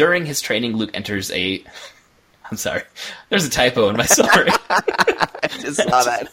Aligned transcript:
during 0.00 0.24
his 0.24 0.40
training, 0.40 0.78
Luke 0.78 0.92
enters 0.94 1.30
a. 1.30 1.62
I'm 2.50 2.56
sorry. 2.56 2.80
There's 3.28 3.44
a 3.44 3.50
typo 3.50 3.90
in 3.90 3.98
my 3.98 4.06
summary. 4.06 4.48
I 4.70 5.48
just 5.60 5.76
saw 5.76 6.02
that. 6.04 6.32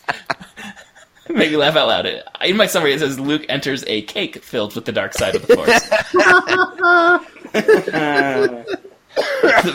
Make 1.29 1.51
me 1.51 1.57
laugh 1.57 1.75
out 1.75 1.89
loud. 1.89 2.05
In 2.45 2.55
my 2.55 2.67
summary, 2.67 2.93
it 2.93 2.99
says 2.99 3.19
Luke 3.19 3.45
enters 3.49 3.83
a 3.85 4.03
cake 4.03 4.41
filled 4.41 4.73
with 4.73 4.85
the 4.85 4.93
dark 4.93 5.13
side 5.13 5.35
of 5.35 5.45
the 5.45 5.53
Force. 5.53 5.67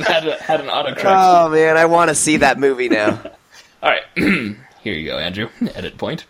had, 0.06 0.24
had 0.40 0.60
an 0.62 0.68
autocorrect. 0.68 1.04
Oh 1.04 1.50
man, 1.50 1.76
I 1.76 1.84
want 1.84 2.08
to 2.08 2.14
see 2.14 2.38
that 2.38 2.58
movie 2.58 2.88
now. 2.88 3.20
All 3.82 3.90
right, 3.90 4.04
here 4.16 4.94
you 4.94 5.04
go, 5.04 5.18
Andrew. 5.18 5.50
Edit 5.74 5.98
point. 5.98 6.24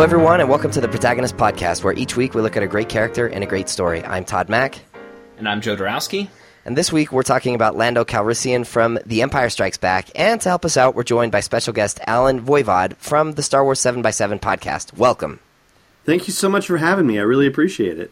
Hello, 0.00 0.06
everyone, 0.08 0.40
and 0.40 0.48
welcome 0.48 0.70
to 0.70 0.80
the 0.80 0.88
Protagonist 0.88 1.36
Podcast, 1.36 1.84
where 1.84 1.92
each 1.92 2.16
week 2.16 2.32
we 2.32 2.40
look 2.40 2.56
at 2.56 2.62
a 2.62 2.66
great 2.66 2.88
character 2.88 3.26
and 3.26 3.44
a 3.44 3.46
great 3.46 3.68
story. 3.68 4.02
I'm 4.02 4.24
Todd 4.24 4.48
Mack, 4.48 4.80
And 5.36 5.46
I'm 5.46 5.60
Joe 5.60 5.76
Dorowski. 5.76 6.28
and 6.64 6.74
this 6.74 6.90
week 6.90 7.12
we're 7.12 7.22
talking 7.22 7.54
about 7.54 7.76
Lando 7.76 8.02
Calrissian 8.06 8.66
from 8.66 8.98
The 9.04 9.20
Empire 9.20 9.50
Strikes 9.50 9.76
Back. 9.76 10.08
And 10.14 10.40
to 10.40 10.48
help 10.48 10.64
us 10.64 10.78
out, 10.78 10.94
we're 10.94 11.02
joined 11.02 11.32
by 11.32 11.40
special 11.40 11.74
guest 11.74 12.00
Allen 12.06 12.40
Voivod 12.40 12.96
from 12.96 13.32
the 13.32 13.42
Star 13.42 13.62
Wars 13.62 13.78
7x7 13.80 14.40
podcast. 14.40 14.96
Welcome. 14.96 15.38
Thank 16.06 16.26
you 16.28 16.32
so 16.32 16.48
much 16.48 16.66
for 16.66 16.78
having 16.78 17.06
me. 17.06 17.18
I 17.18 17.22
really 17.22 17.46
appreciate 17.46 17.98
it. 17.98 18.10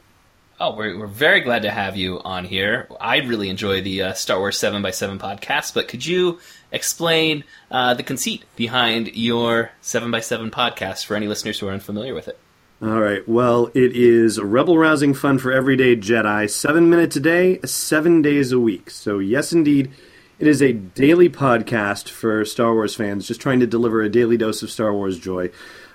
Oh, 0.61 0.75
we're, 0.77 0.99
we're 0.99 1.07
very 1.07 1.41
glad 1.41 1.63
to 1.63 1.71
have 1.71 1.97
you 1.97 2.21
on 2.21 2.45
here. 2.45 2.87
I 3.01 3.17
really 3.21 3.49
enjoy 3.49 3.81
the 3.81 4.03
uh, 4.03 4.13
Star 4.13 4.39
Wars 4.39 4.59
7x7 4.59 5.19
podcast, 5.19 5.73
but 5.73 5.89
could 5.89 6.05
you 6.05 6.39
explain 6.73 7.45
uh, 7.71 7.95
the 7.95 8.03
conceit 8.03 8.45
behind 8.57 9.17
your 9.17 9.71
7x7 9.83 10.51
podcast 10.51 11.07
for 11.07 11.17
any 11.17 11.27
listeners 11.27 11.59
who 11.59 11.69
are 11.69 11.73
unfamiliar 11.73 12.15
with 12.15 12.29
it? 12.29 12.39
All 12.81 13.01
right. 13.01 13.29
Well, 13.29 13.73
it 13.75 13.97
is 13.97 14.41
rebel 14.41 14.79
rousing 14.79 15.13
fun 15.13 15.39
for 15.39 15.51
everyday 15.51 15.97
Jedi. 15.97 16.49
Seven 16.49 16.89
minutes 16.89 17.17
a 17.17 17.21
day, 17.21 17.59
seven 17.65 18.23
days 18.23 18.53
a 18.53 18.61
week. 18.61 18.91
So, 18.91 19.19
yes, 19.19 19.53
indeed, 19.53 19.91
it 20.39 20.47
is 20.47 20.63
a 20.63 20.73
daily 20.73 21.29
podcast 21.29 22.09
for 22.09 22.45
Star 22.45 22.73
Wars 22.73 22.95
fans, 22.95 23.27
just 23.27 23.41
trying 23.41 23.59
to 23.59 23.67
deliver 23.67 24.03
a 24.03 24.09
daily 24.09 24.37
dose 24.37 24.63
of 24.63 24.71
Star 24.71 24.93
Wars 24.93 25.19
joy. 25.19 25.51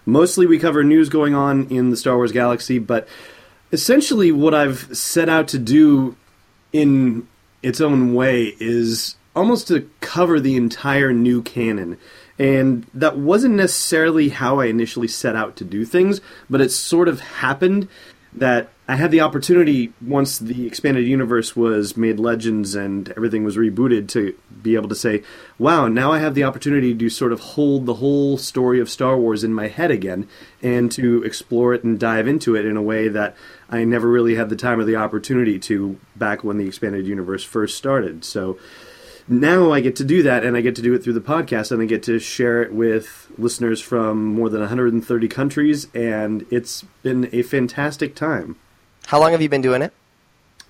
Mostly 0.06 0.45
we 0.45 0.59
cover 0.59 0.84
news 0.84 1.08
going 1.08 1.34
on 1.34 1.67
in 1.67 1.90
the 1.90 1.95
Star 1.95 2.17
Wars 2.17 2.34
galaxy, 2.34 2.80
but 2.80 3.08
essentially 3.72 4.34
what 4.34 4.53
I've 4.53 4.95
set 4.95 5.30
out 5.30 5.47
to 5.50 5.58
do 5.58 6.17
in 6.73 7.25
its 7.62 7.80
own 7.80 8.14
way 8.14 8.53
is 8.59 9.16
almost 9.36 9.67
to 9.70 9.89
cover 10.02 10.39
the 10.39 10.56
entire 10.56 11.14
new 11.14 11.42
canon. 11.42 11.98
And 12.39 12.86
that 12.94 13.17
wasn't 13.17 13.56
necessarily 13.56 14.30
how 14.30 14.59
I 14.59 14.66
initially 14.66 15.08
set 15.08 15.36
out 15.36 15.56
to 15.58 15.64
do 15.64 15.86
things, 15.86 16.22
but 16.50 16.62
it 16.62 16.72
sort 16.72 17.08
of 17.08 17.20
happened 17.20 17.88
that 18.36 18.70
I 18.88 18.95
had 18.95 19.12
the 19.12 19.22
opportunity 19.22 19.94
once 20.06 20.40
the 20.40 20.67
expanded 20.67 21.08
universe 21.08 21.56
was 21.56 21.95
made 21.95 22.20
legends 22.20 22.75
and 22.75 23.09
everything 23.16 23.45
was 23.45 23.56
rebooted 23.56 24.09
to 24.09 24.36
be 24.62 24.75
able 24.75 24.90
to 24.90 24.95
say, 24.95 25.23
wow, 25.58 25.88
now 25.88 26.12
I 26.12 26.20
have 26.20 26.36
the 26.36 26.44
opportunity 26.44 26.94
to 26.94 27.09
sort 27.09 27.31
of 27.31 27.40
hold 27.40 27.86
the 27.86 27.94
whole 27.95 28.38
story 28.38 28.81
of 28.81 28.90
Star 28.90 29.18
Wars 29.18 29.44
in 29.44 29.53
my 29.53 29.68
head 29.68 29.90
again 29.90 30.28
and 30.62 30.92
to 30.94 31.23
explore 31.23 31.73
it 31.73 31.84
and 31.84 31.97
dive 31.97 32.28
into 32.28 32.56
it 32.56 32.66
in 32.66 32.75
a 32.75 32.81
way 32.81 33.08
that 33.08 33.38
I 33.70 33.86
never 33.86 34.09
really 34.09 34.36
had 34.36 34.50
the 34.50 34.56
time 34.58 34.80
or 34.80 34.84
the 34.84 34.97
opportunity 34.97 35.59
to 35.59 35.97
back 36.18 36.44
when 36.44 36.58
the 36.58 36.68
expanded 36.68 37.08
universe 37.08 37.44
first 37.44 37.78
started. 37.78 38.25
So 38.25 38.58
now 39.27 39.71
I 39.71 39.79
get 39.79 39.95
to 39.97 40.03
do 40.03 40.23
that, 40.23 40.43
and 40.43 40.57
I 40.57 40.61
get 40.61 40.75
to 40.75 40.81
do 40.81 40.93
it 40.93 41.03
through 41.03 41.13
the 41.13 41.21
podcast, 41.21 41.71
and 41.71 41.81
I 41.81 41.85
get 41.85 42.03
to 42.03 42.19
share 42.19 42.61
it 42.61 42.73
with 42.73 43.31
listeners 43.38 43.81
from 43.81 44.25
more 44.25 44.49
than 44.49 44.59
130 44.59 45.27
countries, 45.27 45.88
and 45.93 46.45
it's 46.52 46.83
been 47.02 47.29
a 47.31 47.41
fantastic 47.41 48.16
time. 48.16 48.57
How 49.07 49.19
long 49.19 49.31
have 49.31 49.41
you 49.41 49.49
been 49.49 49.61
doing 49.61 49.81
it? 49.81 49.94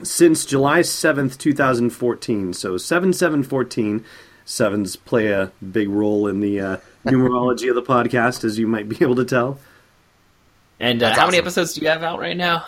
Since 0.02 0.46
July 0.46 0.82
7th, 0.82 1.38
2014. 1.38 2.54
So 2.54 2.78
7714. 2.78 4.04
Sevens 4.46 4.98
play 4.98 5.28
a 5.28 5.52
big 5.72 5.88
role 5.88 6.28
in 6.28 6.42
the 6.42 6.60
uh, 6.60 6.78
numerology 7.06 7.70
of 7.70 7.76
the 7.76 7.82
podcast, 7.82 8.44
as 8.44 8.60
you 8.60 8.68
might 8.68 8.90
be 8.90 8.98
able 9.02 9.16
to 9.16 9.26
tell. 9.26 9.60
And 10.80 11.02
uh, 11.02 11.08
That's 11.08 11.20
how 11.20 11.26
many 11.28 11.38
episodes 11.38 11.74
do 11.74 11.82
you 11.82 11.88
have 11.88 12.04
out 12.04 12.20
right 12.20 12.36
now? 12.36 12.66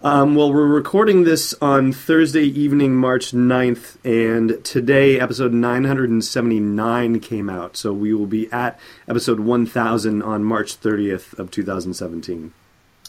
Um, 0.00 0.36
well, 0.36 0.52
we're 0.52 0.64
recording 0.64 1.24
this 1.24 1.54
on 1.60 1.90
Thursday 1.90 2.44
evening, 2.44 2.94
March 2.94 3.32
9th, 3.32 3.96
and 4.04 4.64
today 4.64 5.18
episode 5.18 5.52
979 5.52 7.18
came 7.18 7.50
out. 7.50 7.76
So 7.76 7.92
we 7.92 8.14
will 8.14 8.28
be 8.28 8.48
at 8.52 8.78
episode 9.08 9.40
1000 9.40 10.22
on 10.22 10.44
March 10.44 10.80
30th 10.80 11.36
of 11.36 11.50
2017. 11.50 12.52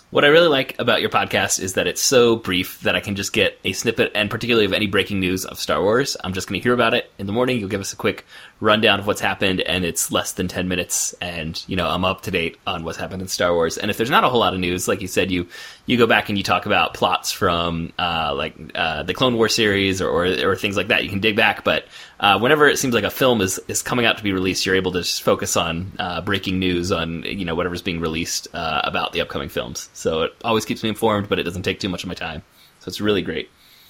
What 0.09 0.25
I 0.25 0.29
really 0.29 0.47
like 0.47 0.79
about 0.79 1.01
your 1.01 1.11
podcast 1.11 1.59
is 1.59 1.73
that 1.73 1.85
it's 1.85 2.01
so 2.01 2.35
brief 2.35 2.81
that 2.81 2.95
I 2.95 3.01
can 3.01 3.15
just 3.15 3.33
get 3.33 3.59
a 3.63 3.73
snippet, 3.73 4.11
and 4.15 4.27
particularly 4.27 4.65
of 4.65 4.73
any 4.73 4.87
breaking 4.87 5.19
news 5.19 5.45
of 5.45 5.59
Star 5.59 5.83
Wars. 5.83 6.17
I'm 6.23 6.33
just 6.33 6.47
going 6.47 6.59
to 6.59 6.63
hear 6.63 6.73
about 6.73 6.95
it 6.95 7.11
in 7.19 7.27
the 7.27 7.33
morning. 7.33 7.59
You'll 7.59 7.69
give 7.69 7.81
us 7.81 7.93
a 7.93 7.97
quick 7.97 8.25
rundown 8.61 8.99
of 8.99 9.07
what's 9.07 9.21
happened, 9.21 9.61
and 9.61 9.85
it's 9.85 10.11
less 10.11 10.33
than 10.33 10.47
10 10.47 10.67
minutes, 10.67 11.13
and 11.21 11.63
you 11.67 11.75
know 11.75 11.87
I'm 11.87 12.03
up 12.03 12.21
to 12.21 12.31
date 12.31 12.57
on 12.67 12.83
what's 12.83 12.97
happened 12.97 13.21
in 13.21 13.27
Star 13.27 13.53
Wars. 13.53 13.77
And 13.77 13.89
if 13.89 13.97
there's 13.97 14.09
not 14.09 14.23
a 14.23 14.29
whole 14.29 14.39
lot 14.39 14.53
of 14.53 14.59
news, 14.59 14.87
like 14.87 15.01
you 15.01 15.07
said, 15.07 15.31
you 15.31 15.47
you 15.85 15.97
go 15.97 16.07
back 16.07 16.29
and 16.29 16.37
you 16.37 16.43
talk 16.43 16.65
about 16.65 16.93
plots 16.93 17.31
from 17.31 17.93
uh, 17.97 18.33
like 18.35 18.55
uh, 18.75 19.03
the 19.03 19.13
Clone 19.13 19.35
War 19.35 19.49
series 19.49 20.01
or, 20.01 20.09
or 20.09 20.51
or 20.51 20.55
things 20.55 20.75
like 20.75 20.89
that. 20.89 21.03
You 21.03 21.09
can 21.09 21.19
dig 21.19 21.35
back, 21.35 21.63
but 21.63 21.85
uh, 22.19 22.37
whenever 22.39 22.67
it 22.67 22.77
seems 22.77 22.93
like 22.93 23.05
a 23.05 23.09
film 23.09 23.41
is, 23.41 23.59
is 23.67 23.81
coming 23.81 24.05
out 24.05 24.17
to 24.17 24.23
be 24.23 24.33
released, 24.33 24.65
you're 24.65 24.75
able 24.75 24.91
to 24.91 25.01
just 25.01 25.23
focus 25.23 25.55
on 25.55 25.91
uh, 25.99 26.21
breaking 26.21 26.59
news 26.59 26.91
on 26.91 27.23
you 27.23 27.45
know 27.45 27.55
whatever's 27.55 27.81
being 27.81 27.99
released 27.99 28.47
uh, 28.53 28.81
about 28.83 29.13
the 29.13 29.21
upcoming 29.21 29.49
films. 29.49 29.89
So 29.93 30.23
it 30.23 30.33
always 30.43 30.65
keeps 30.65 30.83
me 30.83 30.89
informed, 30.89 31.29
but 31.29 31.39
it 31.39 31.43
doesn't 31.43 31.63
take 31.63 31.79
too 31.79 31.89
much 31.89 32.03
of 32.03 32.07
my 32.07 32.15
time. 32.15 32.43
So 32.79 32.89
it's 32.89 33.01
really 33.01 33.21
great. 33.21 33.49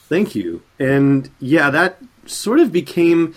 Thank 0.10 0.34
you. 0.34 0.64
And 0.80 1.30
yeah, 1.40 1.70
that 1.70 2.00
sort 2.26 2.60
of 2.60 2.72
became 2.72 3.36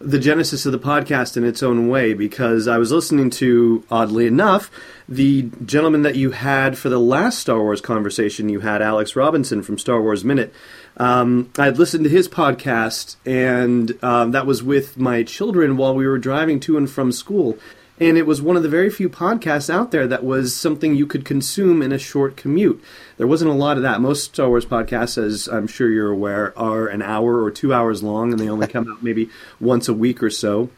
the 0.00 0.18
genesis 0.18 0.64
of 0.64 0.72
the 0.72 0.78
podcast 0.78 1.36
in 1.36 1.44
its 1.44 1.62
own 1.62 1.88
way 1.88 2.14
because 2.14 2.68
I 2.68 2.78
was 2.78 2.92
listening 2.92 3.30
to, 3.30 3.84
oddly 3.90 4.26
enough, 4.26 4.70
the 5.08 5.50
gentleman 5.64 6.02
that 6.02 6.14
you 6.14 6.30
had 6.30 6.78
for 6.78 6.88
the 6.88 7.00
last 7.00 7.40
Star 7.40 7.60
Wars 7.60 7.80
conversation. 7.80 8.48
You 8.48 8.60
had 8.60 8.80
Alex 8.80 9.16
Robinson 9.16 9.62
from 9.62 9.78
Star 9.78 10.00
Wars 10.00 10.24
Minute. 10.24 10.54
Um, 10.98 11.50
I 11.58 11.64
had 11.64 11.78
listened 11.78 12.04
to 12.04 12.10
his 12.10 12.28
podcast, 12.28 13.16
and 13.26 14.02
um, 14.02 14.32
that 14.32 14.46
was 14.46 14.62
with 14.62 14.98
my 14.98 15.22
children 15.22 15.76
while 15.76 15.94
we 15.94 16.06
were 16.06 16.18
driving 16.18 16.60
to 16.60 16.76
and 16.76 16.88
from 16.88 17.10
school. 17.10 17.58
And 18.00 18.16
it 18.16 18.26
was 18.26 18.40
one 18.40 18.56
of 18.56 18.62
the 18.62 18.68
very 18.68 18.90
few 18.90 19.08
podcasts 19.08 19.68
out 19.68 19.90
there 19.90 20.06
that 20.06 20.24
was 20.24 20.54
something 20.54 20.94
you 20.94 21.06
could 21.06 21.24
consume 21.24 21.82
in 21.82 21.92
a 21.92 21.98
short 21.98 22.36
commute. 22.36 22.82
There 23.16 23.26
wasn't 23.26 23.50
a 23.50 23.54
lot 23.54 23.76
of 23.76 23.82
that. 23.82 24.00
Most 24.00 24.34
Star 24.34 24.48
Wars 24.48 24.64
podcasts, 24.64 25.22
as 25.22 25.48
I'm 25.48 25.66
sure 25.66 25.90
you're 25.90 26.12
aware, 26.12 26.56
are 26.56 26.86
an 26.86 27.02
hour 27.02 27.42
or 27.42 27.50
two 27.50 27.74
hours 27.74 28.02
long, 28.02 28.30
and 28.30 28.40
they 28.40 28.48
only 28.48 28.68
come 28.68 28.90
out 28.90 29.02
maybe 29.02 29.30
once 29.60 29.88
a 29.88 29.94
week 29.94 30.22
or 30.22 30.30
so. 30.30 30.70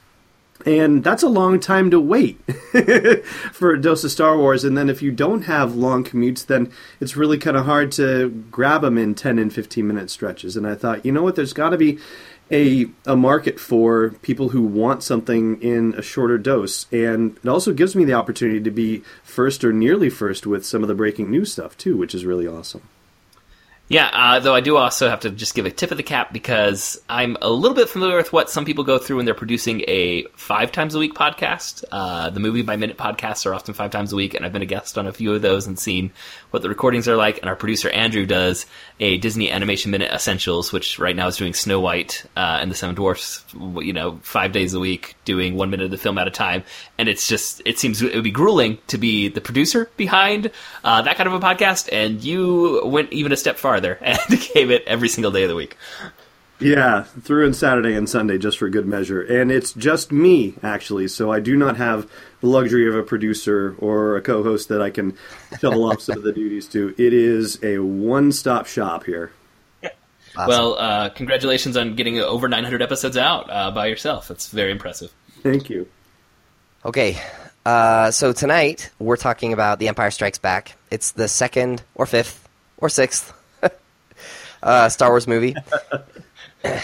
And 0.66 1.02
that's 1.02 1.22
a 1.22 1.28
long 1.28 1.58
time 1.58 1.90
to 1.90 2.00
wait 2.00 2.38
for 3.52 3.72
a 3.72 3.80
dose 3.80 4.04
of 4.04 4.10
Star 4.10 4.36
Wars. 4.36 4.62
And 4.62 4.76
then 4.76 4.90
if 4.90 5.00
you 5.00 5.10
don't 5.10 5.42
have 5.42 5.74
long 5.74 6.04
commutes, 6.04 6.44
then 6.44 6.70
it's 7.00 7.16
really 7.16 7.38
kind 7.38 7.56
of 7.56 7.64
hard 7.64 7.92
to 7.92 8.28
grab 8.50 8.82
them 8.82 8.98
in 8.98 9.14
10 9.14 9.38
and 9.38 9.52
15 9.52 9.86
minute 9.86 10.10
stretches. 10.10 10.56
And 10.56 10.66
I 10.66 10.74
thought, 10.74 11.04
you 11.04 11.12
know 11.12 11.22
what, 11.22 11.34
there's 11.34 11.54
got 11.54 11.70
to 11.70 11.78
be 11.78 11.98
a, 12.50 12.86
a 13.06 13.16
market 13.16 13.60
for 13.60 14.10
people 14.22 14.50
who 14.50 14.62
want 14.62 15.02
something 15.02 15.60
in 15.62 15.94
a 15.94 16.02
shorter 16.02 16.38
dose. 16.38 16.86
And 16.92 17.38
it 17.42 17.48
also 17.48 17.72
gives 17.72 17.94
me 17.94 18.04
the 18.04 18.14
opportunity 18.14 18.60
to 18.60 18.70
be 18.70 19.02
first 19.22 19.64
or 19.64 19.72
nearly 19.72 20.10
first 20.10 20.46
with 20.46 20.66
some 20.66 20.82
of 20.82 20.88
the 20.88 20.94
breaking 20.94 21.30
news 21.30 21.52
stuff, 21.52 21.76
too, 21.78 21.96
which 21.96 22.14
is 22.14 22.24
really 22.24 22.46
awesome. 22.46 22.82
Yeah, 23.90 24.08
uh, 24.12 24.38
though 24.38 24.54
I 24.54 24.60
do 24.60 24.76
also 24.76 25.08
have 25.10 25.18
to 25.22 25.30
just 25.30 25.56
give 25.56 25.66
a 25.66 25.70
tip 25.72 25.90
of 25.90 25.96
the 25.96 26.04
cap 26.04 26.32
because 26.32 27.02
I'm 27.08 27.36
a 27.42 27.50
little 27.50 27.74
bit 27.74 27.88
familiar 27.88 28.16
with 28.16 28.32
what 28.32 28.48
some 28.48 28.64
people 28.64 28.84
go 28.84 28.98
through 28.98 29.16
when 29.16 29.24
they're 29.24 29.34
producing 29.34 29.80
a 29.88 30.26
five 30.36 30.70
times 30.70 30.94
a 30.94 31.00
week 31.00 31.14
podcast. 31.14 31.82
Uh, 31.90 32.30
the 32.30 32.38
movie 32.38 32.62
by 32.62 32.76
minute 32.76 32.96
podcasts 32.96 33.46
are 33.46 33.52
often 33.52 33.74
five 33.74 33.90
times 33.90 34.12
a 34.12 34.16
week, 34.16 34.34
and 34.34 34.46
I've 34.46 34.52
been 34.52 34.62
a 34.62 34.66
guest 34.66 34.96
on 34.96 35.08
a 35.08 35.12
few 35.12 35.34
of 35.34 35.42
those 35.42 35.66
and 35.66 35.76
seen 35.76 36.12
what 36.52 36.62
the 36.62 36.68
recordings 36.68 37.08
are 37.08 37.16
like. 37.16 37.38
And 37.38 37.48
our 37.48 37.56
producer 37.56 37.90
Andrew 37.90 38.26
does 38.26 38.64
a 39.00 39.18
Disney 39.18 39.50
Animation 39.50 39.90
Minute 39.90 40.12
Essentials, 40.12 40.72
which 40.72 41.00
right 41.00 41.16
now 41.16 41.26
is 41.26 41.36
doing 41.36 41.52
Snow 41.52 41.80
White 41.80 42.24
uh, 42.36 42.58
and 42.60 42.70
the 42.70 42.76
Seven 42.76 42.94
Dwarfs, 42.94 43.44
you 43.54 43.92
know, 43.92 44.20
five 44.22 44.52
days 44.52 44.72
a 44.72 44.78
week, 44.78 45.16
doing 45.24 45.56
one 45.56 45.68
minute 45.68 45.86
of 45.86 45.90
the 45.90 45.98
film 45.98 46.16
at 46.16 46.28
a 46.28 46.30
time. 46.30 46.62
And 46.96 47.08
it's 47.08 47.26
just, 47.26 47.60
it 47.64 47.80
seems 47.80 48.00
it 48.00 48.14
would 48.14 48.22
be 48.22 48.30
grueling 48.30 48.78
to 48.86 48.98
be 48.98 49.26
the 49.26 49.40
producer 49.40 49.90
behind 49.96 50.52
uh, 50.84 51.02
that 51.02 51.16
kind 51.16 51.26
of 51.26 51.32
a 51.32 51.40
podcast, 51.40 51.88
and 51.90 52.22
you 52.22 52.82
went 52.84 53.12
even 53.12 53.32
a 53.32 53.36
step 53.36 53.56
farther 53.56 53.79
and 54.00 54.18
gave 54.54 54.70
it 54.70 54.84
every 54.86 55.08
single 55.08 55.30
day 55.32 55.42
of 55.44 55.48
the 55.48 55.54
week. 55.54 55.76
Yeah, 56.60 57.04
through 57.04 57.46
and 57.46 57.56
Saturday 57.56 57.94
and 57.94 58.06
Sunday 58.06 58.36
just 58.36 58.58
for 58.58 58.68
good 58.68 58.86
measure. 58.86 59.22
And 59.22 59.50
it's 59.50 59.72
just 59.72 60.12
me, 60.12 60.56
actually, 60.62 61.08
so 61.08 61.32
I 61.32 61.40
do 61.40 61.56
not 61.56 61.78
have 61.78 62.10
the 62.42 62.48
luxury 62.48 62.86
of 62.86 62.94
a 62.94 63.02
producer 63.02 63.74
or 63.78 64.16
a 64.16 64.20
co 64.20 64.42
host 64.42 64.68
that 64.68 64.82
I 64.82 64.90
can 64.90 65.16
shovel 65.58 65.90
off 65.90 66.02
some 66.02 66.18
of 66.18 66.22
the 66.22 66.32
duties 66.32 66.66
to. 66.68 66.94
It 66.98 67.14
is 67.14 67.58
a 67.62 67.78
one 67.78 68.30
stop 68.30 68.66
shop 68.66 69.04
here. 69.04 69.32
Awesome. 70.36 70.48
Well, 70.48 70.74
uh, 70.78 71.08
congratulations 71.08 71.76
on 71.76 71.96
getting 71.96 72.20
over 72.20 72.46
900 72.48 72.82
episodes 72.82 73.16
out 73.16 73.50
uh, 73.50 73.70
by 73.72 73.86
yourself. 73.86 74.28
That's 74.28 74.48
very 74.48 74.70
impressive. 74.70 75.12
Thank 75.42 75.68
you. 75.70 75.88
Okay, 76.84 77.20
Uh, 77.66 78.10
so 78.10 78.32
tonight 78.32 78.90
we're 78.98 79.16
talking 79.16 79.52
about 79.52 79.78
The 79.78 79.88
Empire 79.88 80.10
Strikes 80.10 80.38
Back. 80.38 80.76
It's 80.90 81.10
the 81.12 81.26
second 81.28 81.82
or 81.94 82.06
fifth 82.06 82.48
or 82.78 82.88
sixth 82.88 83.34
uh, 84.62 84.88
Star 84.88 85.10
Wars 85.10 85.26
movie. 85.26 85.54
uh, 86.64 86.80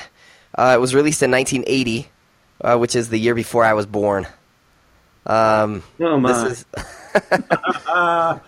it 0.74 0.80
was 0.80 0.94
released 0.94 1.22
in 1.22 1.30
1980, 1.30 2.08
uh, 2.60 2.76
which 2.78 2.96
is 2.96 3.08
the 3.08 3.18
year 3.18 3.34
before 3.34 3.64
I 3.64 3.74
was 3.74 3.86
born. 3.86 4.26
Um, 5.26 5.82
Oh 6.00 6.18
my! 6.18 6.32
this 6.32 6.52
is 6.52 6.64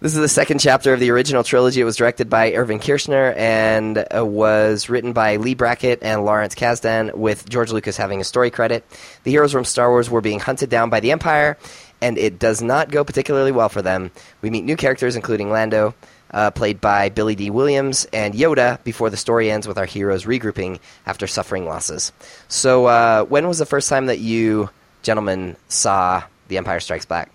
this 0.00 0.14
is 0.14 0.20
the 0.20 0.28
second 0.28 0.58
chapter 0.58 0.92
of 0.92 0.98
the 1.00 1.10
original 1.10 1.44
trilogy. 1.44 1.80
It 1.80 1.84
was 1.84 1.96
directed 1.96 2.28
by 2.28 2.52
Irvin 2.54 2.80
Kershner 2.80 3.36
and 3.36 4.04
uh, 4.14 4.26
was 4.26 4.88
written 4.88 5.12
by 5.12 5.36
Leigh 5.36 5.54
Brackett 5.54 6.02
and 6.02 6.24
Lawrence 6.24 6.56
Kasdan, 6.56 7.14
with 7.14 7.48
George 7.48 7.70
Lucas 7.70 7.96
having 7.96 8.20
a 8.20 8.24
story 8.24 8.50
credit. 8.50 8.84
The 9.22 9.30
heroes 9.30 9.52
from 9.52 9.64
Star 9.64 9.90
Wars 9.90 10.10
were 10.10 10.20
being 10.20 10.40
hunted 10.40 10.70
down 10.70 10.90
by 10.90 10.98
the 10.98 11.12
Empire, 11.12 11.56
and 12.00 12.18
it 12.18 12.40
does 12.40 12.60
not 12.60 12.90
go 12.90 13.04
particularly 13.04 13.52
well 13.52 13.68
for 13.68 13.80
them. 13.82 14.10
We 14.42 14.50
meet 14.50 14.64
new 14.64 14.76
characters, 14.76 15.14
including 15.14 15.50
Lando. 15.50 15.94
Uh, 16.32 16.50
played 16.50 16.80
by 16.80 17.08
Billy 17.08 17.36
Dee 17.36 17.50
Williams 17.50 18.04
and 18.12 18.34
Yoda, 18.34 18.82
before 18.82 19.10
the 19.10 19.16
story 19.16 19.50
ends 19.50 19.68
with 19.68 19.78
our 19.78 19.84
heroes 19.84 20.24
regrouping 20.24 20.80
after 21.06 21.26
suffering 21.26 21.66
losses. 21.66 22.12
So, 22.48 22.86
uh, 22.86 23.24
when 23.24 23.46
was 23.46 23.58
the 23.58 23.64
first 23.64 23.88
time 23.88 24.06
that 24.06 24.18
you 24.18 24.68
gentlemen 25.02 25.56
saw 25.68 26.24
The 26.48 26.58
Empire 26.58 26.80
Strikes 26.80 27.06
Back? 27.06 27.30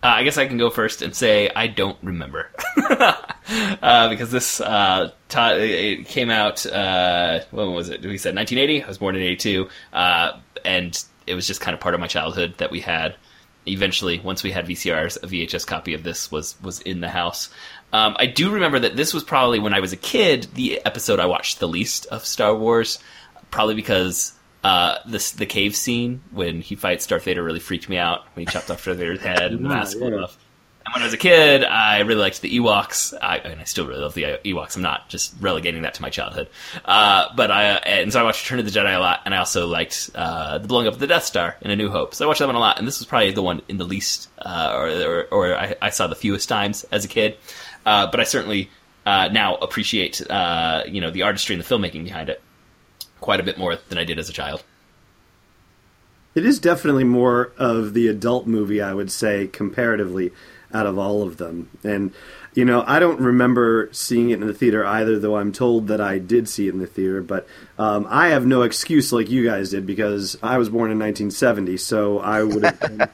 Uh, 0.00 0.06
I 0.06 0.22
guess 0.22 0.38
I 0.38 0.46
can 0.46 0.58
go 0.58 0.70
first 0.70 1.02
and 1.02 1.14
say 1.14 1.50
I 1.54 1.66
don't 1.66 1.98
remember 2.04 2.50
uh, 2.76 4.08
because 4.08 4.30
this 4.30 4.60
uh, 4.60 5.10
it 5.28 6.06
came 6.06 6.30
out. 6.30 6.64
Uh, 6.64 7.40
when 7.50 7.72
was 7.72 7.88
it? 7.88 8.02
We 8.02 8.16
said 8.16 8.36
1980. 8.36 8.84
I 8.84 8.86
was 8.86 8.98
born 8.98 9.16
in 9.16 9.22
82, 9.22 9.68
uh, 9.92 10.38
and 10.64 11.04
it 11.26 11.34
was 11.34 11.48
just 11.48 11.60
kind 11.60 11.74
of 11.74 11.80
part 11.80 11.94
of 11.94 12.00
my 12.00 12.06
childhood 12.06 12.54
that 12.58 12.70
we 12.70 12.78
had. 12.78 13.16
Eventually, 13.66 14.20
once 14.20 14.44
we 14.44 14.52
had 14.52 14.66
VCRs, 14.66 15.16
a 15.24 15.26
VHS 15.26 15.66
copy 15.66 15.94
of 15.94 16.04
this 16.04 16.30
was 16.30 16.54
was 16.62 16.80
in 16.82 17.00
the 17.00 17.08
house. 17.08 17.50
Um, 17.92 18.16
I 18.18 18.26
do 18.26 18.50
remember 18.50 18.78
that 18.80 18.96
this 18.96 19.14
was 19.14 19.24
probably 19.24 19.58
when 19.58 19.74
I 19.74 19.80
was 19.80 19.92
a 19.92 19.96
kid 19.96 20.48
the 20.54 20.84
episode 20.84 21.20
I 21.20 21.26
watched 21.26 21.58
the 21.58 21.68
least 21.68 22.06
of 22.06 22.24
Star 22.24 22.54
Wars, 22.54 22.98
probably 23.50 23.74
because 23.74 24.34
uh, 24.62 24.98
this 25.06 25.32
the 25.32 25.46
cave 25.46 25.74
scene 25.74 26.20
when 26.30 26.60
he 26.60 26.74
fights 26.74 27.06
Darth 27.06 27.24
Vader 27.24 27.42
really 27.42 27.60
freaked 27.60 27.88
me 27.88 27.96
out 27.96 28.24
when 28.34 28.46
he 28.46 28.52
chopped 28.52 28.70
off 28.70 28.84
Darth 28.84 28.98
Vader's 28.98 29.20
head 29.20 29.52
and 29.52 29.64
the 29.64 29.68
mask 29.68 29.96
yeah. 29.98 30.10
fell 30.10 30.24
off. 30.24 30.38
And 30.84 30.94
when 30.94 31.02
I 31.02 31.06
was 31.06 31.12
a 31.12 31.18
kid, 31.18 31.64
I 31.64 31.98
really 32.00 32.20
liked 32.20 32.40
the 32.40 32.58
Ewoks. 32.58 33.12
I, 33.20 33.36
and 33.38 33.60
I 33.60 33.64
still 33.64 33.86
really 33.86 34.00
love 34.00 34.14
the 34.14 34.38
Ewoks. 34.44 34.74
I'm 34.74 34.80
not 34.80 35.10
just 35.10 35.34
relegating 35.38 35.82
that 35.82 35.92
to 35.94 36.02
my 36.02 36.08
childhood. 36.08 36.48
Uh, 36.82 37.26
but 37.36 37.50
I, 37.50 37.72
and 37.72 38.10
so 38.10 38.20
I 38.20 38.22
watched 38.22 38.44
Return 38.46 38.58
of 38.58 38.72
the 38.72 38.78
Jedi 38.78 38.96
a 38.96 38.98
lot, 38.98 39.20
and 39.26 39.34
I 39.34 39.38
also 39.38 39.66
liked 39.66 40.08
uh, 40.14 40.56
the 40.56 40.66
blowing 40.66 40.86
up 40.86 40.94
of 40.94 40.98
the 40.98 41.06
Death 41.06 41.24
Star 41.24 41.56
in 41.60 41.70
A 41.70 41.76
New 41.76 41.90
Hope. 41.90 42.14
So 42.14 42.24
I 42.24 42.28
watched 42.28 42.38
that 42.38 42.46
one 42.46 42.54
a 42.54 42.60
lot, 42.60 42.78
and 42.78 42.88
this 42.88 43.00
was 43.00 43.06
probably 43.06 43.32
the 43.32 43.42
one 43.42 43.60
in 43.68 43.76
the 43.76 43.84
least, 43.84 44.30
uh, 44.38 44.72
or, 44.74 44.88
or, 44.88 45.24
or 45.30 45.58
I, 45.58 45.76
I 45.82 45.90
saw 45.90 46.06
the 46.06 46.14
fewest 46.14 46.48
times 46.48 46.84
as 46.84 47.04
a 47.04 47.08
kid. 47.08 47.36
Uh, 47.84 48.10
but 48.10 48.20
I 48.20 48.24
certainly 48.24 48.70
uh, 49.06 49.28
now 49.28 49.56
appreciate, 49.56 50.20
uh, 50.30 50.82
you 50.86 51.00
know, 51.00 51.10
the 51.10 51.22
artistry 51.22 51.54
and 51.54 51.64
the 51.64 51.68
filmmaking 51.68 52.04
behind 52.04 52.28
it 52.28 52.42
quite 53.20 53.40
a 53.40 53.42
bit 53.42 53.58
more 53.58 53.76
than 53.88 53.98
I 53.98 54.04
did 54.04 54.18
as 54.18 54.28
a 54.28 54.32
child. 54.32 54.62
It 56.34 56.44
is 56.44 56.58
definitely 56.58 57.04
more 57.04 57.52
of 57.56 57.94
the 57.94 58.06
adult 58.08 58.46
movie, 58.46 58.80
I 58.80 58.94
would 58.94 59.10
say, 59.10 59.48
comparatively, 59.48 60.30
out 60.72 60.86
of 60.86 60.98
all 60.98 61.22
of 61.22 61.38
them. 61.38 61.70
And, 61.82 62.12
you 62.54 62.64
know, 62.64 62.84
I 62.86 62.98
don't 62.98 63.20
remember 63.20 63.88
seeing 63.92 64.30
it 64.30 64.40
in 64.40 64.46
the 64.46 64.54
theater 64.54 64.84
either, 64.84 65.18
though 65.18 65.36
I'm 65.36 65.52
told 65.52 65.88
that 65.88 66.00
I 66.00 66.18
did 66.18 66.48
see 66.48 66.68
it 66.68 66.74
in 66.74 66.80
the 66.80 66.86
theater. 66.86 67.22
But 67.22 67.48
um, 67.78 68.06
I 68.08 68.28
have 68.28 68.46
no 68.46 68.62
excuse 68.62 69.12
like 69.12 69.30
you 69.30 69.44
guys 69.44 69.70
did 69.70 69.86
because 69.86 70.36
I 70.42 70.58
was 70.58 70.68
born 70.68 70.90
in 70.90 70.98
1970, 70.98 71.76
so 71.78 72.18
I 72.18 72.42
would 72.42 72.62
have 72.62 72.80
been 72.80 73.08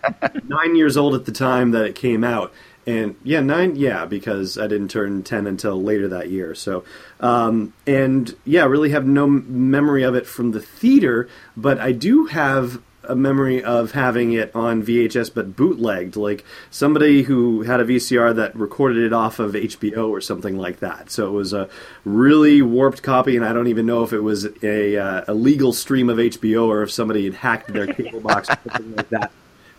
nine 0.48 0.76
years 0.76 0.96
old 0.96 1.14
at 1.14 1.24
the 1.24 1.32
time 1.32 1.70
that 1.70 1.86
it 1.86 1.94
came 1.94 2.24
out. 2.24 2.52
And 2.86 3.16
yeah, 3.22 3.40
nine, 3.40 3.76
yeah, 3.76 4.04
because 4.04 4.58
I 4.58 4.66
didn't 4.66 4.88
turn 4.88 5.22
10 5.22 5.46
until 5.46 5.82
later 5.82 6.08
that 6.08 6.30
year. 6.30 6.54
So, 6.54 6.84
um, 7.20 7.72
and 7.86 8.34
yeah, 8.44 8.64
really 8.64 8.90
have 8.90 9.06
no 9.06 9.26
memory 9.26 10.02
of 10.02 10.14
it 10.14 10.26
from 10.26 10.52
the 10.52 10.60
theater, 10.60 11.28
but 11.56 11.78
I 11.78 11.92
do 11.92 12.26
have 12.26 12.82
a 13.08 13.14
memory 13.14 13.62
of 13.62 13.92
having 13.92 14.32
it 14.32 14.54
on 14.54 14.82
VHS 14.82 15.32
but 15.34 15.56
bootlegged, 15.56 16.16
like 16.16 16.44
somebody 16.70 17.22
who 17.22 17.62
had 17.62 17.80
a 17.80 17.84
VCR 17.84 18.34
that 18.36 18.56
recorded 18.56 19.04
it 19.04 19.12
off 19.12 19.38
of 19.38 19.52
HBO 19.52 20.08
or 20.08 20.20
something 20.20 20.56
like 20.56 20.80
that. 20.80 21.10
So 21.10 21.28
it 21.28 21.32
was 21.32 21.52
a 21.52 21.68
really 22.04 22.62
warped 22.62 23.02
copy, 23.02 23.36
and 23.36 23.44
I 23.44 23.52
don't 23.52 23.68
even 23.68 23.86
know 23.86 24.04
if 24.04 24.12
it 24.12 24.20
was 24.20 24.46
a, 24.62 24.96
uh, 24.96 25.24
a 25.28 25.34
legal 25.34 25.72
stream 25.72 26.08
of 26.08 26.18
HBO 26.18 26.66
or 26.66 26.82
if 26.82 26.90
somebody 26.90 27.24
had 27.24 27.34
hacked 27.34 27.72
their 27.72 27.86
cable 27.86 28.20
box 28.20 28.48
or 28.48 28.58
something 28.70 28.96
like 28.96 29.08
that 29.10 29.32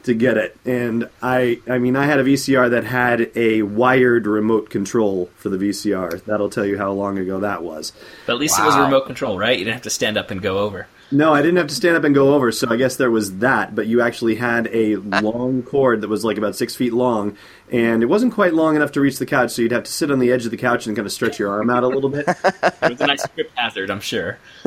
to 0.06 0.14
get 0.14 0.38
it. 0.38 0.58
And 0.66 1.10
I, 1.22 1.60
I 1.68 1.78
mean, 1.78 1.96
I 1.96 2.06
had 2.06 2.20
a 2.20 2.24
VCR 2.24 2.70
that 2.72 2.86
had 2.86 3.32
a 3.36 3.64
wired 3.64 4.28
remote 4.28 4.70
control 4.70 5.30
for 5.36 5.50
the 5.50 5.58
VCR. 5.58 6.24
That'll 6.26 6.50
tell 6.50 6.66
you 6.66 6.78
how 6.78 6.92
long 6.92 7.18
ago 7.18 7.40
that 7.42 7.64
was. 7.64 7.92
But 8.26 8.34
at 8.34 8.40
least 8.40 8.60
it 8.60 8.64
was 8.64 8.76
a 8.76 8.82
remote 8.82 9.06
control, 9.06 9.38
right? 9.38 9.58
You 9.58 9.66
didn't 9.66 9.76
have 9.76 9.84
to 9.84 9.90
stand 9.90 10.18
up 10.18 10.32
and 10.32 10.42
go 10.42 10.60
over. 10.60 10.88
No, 11.12 11.34
I 11.34 11.44
didn't 11.44 11.58
have 11.58 11.68
to 11.68 11.76
stand 11.76 11.96
up 11.96 12.04
and 12.04 12.16
go 12.16 12.34
over, 12.34 12.52
so 12.52 12.68
I 12.70 12.78
guess 12.78 12.96
there 12.96 13.12
was 13.12 13.38
that. 13.38 13.76
But 13.76 13.86
you 13.86 14.02
actually 14.02 14.36
had 14.36 14.68
a 14.74 14.96
long 14.96 15.62
cord 15.62 16.02
that 16.02 16.08
was 16.08 16.26
like 16.26 16.38
about 16.38 16.56
six 16.56 16.76
feet 16.76 16.94
long, 16.94 17.38
and 17.72 18.02
it 18.02 18.08
wasn't 18.08 18.34
quite 18.34 18.56
long 18.56 18.76
enough 18.76 18.92
to 18.94 19.02
reach 19.02 19.20
the 19.20 19.26
couch, 19.26 19.52
so 19.52 19.62
you'd 19.62 19.72
have 19.72 19.84
to 19.84 19.92
sit 19.92 20.10
on 20.10 20.18
the 20.18 20.32
edge 20.32 20.46
of 20.46 20.52
the 20.52 20.58
couch 20.58 20.88
and 20.88 20.96
kind 20.96 21.06
of 21.06 21.12
stretch 21.12 21.38
your 21.38 21.52
arm 21.52 21.70
out 21.70 21.84
a 21.84 21.88
little 21.88 22.10
bit. 22.10 22.28
It 22.86 22.92
was 22.92 23.02
a 23.02 23.08
nice 23.08 23.26
grip 23.28 23.52
hazard, 23.56 23.90
I'm 23.90 24.00
sure. 24.00 24.38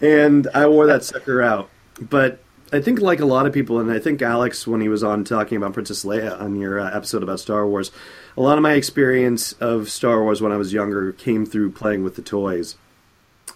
and 0.00 0.48
I 0.54 0.66
wore 0.66 0.86
that 0.86 1.04
sucker 1.04 1.42
out. 1.42 1.70
But 2.00 2.40
I 2.72 2.80
think, 2.80 3.00
like 3.00 3.20
a 3.20 3.26
lot 3.26 3.46
of 3.46 3.52
people, 3.52 3.80
and 3.80 3.90
I 3.90 3.98
think 3.98 4.22
Alex, 4.22 4.66
when 4.66 4.80
he 4.80 4.88
was 4.88 5.02
on 5.02 5.24
talking 5.24 5.56
about 5.56 5.72
Princess 5.72 6.04
Leia 6.04 6.40
on 6.40 6.56
your 6.56 6.78
uh, 6.78 6.94
episode 6.96 7.22
about 7.22 7.40
Star 7.40 7.66
Wars, 7.66 7.90
a 8.36 8.40
lot 8.40 8.58
of 8.58 8.62
my 8.62 8.74
experience 8.74 9.52
of 9.54 9.90
Star 9.90 10.22
Wars 10.22 10.40
when 10.40 10.52
I 10.52 10.56
was 10.56 10.72
younger 10.72 11.12
came 11.12 11.46
through 11.46 11.72
playing 11.72 12.04
with 12.04 12.16
the 12.16 12.22
toys. 12.22 12.76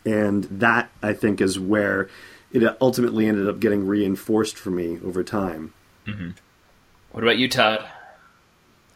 And 0.05 0.45
that, 0.45 0.91
I 1.03 1.13
think, 1.13 1.41
is 1.41 1.59
where 1.59 2.09
it 2.53 2.77
ultimately 2.81 3.27
ended 3.27 3.49
up 3.49 3.61
getting 3.61 3.87
reinforced 3.87 4.57
for 4.57 4.71
me 4.71 4.99
over 5.05 5.23
time. 5.25 5.73
What 7.13 7.23
about 7.23 7.39
you, 7.39 7.49
Todd? 7.49 7.85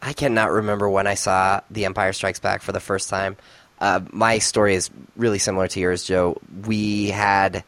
I 0.01 0.13
cannot 0.13 0.51
remember 0.51 0.89
when 0.89 1.07
I 1.07 1.15
saw 1.15 1.61
The 1.71 1.85
Empire 1.85 2.13
Strikes 2.13 2.39
Back 2.39 2.61
for 2.61 2.71
the 2.71 2.79
first 2.79 3.09
time. 3.09 3.37
Uh, 3.79 4.01
my 4.11 4.39
story 4.39 4.75
is 4.75 4.89
really 5.15 5.39
similar 5.39 5.67
to 5.69 5.79
yours, 5.79 6.03
Joe. 6.03 6.37
We 6.65 7.09
had 7.09 7.63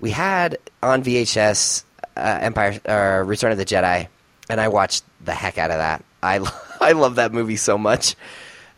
we 0.00 0.10
had 0.10 0.58
on 0.82 1.02
VHS 1.02 1.84
uh, 2.16 2.38
Empire 2.40 2.80
uh, 2.86 3.24
Return 3.24 3.52
of 3.52 3.58
the 3.58 3.64
Jedi, 3.64 4.08
and 4.48 4.60
I 4.60 4.68
watched 4.68 5.04
the 5.24 5.34
heck 5.34 5.58
out 5.58 5.70
of 5.70 5.78
that. 5.78 6.04
I 6.22 6.40
I 6.80 6.92
love 6.92 7.16
that 7.16 7.32
movie 7.32 7.56
so 7.56 7.78
much, 7.78 8.16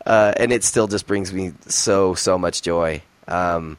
uh, 0.05 0.33
and 0.37 0.51
it 0.51 0.63
still 0.63 0.87
just 0.87 1.07
brings 1.07 1.33
me 1.33 1.53
so 1.67 2.13
so 2.13 2.37
much 2.37 2.61
joy. 2.61 3.01
Um, 3.27 3.77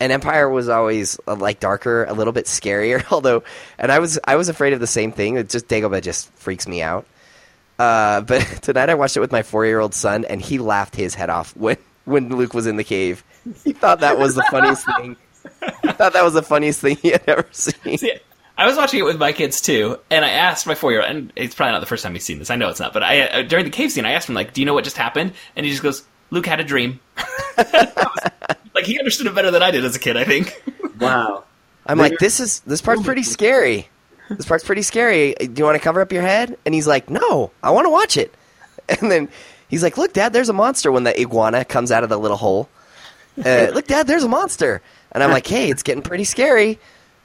and 0.00 0.12
Empire 0.12 0.48
was 0.48 0.68
always 0.68 1.20
uh, 1.28 1.36
like 1.36 1.60
darker, 1.60 2.04
a 2.04 2.14
little 2.14 2.32
bit 2.32 2.46
scarier. 2.46 3.04
Although, 3.10 3.44
and 3.78 3.92
I 3.92 3.98
was 3.98 4.18
I 4.24 4.36
was 4.36 4.48
afraid 4.48 4.72
of 4.72 4.80
the 4.80 4.86
same 4.86 5.12
thing. 5.12 5.36
It 5.36 5.50
just 5.50 5.68
Dagobah 5.68 6.02
just 6.02 6.30
freaks 6.32 6.66
me 6.66 6.82
out. 6.82 7.06
Uh, 7.78 8.20
but 8.22 8.40
tonight 8.62 8.90
I 8.90 8.94
watched 8.94 9.16
it 9.16 9.20
with 9.20 9.32
my 9.32 9.42
four 9.42 9.66
year 9.66 9.80
old 9.80 9.94
son, 9.94 10.24
and 10.24 10.40
he 10.40 10.58
laughed 10.58 10.96
his 10.96 11.14
head 11.14 11.30
off 11.30 11.56
when 11.56 11.76
when 12.04 12.28
Luke 12.34 12.54
was 12.54 12.66
in 12.66 12.76
the 12.76 12.84
cave. 12.84 13.22
He 13.64 13.72
thought 13.72 14.00
that 14.00 14.18
was 14.18 14.34
the 14.34 14.42
funniest 14.50 14.84
thing. 14.84 15.16
He 15.82 15.88
thought 15.92 16.12
that 16.12 16.24
was 16.24 16.34
the 16.34 16.42
funniest 16.42 16.80
thing 16.80 16.96
he 16.96 17.10
had 17.10 17.22
ever 17.26 17.46
seen. 17.50 17.98
See, 17.98 18.12
I 18.56 18.66
was 18.66 18.76
watching 18.76 19.00
it 19.00 19.04
with 19.04 19.18
my 19.18 19.32
kids 19.32 19.60
too, 19.60 19.98
and 20.10 20.24
I 20.24 20.30
asked 20.30 20.66
my 20.66 20.74
four 20.74 20.92
year 20.92 21.00
old, 21.00 21.10
and 21.10 21.32
it's 21.36 21.54
probably 21.54 21.72
not 21.72 21.80
the 21.80 21.86
first 21.86 22.02
time 22.02 22.12
he's 22.12 22.24
seen 22.24 22.38
this. 22.38 22.50
I 22.50 22.56
know 22.56 22.68
it's 22.68 22.80
not, 22.80 22.92
but 22.92 23.02
I 23.02 23.22
uh, 23.22 23.42
during 23.42 23.64
the 23.64 23.70
cave 23.70 23.92
scene, 23.92 24.04
I 24.04 24.12
asked 24.12 24.28
him 24.28 24.34
like, 24.34 24.52
"Do 24.52 24.60
you 24.60 24.66
know 24.66 24.74
what 24.74 24.84
just 24.84 24.96
happened?" 24.96 25.32
And 25.56 25.64
he 25.64 25.72
just 25.72 25.82
goes, 25.82 26.04
"Luke 26.30 26.46
had 26.46 26.60
a 26.60 26.64
dream." 26.64 27.00
like 28.74 28.84
he 28.84 28.98
understood 28.98 29.26
it 29.26 29.34
better 29.34 29.50
than 29.50 29.62
I 29.62 29.70
did 29.70 29.84
as 29.84 29.96
a 29.96 29.98
kid. 29.98 30.16
I 30.16 30.24
think. 30.24 30.62
Wow. 30.98 31.44
I'm 31.86 31.98
like, 31.98 32.18
this 32.18 32.40
is 32.40 32.60
this 32.60 32.80
part's 32.82 33.02
pretty 33.02 33.22
scary. 33.22 33.88
This 34.28 34.46
part's 34.46 34.64
pretty 34.64 34.82
scary. 34.82 35.34
Do 35.34 35.52
you 35.56 35.64
want 35.64 35.76
to 35.76 35.82
cover 35.82 36.00
up 36.00 36.12
your 36.12 36.22
head? 36.22 36.56
And 36.64 36.74
he's 36.74 36.86
like, 36.86 37.10
no, 37.10 37.50
I 37.62 37.70
want 37.70 37.86
to 37.86 37.90
watch 37.90 38.16
it. 38.16 38.34
And 39.00 39.08
then 39.08 39.28
he's 39.68 39.84
like, 39.84 39.96
look, 39.96 40.12
Dad, 40.12 40.32
there's 40.32 40.48
a 40.48 40.52
monster 40.52 40.90
when 40.90 41.04
the 41.04 41.18
iguana 41.18 41.64
comes 41.64 41.92
out 41.92 42.02
of 42.02 42.08
the 42.10 42.18
little 42.18 42.36
hole. 42.36 42.68
Uh, 43.38 43.70
look, 43.72 43.86
Dad, 43.86 44.08
there's 44.08 44.24
a 44.24 44.28
monster. 44.28 44.82
And 45.12 45.22
I'm 45.22 45.30
like, 45.30 45.46
hey, 45.46 45.70
it's 45.70 45.82
getting 45.82 46.02
pretty 46.02 46.24
scary. 46.24 46.78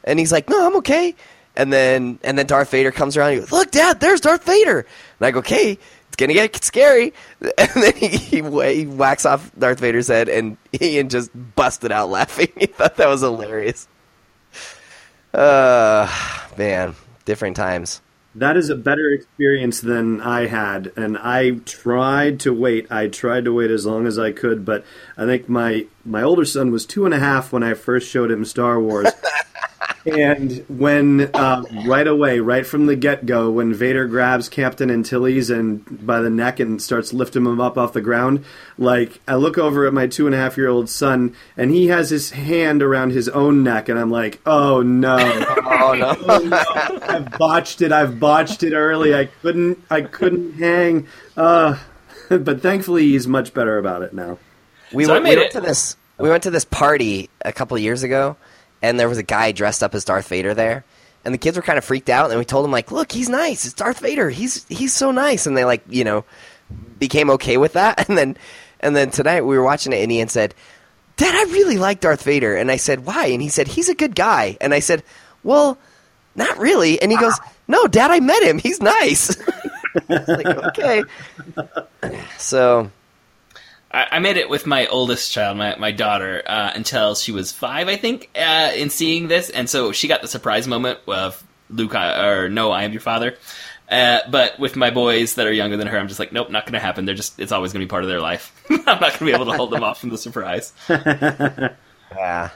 And 0.03 0.19
he's 0.19 0.31
like, 0.31 0.49
no, 0.49 0.65
I'm 0.65 0.75
okay. 0.77 1.15
And 1.55 1.71
then 1.71 2.19
and 2.23 2.37
then 2.37 2.45
Darth 2.45 2.71
Vader 2.71 2.91
comes 2.91 3.15
around. 3.15 3.29
And 3.29 3.35
he 3.35 3.39
goes, 3.41 3.51
look, 3.51 3.71
Dad, 3.71 3.99
there's 3.99 4.21
Darth 4.21 4.43
Vader. 4.43 4.79
And 5.19 5.27
I 5.27 5.31
go, 5.31 5.39
okay, 5.39 5.77
it's 6.07 6.15
gonna 6.17 6.33
get 6.33 6.63
scary. 6.63 7.13
And 7.57 7.69
then 7.75 7.93
he, 7.95 8.07
he, 8.07 8.41
he 8.41 8.85
whacks 8.85 9.25
off 9.25 9.51
Darth 9.57 9.79
Vader's 9.79 10.07
head, 10.07 10.29
and 10.29 10.57
Ian 10.81 11.09
just 11.09 11.29
busted 11.55 11.91
out 11.91 12.09
laughing. 12.09 12.47
he 12.57 12.65
thought 12.65 12.95
that 12.97 13.07
was 13.07 13.21
hilarious. 13.21 13.87
Uh, 15.33 16.09
man, 16.57 16.95
different 17.25 17.55
times. 17.55 18.01
That 18.37 18.57
is 18.57 18.69
a 18.69 18.75
better 18.75 19.11
experience 19.11 19.79
than 19.79 20.19
I 20.19 20.47
had, 20.47 20.91
and 20.97 21.17
I 21.17 21.51
tried 21.65 22.41
to 22.41 22.53
wait. 22.53 22.91
I 22.91 23.07
tried 23.07 23.45
to 23.45 23.53
wait 23.53 23.71
as 23.71 23.85
long 23.85 24.05
as 24.05 24.19
I 24.19 24.33
could, 24.33 24.65
but 24.65 24.83
I 25.17 25.25
think 25.25 25.47
my 25.47 25.85
my 26.03 26.21
older 26.21 26.43
son 26.43 26.69
was 26.69 26.85
two 26.85 27.05
and 27.05 27.13
a 27.13 27.19
half 27.19 27.53
when 27.53 27.63
I 27.63 27.75
first 27.75 28.09
showed 28.09 28.31
him 28.31 28.43
Star 28.43 28.77
Wars, 28.77 29.07
and 30.05 30.65
when 30.67 31.35
um, 31.35 31.65
right 31.85 32.07
away, 32.07 32.39
right 32.39 32.65
from 32.65 32.85
the 32.85 32.95
get 32.95 33.25
go, 33.25 33.49
when 33.51 33.73
Vader 33.73 34.07
grabs 34.07 34.49
Captain 34.49 34.89
Antilles 34.89 35.49
and 35.49 36.05
by 36.05 36.21
the 36.21 36.29
neck 36.29 36.59
and 36.59 36.81
starts 36.81 37.13
lifting 37.13 37.45
him 37.45 37.59
up 37.59 37.77
off 37.77 37.93
the 37.93 38.01
ground, 38.01 38.45
like 38.77 39.19
I 39.27 39.35
look 39.35 39.57
over 39.57 39.85
at 39.85 39.93
my 39.93 40.07
two 40.07 40.25
and 40.25 40.35
a 40.35 40.37
half 40.37 40.57
year 40.57 40.67
old 40.67 40.89
son, 40.89 41.35
and 41.57 41.71
he 41.71 41.87
has 41.87 42.09
his 42.09 42.31
hand 42.31 42.81
around 42.83 43.11
his 43.11 43.29
own 43.29 43.63
neck, 43.63 43.89
and 43.89 43.99
I'm 43.99 44.11
like, 44.11 44.39
oh 44.45 44.81
no, 44.81 45.17
Oh 45.87 45.93
no! 45.93 46.57
I've 47.03 47.37
botched 47.37 47.81
it. 47.81 47.91
I've 47.91 48.19
botched 48.19 48.63
it 48.63 48.73
early. 48.73 49.13
I 49.13 49.25
couldn't. 49.25 49.83
I 49.89 50.01
couldn't 50.01 50.53
hang. 50.53 51.07
Uh, 51.37 51.77
but 52.29 52.61
thankfully, 52.61 53.03
he's 53.03 53.27
much 53.27 53.53
better 53.53 53.77
about 53.77 54.01
it 54.01 54.13
now. 54.13 54.39
we 54.91 55.05
So 55.05 55.13
went, 55.13 55.25
we 55.25 55.35
went 55.35 55.51
to 55.51 55.61
this 55.61 55.95
we 56.17 56.29
went 56.29 56.43
to 56.43 56.51
this 56.51 56.65
party 56.65 57.29
a 57.43 57.51
couple 57.51 57.77
years 57.77 58.03
ago, 58.03 58.37
and 58.81 58.99
there 58.99 59.09
was 59.09 59.17
a 59.17 59.23
guy 59.23 59.51
dressed 59.51 59.83
up 59.83 59.95
as 59.95 60.05
Darth 60.05 60.27
Vader 60.27 60.53
there, 60.53 60.83
and 61.23 61.33
the 61.33 61.37
kids 61.37 61.57
were 61.57 61.63
kind 61.63 61.77
of 61.77 61.85
freaked 61.85 62.09
out. 62.09 62.29
And 62.29 62.39
we 62.39 62.45
told 62.45 62.63
them 62.63 62.71
like, 62.71 62.91
"Look, 62.91 63.11
he's 63.11 63.29
nice. 63.29 63.65
It's 63.65 63.73
Darth 63.73 63.99
Vader. 63.99 64.29
He's 64.29 64.65
he's 64.67 64.93
so 64.93 65.11
nice." 65.11 65.45
And 65.45 65.55
they 65.57 65.65
like 65.65 65.83
you 65.89 66.03
know 66.03 66.25
became 66.99 67.29
okay 67.31 67.57
with 67.57 67.73
that. 67.73 68.05
And 68.09 68.17
then 68.17 68.37
and 68.79 68.95
then 68.95 69.09
tonight 69.09 69.41
we 69.41 69.57
were 69.57 69.63
watching 69.63 69.93
it, 69.93 70.03
and 70.03 70.11
Ian 70.11 70.27
said, 70.27 70.53
"Dad, 71.17 71.33
I 71.33 71.51
really 71.51 71.77
like 71.77 71.99
Darth 72.01 72.23
Vader." 72.23 72.55
And 72.55 72.71
I 72.71 72.77
said, 72.77 73.05
"Why?" 73.05 73.27
And 73.27 73.41
he 73.41 73.49
said, 73.49 73.67
"He's 73.67 73.89
a 73.89 73.95
good 73.95 74.15
guy." 74.15 74.57
And 74.61 74.73
I 74.73 74.79
said, 74.79 75.03
"Well." 75.43 75.77
Not 76.37 76.57
really. 76.57 77.01
And 77.01 77.13
he 77.13 77.17
goes, 77.17 77.39
No, 77.67 77.87
Dad, 77.87 78.11
I 78.11 78.19
met 78.19 78.43
him. 78.43 78.59
He's 78.59 78.81
nice. 78.81 79.35
I 80.09 80.19
was 80.19 80.27
like, 80.27 80.45
okay. 80.45 81.03
So 82.37 82.91
I, 83.95 84.07
I 84.11 84.19
made 84.19 84.35
it 84.35 84.49
with 84.49 84.65
my 84.65 84.87
oldest 84.87 85.31
child, 85.31 85.57
my 85.57 85.75
my 85.77 85.91
daughter, 85.91 86.43
uh, 86.45 86.71
until 86.75 87.15
she 87.15 87.31
was 87.31 87.51
five, 87.51 87.87
I 87.87 87.95
think, 87.95 88.29
uh, 88.35 88.71
in 88.75 88.89
seeing 88.89 89.29
this, 89.29 89.49
and 89.49 89.69
so 89.69 89.93
she 89.93 90.07
got 90.07 90.21
the 90.21 90.27
surprise 90.27 90.67
moment 90.67 90.99
of 91.07 91.41
Luke 91.69 91.95
I, 91.95 92.27
or 92.27 92.49
no, 92.49 92.71
I 92.71 92.83
am 92.83 92.91
your 92.91 93.01
father. 93.01 93.37
Uh, 93.89 94.19
but 94.29 94.59
with 94.59 94.75
my 94.75 94.89
boys 94.89 95.35
that 95.35 95.47
are 95.47 95.53
younger 95.53 95.77
than 95.77 95.87
her, 95.87 95.97
I'm 95.97 96.07
just 96.07 96.19
like, 96.19 96.33
nope, 96.33 96.49
not 96.49 96.65
going 96.65 96.73
to 96.73 96.79
happen. 96.79 97.05
They're 97.05 97.15
just, 97.15 97.39
it's 97.39 97.51
always 97.51 97.71
going 97.71 97.81
to 97.81 97.85
be 97.85 97.89
part 97.89 98.03
of 98.03 98.09
their 98.09 98.19
life. 98.19 98.51
I'm 98.69 98.79
not 98.83 98.99
going 98.99 99.11
to 99.19 99.25
be 99.25 99.33
able 99.33 99.45
to 99.45 99.53
hold 99.53 99.71
them 99.71 99.83
off 99.83 100.01
from 100.01 100.09
the 100.09 100.17
surprise. 100.17 100.73
yeah. 100.89 102.49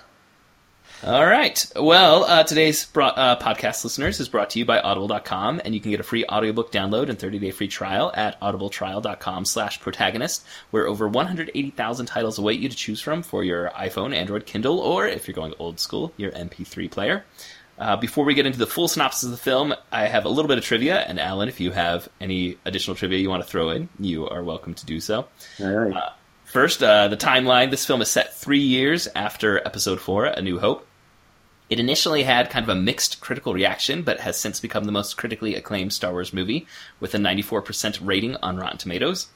All 1.01 1.25
right. 1.25 1.65
Well, 1.77 2.25
uh, 2.25 2.43
today's 2.43 2.83
bro- 2.85 3.05
uh, 3.07 3.39
podcast 3.39 3.85
listeners 3.85 4.19
is 4.19 4.27
brought 4.27 4.49
to 4.49 4.59
you 4.59 4.65
by 4.65 4.81
Audible.com, 4.81 5.61
and 5.63 5.73
you 5.73 5.79
can 5.79 5.91
get 5.91 6.01
a 6.01 6.03
free 6.03 6.25
audiobook 6.25 6.73
download 6.73 7.07
and 7.07 7.17
30-day 7.17 7.51
free 7.51 7.69
trial 7.69 8.11
at 8.15 8.39
audibletrial.com 8.41 9.45
slash 9.45 9.79
protagonist, 9.79 10.45
where 10.71 10.87
over 10.87 11.07
180,000 11.07 12.05
titles 12.05 12.37
await 12.37 12.59
you 12.59 12.67
to 12.67 12.75
choose 12.75 12.99
from 12.99 13.23
for 13.23 13.45
your 13.45 13.69
iPhone, 13.69 14.13
Android, 14.13 14.45
Kindle, 14.45 14.79
or, 14.79 15.07
if 15.07 15.25
you're 15.25 15.35
going 15.35 15.53
old 15.57 15.79
school, 15.79 16.11
your 16.17 16.31
MP3 16.31 16.91
player. 16.91 17.23
Uh, 17.77 17.95
before 17.95 18.25
we 18.25 18.33
get 18.33 18.45
into 18.45 18.59
the 18.59 18.67
full 18.67 18.89
synopsis 18.89 19.23
of 19.23 19.31
the 19.31 19.37
film, 19.37 19.73
I 19.93 20.07
have 20.07 20.25
a 20.25 20.29
little 20.29 20.49
bit 20.49 20.57
of 20.57 20.65
trivia, 20.65 20.99
and 20.99 21.17
Allen, 21.17 21.47
if 21.47 21.61
you 21.61 21.71
have 21.71 22.09
any 22.19 22.57
additional 22.65 22.97
trivia 22.97 23.19
you 23.19 23.29
want 23.29 23.41
to 23.41 23.49
throw 23.49 23.69
in, 23.69 23.87
you 24.01 24.27
are 24.27 24.43
welcome 24.43 24.73
to 24.73 24.85
do 24.85 24.99
so. 24.99 25.27
All 25.61 25.71
right. 25.71 26.11
First, 26.43 26.83
uh, 26.83 27.07
the 27.07 27.15
timeline. 27.15 27.71
This 27.71 27.85
film 27.85 28.01
is 28.01 28.09
set 28.09 28.35
three 28.35 28.59
years 28.59 29.07
after 29.15 29.59
Episode 29.65 30.01
4, 30.01 30.25
A 30.25 30.41
New 30.41 30.59
Hope. 30.59 30.87
It 31.69 31.79
initially 31.79 32.23
had 32.23 32.49
kind 32.49 32.63
of 32.63 32.69
a 32.69 32.79
mixed 32.79 33.21
critical 33.21 33.53
reaction, 33.53 34.01
but 34.01 34.21
has 34.21 34.39
since 34.39 34.59
become 34.59 34.85
the 34.85 34.91
most 34.91 35.17
critically 35.17 35.55
acclaimed 35.55 35.93
Star 35.93 36.11
Wars 36.11 36.33
movie, 36.33 36.65
with 36.99 37.13
a 37.13 37.17
94% 37.17 37.99
rating 38.01 38.35
on 38.37 38.57
Rotten 38.57 38.77
Tomatoes. 38.77 39.27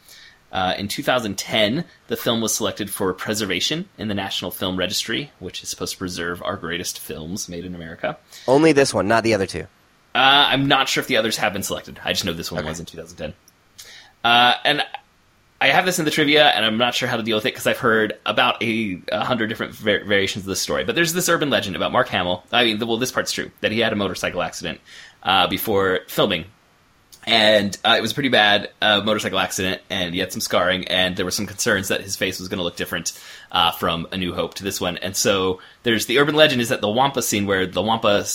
Uh, 0.51 0.75
in 0.77 0.87
2010, 0.87 1.83
the 2.07 2.15
film 2.15 2.39
was 2.39 2.53
selected 2.53 2.89
for 2.89 3.11
preservation 3.13 3.89
in 3.97 4.07
the 4.07 4.13
National 4.13 4.51
Film 4.51 4.77
Registry, 4.77 5.31
which 5.39 5.63
is 5.63 5.69
supposed 5.69 5.93
to 5.93 5.97
preserve 5.97 6.43
our 6.43 6.57
greatest 6.57 6.99
films 6.99 7.49
made 7.49 7.65
in 7.65 7.73
America. 7.73 8.17
Only 8.47 8.71
this 8.71 8.93
one, 8.93 9.07
not 9.07 9.23
the 9.23 9.33
other 9.33 9.47
two. 9.47 9.63
Uh, 10.13 10.45
I'm 10.49 10.67
not 10.67 10.89
sure 10.89 11.01
if 11.01 11.07
the 11.07 11.17
others 11.17 11.37
have 11.37 11.53
been 11.53 11.63
selected. 11.63 11.99
I 12.03 12.13
just 12.13 12.23
know 12.23 12.33
this 12.33 12.51
one 12.51 12.65
was 12.65 12.79
in 12.79 12.85
2010. 12.85 13.33
Uh, 14.23 14.53
and 14.63 14.83
I 15.63 15.67
have 15.67 15.85
this 15.85 15.97
in 15.97 16.03
the 16.03 16.11
trivia, 16.11 16.49
and 16.49 16.65
I'm 16.65 16.77
not 16.77 16.93
sure 16.93 17.07
how 17.07 17.15
to 17.15 17.23
deal 17.23 17.37
with 17.37 17.45
it 17.45 17.53
because 17.53 17.67
I've 17.67 17.77
heard 17.77 18.19
about 18.25 18.61
a, 18.61 19.01
a 19.09 19.23
hundred 19.23 19.47
different 19.47 19.73
var- 19.73 20.03
variations 20.03 20.43
of 20.43 20.49
this 20.49 20.59
story. 20.59 20.83
But 20.83 20.95
there's 20.95 21.13
this 21.13 21.29
urban 21.29 21.49
legend 21.49 21.77
about 21.77 21.93
Mark 21.93 22.09
Hamill. 22.09 22.43
I 22.51 22.65
mean, 22.65 22.85
well, 22.85 22.97
this 22.97 23.13
part's 23.13 23.31
true 23.31 23.49
that 23.61 23.71
he 23.71 23.79
had 23.79 23.93
a 23.93 23.95
motorcycle 23.95 24.41
accident 24.41 24.81
uh, 25.23 25.47
before 25.47 26.01
filming, 26.09 26.47
and 27.25 27.77
uh, 27.85 27.95
it 27.97 28.01
was 28.01 28.11
a 28.11 28.13
pretty 28.13 28.27
bad 28.27 28.71
uh, 28.81 29.03
motorcycle 29.05 29.39
accident, 29.39 29.81
and 29.89 30.13
he 30.13 30.19
had 30.19 30.33
some 30.33 30.41
scarring, 30.41 30.85
and 30.89 31.15
there 31.15 31.23
were 31.23 31.31
some 31.31 31.45
concerns 31.45 31.87
that 31.87 32.01
his 32.01 32.17
face 32.17 32.41
was 32.41 32.49
going 32.49 32.57
to 32.57 32.63
look 32.63 32.75
different 32.75 33.17
uh, 33.53 33.71
from 33.71 34.05
A 34.11 34.17
New 34.17 34.33
Hope 34.33 34.55
to 34.55 34.65
this 34.65 34.81
one. 34.81 34.97
And 34.97 35.15
so 35.15 35.61
there's 35.83 36.07
the 36.07 36.19
urban 36.19 36.35
legend 36.35 36.61
is 36.61 36.67
that 36.69 36.81
the 36.81 36.89
Wampa 36.89 37.21
scene 37.21 37.45
where 37.45 37.65
the 37.65 37.81
Wampa, 37.81 38.25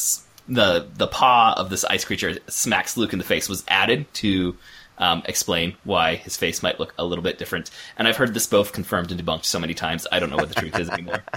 the 0.49 0.88
the 0.97 1.06
paw 1.06 1.52
of 1.58 1.68
this 1.68 1.85
ice 1.85 2.06
creature 2.06 2.38
smacks 2.49 2.97
Luke 2.97 3.12
in 3.12 3.18
the 3.18 3.25
face 3.26 3.50
was 3.50 3.64
added 3.68 4.06
to 4.14 4.56
um, 4.99 5.23
explain 5.26 5.76
why 5.85 6.17
his 6.17 6.37
face 6.37 6.62
might 6.62 6.78
look 6.78 6.95
a 6.99 7.05
little 7.05 7.23
bit 7.23 7.38
different. 7.38 7.71
And 7.97 8.07
I've 8.07 8.17
heard 8.17 8.35
this 8.35 8.47
both 8.47 8.73
confirmed 8.73 9.11
and 9.11 9.21
debunked 9.21 9.45
so 9.45 9.59
many 9.59 9.75
times, 9.75 10.07
I 10.11 10.19
don't 10.19 10.31
know 10.31 10.37
what 10.37 10.49
the 10.49 10.55
truth 10.55 10.78
is 10.78 10.90
anymore. 10.90 11.23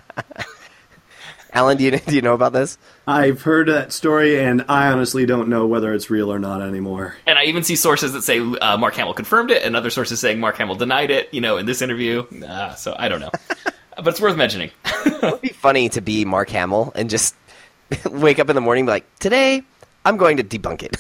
Allen, 1.53 1.77
do 1.77 1.84
you 1.84 1.91
do 1.91 2.15
you 2.15 2.22
know 2.22 2.34
about 2.34 2.53
this? 2.53 2.77
I've 3.06 3.41
heard 3.41 3.68
that 3.68 3.91
story, 3.91 4.39
and 4.39 4.63
I 4.70 4.88
honestly 4.88 5.25
don't 5.25 5.50
know 5.50 5.68
whether 5.68 5.94
it's 5.94 6.10
real 6.10 6.32
or 6.32 6.39
not 6.39 6.62
anymore. 6.62 7.18
And 7.27 7.38
I 7.38 7.44
even 7.44 7.63
see 7.63 7.75
sources 7.75 8.13
that 8.13 8.22
say 8.22 8.39
uh, 8.39 8.77
Mark 8.77 8.96
Hamill 8.96 9.13
confirmed 9.13 9.51
it, 9.51 9.62
and 9.63 9.75
other 9.75 9.89
sources 9.89 10.22
saying 10.22 10.39
Mark 10.39 10.56
Hamill 10.56 10.75
denied 10.75 11.12
it. 11.12 11.34
You 11.34 11.41
know, 11.41 11.58
in 11.58 11.65
this 11.65 11.82
interview. 11.82 12.24
Uh, 12.48 12.75
so 12.75 12.96
I 12.98 13.10
don't 13.10 13.20
know, 13.20 13.32
but 13.98 14.08
it's 14.08 14.22
worth 14.22 14.38
mentioning. 14.38 14.72
It 15.06 15.22
would 15.24 15.41
be 15.41 15.50
funny 15.50 15.89
to 15.89 16.00
be 16.00 16.24
Mark 16.24 16.50
Hamill 16.50 16.94
and 16.96 17.10
just 17.10 17.36
wake 18.06 18.39
up 18.39 18.50
in 18.50 18.56
the 18.56 18.62
morning 18.62 18.84
and 18.84 18.88
be 18.88 18.91
like, 18.91 19.20
today 19.20 19.63
I'm 20.05 20.17
going 20.17 20.38
to 20.38 20.43
debunk 20.43 20.84
it. 20.84 20.98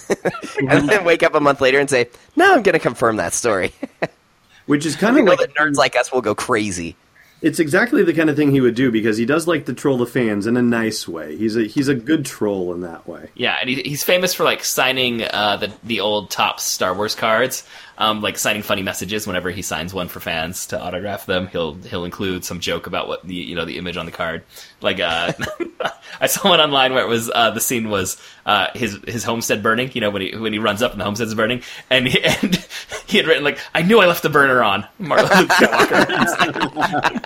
and 0.69 0.87
then 0.87 1.03
wake 1.03 1.23
up 1.23 1.33
a 1.33 1.39
month 1.39 1.61
later 1.61 1.79
and 1.79 1.89
say, 1.89 2.09
no, 2.35 2.53
I'm 2.53 2.61
going 2.61 2.73
to 2.73 2.79
confirm 2.79 3.17
that 3.17 3.33
story. 3.33 3.73
Which 4.67 4.85
is 4.85 4.95
kind 4.95 5.17
of 5.17 5.25
know 5.25 5.31
like 5.31 5.39
that 5.39 5.55
nerds 5.55 5.75
like 5.75 5.95
us 5.95 6.11
will 6.11 6.21
go 6.21 6.35
crazy. 6.35 6.95
it's 7.41 7.59
exactly 7.59 8.03
the 8.03 8.13
kind 8.13 8.29
of 8.29 8.35
thing 8.35 8.51
he 8.51 8.61
would 8.61 8.75
do 8.75 8.91
because 8.91 9.17
he 9.17 9.25
does 9.25 9.47
like 9.47 9.65
to 9.65 9.73
troll 9.73 9.97
the 9.97 10.05
fans 10.05 10.45
in 10.45 10.55
a 10.55 10.61
nice 10.61 11.07
way. 11.07 11.35
He's 11.35 11.57
a 11.57 11.63
he's 11.63 11.87
a 11.87 11.95
good 11.95 12.25
troll 12.25 12.71
in 12.73 12.81
that 12.81 13.07
way. 13.07 13.29
Yeah, 13.35 13.57
and 13.59 13.69
he, 13.69 13.81
he's 13.81 14.03
famous 14.03 14.33
for 14.35 14.43
like 14.43 14.63
signing 14.63 15.23
uh, 15.23 15.57
the 15.57 15.73
the 15.83 15.99
old 16.01 16.29
top 16.29 16.59
Star 16.59 16.93
Wars 16.93 17.15
cards, 17.15 17.63
um, 18.01 18.19
like 18.21 18.37
signing 18.37 18.63
funny 18.63 18.81
messages. 18.81 19.27
Whenever 19.27 19.51
he 19.51 19.61
signs 19.61 19.93
one 19.93 20.07
for 20.07 20.19
fans 20.19 20.65
to 20.67 20.81
autograph 20.81 21.27
them, 21.27 21.45
he'll 21.47 21.75
he'll 21.75 22.03
include 22.03 22.43
some 22.43 22.59
joke 22.59 22.87
about 22.87 23.07
what 23.07 23.25
the 23.25 23.35
you 23.35 23.55
know 23.55 23.63
the 23.63 23.77
image 23.77 23.95
on 23.95 24.07
the 24.07 24.11
card. 24.11 24.43
Like 24.81 24.99
uh, 24.99 25.33
I 26.19 26.25
saw 26.25 26.49
one 26.49 26.59
online 26.59 26.93
where 26.93 27.03
it 27.03 27.07
was 27.07 27.29
uh, 27.33 27.51
the 27.51 27.61
scene 27.61 27.89
was 27.91 28.19
uh, 28.47 28.67
his 28.73 28.97
his 29.07 29.23
homestead 29.23 29.61
burning. 29.61 29.91
You 29.93 30.01
know 30.01 30.09
when 30.09 30.23
he 30.23 30.35
when 30.35 30.51
he 30.51 30.57
runs 30.57 30.81
up 30.81 30.93
and 30.93 30.99
the 30.99 31.05
homestead's 31.05 31.35
burning, 31.35 31.61
and 31.91 32.07
he, 32.07 32.23
and 32.41 32.67
he 33.05 33.17
had 33.17 33.27
written 33.27 33.43
like 33.43 33.59
I 33.75 33.83
knew 33.83 33.99
I 33.99 34.07
left 34.07 34.23
the 34.23 34.29
burner 34.29 34.63
on. 34.63 34.87
Mark 34.97 35.21
Luke 35.21 35.49
Skywalker. 35.49 37.21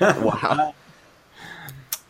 Wow. 0.00 0.74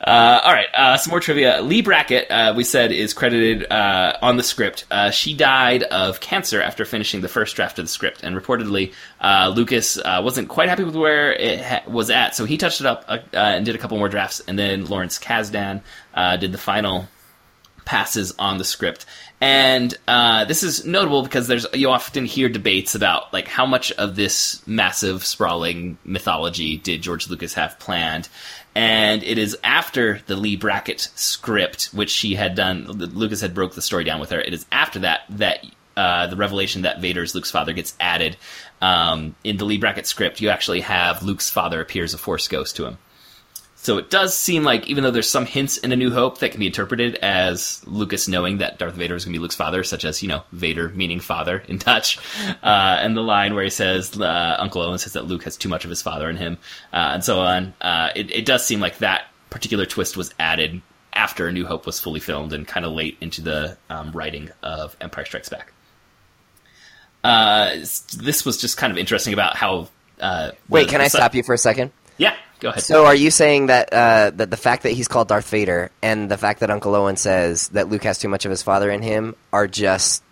Uh, 0.05 0.41
all 0.45 0.53
right, 0.53 0.67
uh, 0.75 0.99
some 0.99 1.11
more 1.11 1.21
trivia. 1.21 1.63
Leigh 1.63 1.81
Brackett, 1.81 2.31
uh, 2.31 2.53
we 2.55 2.63
said, 2.63 2.93
is 2.93 3.15
credited 3.15 3.71
uh, 3.73 4.19
on 4.21 4.37
the 4.37 4.43
script. 4.43 4.85
Uh, 4.91 5.11
she 5.11 5.33
died 5.35 5.83
of 5.85 6.21
cancer 6.21 6.61
after 6.61 6.85
finishing 6.85 7.23
the 7.23 7.29
first 7.29 7.57
draft 7.57 7.79
of 7.79 7.87
the 7.87 7.89
script, 7.89 8.23
and 8.23 8.37
reportedly, 8.37 8.93
uh, 9.23 9.51
Lucas 9.55 9.99
wasn't 10.05 10.49
quite 10.49 10.69
happy 10.69 10.85
with 10.85 10.95
where 10.95 11.33
it 11.33 11.63
ha- 11.63 11.83
was 11.89 12.11
at, 12.11 12.35
so 12.35 12.45
he 12.45 12.59
touched 12.59 12.83
it 12.83 12.87
up 12.87 13.09
and 13.33 13.65
did 13.65 13.75
a 13.75 13.79
couple 13.79 13.97
more 13.97 14.11
drafts, 14.11 14.43
and 14.47 14.59
then 14.59 14.85
Lawrence 14.85 15.19
Kasdan 15.19 15.81
did 16.39 16.53
the 16.53 16.59
final 16.59 17.09
passes 17.87 18.35
on 18.39 18.59
the 18.59 18.65
script. 18.65 19.07
And 19.41 19.95
uh, 20.09 20.45
this 20.47 20.63
is 20.63 20.87
notable 20.87 21.23
because 21.23 21.49
there's 21.49 21.67
you 21.75 21.91
often 21.91 22.25
hear 22.25 22.49
debates 22.49 22.95
about 22.95 23.33
like 23.33 23.47
how 23.49 23.67
much 23.67 23.93
of 23.93 24.17
this 24.17 24.67
massive 24.67 25.25
sprawling 25.25 25.99
mythology 26.05 26.79
did 26.79 27.03
George 27.03 27.29
Lucas 27.29 27.55
have 27.55 27.79
planned. 27.79 28.29
And 28.75 29.23
it 29.23 29.39
is 29.39 29.57
after 29.63 30.21
the 30.27 30.35
Leigh 30.35 30.57
Brackett 30.57 31.01
script, 31.15 31.91
which 31.93 32.11
she 32.11 32.35
had 32.35 32.57
done, 32.57 32.87
Lucas 32.87 33.41
had 33.41 33.55
broke 33.55 33.75
the 33.75 33.83
story 33.83 34.03
down 34.03 34.19
with 34.19 34.31
her. 34.31 34.41
It 34.41 34.53
is 34.53 34.67
after 34.73 34.99
that 35.01 35.21
that 35.31 35.65
uh, 35.97 36.27
the 36.27 36.37
revelation 36.37 36.83
that 36.83 37.01
Vader's 37.01 37.35
Luke's 37.35 37.51
father 37.51 37.73
gets 37.73 37.95
added. 38.01 38.37
Um, 38.83 39.37
in 39.45 39.57
the 39.59 39.65
Leigh 39.65 39.79
Brackett 39.79 40.07
script, 40.07 40.41
you 40.41 40.49
actually 40.49 40.81
have 40.81 41.23
Luke's 41.23 41.49
father 41.49 41.81
appears 41.81 42.15
a 42.15 42.19
Force 42.19 42.49
ghost 42.49 42.77
to 42.77 42.87
him. 42.87 42.99
So 43.85 43.99
it 43.99 44.09
does 44.09 44.35
seem 44.35 44.65
like, 44.65 44.89
even 44.89 45.05
though 45.05 45.11
there's 45.11 45.29
some 45.29 45.45
hints 45.45 45.77
in 45.77 45.93
A 45.93 45.97
New 45.97 46.11
Hope 46.11 46.39
that 46.39 46.53
can 46.53 46.59
be 46.59 46.67
interpreted 46.67 47.17
as 47.17 47.83
Lucas 47.87 48.27
knowing 48.27 48.59
that 48.59 48.79
Darth 48.79 48.95
Vader 48.95 49.15
is 49.15 49.27
going 49.27 49.35
to 49.35 49.39
be 49.39 49.43
Luke's 49.43 49.55
father, 49.55 49.85
such 49.85 50.07
as, 50.07 50.23
you 50.23 50.29
know, 50.29 50.43
Vader 50.53 50.89
meaning 50.89 51.21
father 51.21 51.63
in 51.69 51.77
Dutch, 51.77 52.19
uh, 52.63 52.97
and 53.01 53.15
the 53.15 53.21
line 53.21 53.55
where 53.55 53.63
he 53.63 53.69
says, 53.69 54.19
uh, 54.19 54.57
Uncle 54.59 54.81
Owen 54.81 54.99
says 54.99 55.13
that 55.13 55.27
Luke 55.27 55.45
has 55.45 55.59
too 55.59 55.69
much 55.69 55.85
of 55.85 55.91
his 55.91 56.01
father 56.01 56.31
in 56.31 56.39
him, 56.39 56.57
uh, 56.95 57.11
and 57.13 57.23
so 57.23 57.41
on. 57.41 57.75
Uh, 57.83 58.09
it, 58.17 58.31
it 58.31 58.47
does 58.47 58.65
seem 58.65 58.81
like 58.81 58.99
that 58.99 59.27
particular 59.51 59.85
twist 59.85 60.17
was 60.17 60.33
added 60.39 60.81
after 61.13 61.47
A 61.47 61.53
New 61.53 61.67
Hope 61.67 61.85
was 61.85 62.01
fully 62.01 62.21
filmed 62.21 62.55
and 62.55 62.67
kind 62.67 62.87
of 62.87 62.93
late 62.93 63.19
into 63.21 63.43
the 63.43 63.77
um, 63.91 64.13
writing 64.13 64.49
of 64.63 64.97
Empire 65.03 65.27
Strikes 65.27 65.51
Back. 65.51 65.75
Uh, 67.23 67.75
this 67.77 68.47
was 68.47 68.57
just 68.57 68.79
kind 68.79 68.91
of 68.91 68.97
interesting 68.97 69.35
about 69.35 69.57
how. 69.57 69.89
Uh, 70.19 70.53
Wait, 70.71 70.89
can 70.89 71.03
I 71.03 71.09
stop 71.09 71.35
you 71.35 71.43
for 71.43 71.53
a 71.53 71.59
second? 71.59 71.93
Yeah. 72.17 72.35
Go 72.61 72.71
ahead. 72.71 72.83
So, 72.83 73.07
are 73.07 73.15
you 73.15 73.31
saying 73.31 73.67
that 73.67 73.93
uh, 73.93 74.31
that 74.35 74.51
the 74.51 74.57
fact 74.57 74.83
that 74.85 74.93
he's 74.93 75.09
called 75.09 75.29
Darth 75.29 75.49
Vader 75.49 75.91
and 76.03 76.31
the 76.31 76.37
fact 76.37 76.61
that 76.61 76.71
Uncle 76.71 76.95
Owen 76.95 77.17
says 77.17 77.69
that 77.69 77.89
Luke 77.89 78.05
has 78.05 78.19
too 78.19 78.29
much 78.29 78.45
of 78.45 78.51
his 78.51 78.63
father 78.63 78.91
in 78.91 79.03
him 79.03 79.37
are 79.53 79.67
just 79.67 80.23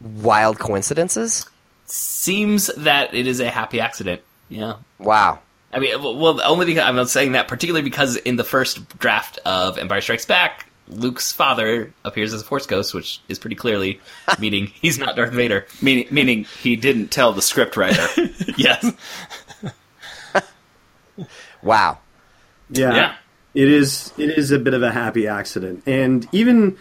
wild 0.00 0.58
coincidences? 0.58 1.46
Seems 1.86 2.66
that 2.76 3.14
it 3.14 3.26
is 3.26 3.40
a 3.40 3.50
happy 3.50 3.80
accident. 3.80 4.22
Yeah. 4.48 4.76
Wow. 4.98 5.40
I 5.72 5.80
mean, 5.80 6.02
well, 6.02 6.40
only 6.42 6.66
because 6.66 6.84
I'm 6.84 6.96
not 6.96 7.10
saying 7.10 7.32
that 7.32 7.48
particularly 7.48 7.82
because 7.82 8.16
in 8.16 8.36
the 8.36 8.44
first 8.44 8.98
draft 8.98 9.38
of 9.44 9.78
Empire 9.78 10.00
Strikes 10.00 10.24
Back, 10.24 10.66
Luke's 10.88 11.32
father 11.32 11.92
appears 12.04 12.32
as 12.32 12.40
a 12.40 12.44
Force 12.44 12.66
ghost, 12.66 12.94
which 12.94 13.20
is 13.28 13.38
pretty 13.38 13.56
clearly 13.56 14.00
meaning 14.38 14.66
he's 14.66 14.98
not 14.98 15.16
Darth 15.16 15.32
Vader. 15.32 15.66
Meaning, 15.82 16.08
meaning 16.10 16.44
he 16.62 16.76
didn't 16.76 17.08
tell 17.08 17.32
the 17.32 17.42
script 17.42 17.76
writer. 17.76 18.06
yes. 18.56 18.92
Wow. 21.62 21.98
Yeah, 22.70 22.94
Yeah. 22.94 23.14
it 23.54 23.68
is. 23.68 24.12
It 24.18 24.30
is 24.30 24.50
a 24.50 24.58
bit 24.58 24.74
of 24.74 24.82
a 24.82 24.90
happy 24.92 25.26
accident, 25.26 25.82
and 25.86 26.26
even 26.32 26.76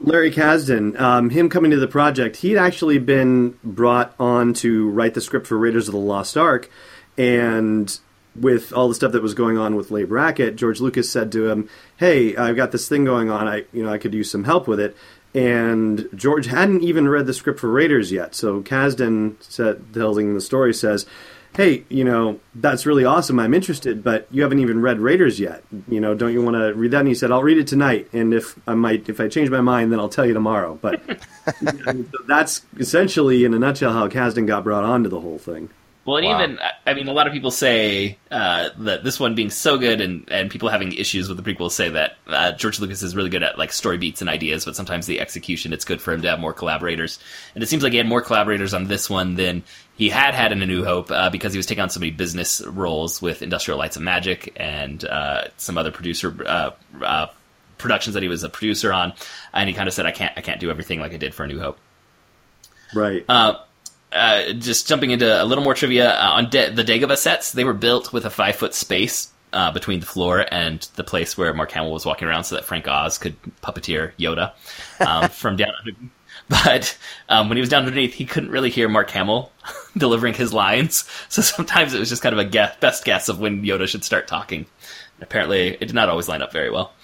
Larry 0.00 0.30
Kasdan, 0.30 0.98
um, 0.98 1.30
him 1.30 1.48
coming 1.50 1.70
to 1.72 1.76
the 1.76 1.86
project, 1.86 2.36
he'd 2.36 2.56
actually 2.56 2.98
been 2.98 3.54
brought 3.62 4.14
on 4.18 4.54
to 4.54 4.88
write 4.88 5.14
the 5.14 5.20
script 5.20 5.46
for 5.46 5.58
Raiders 5.58 5.88
of 5.88 5.92
the 5.92 6.00
Lost 6.00 6.36
Ark, 6.38 6.70
and 7.18 7.98
with 8.40 8.72
all 8.72 8.88
the 8.88 8.94
stuff 8.94 9.12
that 9.12 9.22
was 9.22 9.34
going 9.34 9.58
on 9.58 9.74
with 9.76 9.90
Leigh 9.90 10.04
Brackett, 10.04 10.56
George 10.56 10.80
Lucas 10.80 11.10
said 11.10 11.30
to 11.32 11.48
him, 11.50 11.68
"Hey, 11.96 12.34
I've 12.36 12.56
got 12.56 12.72
this 12.72 12.88
thing 12.88 13.04
going 13.04 13.30
on. 13.30 13.46
I, 13.46 13.64
you 13.72 13.82
know, 13.82 13.92
I 13.92 13.98
could 13.98 14.14
use 14.14 14.30
some 14.30 14.44
help 14.44 14.66
with 14.66 14.80
it." 14.80 14.96
And 15.34 16.08
George 16.14 16.46
hadn't 16.46 16.82
even 16.82 17.08
read 17.08 17.26
the 17.26 17.34
script 17.34 17.60
for 17.60 17.70
Raiders 17.70 18.10
yet, 18.10 18.34
so 18.34 18.62
Kasdan, 18.62 19.34
said, 19.40 19.92
telling 19.94 20.34
the 20.34 20.40
story, 20.40 20.74
says, 20.74 21.06
hey, 21.56 21.84
you 21.88 22.04
know, 22.04 22.40
that's 22.54 22.86
really 22.86 23.04
awesome. 23.04 23.38
I'm 23.40 23.54
interested, 23.54 24.02
but 24.04 24.26
you 24.30 24.42
haven't 24.42 24.60
even 24.60 24.80
read 24.80 24.98
Raiders 25.00 25.38
yet. 25.40 25.62
You 25.88 26.00
know, 26.00 26.14
don't 26.14 26.32
you 26.32 26.42
want 26.42 26.56
to 26.56 26.72
read 26.74 26.92
that? 26.92 27.00
And 27.00 27.08
he 27.08 27.14
said, 27.14 27.30
I'll 27.32 27.42
read 27.42 27.58
it 27.58 27.66
tonight, 27.66 28.08
and 28.12 28.32
if 28.32 28.58
I 28.68 28.74
might, 28.74 29.08
if 29.08 29.20
I 29.20 29.28
change 29.28 29.50
my 29.50 29.60
mind, 29.60 29.92
then 29.92 29.98
I'll 30.00 30.08
tell 30.08 30.26
you 30.26 30.34
tomorrow. 30.34 30.78
But 30.80 31.00
I 31.86 31.92
mean, 31.92 32.08
so 32.10 32.18
that's 32.26 32.62
essentially, 32.78 33.44
in 33.44 33.54
a 33.54 33.58
nutshell, 33.58 33.92
how 33.92 34.08
Kasdan 34.08 34.46
got 34.46 34.64
brought 34.64 34.84
onto 34.84 35.08
the 35.08 35.20
whole 35.20 35.38
thing. 35.38 35.70
Well, 36.06 36.16
and 36.16 36.26
Wow. 36.26 36.42
even 36.42 36.58
I 36.86 36.94
mean, 36.94 37.08
a 37.08 37.12
lot 37.12 37.26
of 37.26 37.32
people 37.34 37.50
say 37.50 38.16
uh, 38.30 38.70
that 38.78 39.04
this 39.04 39.20
one 39.20 39.34
being 39.34 39.50
so 39.50 39.76
good, 39.76 40.00
and 40.00 40.26
and 40.30 40.50
people 40.50 40.70
having 40.70 40.92
issues 40.92 41.28
with 41.28 41.36
the 41.36 41.42
prequels 41.54 41.72
say 41.72 41.90
that 41.90 42.16
uh, 42.26 42.52
George 42.52 42.80
Lucas 42.80 43.02
is 43.02 43.14
really 43.14 43.28
good 43.28 43.42
at 43.42 43.58
like 43.58 43.70
story 43.70 43.98
beats 43.98 44.22
and 44.22 44.30
ideas, 44.30 44.64
but 44.64 44.74
sometimes 44.74 45.06
the 45.06 45.20
execution, 45.20 45.74
it's 45.74 45.84
good 45.84 46.00
for 46.00 46.14
him 46.14 46.22
to 46.22 46.28
have 46.30 46.40
more 46.40 46.54
collaborators. 46.54 47.18
And 47.54 47.62
it 47.62 47.66
seems 47.68 47.82
like 47.82 47.92
he 47.92 47.98
had 47.98 48.06
more 48.08 48.22
collaborators 48.22 48.72
on 48.72 48.84
this 48.86 49.10
one 49.10 49.34
than 49.34 49.62
he 50.00 50.08
had 50.08 50.32
had 50.34 50.50
in 50.50 50.62
A 50.62 50.66
New 50.66 50.82
Hope 50.82 51.10
uh, 51.10 51.28
because 51.28 51.52
he 51.52 51.58
was 51.58 51.66
taking 51.66 51.82
on 51.82 51.90
so 51.90 52.00
many 52.00 52.10
business 52.10 52.60
roles 52.66 53.20
with 53.20 53.42
Industrial 53.42 53.78
Lights 53.78 53.96
of 53.96 54.02
Magic 54.02 54.52
and 54.56 55.04
uh, 55.04 55.44
some 55.58 55.76
other 55.76 55.90
producer. 55.90 56.34
Uh, 56.44 56.70
uh, 57.04 57.26
productions 57.76 58.12
that 58.14 58.22
he 58.22 58.28
was 58.28 58.42
a 58.44 58.48
producer 58.50 58.92
on 58.92 59.12
and 59.54 59.66
he 59.68 59.74
kind 59.74 59.88
of 59.88 59.94
said 59.94 60.04
i 60.04 60.10
can't 60.12 60.34
i 60.36 60.42
can't 60.42 60.60
do 60.60 60.68
everything 60.70 61.00
like 61.00 61.14
i 61.14 61.16
did 61.16 61.32
for 61.32 61.44
a 61.44 61.46
new 61.48 61.58
hope 61.58 61.78
Right. 62.94 63.24
uh, 63.26 63.54
uh, 64.12 64.52
just 64.52 64.86
jumping 64.86 65.12
into 65.12 65.42
a 65.42 65.44
little 65.46 65.64
more 65.64 65.72
trivia 65.74 66.10
uh, 66.12 66.30
on 66.32 66.50
De- 66.50 66.70
the 66.70 66.84
Dagobah 66.84 67.16
sets, 67.16 67.52
they 67.52 67.64
were 67.64 67.72
built 67.72 68.12
with 68.12 68.26
a 68.26 68.30
five 68.30 68.56
foot 68.56 68.74
space 68.74 69.32
uh, 69.54 69.70
between 69.72 70.00
the 70.00 70.06
floor 70.06 70.44
and 70.52 70.80
the 70.96 71.04
place 71.04 71.38
where 71.38 71.54
Mark 71.54 71.70
Hamill 71.72 71.92
was 71.92 72.04
walking 72.04 72.28
around, 72.28 72.44
so 72.44 72.56
that 72.56 72.64
Frank 72.64 72.86
Oz 72.86 73.16
could 73.18 73.34
puppeteer 73.62 74.12
Yoda 74.18 74.52
um, 75.00 75.28
from 75.30 75.56
down 75.56 75.70
underneath. 75.78 76.10
But 76.50 76.98
um, 77.28 77.48
when 77.48 77.56
he 77.56 77.60
was 77.60 77.70
down 77.70 77.86
underneath, 77.86 78.12
he 78.12 78.26
couldn't 78.26 78.50
really 78.50 78.70
hear 78.70 78.88
Mark 78.88 79.08
Hamill 79.10 79.52
delivering 79.96 80.34
his 80.34 80.52
lines, 80.52 81.08
so 81.28 81.42
sometimes 81.42 81.94
it 81.94 82.00
was 82.00 82.08
just 82.08 82.22
kind 82.22 82.32
of 82.32 82.40
a 82.40 82.44
guess, 82.44 82.76
best 82.80 83.04
guess 83.04 83.28
of 83.28 83.38
when 83.38 83.62
Yoda 83.62 83.86
should 83.86 84.02
start 84.02 84.26
talking. 84.26 84.66
Apparently, 85.20 85.68
it 85.68 85.78
did 85.78 85.94
not 85.94 86.08
always 86.08 86.28
line 86.28 86.42
up 86.42 86.52
very 86.52 86.70
well. 86.70 86.92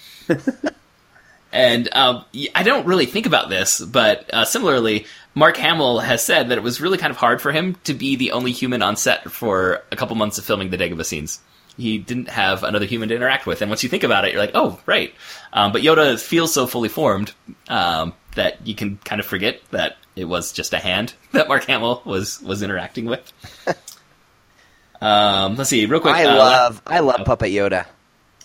And 1.57 1.89
um, 1.93 2.23
I 2.55 2.63
don't 2.63 2.87
really 2.87 3.07
think 3.07 3.25
about 3.25 3.49
this, 3.49 3.81
but 3.81 4.29
uh, 4.35 4.45
similarly, 4.45 5.07
Mark 5.35 5.57
Hamill 5.57 6.01
has 6.01 6.23
said 6.23 6.51
that 6.51 6.59
it 6.59 6.61
was 6.63 6.83
really 6.83 6.99
kind 6.99 7.11
of 7.11 7.17
hard 7.17 7.41
for 7.41 7.51
him 7.51 7.77
to 7.85 7.95
be 7.95 8.15
the 8.17 8.33
only 8.33 8.53
human 8.53 8.83
on 8.83 8.97
set 8.97 9.31
for 9.31 9.83
a 9.91 9.97
couple 9.97 10.17
months 10.17 10.37
of 10.37 10.45
filming 10.45 10.69
the 10.69 10.77
Dagobah 10.77 11.07
scenes. 11.07 11.41
He 11.79 11.97
didn't 11.97 12.29
have 12.29 12.63
another 12.63 12.85
human 12.85 13.09
to 13.09 13.17
interact 13.17 13.47
with, 13.47 13.63
and 13.63 13.71
once 13.71 13.83
you 13.83 13.89
think 13.89 14.05
about 14.05 14.27
it, 14.27 14.33
you're 14.33 14.41
like, 14.41 14.55
oh, 14.55 14.79
right. 14.85 15.15
Um, 15.53 15.73
but 15.73 15.81
Yoda 15.81 16.21
feels 16.21 16.53
so 16.53 16.67
fully 16.67 16.91
formed 16.91 17.33
um, 17.69 18.13
that 18.37 18.67
you 18.67 18.75
can 18.75 18.99
kind 19.05 19.21
of 19.21 19.27
forget 19.27 19.61
that 19.73 19.97
it 20.15 20.25
was 20.25 20.53
just 20.53 20.73
a 20.73 20.79
hand 20.79 21.15
that 21.33 21.49
Mark 21.49 21.65
Hamill 21.65 22.03
was 22.05 22.41
was 22.41 22.63
interacting 22.63 23.05
with. 23.07 23.33
um, 25.01 25.57
let's 25.57 25.71
see, 25.71 25.85
real 25.87 26.01
quick. 26.01 26.15
I 26.15 26.25
uh, 26.25 26.37
love 26.37 26.83
I 26.87 27.01
love 27.01 27.25
Puppet 27.27 27.51
Yoda. 27.51 27.87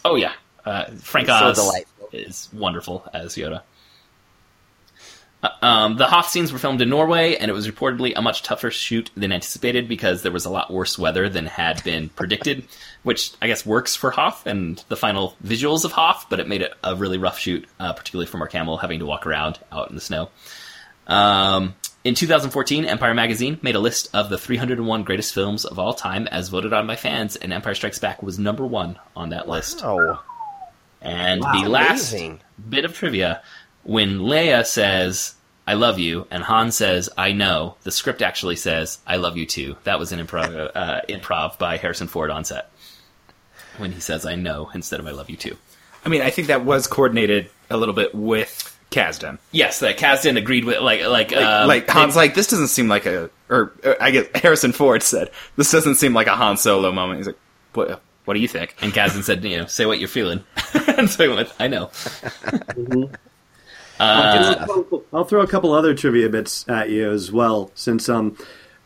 Oh 0.04 0.15
yeah, 0.15 0.34
uh, 0.65 0.86
Frank 0.97 1.27
so 1.27 1.34
Oz 1.34 1.58
delightful. 1.58 2.10
is 2.12 2.49
wonderful 2.51 3.08
as 3.13 3.36
Yoda. 3.36 3.62
Uh, 5.43 5.49
um, 5.63 5.97
the 5.97 6.06
Hoth 6.08 6.30
scenes 6.30 6.54
were 6.54 6.60
filmed 6.60 6.82
in 6.82 6.89
Norway, 6.89 7.36
and 7.36 7.49
it 7.49 7.54
was 7.54 7.67
reportedly 7.67 8.13
a 8.15 8.21
much 8.21 8.43
tougher 8.43 8.69
shoot 8.69 9.10
than 9.15 9.32
anticipated 9.32 9.88
because 9.88 10.21
there 10.21 10.32
was 10.32 10.45
a 10.45 10.49
lot 10.51 10.71
worse 10.71 10.99
weather 10.99 11.30
than 11.30 11.47
had 11.47 11.84
been 11.84 12.10
predicted, 12.10 12.65
which 13.04 13.32
I 13.41 13.47
guess 13.47 13.65
works 13.65 13.95
for 13.95 14.12
Hoth 14.12 14.45
and 14.45 14.84
the 14.88 14.95
final 14.95 15.36
visuals 15.43 15.84
of 15.84 15.93
Hoth, 15.93 16.27
but 16.30 16.39
it 16.39 16.47
made 16.47 16.62
it 16.62 16.73
a 16.84 16.95
really 16.95 17.17
rough 17.17 17.39
shoot, 17.39 17.67
uh, 17.80 17.93
particularly 17.93 18.27
for 18.27 18.38
Mark 18.38 18.51
Hamill 18.51 18.77
having 18.77 18.99
to 18.99 19.06
walk 19.06 19.25
around 19.25 19.58
out 19.71 19.89
in 19.89 19.95
the 19.95 20.01
snow. 20.01 20.30
Um, 21.08 21.75
in 22.04 22.15
2014, 22.15 22.86
Empire 22.86 23.13
Magazine 23.13 23.60
made 23.62 23.75
a 23.75 23.80
list 23.80 24.10
of 24.13 24.30
the 24.30 24.38
301 24.38 25.04
greatest 25.04 25.34
films 25.34 25.65
of 25.65 25.77
all 25.80 25.93
time 25.93 26.27
as 26.27 26.49
voted 26.49 26.73
on 26.73 26.88
by 26.88 26.95
fans, 26.95 27.36
and 27.36 27.51
Empire 27.54 27.75
Strikes 27.75 27.99
Back 27.99 28.23
was 28.23 28.39
number 28.39 28.65
one 28.65 28.97
on 29.15 29.30
that 29.30 29.47
list. 29.49 29.82
Oh, 29.84 30.19
And 31.01 31.41
Wow, 31.41 31.51
the 31.63 31.69
last 31.69 32.12
amazing. 32.12 32.41
bit 32.69 32.86
of 32.86 32.93
trivia 32.95 33.41
when 33.84 34.20
Leia 34.20 34.65
says, 34.65 35.36
I 35.67 35.76
love 35.76 36.00
you, 36.00 36.28
and 36.32 36.44
Han 36.44 36.72
says, 36.72 37.10
I 37.17 37.32
know, 37.32 37.76
the 37.84 37.91
script 37.91 38.22
actually 38.22 38.56
says, 38.56 39.00
I 39.06 39.17
love 39.17 39.38
you 39.38 39.46
too. 39.46 39.78
That 39.84 40.00
was 40.00 40.12
an 40.12 40.26
improv, 40.26 40.72
uh, 40.74 41.02
improv 41.08 41.58
by 41.58 41.78
Harrison 41.78 42.08
Ford 42.08 42.30
on 42.30 42.44
set. 42.44 42.72
When 43.78 43.91
he 43.91 44.02
says, 44.02 44.26
I 44.26 44.36
know, 44.36 44.70
instead 44.74 45.00
of 45.00 45.08
I 45.08 45.12
love 45.12 45.30
you 45.30 45.38
too. 45.38 45.58
I 46.04 46.10
mean, 46.10 46.22
I 46.22 46.30
think 46.30 46.48
that 46.48 46.65
was 46.65 46.88
coordinated 46.88 47.50
a 47.70 47.78
little 47.78 47.94
bit 47.94 48.13
with 48.13 48.78
Kasdan. 48.89 49.38
Yes, 49.52 49.80
that 49.80 49.98
Kasdan 49.98 50.38
agreed 50.38 50.65
with, 50.65 50.82
like, 50.82 51.06
like, 51.06 51.34
um, 51.34 51.67
like 51.67 51.89
Han's 51.89 52.15
like, 52.15 52.34
this 52.34 52.48
doesn't 52.48 52.67
seem 52.67 52.88
like 52.88 53.06
a, 53.06 53.30
or, 53.50 53.72
or 53.84 54.02
I 54.02 54.12
guess 54.12 54.28
Harrison 54.36 54.74
Ford 54.74 55.04
said, 55.04 55.32
this 55.56 55.72
doesn't 55.72 55.96
seem 55.96 56.13
like 56.13 56.28
a 56.28 56.36
Han 56.36 56.58
Solo 56.58 56.91
moment. 56.91 57.20
He's 57.20 57.28
like, 57.28 57.39
what? 57.74 58.02
What 58.26 58.36
do 58.36 58.39
you 58.39 58.48
think? 58.48 58.76
and 58.82 58.94
Kasdan 58.94 59.24
said, 59.24 59.44
you 59.44 59.58
know, 59.58 59.65
say 59.65 59.86
what 59.86 60.00
you're 60.00 60.08
feeling. 60.08 60.44
and 60.88 61.10
so 61.10 61.24
he 61.24 61.36
went, 61.36 61.52
I 61.60 61.67
know. 61.67 61.89
I'll, 64.01 65.03
I'll 65.13 65.23
throw 65.25 65.41
a 65.41 65.47
couple 65.47 65.73
other 65.73 65.93
trivia 65.93 66.29
bits 66.29 66.67
at 66.67 66.89
you 66.89 67.11
as 67.11 67.31
well, 67.31 67.71
since 67.75 68.09
um, 68.09 68.37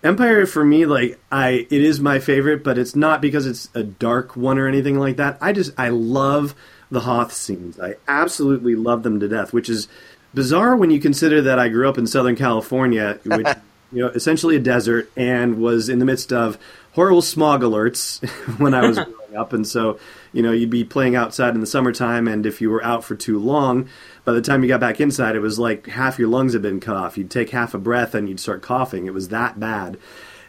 Empire 0.06 0.46
for 0.46 0.64
me, 0.64 0.86
like 0.86 1.20
I, 1.32 1.66
it 1.70 1.82
is 1.82 2.00
my 2.00 2.20
favorite, 2.20 2.64
but 2.64 2.78
it's 2.78 2.96
not 2.96 3.22
because 3.22 3.48
it's 3.48 3.70
a 3.74 3.82
dark 3.82 4.36
one 4.36 4.60
or 4.60 4.68
anything 4.68 5.00
like 5.00 5.18
that. 5.18 5.38
I 5.42 5.52
just 5.52 5.72
I 5.80 5.90
love 5.90 6.54
the 6.92 7.02
Hoth 7.02 7.34
scenes. 7.34 7.80
I 7.80 7.96
absolutely 8.08 8.76
love 8.76 9.02
them 9.02 9.20
to 9.20 9.28
death, 9.28 9.52
which 9.52 9.68
is 9.68 9.88
bizarre 10.36 10.76
when 10.76 10.92
you 10.92 11.00
consider 11.00 11.42
that 11.42 11.58
I 11.58 11.70
grew 11.70 11.90
up 11.90 11.98
in 11.98 12.06
Southern 12.06 12.36
California, 12.36 13.20
which 13.26 13.48
you 13.92 14.04
know 14.04 14.10
essentially 14.10 14.58
a 14.58 14.60
desert, 14.60 15.10
and 15.18 15.58
was 15.60 15.90
in 15.90 15.98
the 15.98 16.06
midst 16.06 16.32
of 16.32 16.60
horrible 16.92 17.24
smog 17.24 17.62
alerts 17.62 18.24
when 18.60 18.76
I 18.76 18.88
was 18.88 19.00
growing 19.04 19.36
up, 19.36 19.54
and 19.54 19.68
so 19.68 20.00
you 20.36 20.42
know 20.42 20.52
you'd 20.52 20.70
be 20.70 20.84
playing 20.84 21.16
outside 21.16 21.56
in 21.56 21.62
the 21.62 21.66
summertime, 21.66 22.28
and 22.28 22.46
if 22.46 22.60
you 22.60 22.70
were 22.70 22.84
out 22.84 23.06
for 23.06 23.16
too 23.16 23.40
long, 23.40 23.88
by 24.26 24.34
the 24.34 24.42
time 24.42 24.62
you 24.62 24.68
got 24.68 24.82
back 24.82 25.00
inside, 25.00 25.36
it 25.36 25.40
was 25.40 25.58
like 25.58 25.88
half 25.88 26.20
your 26.20 26.28
lungs 26.28 26.52
had 26.52 26.62
been 26.62 26.82
cut 26.82 26.98
off. 26.98 27.18
You'd 27.18 27.32
take 27.32 27.52
half 27.52 27.74
a 27.74 27.78
breath 27.78 28.14
and 28.14 28.28
you'd 28.28 28.42
start 28.42 28.62
coughing. 28.62 29.06
It 29.06 29.14
was 29.14 29.30
that 29.30 29.60
bad, 29.60 29.98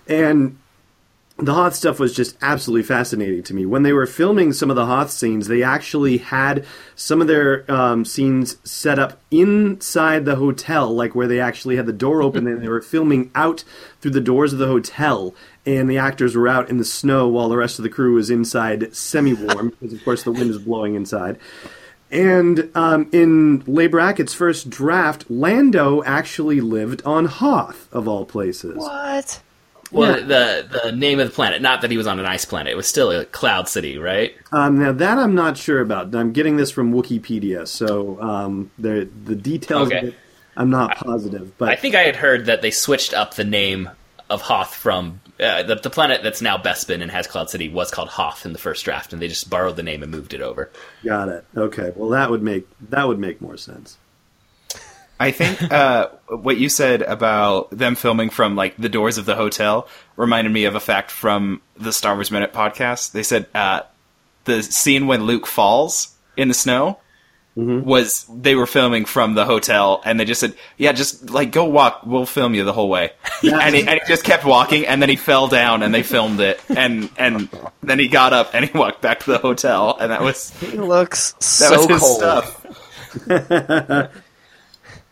and 0.08 0.58
the 1.38 1.52
Hoth 1.52 1.74
stuff 1.74 2.00
was 2.00 2.14
just 2.14 2.36
absolutely 2.40 2.82
fascinating 2.82 3.42
to 3.42 3.54
me. 3.54 3.66
When 3.66 3.82
they 3.82 3.92
were 3.92 4.06
filming 4.06 4.54
some 4.54 4.70
of 4.70 4.76
the 4.76 4.86
Hoth 4.86 5.10
scenes, 5.10 5.48
they 5.48 5.62
actually 5.62 6.16
had 6.18 6.64
some 6.94 7.20
of 7.20 7.26
their 7.26 7.70
um, 7.70 8.06
scenes 8.06 8.56
set 8.64 8.98
up 8.98 9.20
inside 9.30 10.24
the 10.24 10.36
hotel, 10.36 10.94
like 10.94 11.14
where 11.14 11.26
they 11.26 11.38
actually 11.38 11.76
had 11.76 11.84
the 11.84 11.92
door 11.92 12.22
open 12.22 12.46
and 12.46 12.62
they 12.62 12.68
were 12.68 12.80
filming 12.80 13.30
out 13.34 13.64
through 14.00 14.12
the 14.12 14.20
doors 14.20 14.54
of 14.54 14.58
the 14.58 14.66
hotel. 14.66 15.34
And 15.66 15.90
the 15.90 15.98
actors 15.98 16.34
were 16.34 16.48
out 16.48 16.70
in 16.70 16.78
the 16.78 16.84
snow 16.84 17.28
while 17.28 17.50
the 17.50 17.56
rest 17.58 17.78
of 17.78 17.82
the 17.82 17.90
crew 17.90 18.14
was 18.14 18.30
inside 18.30 18.96
semi 18.96 19.34
warm, 19.34 19.70
because 19.70 19.92
of 19.92 20.02
course 20.04 20.22
the 20.22 20.32
wind 20.32 20.50
is 20.50 20.58
blowing 20.58 20.94
inside. 20.94 21.38
And 22.10 22.70
um, 22.74 23.10
in 23.12 23.62
Leigh 23.66 23.88
Brackett's 23.88 24.32
first 24.32 24.70
draft, 24.70 25.28
Lando 25.28 26.02
actually 26.04 26.60
lived 26.62 27.02
on 27.04 27.26
Hoth, 27.26 27.92
of 27.92 28.08
all 28.08 28.24
places. 28.24 28.76
what? 28.76 29.42
Well, 29.92 30.18
Yeah. 30.18 30.26
the 30.26 30.80
the 30.84 30.92
name 30.92 31.20
of 31.20 31.28
the 31.28 31.32
planet, 31.34 31.62
not 31.62 31.80
that 31.82 31.90
he 31.90 31.96
was 31.96 32.06
on 32.06 32.18
an 32.18 32.26
ice 32.26 32.44
planet. 32.44 32.72
It 32.72 32.76
was 32.76 32.86
still 32.88 33.10
a 33.10 33.24
cloud 33.24 33.68
city, 33.68 33.98
right? 33.98 34.34
Um, 34.52 34.78
now 34.78 34.92
that 34.92 35.18
I'm 35.18 35.34
not 35.34 35.56
sure 35.56 35.80
about. 35.80 36.14
I'm 36.14 36.32
getting 36.32 36.56
this 36.56 36.70
from 36.70 36.92
Wikipedia, 36.92 37.66
so 37.68 38.20
um, 38.20 38.70
the 38.78 39.08
the 39.24 39.36
details 39.36 39.88
Okay. 39.88 39.98
of 39.98 40.04
it, 40.08 40.14
I'm 40.56 40.70
not 40.70 40.96
positive. 40.96 41.56
But 41.58 41.68
I 41.68 41.76
think 41.76 41.94
I 41.94 42.02
had 42.02 42.16
heard 42.16 42.46
that 42.46 42.62
they 42.62 42.70
switched 42.70 43.14
up 43.14 43.34
the 43.34 43.44
name 43.44 43.90
of 44.28 44.42
Hoth 44.42 44.74
from 44.74 45.20
uh, 45.38 45.62
the, 45.62 45.76
the 45.76 45.90
planet 45.90 46.22
that's 46.24 46.42
now 46.42 46.58
Bespin 46.58 47.00
and 47.00 47.10
has 47.12 47.28
Cloud 47.28 47.48
City 47.48 47.68
was 47.68 47.92
called 47.92 48.08
Hoth 48.08 48.44
in 48.44 48.52
the 48.52 48.58
first 48.58 48.84
draft, 48.84 49.12
and 49.12 49.22
they 49.22 49.28
just 49.28 49.48
borrowed 49.48 49.76
the 49.76 49.82
name 49.84 50.02
and 50.02 50.10
moved 50.10 50.34
it 50.34 50.40
over. 50.40 50.68
Got 51.04 51.28
it. 51.28 51.44
Okay. 51.56 51.92
Well, 51.94 52.08
that 52.10 52.30
would 52.30 52.42
make 52.42 52.66
that 52.90 53.06
would 53.06 53.20
make 53.20 53.40
more 53.40 53.56
sense. 53.56 53.98
I 55.18 55.30
think 55.30 55.62
uh, 55.72 56.08
what 56.28 56.58
you 56.58 56.68
said 56.68 57.02
about 57.02 57.70
them 57.70 57.94
filming 57.94 58.30
from 58.30 58.56
like 58.56 58.76
the 58.76 58.88
doors 58.88 59.18
of 59.18 59.26
the 59.26 59.34
hotel 59.34 59.88
reminded 60.16 60.52
me 60.52 60.64
of 60.64 60.74
a 60.74 60.80
fact 60.80 61.10
from 61.10 61.62
the 61.76 61.92
Star 61.92 62.14
Wars 62.14 62.30
Minute 62.30 62.52
podcast. 62.52 63.12
They 63.12 63.22
said 63.22 63.46
uh, 63.54 63.82
the 64.44 64.62
scene 64.62 65.06
when 65.06 65.24
Luke 65.24 65.46
falls 65.46 66.14
in 66.36 66.48
the 66.48 66.54
snow 66.54 66.98
was 67.58 68.26
they 68.28 68.54
were 68.54 68.66
filming 68.66 69.06
from 69.06 69.32
the 69.34 69.46
hotel, 69.46 70.02
and 70.04 70.20
they 70.20 70.26
just 70.26 70.40
said, 70.42 70.54
"Yeah, 70.76 70.92
just 70.92 71.30
like 71.30 71.52
go 71.52 71.64
walk. 71.64 72.02
We'll 72.04 72.26
film 72.26 72.54
you 72.54 72.64
the 72.64 72.72
whole 72.74 72.90
way." 72.90 73.12
and, 73.42 73.74
he, 73.74 73.80
and 73.80 73.98
he 73.98 74.00
just 74.06 74.24
kept 74.24 74.44
walking, 74.44 74.86
and 74.86 75.00
then 75.00 75.08
he 75.08 75.16
fell 75.16 75.48
down, 75.48 75.82
and 75.82 75.94
they 75.94 76.02
filmed 76.02 76.38
it, 76.40 76.60
and 76.68 77.08
and 77.16 77.48
then 77.82 77.98
he 77.98 78.08
got 78.08 78.34
up 78.34 78.54
and 78.54 78.62
he 78.66 78.76
walked 78.76 79.00
back 79.00 79.20
to 79.20 79.30
the 79.30 79.38
hotel, 79.38 79.96
and 79.98 80.12
that 80.12 80.20
was 80.20 80.50
He 80.60 80.76
looks 80.76 81.32
that 81.32 81.42
so 81.42 81.76
was 81.78 81.88
his 81.88 82.00
cold. 82.02 82.18
stuff. 82.18 84.12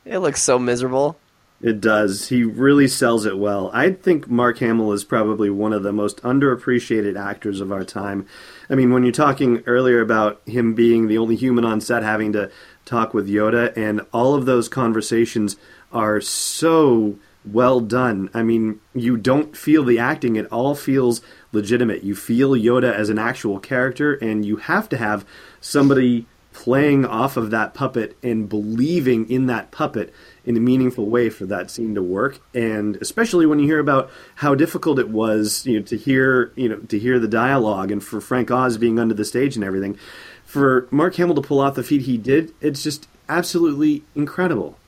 It 0.04 0.18
looks 0.18 0.42
so 0.42 0.58
miserable. 0.58 1.18
It 1.62 1.80
does. 1.80 2.28
He 2.28 2.44
really 2.44 2.86
sells 2.88 3.24
it 3.24 3.38
well. 3.38 3.70
I 3.72 3.92
think 3.92 4.28
Mark 4.28 4.58
Hamill 4.58 4.92
is 4.92 5.02
probably 5.02 5.48
one 5.48 5.72
of 5.72 5.82
the 5.82 5.92
most 5.92 6.20
underappreciated 6.22 7.18
actors 7.18 7.60
of 7.60 7.72
our 7.72 7.84
time. 7.84 8.26
I 8.68 8.74
mean, 8.74 8.92
when 8.92 9.02
you're 9.02 9.12
talking 9.12 9.62
earlier 9.66 10.02
about 10.02 10.42
him 10.44 10.74
being 10.74 11.08
the 11.08 11.16
only 11.16 11.36
human 11.36 11.64
on 11.64 11.80
set 11.80 12.02
having 12.02 12.34
to 12.34 12.50
talk 12.84 13.14
with 13.14 13.28
Yoda, 13.28 13.74
and 13.78 14.02
all 14.12 14.34
of 14.34 14.44
those 14.44 14.68
conversations 14.68 15.56
are 15.90 16.20
so 16.20 17.16
well 17.50 17.80
done. 17.80 18.28
I 18.34 18.42
mean, 18.42 18.80
you 18.94 19.16
don't 19.16 19.56
feel 19.56 19.84
the 19.84 19.98
acting, 19.98 20.36
it 20.36 20.46
all 20.52 20.74
feels 20.74 21.22
legitimate. 21.52 22.02
You 22.02 22.14
feel 22.14 22.50
Yoda 22.50 22.92
as 22.92 23.08
an 23.08 23.18
actual 23.18 23.58
character, 23.58 24.14
and 24.14 24.44
you 24.44 24.56
have 24.56 24.88
to 24.90 24.98
have 24.98 25.24
somebody 25.60 26.26
playing 26.54 27.04
off 27.04 27.36
of 27.36 27.50
that 27.50 27.74
puppet 27.74 28.16
and 28.22 28.48
believing 28.48 29.28
in 29.28 29.46
that 29.46 29.70
puppet 29.70 30.14
in 30.46 30.56
a 30.56 30.60
meaningful 30.60 31.04
way 31.06 31.28
for 31.28 31.44
that 31.46 31.70
scene 31.70 31.94
to 31.96 32.02
work 32.02 32.38
and 32.54 32.96
especially 33.02 33.44
when 33.44 33.58
you 33.58 33.66
hear 33.66 33.80
about 33.80 34.08
how 34.36 34.54
difficult 34.54 34.98
it 34.98 35.08
was 35.10 35.66
you 35.66 35.78
know 35.78 35.84
to 35.84 35.96
hear 35.96 36.52
you 36.54 36.68
know 36.68 36.76
to 36.76 36.98
hear 36.98 37.18
the 37.18 37.28
dialogue 37.28 37.90
and 37.90 38.02
for 38.04 38.20
Frank 38.20 38.50
Oz 38.50 38.78
being 38.78 38.98
under 38.98 39.14
the 39.14 39.24
stage 39.24 39.56
and 39.56 39.64
everything 39.64 39.98
for 40.44 40.86
Mark 40.90 41.16
Hamill 41.16 41.34
to 41.34 41.42
pull 41.42 41.60
off 41.60 41.74
the 41.74 41.82
feat 41.82 42.02
he 42.02 42.16
did 42.16 42.54
it's 42.60 42.82
just 42.82 43.08
absolutely 43.28 44.04
incredible 44.14 44.78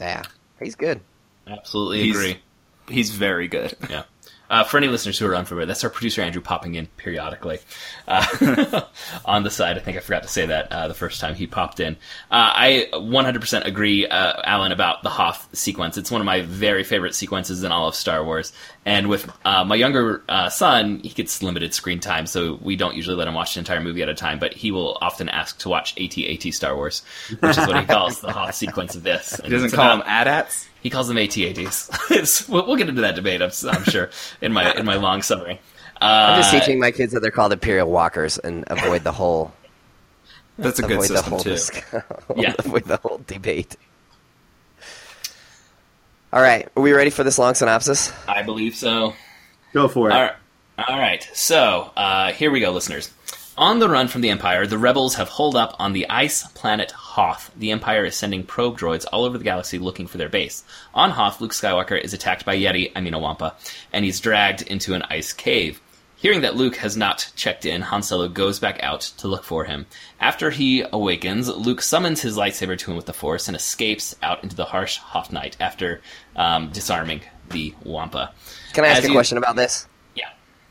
Yeah, 0.00 0.22
he's 0.60 0.76
good. 0.76 1.00
Absolutely 1.46 2.02
He's- 2.04 2.16
agree. 2.16 2.38
He's 2.88 3.10
very 3.10 3.48
good. 3.48 3.74
Yeah. 3.90 4.04
Uh, 4.50 4.64
for 4.64 4.78
any 4.78 4.88
listeners 4.88 5.18
who 5.18 5.26
are 5.26 5.36
unfamiliar, 5.36 5.66
that's 5.66 5.84
our 5.84 5.90
producer 5.90 6.22
Andrew 6.22 6.40
popping 6.40 6.74
in 6.74 6.86
periodically 6.96 7.58
uh, 8.06 8.82
on 9.24 9.42
the 9.42 9.50
side. 9.50 9.76
I 9.76 9.80
think 9.80 9.96
I 9.96 10.00
forgot 10.00 10.22
to 10.22 10.28
say 10.28 10.46
that 10.46 10.72
uh, 10.72 10.88
the 10.88 10.94
first 10.94 11.20
time 11.20 11.34
he 11.34 11.46
popped 11.46 11.80
in. 11.80 11.94
Uh, 12.30 12.52
I 12.54 12.88
100% 12.92 13.66
agree, 13.66 14.06
uh, 14.06 14.40
Allen, 14.44 14.72
about 14.72 15.02
the 15.02 15.10
Hoth 15.10 15.48
sequence. 15.54 15.98
It's 15.98 16.10
one 16.10 16.20
of 16.20 16.24
my 16.24 16.42
very 16.42 16.84
favorite 16.84 17.14
sequences 17.14 17.62
in 17.62 17.72
all 17.72 17.88
of 17.88 17.94
Star 17.94 18.24
Wars. 18.24 18.52
And 18.86 19.08
with 19.08 19.30
uh, 19.44 19.64
my 19.64 19.74
younger 19.74 20.24
uh, 20.28 20.48
son, 20.48 21.00
he 21.00 21.10
gets 21.10 21.42
limited 21.42 21.74
screen 21.74 22.00
time, 22.00 22.26
so 22.26 22.58
we 22.62 22.74
don't 22.74 22.94
usually 22.96 23.16
let 23.16 23.28
him 23.28 23.34
watch 23.34 23.54
the 23.54 23.60
entire 23.60 23.80
movie 23.80 24.02
at 24.02 24.08
a 24.08 24.14
time. 24.14 24.38
But 24.38 24.54
he 24.54 24.70
will 24.70 24.96
often 25.00 25.28
ask 25.28 25.58
to 25.58 25.68
watch 25.68 25.92
AT-AT 26.00 26.54
Star 26.54 26.74
Wars, 26.74 27.02
which 27.38 27.58
is 27.58 27.66
what 27.66 27.80
he 27.80 27.86
calls 27.86 28.20
the 28.20 28.32
Hoth 28.32 28.54
sequence 28.54 28.94
of 28.94 29.02
this. 29.02 29.38
He 29.48 29.50
doesn't 29.50 29.72
call 29.72 29.96
them 29.96 30.06
AT-ATs. 30.06 30.67
He 30.82 30.90
calls 30.90 31.08
them 31.08 31.18
AT-ATs. 31.18 31.90
We'll, 32.48 32.66
we'll 32.66 32.76
get 32.76 32.88
into 32.88 33.02
that 33.02 33.14
debate, 33.14 33.42
I'm, 33.42 33.50
I'm 33.68 33.84
sure, 33.84 34.10
in 34.40 34.52
my 34.52 34.72
in 34.74 34.84
my 34.86 34.94
long 34.96 35.22
summary. 35.22 35.60
Uh, 36.00 36.04
I'm 36.04 36.40
just 36.40 36.50
teaching 36.52 36.78
my 36.80 36.90
kids 36.90 37.12
that 37.12 37.20
they're 37.20 37.30
called 37.30 37.52
Imperial 37.52 37.90
Walkers 37.90 38.38
and 38.38 38.64
avoid 38.68 39.04
the 39.04 39.12
whole 39.12 39.52
That's 40.58 40.78
a 40.78 40.82
good 40.82 40.92
avoid 40.92 41.08
the 41.10 41.16
system 41.16 41.38
too. 41.38 41.50
dis- 41.50 41.70
Yeah. 42.36 42.54
avoid 42.58 42.84
the 42.84 42.96
whole 42.98 43.20
debate. 43.26 43.76
All 46.32 46.42
right, 46.42 46.68
are 46.76 46.82
we 46.82 46.92
ready 46.92 47.10
for 47.10 47.24
this 47.24 47.38
long 47.38 47.54
synopsis? 47.54 48.12
I 48.28 48.42
believe 48.42 48.74
so. 48.74 49.14
go 49.72 49.88
for 49.88 50.10
it 50.10 50.12
All 50.12 50.22
right. 50.22 50.34
All 50.86 50.98
right. 50.98 51.28
So 51.34 51.90
uh, 51.96 52.32
here 52.32 52.50
we 52.50 52.60
go, 52.60 52.70
listeners. 52.70 53.10
On 53.56 53.80
the 53.80 53.88
run 53.88 54.06
from 54.08 54.20
the 54.20 54.30
Empire, 54.30 54.66
the 54.66 54.78
rebels 54.78 55.16
have 55.16 55.28
holed 55.28 55.56
up 55.56 55.74
on 55.80 55.92
the 55.92 56.08
ice 56.08 56.44
planet 56.52 56.92
Hoth. 57.18 57.50
The 57.56 57.72
Empire 57.72 58.04
is 58.04 58.14
sending 58.14 58.44
probe 58.44 58.78
droids 58.78 59.04
all 59.12 59.24
over 59.24 59.36
the 59.38 59.42
galaxy 59.42 59.76
looking 59.80 60.06
for 60.06 60.18
their 60.18 60.28
base. 60.28 60.62
On 60.94 61.10
Hoth, 61.10 61.40
Luke 61.40 61.50
Skywalker 61.50 62.00
is 62.00 62.14
attacked 62.14 62.44
by 62.44 62.56
Yeti, 62.56 62.92
I 62.94 63.00
mean 63.00 63.12
a 63.12 63.18
Wampa, 63.18 63.56
and 63.92 64.04
he's 64.04 64.20
dragged 64.20 64.62
into 64.62 64.94
an 64.94 65.02
ice 65.10 65.32
cave. 65.32 65.80
Hearing 66.14 66.42
that 66.42 66.54
Luke 66.54 66.76
has 66.76 66.96
not 66.96 67.32
checked 67.34 67.66
in, 67.66 67.82
Han 67.82 68.04
Solo 68.04 68.28
goes 68.28 68.60
back 68.60 68.80
out 68.84 69.00
to 69.18 69.26
look 69.26 69.42
for 69.42 69.64
him. 69.64 69.86
After 70.20 70.50
he 70.50 70.84
awakens, 70.92 71.48
Luke 71.48 71.82
summons 71.82 72.20
his 72.22 72.36
lightsaber 72.36 72.78
to 72.78 72.90
him 72.92 72.96
with 72.96 73.06
the 73.06 73.12
Force 73.12 73.48
and 73.48 73.56
escapes 73.56 74.14
out 74.22 74.44
into 74.44 74.54
the 74.54 74.66
harsh 74.66 74.98
Hoth 74.98 75.32
night 75.32 75.56
after 75.58 76.00
um, 76.36 76.70
disarming 76.70 77.22
the 77.50 77.74
Wampa. 77.82 78.32
Can 78.74 78.84
I 78.84 78.88
ask 78.88 78.98
As 78.98 79.04
a 79.06 79.08
you- 79.08 79.14
question 79.14 79.38
about 79.38 79.56
this? 79.56 79.88
Yeah. 80.14 80.28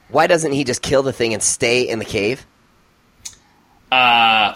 Why 0.07 0.27
doesn't 0.27 0.53
he 0.53 0.63
just 0.63 0.81
kill 0.81 1.03
the 1.03 1.11
thing 1.11 1.33
and 1.33 1.43
stay 1.43 1.81
in 1.81 1.99
the 1.99 2.05
cave? 2.05 2.45
Uh, 3.89 4.53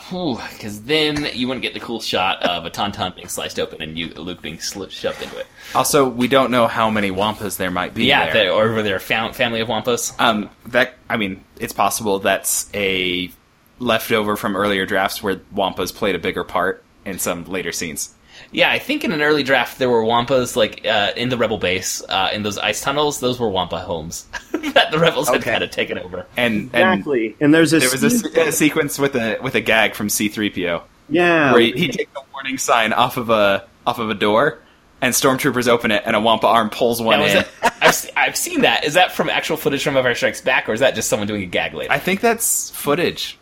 because 0.51 0.81
then 0.83 1.29
you 1.33 1.47
wouldn't 1.47 1.61
get 1.61 1.73
the 1.73 1.79
cool 1.79 2.01
shot 2.01 2.43
of 2.43 2.65
a 2.65 2.69
tauntaun 2.69 3.15
being 3.15 3.29
sliced 3.29 3.59
open 3.59 3.81
and 3.81 3.97
you 3.97 4.09
Luke 4.09 4.41
being 4.41 4.57
sli- 4.57 4.91
shoved 4.91 5.21
into 5.21 5.37
it. 5.37 5.47
Also, 5.73 6.07
we 6.07 6.27
don't 6.27 6.51
know 6.51 6.67
how 6.67 6.89
many 6.89 7.11
wampas 7.11 7.55
there 7.55 7.71
might 7.71 7.93
be. 7.93 8.05
Yeah, 8.05 8.25
there. 8.25 8.33
they, 8.33 8.49
or 8.49 8.73
were 8.73 8.83
there 8.83 8.97
a 8.97 8.99
fam- 8.99 9.31
family 9.31 9.61
of 9.61 9.69
wampas? 9.69 10.13
Um, 10.19 10.49
that 10.67 10.95
I 11.09 11.15
mean, 11.15 11.43
it's 11.57 11.71
possible 11.71 12.19
that's 12.19 12.69
a 12.73 13.31
leftover 13.79 14.35
from 14.35 14.55
earlier 14.57 14.85
drafts 14.85 15.23
where 15.23 15.37
wampas 15.55 15.95
played 15.95 16.15
a 16.15 16.19
bigger 16.19 16.43
part 16.43 16.83
in 17.05 17.17
some 17.17 17.45
later 17.45 17.71
scenes. 17.71 18.13
Yeah, 18.51 18.71
I 18.71 18.79
think 18.79 19.03
in 19.03 19.11
an 19.11 19.21
early 19.21 19.43
draft 19.43 19.79
there 19.79 19.89
were 19.89 20.03
wampas 20.03 20.55
like 20.55 20.85
uh, 20.85 21.11
in 21.15 21.29
the 21.29 21.37
rebel 21.37 21.57
base 21.57 22.01
uh, 22.09 22.29
in 22.33 22.43
those 22.43 22.57
ice 22.57 22.81
tunnels. 22.81 23.19
Those 23.19 23.39
were 23.39 23.49
wampa 23.49 23.79
homes 23.79 24.25
that 24.51 24.91
the 24.91 24.99
rebels 24.99 25.27
had 25.27 25.37
Okay. 25.41 25.51
kind 25.51 25.63
of 25.63 25.71
taken 25.71 25.97
over. 25.99 26.25
And 26.37 26.69
and 26.73 26.99
exactly 27.01 27.35
and 27.39 27.53
there's 27.53 27.73
a 27.73 27.79
there 27.79 27.89
was 27.91 28.03
a, 28.03 28.09
se- 28.09 28.41
a 28.47 28.51
sequence 28.51 28.97
with 28.99 29.15
a 29.15 29.37
with 29.41 29.55
a 29.55 29.61
gag 29.61 29.95
from 29.95 30.09
C-3PO 30.09 30.81
yeah 31.09 31.51
where 31.51 31.61
he, 31.61 31.71
he 31.73 31.87
takes 31.89 32.11
a 32.15 32.21
warning 32.33 32.57
sign 32.57 32.93
off 32.93 33.17
of 33.17 33.29
a 33.29 33.65
off 33.85 33.99
of 33.99 34.09
a 34.09 34.13
door, 34.13 34.59
and 35.01 35.13
stormtroopers 35.13 35.67
open 35.67 35.91
it, 35.91 36.03
and 36.05 36.15
a 36.15 36.19
wampa 36.19 36.45
arm 36.47 36.69
pulls 36.69 37.01
one 37.01 37.19
Now, 37.19 37.25
in. 37.25 37.33
that, 37.33 37.73
I've, 37.81 37.95
se- 37.95 38.11
I've 38.15 38.37
seen 38.37 38.61
that. 38.61 38.83
Is 38.85 38.93
that 38.93 39.11
from 39.11 39.29
actual 39.29 39.57
footage 39.57 39.83
from 39.83 39.97
Empire 39.97 40.13
Strikes 40.15 40.41
Back, 40.41 40.69
or 40.69 40.73
is 40.73 40.79
that 40.81 40.93
just 40.95 41.09
someone 41.09 41.27
doing 41.27 41.41
a 41.41 41.47
gag 41.47 41.73
later? 41.73 41.91
I 41.91 41.97
think 41.97 42.21
that's 42.21 42.69
footage. 42.69 43.39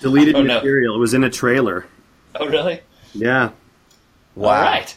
deleted 0.00 0.34
Oh, 0.36 0.42
no. 0.42 0.54
material 0.54 0.94
it 0.96 0.98
was 0.98 1.12
in 1.14 1.24
a 1.24 1.30
trailer 1.30 1.86
oh, 2.36 2.46
really? 2.46 2.80
yeah 3.14 3.50
Wow. 4.38 4.54
All 4.54 4.62
right. 4.62 4.96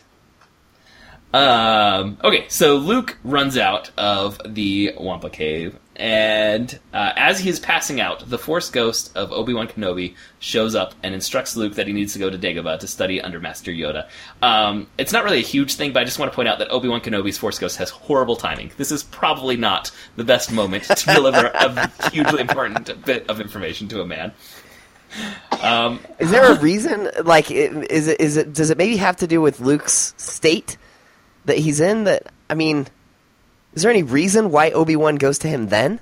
Um, 1.34 2.18
okay, 2.24 2.46
so 2.50 2.76
Luke 2.76 3.18
runs 3.24 3.58
out 3.58 3.92
of 3.98 4.40
the 4.46 4.94
Wampa 4.98 5.30
Cave, 5.30 5.80
and 5.96 6.78
uh, 6.94 7.14
as 7.16 7.40
he 7.40 7.50
is 7.50 7.58
passing 7.60 8.02
out, 8.02 8.30
the 8.30 8.38
Force 8.38 8.70
Ghost 8.70 9.16
of 9.16 9.32
Obi 9.32 9.54
Wan 9.54 9.68
Kenobi 9.68 10.16
shows 10.40 10.76
up 10.76 10.94
and 11.04 11.16
instructs 11.16 11.56
Luke 11.56 11.76
that 11.76 11.88
he 11.88 11.94
needs 11.94 12.14
to 12.14 12.20
go 12.20 12.30
to 12.30 12.38
Dagobah 12.38 12.80
to 12.80 12.88
study 12.88 13.22
under 13.22 13.40
Master 13.40 13.72
Yoda. 13.72 14.10
Um, 14.42 14.88
it's 14.98 15.14
not 15.14 15.24
really 15.24 15.40
a 15.40 15.44
huge 15.44 15.76
thing, 15.76 15.94
but 15.94 16.02
I 16.02 16.06
just 16.06 16.20
want 16.20 16.32
to 16.32 16.36
point 16.36 16.50
out 16.50 16.60
that 16.60 16.70
Obi 16.70 16.90
Wan 16.90 17.00
Kenobi's 17.00 17.38
Force 17.38 17.58
Ghost 17.60 17.78
has 17.78 17.90
horrible 17.90 18.36
timing. 18.36 18.72
This 18.76 18.92
is 18.92 19.04
probably 19.04 19.56
not 19.56 19.92
the 20.18 20.26
best 20.26 20.52
moment 20.52 20.84
to 20.84 21.14
deliver 21.14 21.48
a 21.48 21.90
hugely 22.12 22.42
important 22.42 23.06
bit 23.06 23.30
of 23.30 23.40
information 23.40 23.88
to 23.90 24.02
a 24.02 24.06
man. 24.06 24.34
Um, 25.62 26.00
Is 26.20 26.32
there 26.32 26.52
a 26.54 26.60
reason? 26.60 27.10
Like, 27.24 27.52
is 27.52 28.08
it? 28.08 28.20
Is 28.20 28.38
it? 28.38 28.54
Does 28.54 28.70
it 28.70 28.78
maybe 28.78 28.98
have 28.98 29.18
to 29.18 29.28
do 29.28 29.42
with 29.42 29.60
Luke's 29.60 30.14
state 30.18 30.78
that 31.46 31.58
he's 31.58 31.80
in? 31.80 32.06
That 32.06 32.28
I 32.50 32.56
mean, 32.56 32.88
is 33.74 33.84
there 33.84 33.92
any 33.92 34.04
reason 34.04 34.52
why 34.52 34.72
Obi 34.72 34.96
Wan 34.96 35.16
goes 35.16 35.38
to 35.40 35.48
him 35.48 35.68
then? 35.68 36.00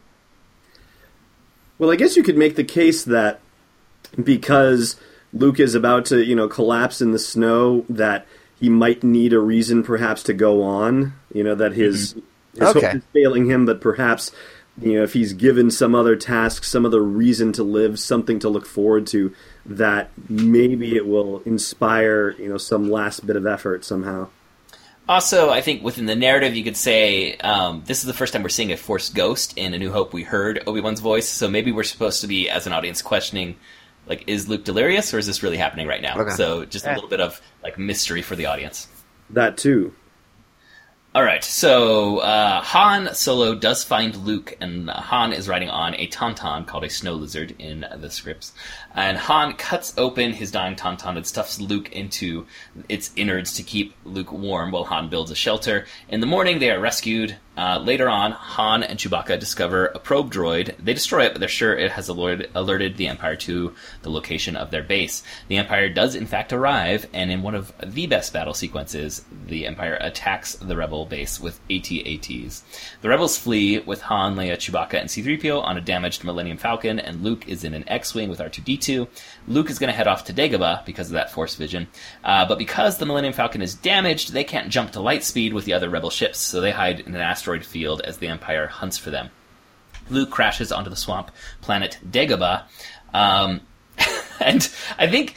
Well, 1.78 1.92
I 1.92 1.96
guess 1.96 2.16
you 2.18 2.24
could 2.24 2.38
make 2.38 2.56
the 2.56 2.64
case 2.64 3.04
that 3.06 3.40
because 4.22 4.96
Luke 5.34 5.60
is 5.60 5.76
about 5.76 6.06
to, 6.06 6.24
you 6.24 6.36
know, 6.36 6.48
collapse 6.48 7.02
in 7.02 7.12
the 7.12 7.20
snow, 7.20 7.86
that 7.90 8.26
he 8.60 8.70
might 8.70 9.04
need 9.04 9.34
a 9.34 9.40
reason, 9.40 9.84
perhaps, 9.84 10.24
to 10.24 10.34
go 10.34 10.62
on. 10.62 11.14
You 11.34 11.44
know, 11.44 11.56
that 11.56 11.74
his, 11.74 12.16
his 12.54 12.64
Okay. 12.76 12.86
hope 12.88 12.96
is 12.96 13.04
failing 13.14 13.46
him, 13.50 13.66
but 13.66 13.80
perhaps, 13.80 14.32
you 14.82 14.94
know, 14.94 15.04
if 15.04 15.14
he's 15.14 15.34
given 15.34 15.72
some 15.72 15.96
other 15.96 16.16
task, 16.16 16.64
some 16.64 16.86
other 16.86 17.02
reason 17.02 17.52
to 17.54 17.64
live, 17.64 18.00
something 18.00 18.40
to 18.40 18.50
look 18.50 18.66
forward 18.66 19.08
to, 19.08 19.34
that 19.66 20.10
maybe 20.28 20.96
it 20.96 21.08
will 21.08 21.42
inspire, 21.46 22.32
you 22.32 22.50
know, 22.50 22.58
some 22.58 22.90
last 22.90 23.26
bit 23.26 23.36
of 23.36 23.46
effort 23.46 23.86
somehow. 23.86 24.28
Also, 25.08 25.50
I 25.50 25.62
think 25.62 25.84
within 25.84 26.06
the 26.06 26.16
narrative, 26.16 26.56
you 26.56 26.64
could 26.64 26.78
say 26.78 27.36
um, 27.38 27.82
this 27.86 28.00
is 28.00 28.06
the 28.06 28.14
first 28.14 28.32
time 28.32 28.44
we're 28.44 28.50
seeing 28.50 28.72
a 28.72 28.78
Force 28.78 29.10
ghost 29.10 29.58
in 29.58 29.74
A 29.74 29.80
New 29.80 29.92
Hope. 29.92 30.14
We 30.14 30.22
heard 30.22 30.62
Obi 30.68 30.82
Wan's 30.82 31.00
voice, 31.00 31.28
so 31.28 31.50
maybe 31.50 31.72
we're 31.72 31.84
supposed 31.84 32.22
to 32.22 32.28
be, 32.28 32.48
as 32.48 32.68
an 32.68 32.74
audience, 32.74 33.02
questioning, 33.02 33.56
like, 34.06 34.24
is 34.28 34.48
Luke 34.48 34.64
delirious 34.64 35.12
or 35.14 35.18
is 35.18 35.26
this 35.26 35.42
really 35.42 35.58
happening 35.58 35.88
right 35.88 36.02
now? 36.02 36.20
Okay. 36.20 36.36
So, 36.36 36.64
just 36.66 36.86
a 36.86 36.94
little 36.94 37.10
bit 37.10 37.22
of 37.22 37.42
like 37.64 37.80
mystery 37.80 38.22
for 38.22 38.36
the 38.36 38.46
audience. 38.46 38.88
That 39.32 39.58
too. 39.58 39.94
All 41.16 41.24
right, 41.24 41.44
so 41.44 42.20
uh, 42.20 42.62
Han 42.62 43.16
Solo 43.16 43.56
does 43.56 43.84
find 43.84 44.16
Luke, 44.16 44.56
and 44.62 44.92
Han 44.92 45.34
is 45.34 45.48
riding 45.48 45.68
on 45.68 45.96
a 45.96 46.06
tauntaun 46.06 46.68
called 46.68 46.84
a 46.84 46.90
snow 46.90 47.16
lizard 47.16 47.56
in 47.58 47.84
the 47.98 48.12
scripts. 48.12 48.54
And 48.96 49.18
Han 49.18 49.54
cuts 49.54 49.94
open 49.98 50.34
his 50.34 50.52
dying 50.52 50.76
tauntaun 50.76 51.16
and 51.16 51.26
stuffs 51.26 51.60
Luke 51.60 51.92
into 51.92 52.48
its 52.88 53.12
innards 53.16 53.54
to 53.54 53.64
keep 53.64 53.94
Luke 54.04 54.32
warm 54.32 54.72
while 54.72 54.86
Han 54.86 55.10
builds 55.10 55.32
a 55.32 55.36
shelter. 55.36 55.86
In 56.10 56.20
the 56.20 56.26
morning, 56.26 56.60
they 56.60 56.72
are 56.72 56.80
rescued. 56.80 57.38
Uh, 57.60 57.78
later 57.78 58.08
on, 58.08 58.32
Han 58.32 58.84
and 58.84 58.98
Chewbacca 58.98 59.38
discover 59.38 59.88
a 59.88 60.00
probe 60.00 60.32
droid. 60.32 60.76
They 60.78 60.94
destroy 60.94 61.26
it, 61.26 61.34
but 61.34 61.42
they're 61.42 61.50
sure 61.50 61.76
it 61.76 61.92
has 61.92 62.08
alerted, 62.08 62.50
alerted 62.56 62.96
the 62.96 63.08
Empire 63.08 63.36
to 63.36 63.76
the 64.02 64.10
location 64.10 64.56
of 64.56 64.72
their 64.72 64.82
base. 64.82 65.24
The 65.50 65.58
Empire 65.58 65.90
does, 65.90 66.16
in 66.16 66.26
fact, 66.26 66.54
arrive, 66.54 67.06
and 67.12 67.30
in 67.30 67.42
one 67.42 67.56
of 67.56 67.74
the 67.86 68.08
best 68.08 68.32
battle 68.32 68.54
sequences, 68.54 69.26
the 69.48 69.68
Empire 69.68 69.98
attacks 70.00 70.56
the 70.56 70.78
Rebel 70.78 71.06
base 71.06 71.38
with 71.38 71.60
AT-ATs. 71.70 72.64
The 73.02 73.10
Rebels 73.10 73.38
flee 73.38 73.80
with 73.80 74.04
Han, 74.04 74.38
Leia, 74.38 74.56
Chewbacca, 74.56 74.94
and 74.94 75.12
C-3PO 75.12 75.62
on 75.62 75.76
a 75.76 75.82
damaged 75.82 76.24
Millennium 76.24 76.58
Falcon, 76.58 76.98
and 76.98 77.24
Luke 77.24 77.50
is 77.50 77.66
in 77.66 77.74
an 77.74 77.84
X-Wing 77.90 78.30
with 78.30 78.40
R2-D2. 78.80 79.08
Luke 79.48 79.70
is 79.70 79.80
going 79.80 79.90
to 79.90 79.96
head 79.96 80.08
off 80.08 80.26
to 80.26 80.34
Dagobah 80.34 80.86
because 80.86 81.08
of 81.08 81.14
that 81.14 81.32
Force 81.32 81.56
vision, 81.56 81.88
uh, 82.24 82.46
but 82.48 82.58
because 82.58 82.98
the 82.98 83.06
Millennium 83.06 83.34
Falcon 83.34 83.62
is 83.62 83.76
damaged, 83.76 84.34
they 84.34 84.44
can't 84.44 84.70
jump 84.70 84.92
to 84.92 85.02
light 85.02 85.24
speed 85.24 85.54
with 85.54 85.66
the 85.66 85.74
other 85.74 85.90
Rebel 85.90 86.10
ships, 86.10 86.40
so 86.40 86.62
they 86.62 86.72
hide 86.72 87.00
in 87.00 87.16
an 87.16 87.22
asteroid 87.22 87.66
field 87.66 88.02
as 88.02 88.18
the 88.18 88.28
Empire 88.28 88.68
hunts 88.68 88.98
for 88.98 89.10
them. 89.10 89.30
Luke 90.10 90.32
crashes 90.32 90.72
onto 90.72 90.90
the 90.90 90.96
swamp 90.96 91.32
planet 91.62 92.00
Dagobah, 92.10 92.64
um, 93.14 93.62
and 94.40 94.70
I 94.98 95.08
think 95.08 95.36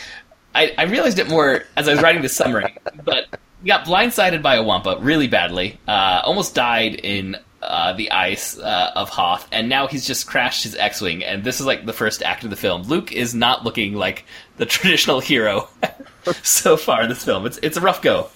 I, 0.55 0.75
I, 0.77 0.85
realized 0.85 1.19
it 1.19 1.29
more 1.29 1.65
as 1.77 1.89
I 1.89 1.93
was 1.93 2.03
writing 2.03 2.23
this 2.23 2.37
summary, 2.37 2.77
but 3.05 3.27
got 3.65 3.87
blindsided 3.87 4.43
by 4.43 4.57
a 4.57 4.63
Wampa 4.63 4.99
really 5.01 5.29
badly, 5.29 5.79
uh, 5.89 6.21
almost 6.25 6.55
died 6.55 6.95
in 6.95 7.37
uh, 7.63 7.93
the 7.93 8.11
ice 8.11 8.59
uh, 8.59 8.91
of 8.97 9.09
Hoth, 9.09 9.47
and 9.53 9.69
now 9.69 9.87
he's 9.87 10.05
just 10.05 10.27
crashed 10.27 10.65
his 10.65 10.75
X-wing, 10.75 11.23
and 11.23 11.45
this 11.45 11.61
is 11.61 11.67
like 11.67 11.87
the 11.87 11.93
first 11.93 12.23
act 12.23 12.43
of 12.43 12.51
the 12.51 12.57
film. 12.57 12.83
Luke 12.83 13.13
is 13.13 13.35
not 13.35 13.65
looking 13.65 13.95
like 13.95 14.25
the 14.57 14.67
traditional 14.67 15.21
hero 15.21 15.69
so 16.43 16.77
far 16.77 17.03
in 17.03 17.09
this 17.09 17.25
film. 17.25 17.47
It's 17.47 17.59
it's 17.63 17.77
a 17.77 17.81
rough 17.81 18.03
go. 18.03 18.29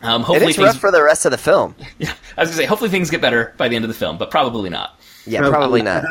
Um, 0.00 0.22
hopefully 0.22 0.46
it 0.46 0.50
is 0.50 0.56
things... 0.56 0.66
rough 0.66 0.78
for 0.78 0.92
the 0.92 1.02
rest 1.02 1.24
of 1.24 1.32
the 1.32 1.38
film. 1.38 1.74
Yeah, 1.98 2.14
I 2.36 2.42
was 2.42 2.50
gonna 2.50 2.62
say 2.62 2.66
hopefully 2.66 2.90
things 2.90 3.10
get 3.10 3.20
better 3.20 3.52
by 3.56 3.68
the 3.68 3.74
end 3.74 3.84
of 3.84 3.88
the 3.88 3.96
film, 3.96 4.16
but 4.16 4.30
probably 4.30 4.70
not. 4.70 4.98
Yeah, 5.26 5.48
probably 5.48 5.82
not. 5.82 6.04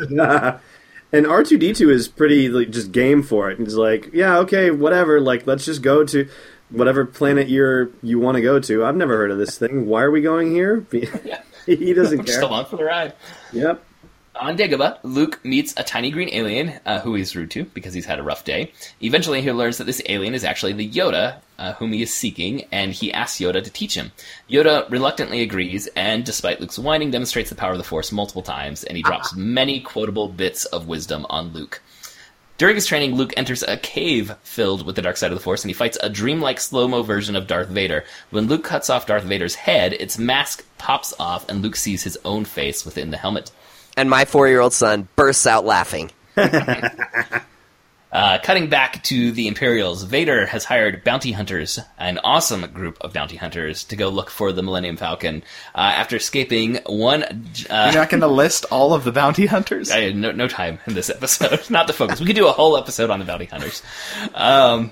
and 1.14 1.26
R 1.26 1.44
two 1.44 1.58
D 1.58 1.74
two 1.74 1.90
is 1.90 2.10
pretty 2.10 2.50
like, 2.50 2.70
just 2.70 2.92
game 2.92 3.24
for 3.24 3.50
it. 3.50 3.60
He's 3.60 3.76
like, 3.76 4.10
yeah, 4.14 4.40
okay, 4.40 4.72
whatever. 4.72 5.22
Like, 5.22 5.48
let's 5.48 5.64
just 5.64 5.82
go 5.82 6.04
to 6.04 6.28
whatever 6.70 7.06
planet 7.06 7.48
you're 7.48 7.92
you 8.04 8.20
want 8.20 8.36
to 8.36 8.42
go 8.42 8.60
to. 8.60 8.84
I've 8.84 8.98
never 8.98 9.16
heard 9.16 9.32
of 9.32 9.38
this 9.38 9.58
thing. 9.58 9.86
Why 9.86 10.02
are 10.02 10.12
we 10.12 10.22
going 10.22 10.52
here? 10.52 10.86
he 11.76 11.94
doesn't 11.94 12.18
care. 12.18 12.26
Just 12.26 12.42
along 12.42 12.66
for 12.66 12.78
the 12.78 12.86
ride. 12.86 13.14
Yep. 13.54 13.84
On 14.40 14.56
Dagobah, 14.56 15.00
Luke 15.04 15.44
meets 15.44 15.74
a 15.78 15.84
tiny 15.84 16.12
green 16.12 16.30
alien 16.32 16.80
uh, 16.86 17.00
who 17.00 17.16
he's 17.16 17.36
rude 17.36 17.50
to 17.52 17.64
because 17.66 17.94
he's 17.94 18.06
had 18.06 18.20
a 18.20 18.24
rough 18.24 18.44
day. 18.44 18.72
Eventually, 19.02 19.42
he 19.42 19.52
learns 19.52 19.78
that 19.78 19.86
this 19.86 20.02
alien 20.08 20.36
is 20.36 20.44
actually 20.44 20.74
the 20.74 20.88
Yoda 20.88 21.40
uh, 21.58 21.74
whom 21.74 21.92
he 21.92 22.02
is 22.02 22.14
seeking, 22.14 22.66
and 22.72 22.94
he 22.94 23.12
asks 23.12 23.40
Yoda 23.40 23.64
to 23.64 23.70
teach 23.70 23.96
him. 23.96 24.12
Yoda 24.50 24.90
reluctantly 24.90 25.42
agrees, 25.42 25.88
and 25.96 26.24
despite 26.24 26.62
Luke's 26.62 26.80
whining, 26.80 27.12
demonstrates 27.12 27.50
the 27.50 27.56
power 27.56 27.72
of 27.72 27.78
the 27.78 27.84
Force 27.84 28.12
multiple 28.12 28.44
times, 28.44 28.84
and 28.84 28.96
he 28.96 29.04
drops 29.04 29.36
many 29.36 29.80
quotable 29.80 30.28
bits 30.28 30.66
of 30.66 30.88
wisdom 30.88 31.26
on 31.30 31.54
Luke. 31.54 31.82
During 32.58 32.76
his 32.76 32.88
training, 32.88 33.16
Luke 33.16 33.34
enters 33.38 33.64
a 33.64 33.78
cave 33.78 34.34
filled 34.44 34.86
with 34.86 34.96
the 34.96 35.02
dark 35.02 35.18
side 35.18 35.32
of 35.32 35.38
the 35.38 35.44
Force, 35.44 35.64
and 35.64 35.70
he 35.70 35.76
fights 35.76 35.98
a 36.02 36.10
dreamlike 36.10 36.60
slow 36.60 36.88
mo 36.88 37.04
version 37.04 37.36
of 37.36 37.48
Darth 37.48 37.70
Vader. 37.70 38.04
When 38.32 38.48
Luke 38.48 38.64
cuts 38.64 38.90
off 38.90 39.06
Darth 39.06 39.24
Vader's 39.24 39.56
head, 39.56 39.94
its 39.94 40.18
mask 40.18 40.66
pops 40.78 41.14
off, 41.20 41.48
and 41.48 41.62
Luke 41.62 41.76
sees 41.76 42.04
his 42.04 42.18
own 42.26 42.46
face 42.46 42.84
within 42.84 43.12
the 43.12 43.18
helmet 43.18 43.52
and 43.98 44.10
my 44.10 44.24
four 44.24 44.48
year 44.48 44.62
old 44.62 44.72
son 44.72 45.10
bursts 45.18 45.48
out 45.48 45.66
laughing. 45.66 46.12
Uh, 48.12 48.38
cutting 48.42 48.70
back 48.70 49.04
to 49.04 49.32
the 49.32 49.48
Imperials, 49.48 50.04
Vader 50.04 50.46
has 50.46 50.64
hired 50.64 51.04
bounty 51.04 51.34
hunters, 51.34 51.80
an 51.98 52.20
awesome 52.24 52.62
group 52.72 52.98
of 53.02 53.14
bounty 53.14 53.36
hunters, 53.36 53.84
to 53.86 53.96
go 53.96 54.10
look 54.10 54.30
for 54.30 54.52
the 54.54 54.64
Millennium 54.64 54.96
Falcon. 54.96 55.44
Uh, 55.76 55.80
after 55.80 56.16
escaping 56.16 56.80
one, 56.86 57.24
uh, 57.24 57.90
you're 57.92 58.02
not 58.02 58.10
going 58.10 58.22
to 58.22 58.28
list 58.28 58.66
all 58.72 58.94
of 58.94 59.04
the 59.04 59.12
bounty 59.12 59.46
hunters. 59.46 59.92
I 59.92 60.02
had 60.02 60.16
no, 60.16 60.32
no 60.32 60.48
time 60.48 60.80
in 60.88 60.94
this 60.94 61.10
episode, 61.10 61.70
not 61.70 61.88
the 61.88 61.94
focus. 61.94 62.20
We 62.20 62.26
could 62.28 62.36
do 62.36 62.48
a 62.48 62.54
whole 62.54 62.78
episode 62.78 63.10
on 63.10 63.20
the 63.20 63.26
bounty 63.26 63.46
hunters. 63.46 63.82
Um, 64.34 64.92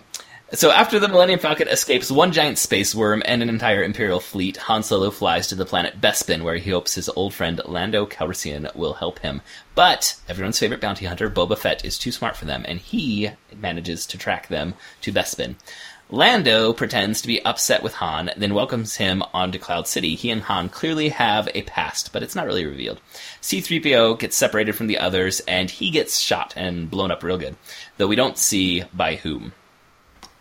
so 0.51 0.69
after 0.69 0.99
the 0.99 1.08
Millennium 1.08 1.39
Falcon 1.39 1.67
escapes 1.67 2.12
one 2.12 2.31
giant 2.31 2.60
space 2.60 2.93
worm 2.93 3.23
and 3.25 3.41
an 3.41 3.49
entire 3.49 3.84
Imperial 3.84 4.19
fleet, 4.19 4.58
Han 4.58 4.84
Solo 4.84 5.10
flies 5.10 5.47
to 5.47 5.55
the 5.55 5.65
planet 5.65 5.99
Bespin, 5.99 6.43
where 6.43 6.58
he 6.58 6.69
hopes 6.69 6.93
his 6.93 7.10
old 7.10 7.34
friend 7.34 7.60
Lando 7.65 8.05
Calrissian 8.05 8.73
will 8.75 8.93
help 8.93 9.19
him. 9.19 9.41
But 9.73 10.15
everyone's 10.29 10.60
favorite 10.60 10.81
bounty 10.81 11.05
hunter, 11.05 11.31
Boba 11.31 11.58
Fett, 11.58 11.84
is 11.84 11.97
too 11.97 12.12
smart 12.12 12.38
for 12.38 12.45
them, 12.45 12.63
and 12.67 12.79
he 12.79 13.31
manages 13.60 14.05
to 14.05 14.19
track 14.19 14.47
them 14.47 14.75
to 15.01 15.12
Bespin. 15.12 15.55
Lando 16.12 16.71
pretends 16.73 17.21
to 17.21 17.27
be 17.27 17.43
upset 17.43 17.81
with 17.81 17.95
Han, 17.95 18.29
then 18.38 18.53
welcomes 18.53 18.97
him 18.97 19.23
onto 19.34 19.58
Cloud 19.58 19.88
City. 19.88 20.13
He 20.13 20.29
and 20.29 20.43
Han 20.43 20.69
clearly 20.69 21.10
have 21.10 21.49
a 21.55 21.63
past, 21.63 22.13
but 22.13 22.21
it's 22.21 22.36
not 22.36 22.45
really 22.45 22.67
revealed. 22.67 23.01
C3PO 23.41 24.19
gets 24.19 24.38
separated 24.38 24.75
from 24.75 24.86
the 24.86 24.99
others, 24.99 25.39
and 25.47 25.71
he 25.71 25.89
gets 25.89 26.19
shot 26.19 26.53
and 26.55 26.91
blown 26.91 27.10
up 27.10 27.23
real 27.23 27.39
good, 27.39 27.55
though 27.97 28.05
we 28.05 28.15
don't 28.15 28.38
see 28.38 28.84
by 28.93 29.15
whom. 29.15 29.53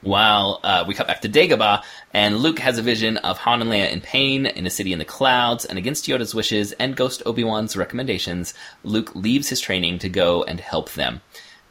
While 0.04 0.60
uh, 0.62 0.84
we 0.86 0.92
cut 0.92 1.06
back 1.06 1.22
to 1.22 1.30
Dagobah, 1.30 1.82
and 2.12 2.36
Luke 2.36 2.58
has 2.58 2.76
a 2.76 2.82
vision 2.82 3.16
of 3.16 3.38
Han 3.38 3.62
and 3.62 3.70
Leia 3.70 3.90
in 3.90 4.02
pain 4.02 4.44
in 4.44 4.66
a 4.66 4.70
city 4.70 4.92
in 4.92 4.98
the 4.98 5.04
clouds, 5.06 5.64
and 5.64 5.78
against 5.78 6.06
Yoda's 6.06 6.34
wishes 6.34 6.72
and 6.72 6.94
Ghost 6.94 7.22
Obi 7.24 7.42
Wan's 7.42 7.74
recommendations, 7.74 8.52
Luke 8.82 9.14
leaves 9.14 9.48
his 9.48 9.60
training 9.60 10.00
to 10.00 10.10
go 10.10 10.42
and 10.44 10.60
help 10.60 10.90
them. 10.92 11.22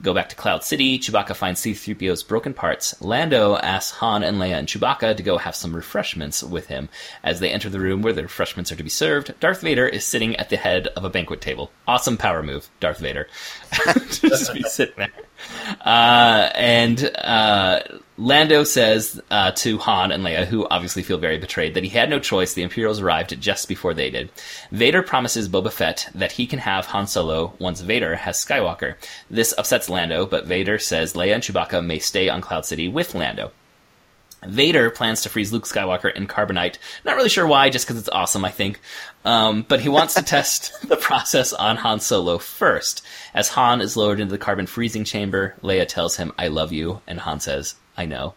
Go 0.01 0.15
back 0.15 0.29
to 0.29 0.35
Cloud 0.35 0.63
City, 0.63 0.97
Chewbacca 0.97 1.35
finds 1.35 1.61
C-3PO's 1.61 2.23
broken 2.23 2.53
parts. 2.55 2.99
Lando 3.01 3.55
asks 3.55 3.95
Han 3.99 4.23
and 4.23 4.37
Leia 4.37 4.57
and 4.57 4.67
Chewbacca 4.67 5.15
to 5.15 5.23
go 5.23 5.37
have 5.37 5.55
some 5.55 5.75
refreshments 5.75 6.43
with 6.43 6.67
him. 6.67 6.89
As 7.23 7.39
they 7.39 7.51
enter 7.51 7.69
the 7.69 7.79
room 7.79 8.01
where 8.01 8.13
the 8.13 8.23
refreshments 8.23 8.71
are 8.71 8.75
to 8.75 8.83
be 8.83 8.89
served, 8.89 9.39
Darth 9.39 9.61
Vader 9.61 9.87
is 9.87 10.03
sitting 10.03 10.35
at 10.37 10.49
the 10.49 10.57
head 10.57 10.87
of 10.87 11.05
a 11.05 11.09
banquet 11.09 11.39
table. 11.39 11.71
Awesome 11.87 12.17
power 12.17 12.41
move, 12.41 12.69
Darth 12.79 12.97
Vader. 12.97 13.27
Just 14.09 14.53
be 14.53 14.63
sitting 14.63 14.95
there. 14.97 15.11
Uh, 15.81 16.49
and 16.55 17.11
uh, 17.17 17.79
Lando 18.17 18.63
says 18.63 19.19
uh, 19.31 19.51
to 19.51 19.77
Han 19.79 20.11
and 20.11 20.23
Leia, 20.23 20.45
who 20.45 20.67
obviously 20.69 21.03
feel 21.03 21.17
very 21.17 21.37
betrayed, 21.37 21.73
that 21.73 21.83
he 21.83 21.89
had 21.89 22.09
no 22.09 22.19
choice. 22.19 22.53
The 22.53 22.63
Imperials 22.63 22.99
arrived 23.01 23.39
just 23.41 23.67
before 23.67 23.93
they 23.93 24.09
did. 24.09 24.29
Vader 24.71 25.01
promises 25.01 25.49
Boba 25.49 25.71
Fett 25.71 26.09
that 26.13 26.33
he 26.33 26.45
can 26.45 26.59
have 26.59 26.85
Han 26.87 27.07
Solo 27.07 27.53
once 27.59 27.81
Vader 27.81 28.15
has 28.15 28.37
Skywalker. 28.37 28.95
This 29.29 29.53
upsets 29.57 29.89
Lando, 29.89 30.25
but 30.25 30.45
Vader 30.45 30.77
says 30.79 31.13
Leia 31.13 31.33
and 31.33 31.43
Chewbacca 31.43 31.83
may 31.83 31.99
stay 31.99 32.29
on 32.29 32.41
Cloud 32.41 32.65
City 32.65 32.87
with 32.87 33.15
Lando. 33.15 33.51
Vader 34.47 34.89
plans 34.89 35.21
to 35.21 35.29
freeze 35.29 35.51
Luke 35.51 35.65
Skywalker 35.65 36.13
in 36.13 36.27
carbonite. 36.27 36.77
Not 37.05 37.15
really 37.15 37.29
sure 37.29 37.47
why, 37.47 37.69
just 37.69 37.85
because 37.85 37.99
it's 37.99 38.09
awesome, 38.09 38.45
I 38.45 38.51
think. 38.51 38.79
Um, 39.25 39.65
but 39.67 39.79
he 39.79 39.89
wants 39.89 40.15
to 40.15 40.21
test 40.23 40.87
the 40.87 40.97
process 40.97 41.53
on 41.53 41.77
Han 41.77 41.99
Solo 41.99 42.37
first. 42.37 43.05
As 43.33 43.49
Han 43.49 43.81
is 43.81 43.97
lowered 43.97 44.19
into 44.19 44.31
the 44.31 44.37
carbon 44.37 44.67
freezing 44.67 45.03
chamber, 45.03 45.55
Leia 45.61 45.87
tells 45.87 46.17
him, 46.17 46.31
I 46.37 46.47
love 46.47 46.71
you, 46.71 47.01
and 47.07 47.19
Han 47.19 47.39
says, 47.39 47.75
I 47.95 48.05
know. 48.05 48.33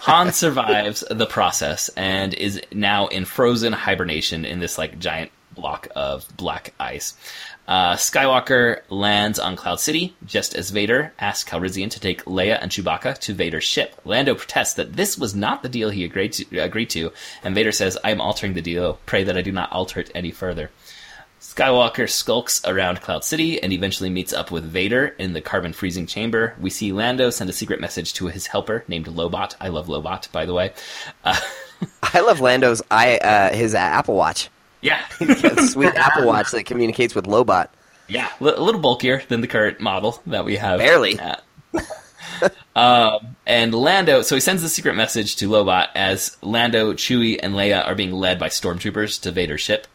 Han 0.00 0.32
survives 0.32 1.04
the 1.10 1.26
process 1.26 1.88
and 1.90 2.34
is 2.34 2.60
now 2.72 3.06
in 3.06 3.24
frozen 3.24 3.72
hibernation 3.72 4.44
in 4.44 4.58
this 4.58 4.78
like 4.78 4.98
giant 4.98 5.30
block 5.54 5.88
of 5.94 6.26
black 6.36 6.74
ice. 6.78 7.14
Uh, 7.66 7.94
Skywalker 7.96 8.80
lands 8.88 9.38
on 9.38 9.56
Cloud 9.56 9.80
City 9.80 10.14
just 10.24 10.54
as 10.54 10.70
Vader 10.70 11.12
asks 11.18 11.48
Calrissian 11.48 11.90
to 11.90 12.00
take 12.00 12.24
Leia 12.24 12.58
and 12.60 12.70
Chewbacca 12.70 13.18
to 13.18 13.34
Vader's 13.34 13.64
ship. 13.64 14.00
Lando 14.04 14.34
protests 14.34 14.74
that 14.74 14.92
this 14.92 15.18
was 15.18 15.34
not 15.34 15.62
the 15.62 15.68
deal 15.68 15.90
he 15.90 16.04
agreed 16.04 16.32
to, 16.34 16.60
agreed 16.60 16.90
to 16.90 17.12
and 17.42 17.54
Vader 17.54 17.72
says, 17.72 17.98
I 18.04 18.10
am 18.10 18.20
altering 18.20 18.54
the 18.54 18.62
deal. 18.62 19.00
Pray 19.06 19.24
that 19.24 19.36
I 19.36 19.42
do 19.42 19.52
not 19.52 19.72
alter 19.72 20.00
it 20.00 20.12
any 20.14 20.30
further. 20.30 20.70
Skywalker 21.40 22.08
skulks 22.08 22.64
around 22.64 23.00
Cloud 23.00 23.24
City 23.24 23.62
and 23.62 23.72
eventually 23.72 24.10
meets 24.10 24.32
up 24.32 24.50
with 24.50 24.64
Vader 24.64 25.06
in 25.18 25.32
the 25.32 25.40
carbon 25.40 25.72
freezing 25.72 26.06
chamber. 26.06 26.54
We 26.60 26.70
see 26.70 26.92
Lando 26.92 27.30
send 27.30 27.50
a 27.50 27.52
secret 27.52 27.80
message 27.80 28.14
to 28.14 28.26
his 28.26 28.46
helper 28.46 28.84
named 28.88 29.06
Lobot. 29.06 29.54
I 29.60 29.68
love 29.68 29.86
Lobot, 29.86 30.30
by 30.32 30.46
the 30.46 30.54
way. 30.54 30.72
Uh, 31.24 31.38
I 32.02 32.20
love 32.20 32.40
Lando's 32.40 32.82
I 32.90 33.18
uh, 33.18 33.54
his 33.54 33.74
Apple 33.74 34.16
Watch. 34.16 34.50
Yeah, 34.86 35.04
sweet 35.66 35.94
Apple 35.96 36.26
Watch 36.26 36.52
that 36.52 36.64
communicates 36.64 37.14
with 37.14 37.24
Lobot. 37.24 37.68
Yeah, 38.08 38.30
a 38.40 38.44
little 38.44 38.80
bulkier 38.80 39.22
than 39.26 39.40
the 39.40 39.48
current 39.48 39.80
model 39.80 40.22
that 40.26 40.44
we 40.44 40.56
have. 40.56 40.78
Barely. 40.78 41.18
um, 42.76 43.36
and 43.44 43.74
Lando, 43.74 44.22
so 44.22 44.36
he 44.36 44.40
sends 44.40 44.62
the 44.62 44.68
secret 44.68 44.94
message 44.94 45.34
to 45.36 45.48
Lobot 45.48 45.88
as 45.96 46.36
Lando, 46.40 46.92
Chewie, 46.92 47.40
and 47.42 47.54
Leia 47.54 47.84
are 47.84 47.96
being 47.96 48.12
led 48.12 48.38
by 48.38 48.48
stormtroopers 48.48 49.20
to 49.22 49.32
Vader's 49.32 49.60
ship. 49.60 49.88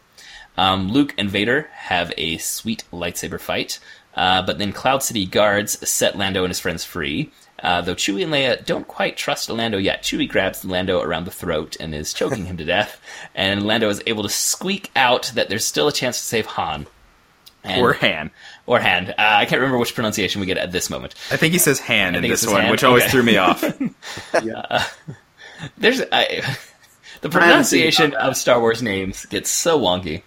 Um, 0.58 0.90
Luke 0.90 1.14
and 1.18 1.30
Vader 1.30 1.70
have 1.72 2.12
a 2.18 2.38
sweet 2.40 2.84
lightsaber 2.92 3.40
fight, 3.40 3.80
uh, 4.16 4.42
but 4.46 4.58
then 4.58 4.74
Cloud 4.74 5.04
City 5.04 5.26
guards 5.26 5.88
set 5.88 6.18
Lando 6.18 6.44
and 6.44 6.50
his 6.50 6.60
friends 6.60 6.84
free. 6.84 7.32
Uh, 7.62 7.82
though 7.82 7.96
Chewie 7.96 8.24
and 8.24 8.34
Leia 8.34 8.66
don't 8.66 8.88
quite 8.88 9.18
trust 9.18 9.50
Lando 9.50 9.78
yet, 9.78 10.04
Chewie 10.04 10.28
grabs 10.28 10.66
Lando 10.66 11.00
around 11.02 11.26
the 11.26 11.32
throat 11.32 11.78
and 11.80 11.94
is 11.94 12.14
choking 12.14 12.46
him 12.46 12.58
to 12.58 12.66
death, 12.66 13.00
and 13.36 13.66
Lando 13.66 13.90
is 13.90 14.02
able 14.08 14.24
to 14.24 14.30
squeak 14.30 14.90
out 14.96 15.32
that 15.36 15.50
there's 15.50 15.66
still 15.66 15.88
a 15.88 15.92
chance 15.94 16.18
to 16.18 16.24
save 16.24 16.46
Han. 16.48 16.88
And- 17.64 17.82
Or 17.82 17.94
Han. 17.94 18.32
Or 18.66 18.80
Han. 18.80 19.10
Uh, 19.12 19.14
I 19.18 19.46
can't 19.46 19.60
remember 19.62 19.78
which 19.78 19.94
pronunciation 19.94 20.42
we 20.42 20.48
get 20.48 20.58
at 20.58 20.72
this 20.72 20.90
moment. 20.90 21.14
I 21.30 21.38
think 21.38 21.54
he 21.54 21.60
says 21.60 21.80
Han 21.82 22.16
in 22.16 22.24
this 22.24 22.48
one, 22.48 22.62
Han? 22.62 22.72
which 22.72 22.84
always 22.84 23.04
Okay. 23.04 23.12
threw 23.12 23.24
me 23.24 23.38
off. 23.38 23.64
Yeah. 24.44 24.86
There's 25.78 26.02
I, 26.12 26.42
the 27.22 27.30
pronunciation 27.30 28.16
of 28.16 28.36
Star 28.36 28.60
Wars 28.60 28.82
names 28.82 29.26
gets 29.28 29.52
so 29.52 29.80
wonky. 29.80 30.24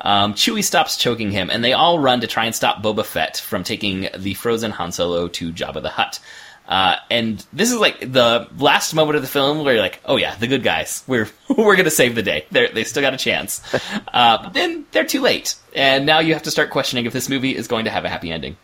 Um, 0.00 0.34
Chewie 0.34 0.62
stops 0.62 0.96
choking 0.96 1.32
him, 1.32 1.50
and 1.50 1.64
they 1.64 1.72
all 1.72 1.98
run 1.98 2.20
to 2.20 2.26
try 2.28 2.44
and 2.44 2.54
stop 2.54 2.82
Boba 2.82 3.04
Fett 3.04 3.38
from 3.38 3.64
taking 3.64 4.08
the 4.16 4.34
frozen 4.34 4.70
Han 4.70 4.92
Solo 4.92 5.26
to 5.28 5.52
Jabba 5.52 5.82
the 5.82 5.88
Hutt. 5.90 6.20
Uh, 6.68 6.96
and 7.10 7.44
this 7.52 7.70
is 7.70 7.78
like 7.78 8.00
the 8.00 8.48
last 8.58 8.92
moment 8.94 9.16
of 9.16 9.22
the 9.22 9.28
film 9.28 9.64
where 9.64 9.74
you're 9.74 9.82
like, 9.82 10.00
"Oh 10.04 10.16
yeah, 10.16 10.34
the 10.36 10.46
good 10.46 10.62
guys. 10.62 11.04
We're 11.06 11.28
we're 11.56 11.76
gonna 11.76 11.90
save 11.90 12.14
the 12.14 12.22
day. 12.22 12.46
They 12.50 12.68
they 12.68 12.84
still 12.84 13.02
got 13.02 13.14
a 13.14 13.18
chance." 13.18 13.62
Uh, 14.12 14.42
but 14.42 14.54
then 14.54 14.86
they're 14.92 15.04
too 15.04 15.20
late, 15.20 15.56
and 15.74 16.06
now 16.06 16.20
you 16.20 16.32
have 16.32 16.44
to 16.44 16.50
start 16.50 16.70
questioning 16.70 17.04
if 17.04 17.12
this 17.12 17.28
movie 17.28 17.54
is 17.54 17.68
going 17.68 17.84
to 17.84 17.90
have 17.90 18.04
a 18.04 18.08
happy 18.08 18.30
ending. 18.30 18.56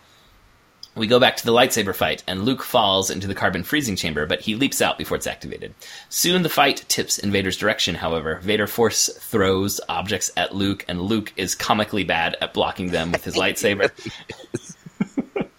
We 0.95 1.07
go 1.07 1.19
back 1.19 1.37
to 1.37 1.47
the 1.47 1.53
lightsaber 1.53 1.95
fight, 1.95 2.23
and 2.27 2.45
Luke 2.45 2.62
falls 2.62 3.11
into 3.11 3.27
the 3.27 3.35
carbon 3.35 3.62
freezing 3.62 3.97
chamber, 3.97 4.27
but 4.27 4.43
he 4.43 4.57
leaps 4.57 4.83
out 4.83 4.99
before 4.99 5.17
it's 5.17 5.27
activated. 5.27 5.75
Soon 6.11 6.43
the 6.43 6.51
fight 6.51 6.85
tips 6.88 7.19
in 7.19 7.33
Vader's 7.33 7.57
direction, 7.57 7.95
however. 7.95 8.41
Vader 8.43 8.67
force 8.67 9.09
throws 9.09 9.81
objects 9.88 10.31
at 10.37 10.55
Luke, 10.55 10.85
and 10.88 11.01
Luke 11.01 11.33
is 11.37 11.55
comically 11.55 12.05
bad 12.05 12.37
at 12.43 12.53
blocking 12.53 12.91
them 12.91 13.11
with 13.11 13.25
his 13.25 13.35
lightsaber. 13.43 13.91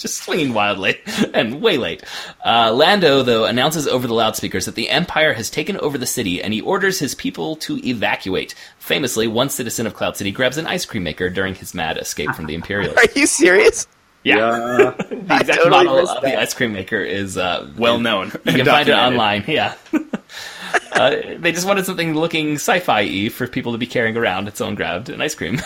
Just 0.03 0.21
swinging 0.25 0.53
wildly, 0.53 0.99
and 1.33 1.61
way 1.61 1.77
late. 1.77 2.03
Uh, 2.45 2.73
Lando, 2.73 3.23
though, 3.23 3.45
announces 3.45 3.87
over 3.87 4.05
the 4.05 4.13
loudspeakers 4.13 4.65
that 4.65 4.75
the 4.75 4.89
Empire 4.89 5.31
has 5.31 5.49
taken 5.49 5.77
over 5.77 5.97
the 5.97 6.05
city, 6.05 6.43
and 6.43 6.53
he 6.53 6.59
orders 6.59 6.99
his 6.99 7.15
people 7.15 7.55
to 7.55 7.77
evacuate. 7.87 8.53
Famously, 8.79 9.27
one 9.27 9.47
citizen 9.47 9.87
of 9.87 9.93
Cloud 9.93 10.17
City 10.17 10.29
grabs 10.31 10.57
an 10.57 10.67
ice 10.67 10.83
cream 10.83 11.03
maker 11.03 11.29
during 11.29 11.55
his 11.55 11.73
mad 11.73 11.97
escape 11.97 12.31
from 12.31 12.47
the 12.47 12.53
Imperials. 12.53 12.93
Are 12.97 13.05
you 13.15 13.25
serious? 13.25 13.87
Yeah. 14.25 14.35
Yeah. 14.77 14.91
The 15.23 15.39
exact 15.39 15.59
totally 15.63 15.69
model 15.69 16.01
missed 16.01 16.15
of 16.17 16.21
the 16.23 16.37
ice 16.37 16.53
cream 16.53 16.73
maker 16.73 16.97
is 16.97 17.37
uh, 17.37 17.71
Well 17.77 17.97
known. 17.97 18.33
You 18.43 18.51
can 18.51 18.65
find 18.65 18.89
it 18.89 18.91
online. 18.91 19.45
Yeah. 19.47 19.75
uh, 20.91 21.15
they 21.37 21.53
just 21.53 21.65
wanted 21.65 21.85
something 21.85 22.13
looking 22.13 22.55
sci-fi-y 22.55 23.29
for 23.29 23.47
people 23.47 23.71
to 23.71 23.77
be 23.77 23.87
carrying 23.87 24.17
around. 24.17 24.49
Its 24.49 24.59
own 24.59 24.75
grabbed 24.75 25.07
an 25.07 25.21
ice 25.21 25.33
cream. 25.33 25.61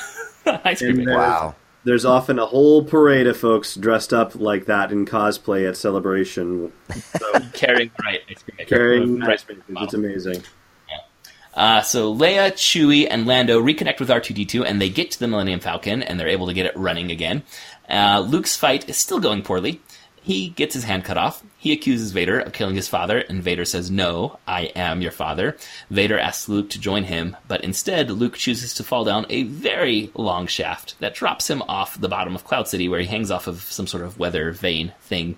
ice 0.46 0.78
cream 0.78 0.92
And 0.92 1.06
maker. 1.06 1.18
Wow. 1.18 1.56
There's 1.88 2.04
often 2.04 2.38
a 2.38 2.46
whole 2.46 2.84
parade 2.84 3.28
of 3.28 3.38
folks 3.38 3.74
dressed 3.74 4.12
up 4.12 4.36
like 4.36 4.66
that 4.66 4.92
in 4.92 5.06
cosplay 5.06 5.66
at 5.70 5.78
Celebration, 5.78 6.74
Carrying 7.54 7.92
the 7.98 8.04
right 8.04 8.68
carrying 8.68 9.20
Right. 9.22 9.42
It's 9.70 9.94
amazing. 9.94 10.44
Uh, 11.54 11.82
so 11.82 12.14
Leia, 12.14 12.52
Chewie, 12.52 13.08
and 13.10 13.26
Lando 13.26 13.64
reconnect 13.64 14.02
with 14.02 14.10
R2D2, 14.10 14.66
and 14.66 14.82
they 14.82 14.90
get 14.90 15.12
to 15.12 15.20
the 15.20 15.30
Millennium 15.30 15.62
Falcon, 15.62 16.04
and 16.04 16.20
they're 16.20 16.28
able 16.28 16.48
to 16.48 16.54
get 16.54 16.66
it 16.66 16.76
running 16.76 17.10
again. 17.10 17.44
Uh, 17.88 18.20
Luke's 18.20 18.58
fight 18.58 18.90
is 18.90 18.98
still 18.98 19.22
going 19.22 19.42
poorly. 19.42 19.80
He 20.28 20.50
gets 20.50 20.74
his 20.74 20.84
hand 20.84 21.06
cut 21.06 21.18
off. 21.18 21.42
He 21.58 21.72
accuses 21.72 22.12
Vader 22.12 22.42
of 22.42 22.52
killing 22.52 22.76
his 22.76 22.90
father, 22.90 23.20
and 23.20 23.42
Vader 23.42 23.64
says, 23.64 23.90
No, 23.90 24.40
I 24.46 24.64
am 24.76 25.02
your 25.02 25.14
father. 25.14 25.56
Vader 25.90 26.20
asks 26.20 26.50
Luke 26.50 26.70
to 26.72 26.82
join 26.82 27.06
him, 27.06 27.38
but 27.48 27.64
instead, 27.64 28.12
Luke 28.12 28.36
chooses 28.36 28.74
to 28.74 28.84
fall 28.84 29.06
down 29.06 29.26
a 29.30 29.44
very 29.44 30.12
long 30.16 30.46
shaft 30.46 30.96
that 31.00 31.16
drops 31.16 31.50
him 31.50 31.62
off 31.70 32.02
the 32.02 32.10
bottom 32.10 32.36
of 32.36 32.44
Cloud 32.44 32.68
City, 32.68 32.90
where 32.90 33.00
he 33.00 33.06
hangs 33.06 33.32
off 33.32 33.48
of 33.48 33.62
some 33.62 33.88
sort 33.88 34.04
of 34.04 34.20
weather 34.20 34.52
vane 34.52 34.92
thing, 35.00 35.38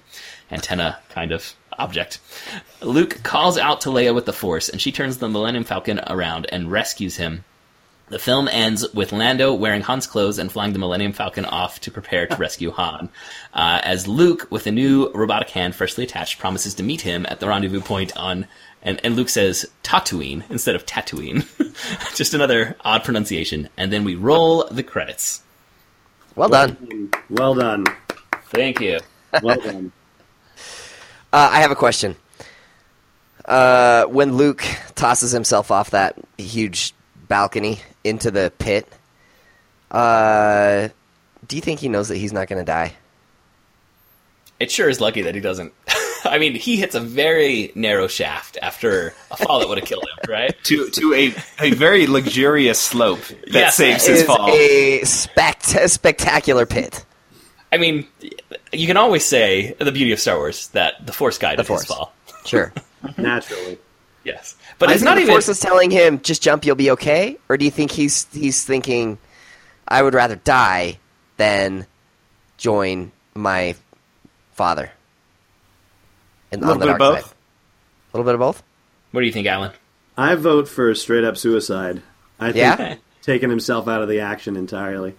antenna 0.49 0.97
kind 1.10 1.32
of 1.32 1.54
object. 1.78 2.19
Luke 2.82 3.21
calls 3.21 3.60
out 3.60 3.82
to 3.82 3.89
Leia 3.89 4.15
with 4.15 4.25
the 4.25 4.34
Force, 4.34 4.69
and 4.69 4.82
she 4.82 4.91
turns 4.91 5.19
the 5.19 5.30
Millennium 5.30 5.65
Falcon 5.65 5.99
around 6.08 6.47
and 6.52 6.71
rescues 6.71 7.17
him. 7.17 7.45
The 8.10 8.19
film 8.19 8.48
ends 8.48 8.91
with 8.93 9.12
Lando 9.12 9.54
wearing 9.54 9.82
Han's 9.82 10.08
clothes 10.08 10.39
and 10.39 10.52
flying 10.52 10.74
the 10.74 10.80
Millennium 10.80 11.13
Falcon 11.13 11.45
off 11.45 11.80
to 11.82 11.91
prepare 11.91 12.26
to 12.26 12.36
rescue 12.38 12.72
Han. 12.72 13.10
Uh, 13.54 13.82
as 13.84 14.08
Luke, 14.08 14.48
with 14.50 14.65
a 14.65 14.72
new 14.72 15.12
robotic 15.13 15.50
hand 15.52 15.76
freshly 15.76 16.04
attached, 16.04 16.39
promises 16.39 16.74
to 16.76 16.84
meet 16.84 17.02
him 17.02 17.26
at 17.30 17.39
the 17.39 17.48
rendezvous 17.48 17.82
point 17.82 18.15
on, 18.17 18.48
and, 18.82 19.00
and 19.04 19.15
Luke 19.15 19.30
says 19.30 19.65
Tatooine 19.84 20.43
instead 20.50 20.76
of 20.76 20.86
Tatooine. 20.88 21.45
Just 22.15 22.34
another 22.34 22.76
odd 22.82 23.04
pronunciation. 23.04 23.69
And 23.78 23.93
then 23.93 24.04
we 24.04 24.15
roll 24.15 24.65
the 24.65 24.84
credits. 24.84 25.43
Well 26.36 26.50
done. 26.50 27.12
Well 27.30 27.54
done. 27.54 27.86
Thank 28.45 28.80
you. 28.80 29.00
Well 29.41 29.60
done. 29.60 29.91
Uh, 31.32 31.48
I 31.52 31.60
have 31.60 31.69
a 31.69 31.76
question. 31.76 32.15
Uh, 33.45 34.06
when 34.06 34.36
Luke 34.36 34.63
tosses 34.95 35.32
himself 35.32 35.69
off 35.69 35.91
that 35.91 36.15
huge 36.39 36.95
balcony 37.28 37.82
into 38.10 38.32
the 38.32 38.52
pit, 38.58 38.88
uh, 39.91 40.89
do 41.48 41.56
you 41.56 41.62
think 41.62 41.80
he 41.80 41.88
knows 41.89 42.10
that 42.10 42.17
he's 42.17 42.34
not 42.34 42.48
going 42.48 42.60
to 42.60 42.65
die? 42.65 42.93
It 44.60 44.72
sure 44.72 44.89
is 44.89 45.00
lucky 45.00 45.22
that 45.24 45.36
he 45.36 45.41
doesn't. 45.41 45.74
I 46.26 46.38
mean, 46.38 46.54
he 46.54 46.76
hits 46.76 46.95
a 46.95 47.00
very 47.00 47.72
narrow 47.76 48.08
shaft 48.08 48.58
after 48.62 49.13
a 49.32 49.38
fall 49.38 49.60
that 49.60 49.69
would 49.69 49.78
have 49.78 49.88
killed 49.88 50.04
him, 50.04 50.30
right? 50.30 50.54
to 50.65 50.89
to 50.89 51.13
a, 51.13 51.34
a 51.62 51.72
very 51.72 52.08
luxurious 52.08 52.80
slope 52.80 53.22
that 53.28 53.54
Yes, 53.54 53.76
saves 53.78 54.06
It 54.06 54.12
his 54.12 54.19
is 54.22 54.26
fall. 54.28 54.50
a 54.52 55.02
spect- 55.06 55.76
a 55.76 55.88
spectacular 55.88 56.65
pit. 56.65 57.06
I 57.72 57.78
mean, 57.78 58.06
you 58.74 58.88
can 58.88 58.98
always 58.98 59.24
say 59.24 59.76
the 59.80 59.91
beauty 59.91 60.12
of 60.12 60.19
Star 60.19 60.36
Wars 60.38 60.67
that 60.69 61.06
the 61.06 61.13
Force 61.13 61.38
guided 61.38 61.60
The 61.65 61.74
his 61.74 61.86
Force. 61.86 61.86
fall. 61.86 62.13
Sure. 62.45 62.74
Naturally. 63.17 63.78
Yes, 64.26 64.56
but 64.79 64.89
I 64.89 64.93
it's 64.93 65.03
not 65.03 65.15
the 65.15 65.21
even. 65.21 65.33
Force 65.33 65.49
is 65.49 65.59
telling 65.59 65.91
him, 65.91 66.21
"Just 66.21 66.41
jump, 66.41 66.65
you'll 66.65 66.75
be 66.75 66.91
okay." 66.91 67.37
Or 67.47 67.57
do 67.57 67.65
you 67.65 67.71
think 67.71 67.91
he's 67.91 68.25
he's 68.33 68.63
thinking, 68.63 69.17
"I 69.87 70.01
would 70.01 70.13
rather 70.13 70.35
die 70.35 70.97
than 71.37 71.85
join 72.57 73.11
my 73.35 73.75
father"? 74.53 74.91
And 76.51 76.63
A 76.63 76.65
little 76.65 76.79
bit 76.79 76.89
of 76.89 76.97
both. 76.97 77.35
A 78.13 78.17
little 78.17 78.25
bit 78.25 78.33
of 78.33 78.39
both. 78.39 78.63
What 79.11 79.21
do 79.21 79.27
you 79.27 79.33
think, 79.33 79.47
Allen? 79.47 79.71
I 80.17 80.35
vote 80.35 80.67
for 80.67 80.93
straight 80.95 81.23
up 81.23 81.37
suicide. 81.37 82.01
I 82.39 82.47
think 82.51 82.57
Yeah? 82.57 82.95
taking 83.21 83.49
himself 83.49 83.87
out 83.87 84.01
of 84.01 84.09
the 84.09 84.19
action 84.21 84.55
entirely. 84.55 85.13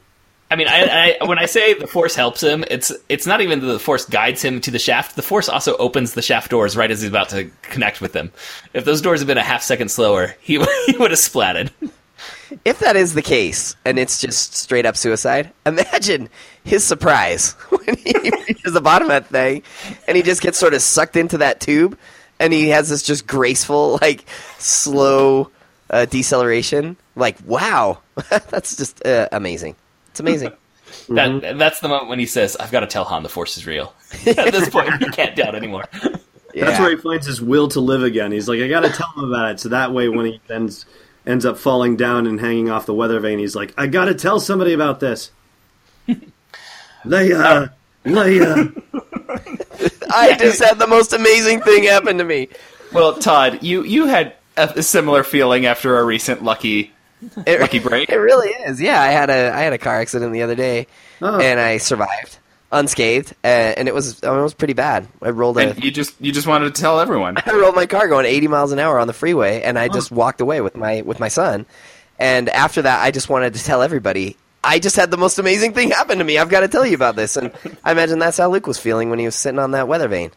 I 0.50 0.56
mean, 0.56 0.66
I, 0.68 1.16
I 1.20 1.24
when 1.24 1.38
I 1.38 1.46
say 1.46 1.74
the 1.74 1.86
Force 1.86 2.16
helps 2.16 2.42
him, 2.42 2.64
it's 2.68 2.92
it's 3.08 3.26
not 3.26 3.40
even 3.40 3.60
that 3.60 3.66
the 3.66 3.78
Force 3.78 4.04
guides 4.04 4.42
him 4.42 4.60
to 4.62 4.70
the 4.72 4.80
shaft. 4.80 5.14
The 5.14 5.22
Force 5.22 5.48
also 5.48 5.76
opens 5.76 6.14
the 6.14 6.22
shaft 6.22 6.50
doors 6.50 6.76
right 6.76 6.90
as 6.90 7.02
he's 7.02 7.10
about 7.10 7.28
to 7.28 7.50
connect 7.62 8.00
with 8.00 8.12
them. 8.12 8.32
If 8.74 8.84
those 8.84 9.00
doors 9.00 9.20
had 9.20 9.28
been 9.28 9.38
a 9.38 9.42
half 9.42 9.62
second 9.62 9.90
slower, 9.90 10.34
he 10.40 10.54
he 10.86 10.96
would 10.98 11.12
have 11.12 11.20
splatted. 11.20 11.70
If 12.64 12.80
that 12.80 12.96
is 12.96 13.14
the 13.14 13.22
case, 13.22 13.76
and 13.84 13.98
it's 13.98 14.20
just 14.20 14.54
straight 14.54 14.84
up 14.86 14.96
suicide, 14.96 15.52
imagine 15.66 16.28
his 16.64 16.82
surprise 16.82 17.52
when 17.68 17.96
he 17.96 18.30
reaches 18.48 18.72
the 18.72 18.80
bottom 18.80 19.08
of 19.08 19.12
that 19.12 19.26
thing, 19.26 19.62
and 20.08 20.16
he 20.16 20.22
just 20.22 20.42
gets 20.42 20.58
sort 20.58 20.74
of 20.74 20.82
sucked 20.82 21.16
into 21.16 21.38
that 21.38 21.60
tube, 21.60 21.96
and 22.40 22.52
he 22.52 22.70
has 22.70 22.88
this 22.88 23.04
just 23.04 23.24
graceful, 23.26 24.00
like 24.02 24.24
slow 24.58 25.50
uh, 25.90 26.06
deceleration. 26.06 26.96
Like, 27.14 27.36
wow, 27.46 27.98
that's 28.50 28.76
just 28.76 29.06
uh, 29.06 29.28
amazing. 29.30 29.76
It's 30.10 30.20
amazing. 30.20 30.52
That 31.08 31.56
that's 31.56 31.78
the 31.78 31.88
moment 31.88 32.08
when 32.08 32.18
he 32.18 32.26
says, 32.26 32.56
"I've 32.56 32.72
got 32.72 32.80
to 32.80 32.86
tell 32.86 33.04
Han 33.04 33.22
the 33.22 33.28
Force 33.28 33.56
is 33.56 33.64
real." 33.64 33.94
At 34.26 34.52
this 34.52 34.68
point, 34.68 34.92
he 34.98 35.08
can't 35.10 35.36
doubt 35.36 35.54
anymore. 35.54 35.84
Yeah. 36.52 36.64
That's 36.64 36.80
where 36.80 36.90
he 36.90 36.96
finds 36.96 37.26
his 37.26 37.40
will 37.40 37.68
to 37.68 37.80
live 37.80 38.02
again. 38.02 38.32
He's 38.32 38.48
like, 38.48 38.60
I 38.60 38.66
got 38.66 38.80
to 38.80 38.90
tell 38.90 39.12
him 39.16 39.22
about 39.22 39.52
it, 39.52 39.60
so 39.60 39.68
that 39.68 39.92
way 39.92 40.08
when 40.08 40.26
he 40.26 40.40
ends 40.50 40.84
ends 41.24 41.46
up 41.46 41.56
falling 41.56 41.94
down 41.96 42.26
and 42.26 42.40
hanging 42.40 42.68
off 42.68 42.86
the 42.86 42.92
weather 42.92 43.20
vane, 43.20 43.38
he's 43.38 43.54
like, 43.54 43.72
I 43.78 43.86
got 43.86 44.06
to 44.06 44.14
tell 44.14 44.40
somebody 44.40 44.72
about 44.72 44.98
this. 44.98 45.30
Leia, 47.04 47.72
Leia. 48.04 48.82
I 50.12 50.36
just 50.36 50.60
had 50.60 50.80
the 50.80 50.88
most 50.88 51.12
amazing 51.12 51.60
thing 51.60 51.84
happen 51.84 52.18
to 52.18 52.24
me. 52.24 52.48
Well, 52.92 53.14
Todd, 53.14 53.62
you 53.62 53.84
you 53.84 54.06
had 54.06 54.34
a, 54.56 54.72
a 54.76 54.82
similar 54.82 55.22
feeling 55.22 55.66
after 55.66 55.98
a 55.98 56.04
recent 56.04 56.42
lucky 56.42 56.92
It, 57.46 57.60
lucky 57.60 57.78
break. 57.78 58.08
It 58.12 58.16
really 58.16 58.48
is. 58.48 58.80
Yeah, 58.80 59.00
I 59.00 59.08
had 59.08 59.30
a 59.30 59.50
I 59.54 59.60
had 59.60 59.72
a 59.72 59.78
car 59.78 60.00
accident 60.00 60.32
the 60.32 60.42
other 60.42 60.54
day, 60.54 60.86
Oh. 61.22 61.38
and 61.40 61.58
I 61.60 61.78
survived 61.78 62.38
unscathed, 62.72 63.32
uh, 63.42 63.46
and 63.46 63.88
it 63.88 63.94
was 63.94 64.20
it 64.22 64.28
was 64.28 64.54
pretty 64.54 64.74
bad. 64.74 65.08
I 65.22 65.30
rolled 65.30 65.58
a 65.58 65.70
And 65.70 65.84
you 65.84 65.90
just 65.90 66.14
you 66.20 66.32
just 66.32 66.46
wanted 66.46 66.74
to 66.74 66.80
tell 66.80 67.00
everyone. 67.00 67.36
I 67.46 67.52
rolled 67.52 67.74
my 67.74 67.86
car 67.86 68.08
going 68.08 68.26
80 68.26 68.48
miles 68.48 68.72
an 68.72 68.78
hour 68.78 68.98
on 68.98 69.06
the 69.06 69.12
freeway, 69.12 69.62
and 69.62 69.78
I 69.78 69.88
just 69.88 70.10
walked 70.10 70.40
away 70.40 70.60
with 70.60 70.76
my 70.76 71.02
with 71.02 71.18
my 71.20 71.28
son. 71.28 71.66
And 72.18 72.48
after 72.50 72.82
that, 72.82 73.02
I 73.02 73.10
just 73.10 73.28
wanted 73.28 73.54
to 73.54 73.64
tell 73.64 73.82
everybody. 73.82 74.36
I 74.62 74.78
just 74.78 74.94
had 74.96 75.10
the 75.10 75.16
most 75.16 75.38
amazing 75.38 75.72
thing 75.72 75.90
happen 75.90 76.18
to 76.18 76.24
me. 76.24 76.36
I've 76.36 76.50
got 76.50 76.60
to 76.60 76.68
tell 76.68 76.84
you 76.84 76.94
about 76.94 77.16
this. 77.16 77.38
And 77.38 77.50
I 77.82 77.92
imagine 77.92 78.18
that's 78.18 78.36
how 78.36 78.50
Luke 78.50 78.66
was 78.66 78.78
feeling 78.78 79.08
when 79.08 79.18
he 79.18 79.24
was 79.24 79.34
sitting 79.34 79.58
on 79.58 79.70
that 79.70 79.88
weather 79.88 80.06
vane. 80.06 80.30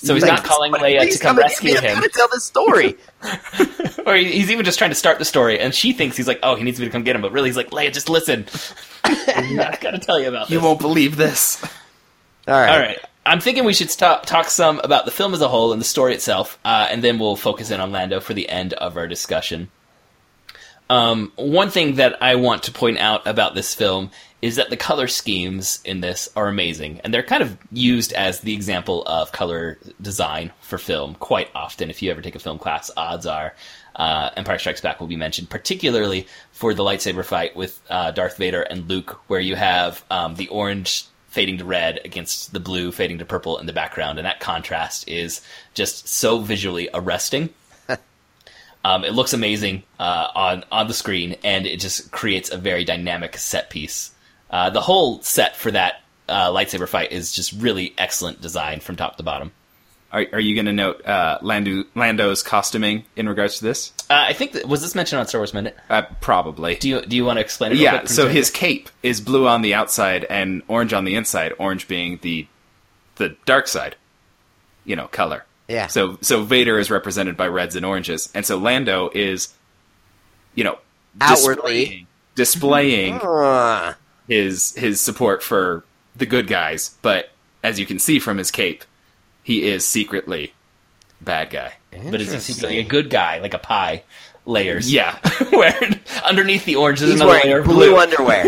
So 0.00 0.14
he's 0.14 0.22
Like, 0.22 0.32
not 0.32 0.44
calling 0.44 0.72
"Somebody 0.72 0.94
Leia 0.96 1.12
to 1.12 1.18
come 1.18 1.36
me. 1.36 1.42
rescue 1.42 1.74
I've 1.76 1.80
him, 1.82 1.94
got 1.96 2.02
to 2.04 2.08
tell 2.10 2.28
this 2.28 2.44
story. 2.44 2.96
or 4.06 4.14
he's 4.14 4.50
even 4.50 4.64
just 4.64 4.78
trying 4.78 4.90
to 4.90 4.94
start 4.94 5.18
the 5.18 5.24
story, 5.24 5.58
and 5.58 5.74
she 5.74 5.92
thinks 5.92 6.16
he's 6.16 6.28
like, 6.28 6.38
"Oh, 6.42 6.54
he 6.54 6.62
needs 6.64 6.78
me 6.78 6.86
to 6.86 6.92
come 6.92 7.02
get 7.02 7.16
him," 7.16 7.22
but 7.22 7.32
really 7.32 7.48
he's 7.48 7.56
like, 7.56 7.70
"Leia, 7.70 7.92
just 7.92 8.08
listen. 8.08 8.46
I've 9.04 9.80
got 9.80 9.90
to 9.92 9.98
tell 9.98 10.20
you 10.20 10.28
about 10.28 10.50
You 10.50 10.58
this." 10.58 10.64
won't 10.64 10.78
believe 10.80 11.16
this. 11.16 11.62
All 12.46 12.54
right. 12.54 12.70
All 12.70 12.78
right. 12.78 12.98
I'm 13.26 13.40
thinking 13.40 13.64
we 13.64 13.74
should 13.74 13.90
stop, 13.90 14.24
talk 14.24 14.48
some 14.48 14.78
about 14.84 15.04
the 15.04 15.10
film 15.10 15.34
as 15.34 15.42
a 15.42 15.48
whole 15.48 15.72
and 15.72 15.80
the 15.80 15.84
story 15.84 16.14
itself, 16.14 16.58
uh, 16.64 16.86
and 16.90 17.02
then 17.04 17.18
we'll 17.18 17.36
focus 17.36 17.70
in 17.70 17.80
on 17.80 17.92
Lando 17.92 18.20
for 18.20 18.32
the 18.34 18.48
end 18.48 18.72
of 18.74 18.96
our 18.96 19.06
discussion. 19.06 19.68
Um, 20.90 21.32
one 21.36 21.70
thing 21.70 21.96
that 21.96 22.22
I 22.22 22.36
want 22.36 22.64
to 22.64 22.72
point 22.72 22.98
out 22.98 23.26
about 23.26 23.54
this 23.54 23.74
film 23.74 24.10
is 24.40 24.56
that 24.56 24.70
the 24.70 24.76
color 24.76 25.08
schemes 25.08 25.80
in 25.84 26.00
this 26.00 26.28
are 26.36 26.48
amazing, 26.48 27.00
and 27.02 27.12
they're 27.12 27.22
kind 27.22 27.42
of 27.42 27.58
used 27.72 28.12
as 28.12 28.40
the 28.40 28.54
example 28.54 29.02
of 29.04 29.32
color 29.32 29.78
design 30.00 30.52
for 30.60 30.78
film 30.78 31.14
quite 31.16 31.50
often. 31.54 31.90
If 31.90 32.02
you 32.02 32.10
ever 32.10 32.22
take 32.22 32.36
a 32.36 32.38
film 32.38 32.58
class, 32.58 32.90
odds 32.96 33.26
are 33.26 33.54
uh, 33.96 34.30
Empire 34.36 34.58
Strikes 34.58 34.80
Back 34.80 35.00
will 35.00 35.08
be 35.08 35.16
mentioned, 35.16 35.50
particularly 35.50 36.26
for 36.52 36.72
the 36.72 36.84
lightsaber 36.84 37.24
fight 37.24 37.56
with 37.56 37.80
uh, 37.90 38.12
Darth 38.12 38.36
Vader 38.36 38.62
and 38.62 38.88
Luke, 38.88 39.20
where 39.26 39.40
you 39.40 39.56
have 39.56 40.04
um, 40.08 40.36
the 40.36 40.48
orange 40.48 41.06
fading 41.26 41.58
to 41.58 41.64
red 41.64 42.00
against 42.04 42.52
the 42.52 42.60
blue 42.60 42.90
fading 42.92 43.18
to 43.18 43.24
purple 43.24 43.58
in 43.58 43.66
the 43.66 43.72
background, 43.72 44.18
and 44.18 44.26
that 44.26 44.40
contrast 44.40 45.08
is 45.08 45.42
just 45.74 46.08
so 46.08 46.38
visually 46.38 46.88
arresting. 46.94 47.50
Um, 48.88 49.04
it 49.04 49.12
looks 49.12 49.34
amazing 49.34 49.82
uh, 49.98 50.28
on 50.34 50.64
on 50.72 50.88
the 50.88 50.94
screen, 50.94 51.36
and 51.44 51.66
it 51.66 51.78
just 51.78 52.10
creates 52.10 52.50
a 52.50 52.56
very 52.56 52.84
dynamic 52.84 53.36
set 53.36 53.68
piece. 53.68 54.12
Uh, 54.50 54.70
the 54.70 54.80
whole 54.80 55.20
set 55.20 55.56
for 55.56 55.70
that 55.70 56.00
uh, 56.26 56.50
lightsaber 56.50 56.88
fight 56.88 57.12
is 57.12 57.32
just 57.32 57.52
really 57.52 57.92
excellent 57.98 58.40
design 58.40 58.80
from 58.80 58.96
top 58.96 59.16
to 59.18 59.22
bottom. 59.22 59.52
Are, 60.10 60.24
are 60.32 60.40
you 60.40 60.54
going 60.54 60.64
to 60.64 60.72
note 60.72 61.04
uh, 61.04 61.38
Lando, 61.42 61.84
Lando's 61.94 62.42
costuming 62.42 63.04
in 63.14 63.28
regards 63.28 63.58
to 63.58 63.64
this? 63.64 63.92
Uh, 64.08 64.24
I 64.28 64.32
think 64.32 64.52
that, 64.52 64.66
was 64.66 64.80
this 64.80 64.94
mentioned 64.94 65.20
on 65.20 65.26
Star 65.26 65.40
Wars 65.42 65.52
Minute? 65.52 65.76
Uh, 65.90 66.04
probably. 66.22 66.76
Do 66.76 66.88
you 66.88 67.02
do 67.02 67.14
you 67.14 67.26
want 67.26 67.36
to 67.36 67.42
explain 67.42 67.72
it? 67.72 67.78
yeah. 67.78 68.06
So 68.06 68.26
his 68.26 68.48
cape 68.50 68.88
is 69.02 69.20
blue 69.20 69.46
on 69.46 69.60
the 69.60 69.74
outside 69.74 70.24
and 70.24 70.62
orange 70.66 70.94
on 70.94 71.04
the 71.04 71.14
inside. 71.14 71.52
Orange 71.58 71.88
being 71.88 72.18
the 72.22 72.46
the 73.16 73.36
dark 73.44 73.68
side, 73.68 73.96
you 74.86 74.96
know, 74.96 75.08
color. 75.08 75.44
Yeah. 75.68 75.86
So 75.88 76.18
so 76.22 76.42
Vader 76.42 76.78
is 76.78 76.90
represented 76.90 77.36
by 77.36 77.46
reds 77.48 77.76
and 77.76 77.84
oranges, 77.84 78.30
and 78.34 78.44
so 78.46 78.56
Lando 78.56 79.10
is, 79.14 79.52
you 80.54 80.64
know, 80.64 80.78
Outwardly. 81.20 82.06
displaying, 82.34 83.20
displaying 83.20 83.94
his 84.28 84.74
his 84.74 85.00
support 85.00 85.42
for 85.42 85.84
the 86.16 86.26
good 86.26 86.46
guys, 86.46 86.96
but 87.02 87.30
as 87.62 87.78
you 87.78 87.86
can 87.86 87.98
see 87.98 88.18
from 88.18 88.38
his 88.38 88.50
cape, 88.50 88.84
he 89.42 89.68
is 89.68 89.86
secretly 89.86 90.54
bad 91.20 91.50
guy. 91.50 91.74
But 92.10 92.20
is 92.20 92.32
he 92.32 92.38
secretly 92.38 92.78
a 92.78 92.84
good 92.84 93.10
guy, 93.10 93.38
like 93.40 93.54
a 93.54 93.58
pie? 93.58 94.04
Layers. 94.46 94.90
Yeah. 94.90 95.18
Where 95.50 95.78
underneath 96.24 96.64
the 96.64 96.76
orange 96.76 97.02
is 97.02 97.10
he's 97.10 97.20
another 97.20 97.40
layer 97.44 97.58
of 97.58 97.66
blue 97.66 97.90
blue. 97.90 97.98
underwear. 97.98 98.44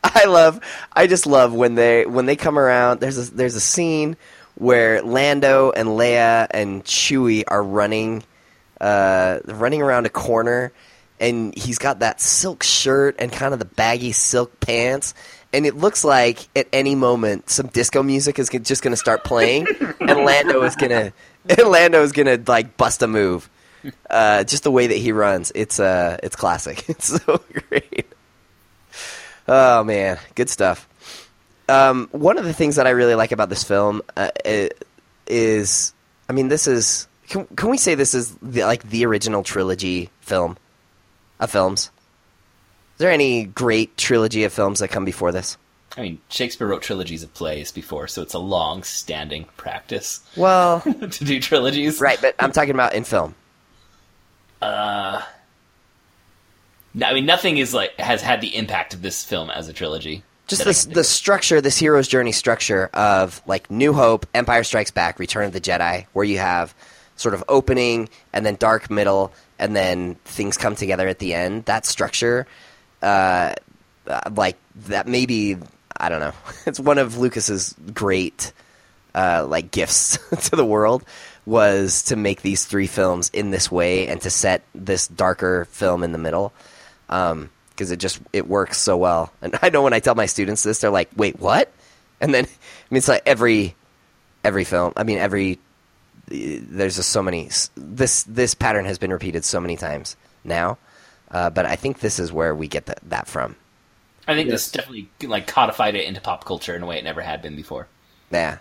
I 0.04 0.24
love. 0.24 0.60
I 0.92 1.06
just 1.06 1.26
love 1.26 1.52
when 1.52 1.74
they 1.74 2.06
when 2.06 2.26
they 2.26 2.36
come 2.36 2.58
around. 2.58 3.00
There's 3.00 3.18
a 3.18 3.34
there's 3.34 3.54
a 3.54 3.60
scene 3.60 4.16
where 4.54 5.02
Lando 5.02 5.70
and 5.70 5.90
Leia 5.90 6.46
and 6.50 6.84
Chewie 6.84 7.44
are 7.46 7.62
running, 7.62 8.24
uh, 8.80 9.38
running 9.44 9.82
around 9.82 10.06
a 10.06 10.10
corner, 10.10 10.72
and 11.20 11.56
he's 11.56 11.78
got 11.78 12.00
that 12.00 12.20
silk 12.20 12.62
shirt 12.62 13.16
and 13.18 13.32
kind 13.32 13.52
of 13.52 13.60
the 13.60 13.64
baggy 13.64 14.12
silk 14.12 14.58
pants. 14.60 15.14
And 15.52 15.64
it 15.64 15.76
looks 15.76 16.04
like 16.04 16.46
at 16.54 16.68
any 16.72 16.94
moment 16.94 17.48
some 17.48 17.68
disco 17.68 18.02
music 18.02 18.38
is 18.38 18.50
just 18.50 18.82
going 18.82 18.92
to 18.92 18.98
start 18.98 19.24
playing, 19.24 19.66
and 20.00 20.24
Lando 20.24 20.62
is 20.62 20.76
gonna 20.76 21.12
and 21.48 21.58
Lando 21.68 22.02
is 22.02 22.12
gonna 22.12 22.38
like 22.46 22.76
bust 22.76 23.02
a 23.02 23.08
move. 23.08 23.48
Uh, 24.10 24.44
just 24.44 24.64
the 24.64 24.70
way 24.70 24.88
that 24.88 24.96
he 24.96 25.12
runs, 25.12 25.52
it's 25.54 25.80
uh, 25.80 26.18
it's 26.22 26.36
classic. 26.36 26.84
It's 26.88 27.06
so 27.22 27.42
great. 27.68 28.06
Oh 29.48 29.82
man, 29.84 30.18
good 30.34 30.50
stuff. 30.50 30.86
Um, 31.68 32.08
one 32.12 32.38
of 32.38 32.44
the 32.44 32.52
things 32.52 32.76
that 32.76 32.86
I 32.86 32.90
really 32.90 33.14
like 33.14 33.32
about 33.32 33.48
this 33.48 33.64
film 33.64 34.02
uh, 34.16 34.30
is, 35.26 35.92
I 36.28 36.32
mean, 36.32 36.48
this 36.48 36.66
is 36.66 37.08
can, 37.28 37.46
can 37.56 37.68
we 37.70 37.76
say 37.78 37.94
this 37.94 38.14
is 38.14 38.34
the, 38.42 38.62
like 38.64 38.82
the 38.88 39.04
original 39.06 39.42
trilogy 39.42 40.10
film 40.20 40.56
of 41.40 41.50
films? 41.50 41.90
Is 42.94 42.98
there 42.98 43.10
any 43.10 43.44
great 43.44 43.96
trilogy 43.96 44.44
of 44.44 44.52
films 44.52 44.80
that 44.80 44.88
come 44.88 45.04
before 45.04 45.30
this? 45.30 45.56
I 45.96 46.02
mean, 46.02 46.20
Shakespeare 46.28 46.66
wrote 46.66 46.82
trilogies 46.82 47.22
of 47.22 47.32
plays 47.34 47.72
before, 47.72 48.08
so 48.08 48.22
it's 48.22 48.34
a 48.34 48.38
long-standing 48.38 49.46
practice 49.56 50.20
Well, 50.36 50.80
to 51.10 51.24
do 51.24 51.40
trilogies. 51.40 52.00
right, 52.00 52.18
but 52.20 52.34
I'm 52.38 52.52
talking 52.52 52.70
about 52.70 52.94
in 52.94 53.04
film. 53.04 53.34
No, 54.62 55.22
I 57.02 57.14
mean, 57.14 57.26
nothing 57.26 57.58
is 57.58 57.74
like 57.74 57.98
has 57.98 58.22
had 58.22 58.40
the 58.40 58.56
impact 58.56 58.94
of 58.94 59.02
this 59.02 59.24
film 59.24 59.50
as 59.50 59.68
a 59.68 59.72
trilogy. 59.72 60.22
Just 60.46 60.64
this, 60.64 60.86
the 60.86 61.04
structure, 61.04 61.60
this 61.60 61.76
hero's 61.76 62.08
journey 62.08 62.32
structure 62.32 62.88
of 62.94 63.42
like 63.46 63.70
New 63.70 63.92
Hope, 63.92 64.26
Empire 64.34 64.64
Strikes 64.64 64.90
Back, 64.90 65.18
Return 65.18 65.44
of 65.44 65.52
the 65.52 65.60
Jedi, 65.60 66.06
where 66.14 66.24
you 66.24 66.38
have 66.38 66.74
sort 67.16 67.34
of 67.34 67.44
opening 67.48 68.08
and 68.32 68.46
then 68.46 68.56
dark 68.56 68.90
middle, 68.90 69.32
and 69.58 69.76
then 69.76 70.14
things 70.24 70.56
come 70.56 70.74
together 70.74 71.06
at 71.06 71.18
the 71.18 71.34
end. 71.34 71.66
That 71.66 71.84
structure, 71.84 72.46
uh, 73.02 73.54
uh, 74.06 74.20
like 74.34 74.56
that, 74.86 75.06
maybe 75.06 75.58
I 75.98 76.08
don't 76.08 76.20
know. 76.20 76.32
It's 76.66 76.80
one 76.80 76.96
of 76.96 77.18
Lucas's 77.18 77.74
great 77.92 78.52
uh, 79.14 79.46
like 79.46 79.70
gifts 79.70 80.18
to 80.48 80.56
the 80.56 80.64
world 80.64 81.04
was 81.44 82.02
to 82.04 82.16
make 82.16 82.40
these 82.40 82.64
three 82.64 82.86
films 82.86 83.30
in 83.34 83.50
this 83.50 83.70
way 83.70 84.06
and 84.06 84.20
to 84.22 84.30
set 84.30 84.62
this 84.74 85.08
darker 85.08 85.66
film 85.66 86.02
in 86.02 86.12
the 86.12 86.18
middle 86.18 86.52
because 87.08 87.90
it 87.90 87.98
just 87.98 88.20
it 88.32 88.46
works 88.46 88.78
so 88.78 88.96
well. 88.96 89.32
And 89.42 89.58
I 89.62 89.70
know 89.70 89.82
when 89.82 89.92
I 89.92 90.00
tell 90.00 90.14
my 90.14 90.26
students 90.26 90.62
this, 90.62 90.80
they're 90.80 90.90
like, 90.90 91.10
"Wait, 91.16 91.40
what?" 91.40 91.72
And 92.20 92.32
then 92.32 92.44
I 92.46 92.48
mean, 92.90 92.98
it's 92.98 93.08
like 93.08 93.22
every 93.26 93.74
every 94.44 94.64
film. 94.64 94.92
I 94.96 95.02
mean, 95.04 95.18
every 95.18 95.58
there's 96.28 96.96
just 96.96 97.10
so 97.10 97.22
many. 97.22 97.50
This 97.76 98.22
this 98.24 98.54
pattern 98.54 98.84
has 98.84 98.98
been 98.98 99.12
repeated 99.12 99.44
so 99.44 99.60
many 99.60 99.76
times 99.76 100.16
now, 100.44 100.78
uh, 101.30 101.50
but 101.50 101.66
I 101.66 101.76
think 101.76 102.00
this 102.00 102.18
is 102.18 102.32
where 102.32 102.54
we 102.54 102.68
get 102.68 102.86
that 102.86 103.00
that 103.08 103.26
from. 103.26 103.56
I 104.26 104.34
think 104.34 104.50
Yes. 104.50 104.66
this 104.66 104.72
definitely 104.72 105.08
like 105.26 105.46
codified 105.46 105.94
it 105.94 106.04
into 106.04 106.20
pop 106.20 106.44
culture 106.44 106.76
in 106.76 106.82
a 106.82 106.86
way 106.86 106.98
it 106.98 107.04
never 107.04 107.22
had 107.22 107.40
been 107.40 107.56
before. 107.56 107.88
Yeah, 108.30 108.58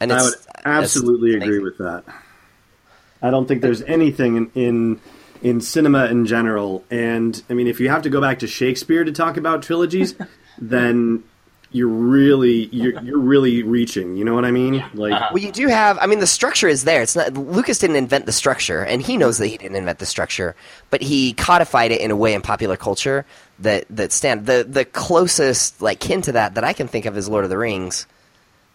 and 0.00 0.10
I 0.10 0.22
would 0.22 0.34
absolutely 0.64 1.34
agree 1.34 1.58
with 1.58 1.76
that. 1.78 2.04
I 3.20 3.30
don't 3.30 3.46
think 3.46 3.60
there's 3.62 3.82
anything 3.82 4.36
in, 4.36 4.50
in 4.54 5.00
in 5.42 5.60
cinema 5.60 6.06
in 6.06 6.26
general, 6.26 6.84
and 6.90 7.42
I 7.50 7.54
mean, 7.54 7.66
if 7.66 7.80
you 7.80 7.88
have 7.88 8.02
to 8.02 8.10
go 8.10 8.20
back 8.20 8.38
to 8.40 8.46
Shakespeare 8.46 9.04
to 9.04 9.12
talk 9.12 9.36
about 9.36 9.62
trilogies, 9.62 10.14
then 10.58 11.24
you're 11.72 11.88
really 11.88 12.66
you're, 12.66 13.02
you're 13.02 13.18
really 13.18 13.62
reaching. 13.62 14.16
You 14.16 14.24
know 14.24 14.34
what 14.34 14.44
I 14.44 14.50
mean? 14.50 14.84
Like, 14.94 15.12
Uh-huh. 15.14 15.30
Well, 15.32 15.42
you 15.42 15.50
do 15.52 15.68
have. 15.68 15.98
I 16.00 16.06
mean, 16.06 16.20
the 16.20 16.26
structure 16.26 16.68
is 16.68 16.84
there. 16.84 17.02
It's 17.02 17.16
not 17.16 17.32
Lucas 17.34 17.78
didn't 17.78 17.96
invent 17.96 18.26
the 18.26 18.32
structure, 18.32 18.84
and 18.84 19.02
he 19.02 19.16
knows 19.16 19.38
that 19.38 19.46
he 19.48 19.56
didn't 19.56 19.76
invent 19.76 19.98
the 19.98 20.06
structure, 20.06 20.54
but 20.90 21.00
he 21.02 21.32
codified 21.32 21.90
it 21.90 22.00
in 22.00 22.10
a 22.10 22.16
way 22.16 22.34
in 22.34 22.42
popular 22.42 22.76
culture 22.76 23.24
that 23.58 23.86
that 23.90 24.12
stand 24.12 24.46
the 24.46 24.66
the 24.68 24.84
closest 24.84 25.80
like 25.80 25.98
kin 26.00 26.22
to 26.22 26.32
that 26.32 26.54
that 26.54 26.64
I 26.64 26.72
can 26.72 26.88
think 26.88 27.06
of 27.06 27.16
is 27.16 27.28
Lord 27.28 27.44
of 27.44 27.50
the 27.50 27.58
Rings, 27.58 28.06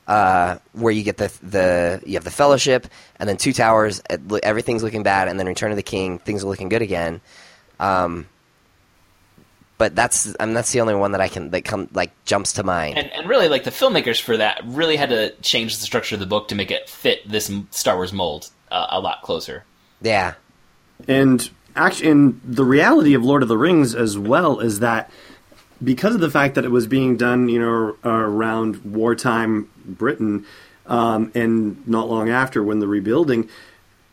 uh, 0.08 0.58
where 0.74 0.94
you 0.94 1.04
get 1.04 1.18
the 1.18 1.32
the 1.44 2.02
you 2.06 2.14
have 2.14 2.24
the 2.24 2.32
Fellowship 2.32 2.88
and 3.20 3.28
then 3.28 3.38
Two 3.38 3.54
Towers. 3.54 4.02
Everything's 4.44 4.84
looking 4.84 5.04
bad, 5.04 5.28
and 5.28 5.40
then 5.40 5.48
Return 5.48 5.72
of 5.72 5.78
the 5.78 5.84
King. 5.84 6.20
Things 6.20 6.44
are 6.44 6.48
looking 6.48 6.70
good 6.70 6.82
again. 6.82 7.22
Um, 7.80 8.28
but 9.78 9.96
that's 9.96 10.34
I 10.40 10.46
mean 10.46 10.56
that's 10.56 10.72
the 10.72 10.82
only 10.82 10.96
one 10.96 11.12
that 11.12 11.22
I 11.22 11.28
can 11.28 11.52
that 11.52 11.64
come 11.64 11.90
like 11.94 12.12
jumps 12.26 12.54
to 12.54 12.64
mind. 12.64 12.98
And, 12.98 13.12
and 13.12 13.30
really, 13.30 13.48
like 13.48 13.64
the 13.64 13.72
filmmakers 13.72 14.20
for 14.22 14.38
that 14.38 14.62
really 14.66 14.96
had 14.96 15.10
to 15.10 15.32
change 15.42 15.78
the 15.78 15.84
structure 15.84 16.16
of 16.16 16.20
the 16.20 16.26
book 16.26 16.48
to 16.48 16.56
make 16.56 16.72
it 16.72 16.90
fit 16.90 17.28
this 17.30 17.52
Star 17.72 17.96
Wars 17.96 18.14
mold 18.14 18.50
uh, 18.72 18.88
a 18.90 19.00
lot 19.00 19.22
closer. 19.22 19.66
yeah. 20.02 20.36
And 21.08 21.48
actually, 21.76 22.10
and 22.10 22.42
the 22.44 22.64
reality 22.64 23.14
of 23.14 23.24
Lord 23.24 23.44
of 23.44 23.50
the 23.50 23.58
Rings 23.58 23.94
as 23.94 24.18
well 24.18 24.60
is 24.60 24.80
that 24.80 25.12
because 25.84 26.16
of 26.16 26.22
the 26.22 26.30
fact 26.30 26.56
that 26.56 26.66
it 26.66 26.72
was 26.72 26.88
being 26.88 27.18
done, 27.18 27.50
you 27.50 27.60
know, 27.60 27.96
around 28.04 28.84
wartime 28.84 29.70
Britain, 29.86 30.46
um, 30.86 31.32
and 31.36 31.86
not 31.88 32.10
long 32.10 32.30
after 32.30 32.64
when 32.64 32.80
the 32.80 32.88
rebuilding, 32.88 33.50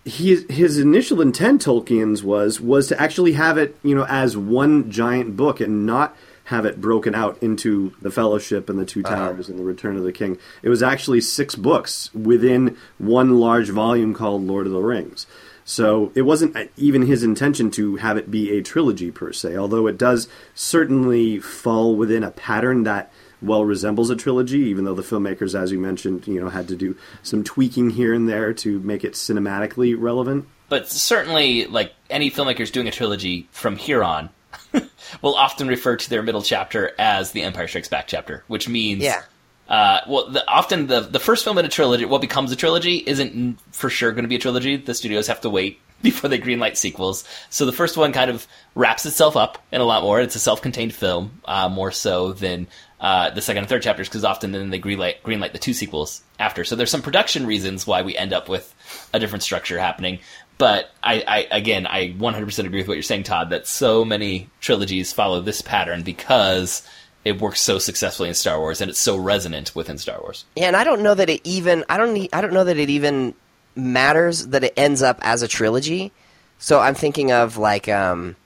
his 0.04 0.44
his 0.50 0.78
initial 0.78 1.20
intent, 1.20 1.64
Tolkien's 1.64 2.22
was 2.22 2.60
was 2.60 2.88
to 2.88 3.00
actually 3.00 3.32
have 3.32 3.56
it, 3.56 3.76
you 3.82 3.94
know, 3.94 4.04
as 4.06 4.36
one 4.36 4.90
giant 4.90 5.36
book 5.36 5.60
and 5.60 5.86
not 5.86 6.16
have 6.44 6.66
it 6.66 6.80
broken 6.80 7.14
out 7.14 7.42
into 7.42 7.94
the 8.02 8.10
Fellowship 8.10 8.68
and 8.68 8.78
the 8.78 8.84
Two 8.84 9.02
Towers 9.02 9.48
and 9.48 9.58
the 9.58 9.64
Return 9.64 9.96
of 9.96 10.04
the 10.04 10.12
King. 10.12 10.38
It 10.62 10.68
was 10.68 10.82
actually 10.82 11.22
six 11.22 11.54
books 11.54 12.12
within 12.14 12.76
one 12.98 13.38
large 13.40 13.70
volume 13.70 14.12
called 14.12 14.42
Lord 14.42 14.66
of 14.66 14.72
the 14.72 14.82
Rings. 14.82 15.26
So 15.64 16.12
it 16.14 16.22
wasn't 16.22 16.56
even 16.76 17.06
his 17.06 17.22
intention 17.22 17.70
to 17.72 17.96
have 17.96 18.16
it 18.16 18.30
be 18.30 18.52
a 18.52 18.62
trilogy 18.62 19.10
per 19.10 19.32
se, 19.32 19.56
although 19.56 19.86
it 19.86 19.96
does 19.96 20.28
certainly 20.54 21.38
fall 21.38 21.96
within 21.96 22.22
a 22.22 22.30
pattern 22.30 22.84
that 22.84 23.10
well 23.40 23.64
resembles 23.64 24.10
a 24.10 24.16
trilogy, 24.16 24.58
even 24.60 24.84
though 24.84 24.94
the 24.94 25.02
filmmakers, 25.02 25.58
as 25.58 25.72
you 25.72 25.78
mentioned, 25.78 26.26
you 26.26 26.40
know, 26.40 26.48
had 26.48 26.68
to 26.68 26.76
do 26.76 26.96
some 27.22 27.44
tweaking 27.44 27.90
here 27.90 28.12
and 28.14 28.28
there 28.28 28.52
to 28.54 28.78
make 28.80 29.04
it 29.04 29.12
cinematically 29.14 29.94
relevant. 29.98 30.46
But 30.68 30.88
certainly, 30.88 31.66
like 31.66 31.92
any 32.10 32.30
filmmakers 32.30 32.72
doing 32.72 32.88
a 32.88 32.90
trilogy 32.90 33.48
from 33.50 33.76
here 33.76 34.02
on, 34.02 34.30
will 35.22 35.34
often 35.34 35.68
refer 35.68 35.96
to 35.96 36.10
their 36.10 36.22
middle 36.22 36.42
chapter 36.42 36.92
as 36.98 37.32
the 37.32 37.42
Empire 37.42 37.68
Strikes 37.68 37.88
Back 37.88 38.06
chapter, 38.06 38.44
which 38.48 38.68
means 38.68 39.02
Yeah. 39.02 39.22
Uh, 39.68 40.00
well, 40.06 40.30
the, 40.30 40.46
often 40.48 40.86
the 40.86 41.00
the 41.00 41.20
first 41.20 41.44
film 41.44 41.56
in 41.58 41.64
a 41.64 41.68
trilogy, 41.68 42.04
what 42.04 42.20
becomes 42.20 42.52
a 42.52 42.56
trilogy, 42.56 42.96
isn't 42.96 43.58
for 43.72 43.88
sure 43.88 44.12
going 44.12 44.24
to 44.24 44.28
be 44.28 44.36
a 44.36 44.40
trilogy. 44.40 44.76
The 44.76 44.94
studios 44.94 45.26
have 45.28 45.40
to 45.42 45.50
wait 45.50 45.80
before 46.02 46.28
they 46.28 46.38
greenlight 46.38 46.76
sequels. 46.76 47.24
So 47.48 47.64
the 47.64 47.72
first 47.72 47.96
one 47.96 48.12
kind 48.12 48.30
of 48.30 48.46
wraps 48.74 49.06
itself 49.06 49.36
up 49.36 49.64
in 49.72 49.80
a 49.80 49.84
lot 49.84 50.02
more. 50.02 50.20
It's 50.20 50.36
a 50.36 50.40
self-contained 50.40 50.94
film, 50.94 51.40
uh, 51.46 51.70
more 51.70 51.92
so 51.92 52.34
than 52.34 52.66
uh, 53.00 53.30
the 53.30 53.40
second 53.40 53.62
and 53.62 53.68
third 53.68 53.82
chapters, 53.82 54.08
because 54.08 54.24
often 54.24 54.52
then 54.52 54.68
they 54.68 54.78
greenlight 54.78 55.22
greenlight 55.22 55.52
the 55.52 55.58
two 55.58 55.72
sequels 55.72 56.22
after. 56.38 56.64
So 56.64 56.76
there's 56.76 56.90
some 56.90 57.02
production 57.02 57.46
reasons 57.46 57.86
why 57.86 58.02
we 58.02 58.16
end 58.16 58.34
up 58.34 58.50
with 58.50 58.74
a 59.14 59.18
different 59.18 59.42
structure 59.42 59.78
happening. 59.78 60.18
But 60.58 60.90
I, 61.02 61.24
I 61.26 61.56
again, 61.56 61.86
I 61.86 62.10
100% 62.10 62.66
agree 62.66 62.80
with 62.80 62.88
what 62.88 62.94
you're 62.94 63.02
saying, 63.02 63.24
Todd. 63.24 63.50
That 63.50 63.66
so 63.66 64.04
many 64.04 64.50
trilogies 64.60 65.12
follow 65.12 65.40
this 65.40 65.62
pattern 65.62 66.02
because 66.02 66.86
it 67.24 67.40
works 67.40 67.60
so 67.60 67.78
successfully 67.78 68.28
in 68.28 68.34
Star 68.34 68.58
Wars 68.58 68.80
and 68.80 68.90
it's 68.90 68.98
so 68.98 69.16
resonant 69.16 69.74
within 69.74 69.98
Star 69.98 70.20
Wars. 70.20 70.44
Yeah, 70.56 70.66
and 70.66 70.76
I 70.76 70.84
don't 70.84 71.02
know 71.02 71.14
that 71.14 71.30
it 71.30 71.40
even 71.44 71.84
I 71.88 71.96
don't 71.96 72.12
need, 72.12 72.30
I 72.32 72.40
don't 72.40 72.52
know 72.52 72.64
that 72.64 72.76
it 72.76 72.90
even 72.90 73.34
matters 73.74 74.48
that 74.48 74.62
it 74.62 74.74
ends 74.76 75.02
up 75.02 75.18
as 75.22 75.42
a 75.42 75.48
trilogy. 75.48 76.12
So 76.58 76.80
I'm 76.80 76.94
thinking 76.94 77.32
of 77.32 77.56
like 77.56 77.88
um 77.88 78.36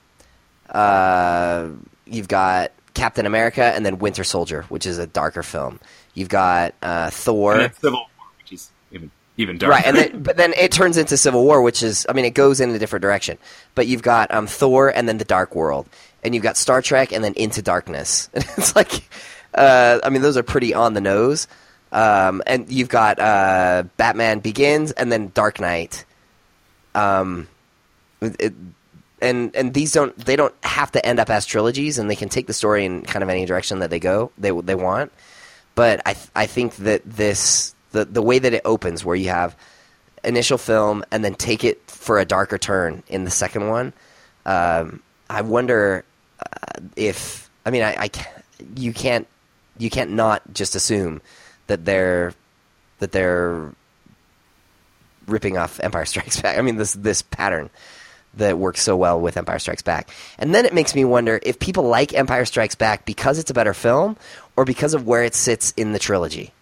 uh 0.70 1.68
you've 2.07 2.29
got 2.29 2.72
Captain 2.95 3.26
America 3.26 3.62
and 3.62 3.85
then 3.85 3.99
Winter 3.99 4.24
Soldier, 4.24 4.62
which 4.68 4.87
is 4.87 4.99
a 4.99 5.07
darker 5.07 5.43
film. 5.43 5.81
You've 6.14 6.29
got 6.29 6.74
uh 6.83 7.11
Thor. 7.11 7.55
And 7.55 7.62
then 7.62 7.72
Civil 7.74 7.99
War, 7.99 8.29
which 8.39 8.53
is 8.53 8.70
even 8.93 9.11
even 9.39 9.57
darker. 9.57 9.72
Right, 9.72 9.87
and 9.87 9.97
then, 9.97 10.22
but 10.22 10.37
then 10.37 10.53
it 10.55 10.70
turns 10.72 10.97
into 10.97 11.16
Civil 11.16 11.45
War, 11.45 11.62
which 11.62 11.83
is, 11.83 12.05
I 12.09 12.12
mean, 12.12 12.24
it 12.24 12.35
goes 12.35 12.61
in 12.61 12.70
a 12.70 12.79
different 12.79 13.03
direction. 13.03 13.39
But 13.74 13.87
you've 13.87 14.03
got 14.03 14.33
um, 14.35 14.47
Thor 14.47 14.89
and 14.89 15.09
then 15.09 15.18
the 15.18 15.24
Dark 15.24 15.55
World, 15.55 15.89
and 16.23 16.35
you've 16.35 16.43
got 16.43 16.57
Star 16.57 16.83
Trek 16.83 17.12
and 17.12 17.23
then 17.23 17.35
Into 17.35 17.62
Darkness. 17.62 18.29
And 18.35 18.45
it's 18.57 18.75
like, 18.75 19.09
uh, 19.55 20.01
I 20.03 20.11
mean, 20.11 20.23
those 20.23 20.37
are 20.37 20.43
pretty 20.43 20.75
on 20.75 20.95
the 20.95 21.01
nose. 21.01 21.49
Um, 21.91 22.43
and 22.47 22.71
you've 22.71 22.89
got 22.89 23.19
uh, 23.19 23.85
Batman 23.97 24.41
Begins 24.41 24.93
and 24.93 25.11
then 25.11 25.31
Dark 25.35 25.61
Knight. 25.61 26.05
Um, 26.95 27.49
it, 28.21 28.53
and 29.21 29.55
and 29.57 29.75
these 29.75 29.93
don't 29.93 30.16
they 30.16 30.37
don't 30.37 30.55
have 30.62 30.93
to 30.93 31.05
end 31.05 31.19
up 31.19 31.31
as 31.31 31.47
trilogies, 31.47 31.99
and 31.99 32.11
they 32.11 32.16
can 32.16 32.29
take 32.29 32.47
the 32.47 32.53
story 32.53 32.85
in 32.85 33.03
kind 33.03 33.23
of 33.23 33.29
any 33.29 33.47
direction 33.47 33.81
that 33.81 33.91
they 33.91 33.99
go 33.99 34.31
they 34.39 34.51
they 34.51 34.75
want. 34.75 35.12
But 35.75 36.03
I 36.07 36.12
th- 36.14 36.29
I 36.37 36.47
think 36.47 36.77
that 36.77 37.03
this 37.05 37.75
the 37.93 38.05
the 38.05 38.23
way 38.23 38.39
that 38.39 38.53
it 38.53 38.62
opens, 38.64 39.05
where 39.05 39.16
you 39.16 39.31
have 39.31 39.57
initial 40.25 40.59
film 40.59 41.05
and 41.11 41.25
then 41.25 41.35
take 41.35 41.64
it 41.64 41.81
for 41.87 42.19
a 42.19 42.25
darker 42.25 42.59
turn 42.59 43.03
in 43.09 43.25
the 43.25 43.31
second 43.31 43.69
one. 43.69 43.93
Um, 44.45 45.03
I 45.31 45.43
wonder 45.43 46.05
uh, 46.41 46.80
if 46.97 47.49
I 47.66 47.70
mean 47.70 47.82
I, 47.82 47.95
I 47.99 48.09
can't, 48.09 48.45
you 48.76 48.93
can't 48.93 49.26
you 49.78 49.91
can't 49.91 50.12
not 50.12 50.43
just 50.53 50.74
assume 50.74 51.20
that 51.66 51.84
they're 51.84 52.32
that 52.99 53.12
they're 53.12 53.72
ripping 55.26 55.57
off 55.59 55.78
Empire 55.80 56.05
Strikes 56.05 56.41
Back. 56.41 56.59
I 56.59 56.62
mean 56.62 56.76
this 56.76 56.93
this 56.95 57.22
pattern 57.22 57.70
that 58.34 58.59
works 58.59 58.82
so 58.82 58.97
well 58.97 59.20
with 59.20 59.36
Empire 59.36 59.59
Strikes 59.59 59.82
Back. 59.82 60.11
And 60.39 60.55
then 60.55 60.64
it 60.66 60.72
makes 60.74 60.95
me 60.95 61.05
wonder 61.05 61.41
if 61.43 61.59
people 61.59 61.84
like 61.84 62.12
Empire 62.14 62.45
Strikes 62.45 62.74
Back 62.74 63.05
because 63.05 63.39
it's 63.39 63.51
a 63.51 63.55
better 63.55 63.74
film 63.74 64.16
or 64.57 64.64
because 64.64 64.95
of 64.95 65.07
where 65.07 65.24
it 65.24 65.34
sits 65.34 65.72
in 65.76 65.93
the 65.93 65.99
trilogy. 65.99 66.53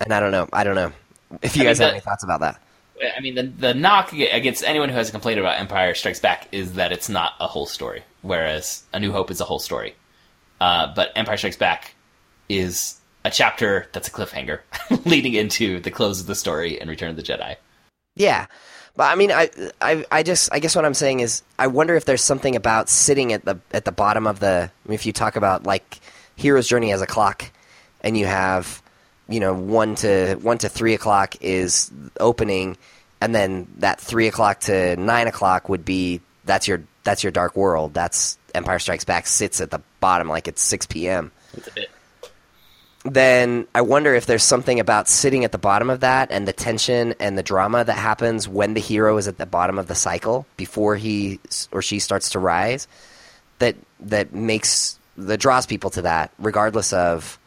And 0.00 0.12
I 0.12 0.20
don't 0.20 0.32
know. 0.32 0.48
I 0.52 0.64
don't 0.64 0.74
know. 0.74 0.92
If 1.40 1.56
you 1.56 1.62
I 1.62 1.66
guys 1.66 1.78
mean, 1.78 1.86
have 1.86 1.90
that- 1.90 1.90
any 1.92 2.00
thoughts 2.00 2.24
about 2.24 2.40
that. 2.40 2.60
I 3.16 3.20
mean, 3.20 3.34
the, 3.34 3.42
the 3.42 3.74
knock 3.74 4.12
against 4.12 4.62
anyone 4.64 4.88
who 4.88 4.94
has 4.94 5.08
a 5.08 5.12
complaint 5.12 5.40
about 5.40 5.58
Empire 5.58 5.94
Strikes 5.94 6.20
Back 6.20 6.48
is 6.52 6.74
that 6.74 6.92
it's 6.92 7.08
not 7.08 7.32
a 7.40 7.46
whole 7.46 7.66
story, 7.66 8.02
whereas 8.22 8.82
A 8.92 9.00
New 9.00 9.12
Hope 9.12 9.30
is 9.30 9.40
a 9.40 9.44
whole 9.44 9.58
story. 9.58 9.94
Uh, 10.60 10.92
but 10.94 11.10
Empire 11.16 11.36
Strikes 11.36 11.56
Back 11.56 11.94
is 12.48 13.00
a 13.24 13.30
chapter 13.30 13.88
that's 13.92 14.08
a 14.08 14.10
cliffhanger 14.10 14.60
leading 15.04 15.34
into 15.34 15.80
the 15.80 15.90
close 15.90 16.20
of 16.20 16.26
the 16.26 16.34
story 16.34 16.80
and 16.80 16.88
Return 16.88 17.10
of 17.10 17.16
the 17.16 17.22
Jedi. 17.22 17.56
Yeah. 18.16 18.46
But 18.94 19.04
I 19.04 19.14
mean 19.14 19.32
I, 19.32 19.48
I 19.80 20.04
I 20.10 20.22
just 20.22 20.52
I 20.52 20.58
guess 20.58 20.76
what 20.76 20.84
I'm 20.84 20.94
saying 20.94 21.20
is 21.20 21.42
I 21.58 21.66
wonder 21.68 21.94
if 21.94 22.04
there's 22.04 22.22
something 22.22 22.56
about 22.56 22.90
sitting 22.90 23.32
at 23.32 23.44
the 23.44 23.58
at 23.72 23.86
the 23.86 23.92
bottom 23.92 24.26
of 24.26 24.40
the 24.40 24.70
I 24.70 24.88
mean, 24.88 24.94
if 24.94 25.06
you 25.06 25.12
talk 25.12 25.36
about 25.36 25.64
like 25.64 26.00
Hero's 26.36 26.68
Journey 26.68 26.92
as 26.92 27.00
a 27.00 27.06
clock 27.06 27.50
and 28.02 28.18
you 28.18 28.26
have 28.26 28.82
you 29.28 29.40
know 29.40 29.54
one 29.54 29.94
to 29.96 30.34
one 30.36 30.58
to 30.58 30.68
three 30.68 30.94
o'clock 30.94 31.36
is 31.40 31.90
opening 32.20 32.76
and 33.20 33.34
then 33.34 33.68
that 33.78 34.00
three 34.00 34.26
o'clock 34.26 34.60
to 34.60 34.96
nine 34.96 35.26
o'clock 35.26 35.68
would 35.68 35.84
be 35.84 36.20
that's 36.44 36.66
your 36.66 36.82
that's 37.04 37.22
your 37.22 37.30
dark 37.30 37.56
world 37.56 37.94
that's 37.94 38.38
Empire 38.54 38.78
Strikes 38.78 39.04
Back 39.04 39.26
sits 39.26 39.60
at 39.60 39.70
the 39.70 39.80
bottom 40.00 40.28
like 40.28 40.48
it's 40.48 40.60
six 40.60 40.86
p.m. 40.86 41.32
It's 41.54 41.68
a 41.68 41.72
bit. 41.72 41.90
then 43.04 43.66
I 43.74 43.80
wonder 43.80 44.14
if 44.14 44.26
there's 44.26 44.42
something 44.42 44.78
about 44.78 45.08
sitting 45.08 45.44
at 45.44 45.52
the 45.52 45.58
bottom 45.58 45.88
of 45.88 46.00
that 46.00 46.30
and 46.30 46.46
the 46.46 46.52
tension 46.52 47.14
and 47.18 47.38
the 47.38 47.42
drama 47.42 47.84
that 47.84 47.94
happens 47.94 48.48
when 48.48 48.74
the 48.74 48.80
hero 48.80 49.16
is 49.16 49.26
at 49.28 49.38
the 49.38 49.46
bottom 49.46 49.78
of 49.78 49.86
the 49.86 49.94
cycle 49.94 50.46
before 50.56 50.96
he 50.96 51.40
or 51.70 51.80
she 51.80 51.98
starts 51.98 52.30
to 52.30 52.38
rise 52.38 52.86
that 53.58 53.76
that 54.00 54.34
makes 54.34 54.98
that 55.16 55.40
draws 55.40 55.66
people 55.66 55.90
to 55.90 56.02
that 56.02 56.30
regardless 56.38 56.92
of 56.92 57.38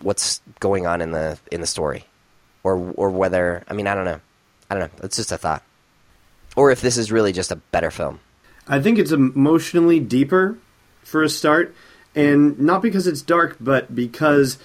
what's 0.00 0.40
going 0.60 0.86
on 0.86 1.00
in 1.00 1.12
the 1.12 1.38
in 1.50 1.60
the 1.60 1.66
story. 1.66 2.04
Or 2.62 2.76
or 2.96 3.10
whether 3.10 3.64
I 3.68 3.74
mean 3.74 3.86
I 3.86 3.94
don't 3.94 4.04
know. 4.04 4.20
I 4.70 4.74
don't 4.74 4.92
know. 4.92 5.04
It's 5.04 5.16
just 5.16 5.32
a 5.32 5.38
thought. 5.38 5.62
Or 6.56 6.70
if 6.70 6.80
this 6.80 6.96
is 6.96 7.12
really 7.12 7.32
just 7.32 7.52
a 7.52 7.56
better 7.56 7.90
film. 7.90 8.20
I 8.66 8.80
think 8.80 8.98
it's 8.98 9.12
emotionally 9.12 10.00
deeper 10.00 10.58
for 11.02 11.22
a 11.22 11.28
start, 11.28 11.74
and 12.14 12.58
not 12.58 12.82
because 12.82 13.06
it's 13.06 13.22
dark, 13.22 13.56
but 13.60 13.94
because 13.94 14.58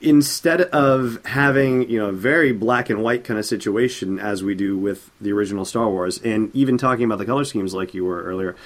instead 0.00 0.60
of 0.60 1.24
having 1.24 1.88
you 1.88 1.98
know 1.98 2.08
a 2.08 2.12
very 2.12 2.52
black 2.52 2.90
and 2.90 3.02
white 3.02 3.24
kind 3.24 3.38
of 3.38 3.46
situation 3.46 4.18
as 4.18 4.42
we 4.42 4.54
do 4.54 4.76
with 4.76 5.10
the 5.20 5.32
original 5.32 5.64
Star 5.64 5.88
Wars, 5.88 6.18
and 6.24 6.54
even 6.54 6.78
talking 6.78 7.04
about 7.04 7.18
the 7.18 7.26
color 7.26 7.44
schemes 7.44 7.74
like 7.74 7.94
you 7.94 8.04
were 8.04 8.22
earlier, 8.24 8.56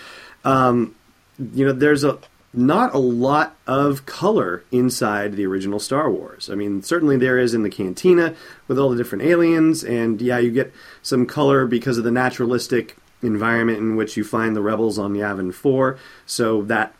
um, 0.45 0.95
you 1.39 1.67
know, 1.67 1.73
there's 1.73 2.05
a 2.05 2.19
not 2.53 2.95
a 2.95 2.99
lot 2.99 3.57
of 3.67 4.07
color 4.07 4.65
inside 4.73 5.35
the 5.35 5.47
original 5.47 5.79
Star 5.79 6.11
Wars. 6.11 6.49
I 6.51 6.55
mean, 6.55 6.83
certainly 6.83 7.17
there 7.17 7.39
is 7.39 7.55
in 7.55 7.63
the 7.63 7.71
cantina 7.71 8.35
with 8.67 8.79
all 8.79 8.91
the 8.91 8.97
different 8.97 9.25
aliens, 9.25 9.85
and 9.85 10.21
yeah, 10.21 10.39
you 10.39 10.51
get 10.51 10.73
some 11.03 11.27
color 11.27 11.67
because 11.67 11.99
of 11.99 12.05
the 12.05 12.11
naturalistic 12.11 12.97
environment 13.23 13.79
in 13.79 13.97
which 13.97 14.17
you 14.17 14.25
find 14.25 14.57
the 14.57 14.63
rebels 14.63 14.99
on 14.99 15.15
Yavin 15.15 15.53
4. 15.53 15.99
So 16.25 16.63
that 16.63 16.95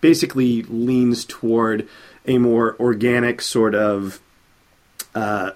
basically 0.00 0.62
leans 0.64 1.24
toward 1.24 1.88
a 2.26 2.38
more 2.38 2.76
organic 2.80 3.40
sort 3.42 3.74
of 3.74 4.20
uh, 5.14 5.52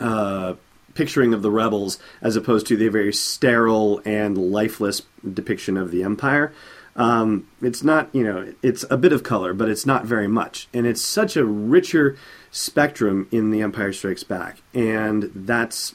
uh, 0.00 0.54
picturing 0.94 1.32
of 1.32 1.42
the 1.42 1.50
rebels 1.50 1.98
as 2.20 2.36
opposed 2.36 2.66
to 2.66 2.76
the 2.76 2.88
very 2.88 3.12
sterile 3.12 4.00
and 4.04 4.36
lifeless 4.36 5.02
depiction 5.32 5.76
of 5.76 5.90
the 5.90 6.02
Empire. 6.02 6.52
Um, 6.98 7.48
it's 7.62 7.84
not, 7.84 8.10
you 8.12 8.24
know, 8.24 8.52
it's 8.60 8.84
a 8.90 8.96
bit 8.96 9.12
of 9.12 9.22
color, 9.22 9.54
but 9.54 9.70
it's 9.70 9.86
not 9.86 10.04
very 10.04 10.26
much. 10.26 10.68
And 10.74 10.84
it's 10.84 11.00
such 11.00 11.36
a 11.36 11.44
richer 11.44 12.18
spectrum 12.50 13.28
in 13.30 13.50
The 13.50 13.62
Empire 13.62 13.92
Strikes 13.92 14.24
Back. 14.24 14.60
And 14.74 15.30
that's 15.32 15.94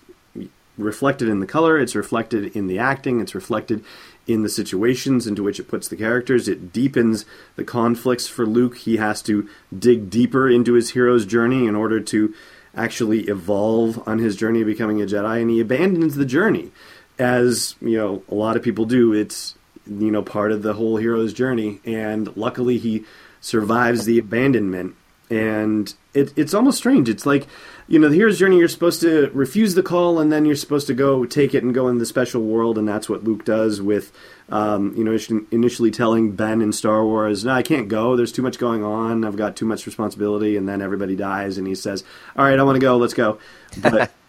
reflected 0.77 1.27
in 1.27 1.39
the 1.39 1.45
color, 1.45 1.77
it's 1.77 1.93
reflected 1.93 2.55
in 2.55 2.67
the 2.67 2.79
acting, 2.79 3.19
it's 3.19 3.35
reflected 3.35 3.83
in 4.25 4.41
the 4.41 4.49
situations 4.49 5.27
into 5.27 5.43
which 5.43 5.59
it 5.59 5.67
puts 5.67 5.87
the 5.87 5.97
characters. 5.97 6.47
It 6.47 6.71
deepens 6.71 7.25
the 7.57 7.63
conflicts 7.63 8.27
for 8.27 8.45
Luke. 8.45 8.77
He 8.77 8.97
has 8.97 9.21
to 9.23 9.47
dig 9.77 10.09
deeper 10.09 10.49
into 10.49 10.73
his 10.73 10.91
hero's 10.91 11.25
journey 11.25 11.67
in 11.67 11.75
order 11.75 11.99
to 11.99 12.33
actually 12.75 13.27
evolve 13.27 14.01
on 14.07 14.19
his 14.19 14.35
journey 14.35 14.61
of 14.61 14.67
becoming 14.67 15.01
a 15.01 15.05
Jedi, 15.05 15.41
and 15.41 15.51
he 15.51 15.59
abandons 15.59 16.15
the 16.15 16.25
journey. 16.25 16.71
As, 17.19 17.75
you 17.81 17.97
know, 17.97 18.23
a 18.29 18.33
lot 18.33 18.55
of 18.55 18.63
people 18.63 18.85
do, 18.85 19.13
it's, 19.13 19.55
you 19.87 20.11
know, 20.11 20.21
part 20.21 20.51
of 20.51 20.61
the 20.61 20.73
whole 20.73 20.97
hero's 20.97 21.33
journey, 21.33 21.79
and 21.85 22.35
luckily 22.37 22.77
he 22.77 23.05
survives 23.41 24.05
the 24.05 24.17
abandonment. 24.17 24.95
And 25.29 25.93
it, 26.13 26.31
it's 26.37 26.53
almost 26.53 26.77
strange. 26.77 27.09
It's 27.09 27.25
like, 27.25 27.47
you 27.87 27.97
know, 27.97 28.07
the 28.07 28.15
hero's 28.15 28.37
journey, 28.37 28.59
you're 28.59 28.67
supposed 28.67 29.01
to 29.01 29.31
refuse 29.33 29.73
the 29.73 29.81
call, 29.81 30.19
and 30.19 30.31
then 30.31 30.45
you're 30.45 30.55
supposed 30.55 30.87
to 30.87 30.93
go 30.93 31.25
take 31.25 31.53
it 31.53 31.63
and 31.63 31.73
go 31.73 31.87
in 31.87 31.97
the 31.97 32.05
special 32.05 32.43
world, 32.43 32.77
and 32.77 32.87
that's 32.87 33.09
what 33.09 33.23
Luke 33.23 33.43
does 33.43 33.81
with, 33.81 34.11
um, 34.49 34.93
you 34.95 35.03
know, 35.03 35.17
initially 35.51 35.91
telling 35.91 36.33
Ben 36.33 36.61
in 36.61 36.71
Star 36.71 37.03
Wars, 37.03 37.43
no, 37.43 37.53
I 37.53 37.63
can't 37.63 37.87
go. 37.87 38.15
There's 38.15 38.31
too 38.31 38.41
much 38.41 38.59
going 38.59 38.83
on. 38.83 39.25
I've 39.25 39.37
got 39.37 39.55
too 39.55 39.65
much 39.65 39.85
responsibility, 39.85 40.55
and 40.55 40.69
then 40.69 40.81
everybody 40.81 41.15
dies, 41.15 41.57
and 41.57 41.65
he 41.67 41.75
says, 41.75 42.03
all 42.37 42.45
right, 42.45 42.59
I 42.59 42.63
want 42.63 42.75
to 42.75 42.81
go. 42.81 42.97
Let's 42.97 43.15
go. 43.15 43.39
But 43.81 44.11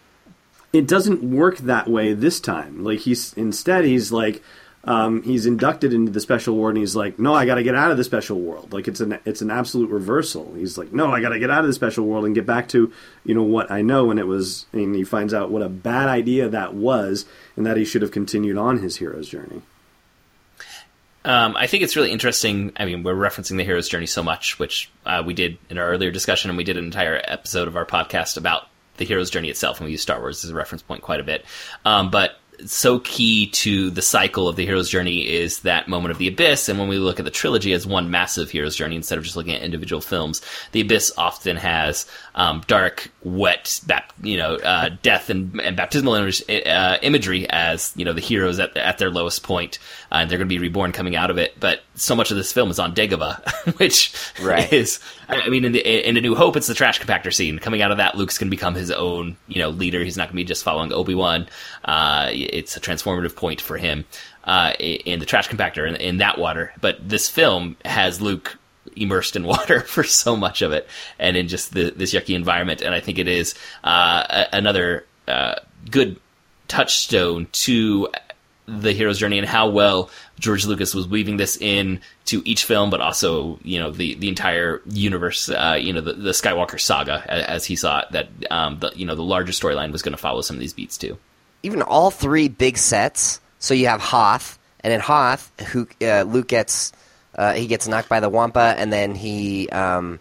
it 0.73 0.87
doesn't 0.87 1.23
work 1.23 1.57
that 1.59 1.87
way 1.87 2.13
this 2.13 2.39
time. 2.39 2.83
Like 2.83 2.99
he's 2.99 3.33
instead, 3.33 3.85
he's 3.85 4.11
like, 4.11 4.43
um, 4.85 5.23
he's 5.23 5.47
inducted 5.47 5.93
into 5.93 6.11
the 6.11 6.19
special 6.19 6.55
ward, 6.55 6.75
and 6.75 6.81
he's 6.81 6.95
like, 6.95 7.17
"No, 7.17 7.33
I 7.33 7.45
got 7.45 7.55
to 7.55 7.63
get 7.63 7.75
out 7.75 7.91
of 7.91 7.97
the 7.97 8.03
special 8.03 8.39
world." 8.39 8.71
Like 8.71 8.87
it's 8.87 8.99
an 8.99 9.17
it's 9.25 9.41
an 9.41 9.49
absolute 9.49 9.89
reversal. 9.89 10.53
He's 10.55 10.77
like, 10.77 10.93
"No, 10.93 11.11
I 11.11 11.21
got 11.21 11.29
to 11.29 11.39
get 11.39 11.49
out 11.49 11.61
of 11.61 11.67
the 11.67 11.73
special 11.73 12.05
world 12.05 12.25
and 12.25 12.35
get 12.35 12.45
back 12.45 12.69
to 12.69 12.93
you 13.23 13.33
know 13.33 13.43
what 13.43 13.71
I 13.71 13.81
know." 13.81 14.11
And 14.11 14.19
it 14.19 14.27
was, 14.27 14.67
and 14.71 14.95
he 14.95 15.03
finds 15.03 15.33
out 15.33 15.49
what 15.49 15.63
a 15.63 15.69
bad 15.69 16.07
idea 16.07 16.47
that 16.49 16.75
was, 16.75 17.25
and 17.55 17.65
that 17.65 17.77
he 17.77 17.85
should 17.85 18.03
have 18.03 18.11
continued 18.11 18.57
on 18.57 18.77
his 18.77 18.97
hero's 18.97 19.27
journey. 19.27 19.63
Um, 21.25 21.57
I 21.57 21.65
think 21.65 21.81
it's 21.81 21.95
really 21.95 22.11
interesting. 22.11 22.71
I 22.77 22.85
mean, 22.85 23.01
we're 23.01 23.15
referencing 23.15 23.57
the 23.57 23.63
hero's 23.63 23.89
journey 23.89 24.05
so 24.05 24.21
much, 24.21 24.59
which 24.59 24.91
uh, 25.07 25.23
we 25.25 25.33
did 25.33 25.57
in 25.71 25.79
our 25.79 25.87
earlier 25.87 26.11
discussion, 26.11 26.51
and 26.51 26.57
we 26.57 26.63
did 26.63 26.77
an 26.77 26.85
entire 26.85 27.19
episode 27.23 27.67
of 27.67 27.75
our 27.75 27.85
podcast 27.85 28.37
about 28.37 28.67
the 28.97 29.05
hero's 29.05 29.31
journey 29.31 29.49
itself, 29.49 29.79
and 29.79 29.85
we 29.85 29.91
use 29.93 30.03
Star 30.03 30.19
Wars 30.19 30.45
as 30.45 30.51
a 30.51 30.55
reference 30.55 30.83
point 30.83 31.01
quite 31.01 31.19
a 31.19 31.23
bit. 31.23 31.43
Um, 31.83 32.11
but 32.11 32.37
so 32.65 32.99
key 32.99 33.47
to 33.47 33.89
the 33.89 34.01
cycle 34.01 34.47
of 34.47 34.55
the 34.55 34.65
hero's 34.65 34.89
journey 34.89 35.27
is 35.27 35.59
that 35.61 35.87
moment 35.87 36.11
of 36.11 36.17
the 36.17 36.27
abyss. 36.27 36.69
And 36.69 36.79
when 36.79 36.87
we 36.87 36.97
look 36.97 37.19
at 37.19 37.25
the 37.25 37.31
trilogy 37.31 37.73
as 37.73 37.85
one 37.85 38.09
massive 38.09 38.49
hero's 38.51 38.75
journey 38.75 38.95
instead 38.95 39.17
of 39.17 39.23
just 39.23 39.35
looking 39.35 39.53
at 39.53 39.61
individual 39.61 40.01
films 40.01 40.41
the 40.71 40.81
abyss 40.81 41.11
often 41.17 41.57
has 41.57 42.05
um, 42.35 42.63
dark 42.67 43.11
wet 43.23 43.79
bap- 43.87 44.13
you 44.21 44.37
know 44.37 44.55
uh, 44.55 44.89
death 45.01 45.29
and, 45.29 45.59
and 45.61 45.75
baptismal 45.75 46.13
uh, 46.13 46.97
imagery 47.01 47.47
as 47.49 47.93
you 47.95 48.05
know 48.05 48.13
the 48.13 48.21
heroes 48.21 48.59
at, 48.59 48.75
at 48.77 48.97
their 48.97 49.09
lowest 49.09 49.43
point 49.43 49.79
uh, 50.15 50.21
and 50.21 50.29
they're 50.31 50.37
going 50.37 50.47
to 50.47 50.53
be 50.53 50.59
reborn 50.59 50.91
coming 50.91 51.15
out 51.15 51.29
of 51.29 51.37
it 51.37 51.59
but 51.59 51.81
so 51.95 52.15
much 52.15 52.31
of 52.31 52.37
this 52.37 52.51
film 52.53 52.71
is 52.71 52.79
on 52.79 52.95
Dagobah 52.95 53.77
which 53.79 54.13
Right. 54.41 54.71
is 54.71 54.99
I 55.27 55.49
mean 55.49 55.65
in, 55.65 55.71
the, 55.73 56.07
in 56.07 56.15
A 56.17 56.21
New 56.21 56.35
Hope 56.35 56.55
it's 56.55 56.67
the 56.67 56.73
trash 56.73 56.99
compactor 56.99 57.33
scene 57.33 57.59
coming 57.59 57.81
out 57.81 57.91
of 57.91 57.97
that 57.97 58.15
Luke's 58.15 58.37
going 58.37 58.47
to 58.49 58.55
become 58.55 58.75
his 58.75 58.91
own 58.91 59.35
you 59.47 59.59
know 59.61 59.69
leader 59.69 60.03
he's 60.03 60.17
not 60.17 60.23
going 60.27 60.33
to 60.33 60.35
be 60.37 60.43
just 60.45 60.63
following 60.63 60.93
Obi-Wan 60.93 61.47
uh, 61.83 62.29
it's 62.31 62.77
a 62.77 62.79
transformative 62.79 63.35
point 63.35 63.61
for 63.61 63.77
him 63.77 64.05
uh, 64.45 64.73
in 64.79 65.19
the 65.19 65.25
trash 65.25 65.49
compactor 65.49 65.87
in, 65.87 65.95
in 65.95 66.17
that 66.17 66.37
water. 66.37 66.71
But 66.79 66.97
this 67.09 67.27
film 67.29 67.77
has 67.83 68.21
Luke 68.21 68.57
immersed 68.95 69.35
in 69.35 69.43
water 69.55 69.81
for 69.81 70.03
so 70.03 70.35
much 70.35 70.61
of 70.61 70.71
it, 70.71 70.87
and 71.17 71.35
in 71.35 71.47
just 71.47 71.73
the, 71.73 71.89
this 71.89 72.13
yucky 72.13 72.35
environment. 72.35 72.81
And 72.81 72.93
I 72.93 72.99
think 72.99 73.17
it 73.17 73.27
is 73.27 73.55
uh, 73.83 74.23
a- 74.29 74.55
another 74.55 75.05
uh, 75.27 75.55
good 75.89 76.19
touchstone 76.67 77.47
to 77.53 78.07
the 78.67 78.93
hero's 78.93 79.19
journey 79.19 79.37
and 79.37 79.47
how 79.47 79.69
well 79.69 80.09
George 80.39 80.65
Lucas 80.65 80.95
was 80.95 81.07
weaving 81.07 81.37
this 81.37 81.55
in 81.57 81.99
to 82.25 82.41
each 82.45 82.63
film, 82.65 82.89
but 82.89 82.99
also 83.01 83.59
you 83.63 83.79
know 83.79 83.91
the 83.91 84.15
the 84.15 84.27
entire 84.29 84.81
universe, 84.87 85.49
uh, 85.49 85.77
you 85.79 85.93
know 85.93 86.01
the, 86.01 86.13
the 86.13 86.31
Skywalker 86.31 86.79
saga 86.79 87.23
a- 87.27 87.49
as 87.49 87.65
he 87.65 87.75
saw 87.75 87.99
it. 87.99 88.05
That 88.11 88.27
um, 88.51 88.79
the 88.79 88.91
you 88.95 89.05
know 89.05 89.15
the 89.15 89.23
larger 89.23 89.51
storyline 89.51 89.91
was 89.91 90.01
going 90.01 90.13
to 90.15 90.21
follow 90.21 90.41
some 90.41 90.55
of 90.55 90.59
these 90.59 90.73
beats 90.73 90.97
too. 90.97 91.17
even 91.63 91.81
all 91.81 92.09
three 92.11 92.47
big 92.47 92.77
sets. 92.77 93.39
So 93.59 93.73
you 93.73 93.87
have 93.87 94.01
Hoth, 94.01 94.59
and 94.81 94.91
in 94.93 94.99
Hoth, 94.99 95.51
who 95.71 95.87
uh, 96.01 96.23
Luke 96.23 96.47
gets 96.47 96.91
uh, 97.35 97.53
he 97.53 97.67
gets 97.67 97.87
knocked 97.87 98.09
by 98.09 98.19
the 98.19 98.29
Wampa, 98.29 98.75
and 98.77 98.91
then 98.91 99.13
he 99.15 99.69
um, 99.69 100.19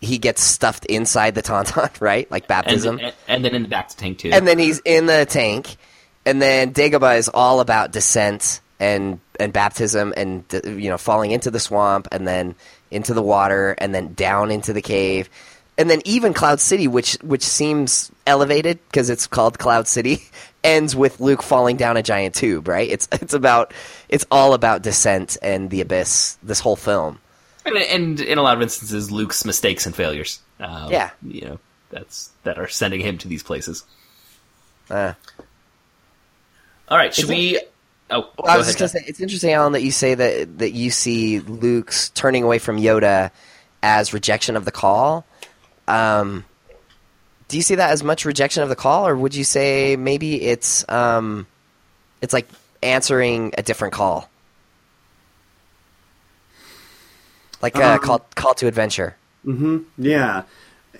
he 0.00 0.18
gets 0.18 0.42
stuffed 0.42 0.84
inside 0.86 1.34
the 1.34 1.42
Tauntaun, 1.42 1.90
right? 2.00 2.30
Like 2.30 2.42
And, 2.44 2.48
baptism, 2.48 2.98
and, 3.02 3.14
and 3.28 3.44
then 3.44 3.54
in 3.54 3.62
the 3.62 3.68
back 3.68 3.88
to 3.88 3.96
tank 3.96 4.18
too. 4.18 4.30
and 4.32 4.46
then 4.48 4.58
he's 4.58 4.80
in 4.84 5.06
the 5.06 5.26
tank, 5.26 5.76
and 6.26 6.40
then 6.40 6.72
Dagobah 6.72 7.18
is 7.18 7.28
all 7.28 7.60
about 7.60 7.92
descent 7.92 8.60
and 8.80 9.20
and 9.38 9.52
baptism, 9.52 10.12
and 10.16 10.44
you 10.64 10.88
know 10.90 10.98
falling 10.98 11.30
into 11.30 11.50
the 11.50 11.60
swamp, 11.60 12.08
and 12.12 12.26
then 12.26 12.54
into 12.90 13.14
the 13.14 13.22
water, 13.22 13.74
and 13.78 13.94
then 13.94 14.12
down 14.14 14.50
into 14.50 14.72
the 14.72 14.82
cave, 14.82 15.28
and 15.78 15.88
then 15.88 16.02
even 16.04 16.34
Cloud 16.34 16.60
City, 16.60 16.86
which 16.88 17.14
which 17.22 17.42
seems 17.42 18.10
elevated 18.26 18.78
because 18.88 19.08
it's 19.10 19.26
called 19.26 19.58
Cloud 19.58 19.86
City, 19.88 20.22
ends 20.64 20.94
with 20.96 21.20
Luke 21.20 21.42
falling 21.42 21.76
down 21.76 21.96
a 21.96 22.02
giant 22.02 22.34
tube. 22.34 22.68
Right? 22.68 22.88
It's 22.90 23.08
it's 23.12 23.34
about 23.34 23.72
it's 24.08 24.26
all 24.30 24.54
about 24.54 24.82
descent 24.82 25.36
and 25.42 25.70
the 25.70 25.80
abyss. 25.80 26.38
This 26.42 26.60
whole 26.60 26.76
film. 26.76 27.18
And, 27.64 27.76
and 27.76 28.20
in 28.20 28.38
a 28.38 28.42
lot 28.42 28.56
of 28.56 28.62
instances, 28.62 29.12
Luke's 29.12 29.44
mistakes 29.44 29.86
and 29.86 29.94
failures. 29.94 30.40
Um, 30.58 30.90
Yeah. 30.90 31.10
you 31.22 31.42
know 31.42 31.58
that's 31.90 32.30
that 32.42 32.58
are 32.58 32.66
sending 32.66 33.00
him 33.00 33.18
to 33.18 33.28
these 33.28 33.44
places. 33.44 33.84
Uh, 34.90 35.12
All 36.92 36.98
right, 36.98 37.14
should 37.14 37.24
Is 37.24 37.30
it- 37.30 37.34
we? 37.34 37.58
Oh, 38.10 38.18
Well, 38.20 38.32
go 38.36 38.42
I 38.44 38.58
was 38.58 38.66
ahead, 38.66 38.78
just 38.78 38.92
gonna 38.94 39.02
say 39.04 39.08
it's 39.08 39.18
interesting, 39.20 39.50
Allen, 39.54 39.72
that 39.72 39.80
you 39.82 39.90
say 39.90 40.14
that 40.14 40.58
that 40.58 40.72
you 40.72 40.90
see 40.90 41.40
Luke's 41.40 42.10
turning 42.10 42.42
away 42.42 42.58
from 42.58 42.76
Yoda 42.78 43.30
as 43.82 44.12
rejection 44.12 44.56
of 44.58 44.66
the 44.66 44.70
call. 44.70 45.24
Um, 45.88 46.44
do 47.48 47.56
you 47.56 47.62
see 47.62 47.76
that 47.76 47.92
as 47.92 48.04
much 48.04 48.26
rejection 48.26 48.62
of 48.62 48.68
the 48.68 48.76
call, 48.76 49.06
or 49.08 49.16
would 49.16 49.34
you 49.34 49.42
say 49.44 49.96
maybe 49.96 50.42
it's 50.42 50.84
um, 50.90 51.46
it's 52.20 52.34
like 52.34 52.46
answering 52.82 53.54
a 53.56 53.62
different 53.62 53.94
call, 53.94 54.28
like 57.62 57.74
a 57.78 57.92
Um, 57.94 57.98
call 58.00 58.18
call 58.34 58.52
to 58.56 58.66
adventure? 58.66 59.16
Hmm. 59.44 59.78
Yeah, 59.96 60.42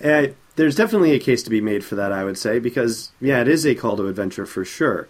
uh, 0.03 0.27
there's 0.55 0.75
definitely 0.75 1.11
a 1.11 1.19
case 1.19 1.43
to 1.43 1.51
be 1.51 1.61
made 1.61 1.85
for 1.85 1.93
that. 1.93 2.11
I 2.11 2.23
would 2.23 2.39
say 2.39 2.57
because 2.57 3.11
yeah, 3.21 3.41
it 3.41 3.47
is 3.47 3.67
a 3.67 3.75
call 3.75 3.95
to 3.97 4.07
adventure 4.07 4.47
for 4.47 4.65
sure, 4.65 5.07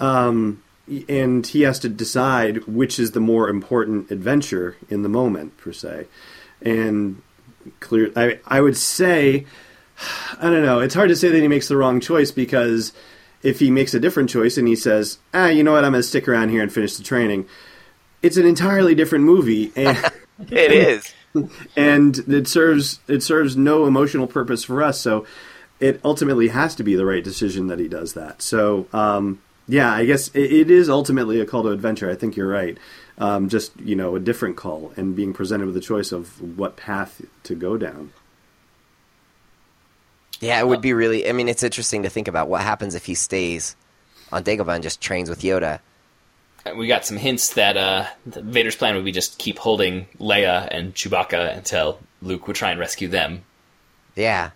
um, 0.00 0.62
and 1.08 1.46
he 1.46 1.62
has 1.62 1.78
to 1.80 1.88
decide 1.88 2.64
which 2.66 2.98
is 2.98 3.12
the 3.12 3.20
more 3.20 3.48
important 3.48 4.10
adventure 4.10 4.76
in 4.88 5.02
the 5.02 5.08
moment 5.08 5.56
per 5.56 5.72
se, 5.72 6.06
and 6.62 7.22
clear. 7.80 8.12
I 8.16 8.38
I 8.46 8.60
would 8.60 8.76
say 8.76 9.46
I 10.40 10.50
don't 10.50 10.62
know. 10.62 10.80
It's 10.80 10.94
hard 10.94 11.08
to 11.08 11.16
say 11.16 11.28
that 11.28 11.40
he 11.40 11.48
makes 11.48 11.68
the 11.68 11.76
wrong 11.76 12.00
choice 12.00 12.30
because 12.30 12.92
if 13.42 13.60
he 13.60 13.70
makes 13.70 13.94
a 13.94 14.00
different 14.00 14.30
choice 14.30 14.56
and 14.56 14.66
he 14.66 14.76
says, 14.76 15.18
ah, 15.32 15.46
you 15.46 15.62
know 15.62 15.72
what, 15.72 15.84
I'm 15.84 15.92
going 15.92 16.02
to 16.02 16.08
stick 16.08 16.26
around 16.26 16.48
here 16.48 16.62
and 16.62 16.72
finish 16.72 16.96
the 16.96 17.04
training, 17.04 17.46
it's 18.22 18.36
an 18.36 18.46
entirely 18.46 18.94
different 18.94 19.24
movie 19.24 19.72
and. 19.76 19.98
It 20.50 20.70
is. 20.70 21.14
and 21.76 22.18
it 22.28 22.46
serves 22.46 23.00
it 23.08 23.22
serves 23.22 23.56
no 23.56 23.86
emotional 23.86 24.26
purpose 24.26 24.64
for 24.64 24.82
us. 24.82 25.00
So 25.00 25.26
it 25.80 26.00
ultimately 26.04 26.48
has 26.48 26.74
to 26.74 26.82
be 26.82 26.94
the 26.94 27.06
right 27.06 27.24
decision 27.24 27.68
that 27.68 27.78
he 27.78 27.88
does 27.88 28.14
that. 28.14 28.42
So 28.42 28.86
um, 28.92 29.40
yeah, 29.68 29.92
I 29.92 30.04
guess 30.04 30.28
it, 30.28 30.52
it 30.52 30.70
is 30.70 30.88
ultimately 30.88 31.40
a 31.40 31.46
call 31.46 31.64
to 31.64 31.70
adventure. 31.70 32.10
I 32.10 32.14
think 32.14 32.36
you're 32.36 32.48
right. 32.48 32.78
Um, 33.18 33.48
just 33.48 33.78
you 33.80 33.96
know, 33.96 34.14
a 34.16 34.20
different 34.20 34.56
call 34.56 34.92
and 34.96 35.16
being 35.16 35.32
presented 35.32 35.66
with 35.66 35.76
a 35.76 35.80
choice 35.80 36.12
of 36.12 36.58
what 36.58 36.76
path 36.76 37.22
to 37.44 37.54
go 37.54 37.76
down. 37.76 38.12
Yeah, 40.40 40.60
it 40.60 40.68
would 40.68 40.82
be 40.82 40.92
really. 40.92 41.28
I 41.28 41.32
mean, 41.32 41.48
it's 41.48 41.62
interesting 41.62 42.02
to 42.02 42.10
think 42.10 42.28
about 42.28 42.48
what 42.48 42.60
happens 42.60 42.94
if 42.94 43.06
he 43.06 43.14
stays 43.14 43.74
on 44.30 44.44
Dagobah 44.44 44.74
and 44.74 44.82
just 44.82 45.00
trains 45.00 45.30
with 45.30 45.40
Yoda. 45.40 45.80
we 46.76 46.86
got 46.86 47.06
some 47.06 47.16
hints 47.16 47.54
that 47.54 47.76
uh, 47.76 48.06
that 48.26 48.44
Vader's 48.44 48.76
plan 48.76 48.94
would 48.96 49.04
be 49.04 49.12
just 49.12 49.38
keep 49.38 49.58
holding 49.58 50.06
Leia 50.20 50.68
and 50.70 50.94
Chewbacca 50.94 51.56
until 51.56 51.98
Luke 52.20 52.46
would 52.46 52.56
try 52.56 52.70
and 52.70 52.78
rescue 52.78 53.08
them. 53.08 53.44
Yeah, 54.14 54.50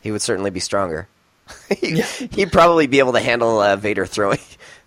he 0.00 0.10
would 0.10 0.22
certainly 0.22 0.50
be 0.50 0.60
stronger. 0.60 1.08
he, 1.80 2.00
He'd 2.32 2.52
probably 2.52 2.86
be 2.86 2.98
able 2.98 3.12
to 3.12 3.20
handle 3.20 3.60
uh, 3.60 3.76
Vader 3.76 4.06
throwing, 4.06 4.38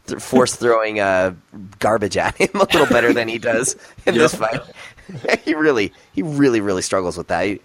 th- 0.07 0.21
force 0.21 0.55
throwing 0.55 0.99
uh, 0.99 1.33
garbage 1.79 2.17
at 2.17 2.35
him 2.37 2.49
a 2.55 2.59
little 2.59 2.85
better 2.87 3.13
than 3.13 3.27
he 3.27 3.37
does 3.37 3.75
in 4.05 4.15
this 4.15 4.35
fight. 4.35 4.61
he 5.43 5.53
really, 5.55 5.91
he 6.13 6.21
really, 6.23 6.61
really 6.61 6.81
struggles 6.81 7.17
with 7.17 7.27
that. 7.27 7.45
He- 7.45 7.61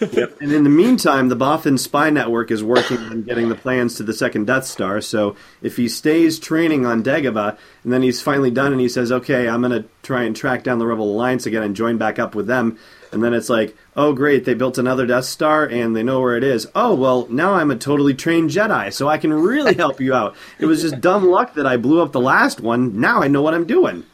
And 0.00 0.52
in 0.52 0.62
the 0.62 0.70
meantime, 0.70 1.28
the 1.28 1.34
Bothan 1.36 1.76
spy 1.76 2.08
network 2.08 2.52
is 2.52 2.62
working 2.62 2.98
on 2.98 3.22
getting 3.24 3.48
the 3.48 3.56
plans 3.56 3.96
to 3.96 4.04
the 4.04 4.12
second 4.12 4.46
Death 4.46 4.64
Star. 4.64 5.00
So 5.00 5.34
if 5.60 5.76
he 5.76 5.88
stays 5.88 6.38
training 6.38 6.86
on 6.86 7.02
Dagobah, 7.02 7.58
and 7.82 7.92
then 7.92 8.02
he's 8.02 8.22
finally 8.22 8.52
done, 8.52 8.70
and 8.70 8.80
he 8.80 8.88
says, 8.88 9.10
"Okay, 9.10 9.48
I'm 9.48 9.60
going 9.60 9.82
to 9.82 9.88
try 10.04 10.22
and 10.22 10.36
track 10.36 10.62
down 10.62 10.78
the 10.78 10.86
Rebel 10.86 11.10
Alliance 11.12 11.46
again 11.46 11.64
and 11.64 11.74
join 11.74 11.98
back 11.98 12.20
up 12.20 12.36
with 12.36 12.46
them," 12.46 12.78
and 13.12 13.22
then 13.22 13.34
it's 13.34 13.48
like, 13.48 13.76
"Oh, 13.96 14.12
great, 14.12 14.44
they 14.44 14.54
built 14.54 14.78
another 14.78 15.06
Death 15.06 15.24
Star 15.24 15.64
and 15.64 15.94
they 15.94 16.02
know 16.02 16.20
where 16.20 16.36
it 16.36 16.44
is. 16.44 16.66
Oh, 16.74 16.94
well, 16.94 17.26
now 17.30 17.54
I'm 17.54 17.70
a 17.70 17.76
totally 17.76 18.14
trained 18.14 18.50
Jedi, 18.50 18.92
so 18.92 19.08
I 19.08 19.18
can 19.18 19.32
really 19.32 19.74
help 19.74 20.00
you 20.00 20.14
out. 20.14 20.36
It 20.58 20.66
was 20.66 20.82
just 20.82 21.00
dumb 21.00 21.26
luck 21.26 21.54
that 21.54 21.66
I 21.66 21.76
blew 21.76 22.02
up 22.02 22.12
the 22.12 22.20
last 22.20 22.60
one. 22.60 23.00
Now 23.00 23.22
I 23.22 23.28
know 23.28 23.42
what 23.42 23.54
I'm 23.54 23.66
doing." 23.66 24.04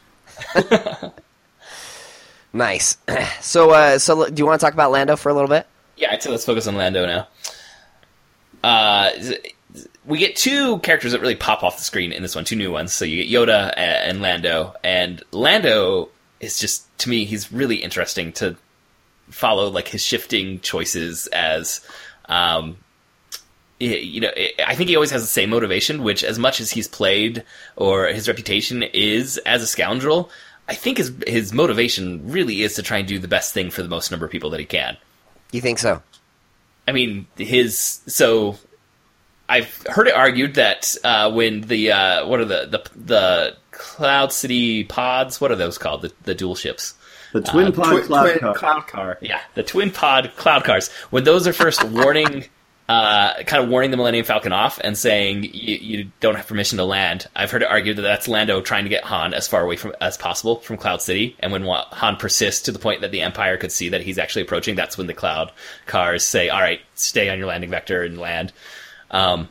nice. 2.53 2.97
so, 3.41 3.71
uh, 3.71 3.99
so 3.99 4.29
do 4.29 4.41
you 4.41 4.45
want 4.45 4.59
to 4.59 4.65
talk 4.65 4.73
about 4.73 4.91
Lando 4.91 5.15
for 5.15 5.29
a 5.29 5.33
little 5.33 5.49
bit? 5.49 5.67
Yeah, 5.97 6.11
I'd 6.11 6.21
say 6.21 6.29
let's 6.29 6.45
focus 6.45 6.67
on 6.67 6.75
Lando 6.75 7.05
now. 7.05 7.27
Uh, 8.63 9.11
we 10.05 10.17
get 10.17 10.35
two 10.35 10.79
characters 10.79 11.11
that 11.11 11.21
really 11.21 11.35
pop 11.35 11.63
off 11.63 11.77
the 11.77 11.83
screen 11.83 12.11
in 12.11 12.21
this 12.21 12.35
one, 12.35 12.45
two 12.45 12.55
new 12.55 12.71
ones. 12.71 12.93
So 12.93 13.05
you 13.05 13.23
get 13.23 13.31
Yoda 13.31 13.73
and 13.77 14.21
Lando, 14.21 14.75
and 14.83 15.23
Lando 15.31 16.09
is 16.39 16.59
just 16.59 16.85
to 16.99 17.09
me 17.09 17.25
he's 17.25 17.51
really 17.51 17.77
interesting 17.77 18.31
to 18.33 18.55
follow, 19.29 19.69
like 19.69 19.87
his 19.87 20.01
shifting 20.01 20.59
choices 20.61 21.27
as. 21.27 21.81
Um, 22.27 22.77
you 23.77 24.21
know, 24.21 24.31
I 24.65 24.73
think 24.73 24.87
he 24.87 24.95
always 24.95 25.11
has 25.11 25.21
the 25.21 25.27
same 25.27 25.49
motivation, 25.49 26.01
which, 26.01 26.23
as 26.23 26.39
much 26.39 26.61
as 26.61 26.71
he's 26.71 26.87
played 26.87 27.43
or 27.75 28.07
his 28.07 28.27
reputation 28.29 28.83
is 28.83 29.37
as 29.39 29.61
a 29.61 29.67
scoundrel, 29.67 30.31
I 30.67 30.75
think 30.75 30.97
his 30.97 31.13
his 31.27 31.53
motivation 31.53 32.31
really 32.31 32.63
is 32.63 32.75
to 32.75 32.83
try 32.83 32.99
and 32.99 33.07
do 33.07 33.19
the 33.19 33.27
best 33.27 33.53
thing 33.53 33.69
for 33.69 33.83
the 33.83 33.89
most 33.89 34.11
number 34.11 34.25
of 34.25 34.31
people 34.31 34.49
that 34.51 34.59
he 34.59 34.65
can. 34.65 34.97
You 35.51 35.61
think 35.61 35.79
so? 35.79 36.01
I 36.87 36.91
mean, 36.91 37.27
his 37.37 37.99
so 38.07 38.57
I've 39.47 39.83
heard 39.87 40.07
it 40.07 40.15
argued 40.15 40.55
that 40.55 40.95
uh, 41.03 41.31
when 41.31 41.61
the 41.61 41.91
uh, 41.91 42.27
what 42.27 42.39
are 42.39 42.45
the, 42.45 42.65
the 42.65 42.99
the 42.99 43.57
Cloud 43.71 44.31
City 44.31 44.83
pods? 44.83 45.39
What 45.39 45.51
are 45.51 45.55
those 45.55 45.77
called? 45.77 46.03
The, 46.03 46.13
the 46.23 46.35
dual 46.35 46.55
ships. 46.55 46.95
The 47.35 47.41
twin 47.41 47.73
pod 47.73 47.85
Twi- 47.87 48.01
cloud 48.01 48.23
twin 48.29 48.39
car. 48.39 48.53
cloud 48.53 48.87
car. 48.87 49.17
Yeah, 49.19 49.41
the 49.55 49.63
twin 49.63 49.91
pod 49.91 50.31
cloud 50.37 50.63
cars. 50.63 50.89
When 51.09 51.25
those 51.25 51.45
are 51.47 51.51
first 51.51 51.83
warning 51.89 52.45
uh, 52.87 53.43
kind 53.43 53.61
of 53.61 53.69
warning 53.69 53.91
the 53.91 53.97
Millennium 53.97 54.23
Falcon 54.23 54.53
off 54.53 54.79
and 54.81 54.97
saying 54.97 55.43
you, 55.43 55.75
you 55.75 56.11
don't 56.21 56.35
have 56.35 56.47
permission 56.47 56.77
to 56.77 56.85
land. 56.85 57.27
I've 57.35 57.51
heard 57.51 57.61
it 57.61 57.69
argued 57.69 57.97
that 57.97 58.03
that's 58.03 58.29
Lando 58.29 58.61
trying 58.61 58.85
to 58.85 58.89
get 58.89 59.03
Han 59.03 59.33
as 59.33 59.49
far 59.49 59.61
away 59.61 59.75
from 59.75 59.93
as 59.99 60.15
possible 60.15 60.61
from 60.61 60.77
Cloud 60.77 61.01
City, 61.01 61.35
and 61.39 61.51
when 61.51 61.63
Han 61.65 62.15
persists 62.15 62.61
to 62.63 62.71
the 62.71 62.79
point 62.79 63.01
that 63.01 63.11
the 63.11 63.19
Empire 63.19 63.57
could 63.57 63.71
see 63.73 63.89
that 63.89 64.01
he's 64.01 64.17
actually 64.17 64.43
approaching, 64.43 64.75
that's 64.75 64.97
when 64.97 65.07
the 65.07 65.13
Cloud 65.13 65.51
cars 65.87 66.23
say, 66.23 66.47
"All 66.47 66.61
right, 66.61 66.79
stay 66.93 67.27
on 67.27 67.37
your 67.37 67.47
landing 67.47 67.69
vector 67.69 68.01
and 68.01 68.17
land." 68.17 68.53
Um, 69.11 69.49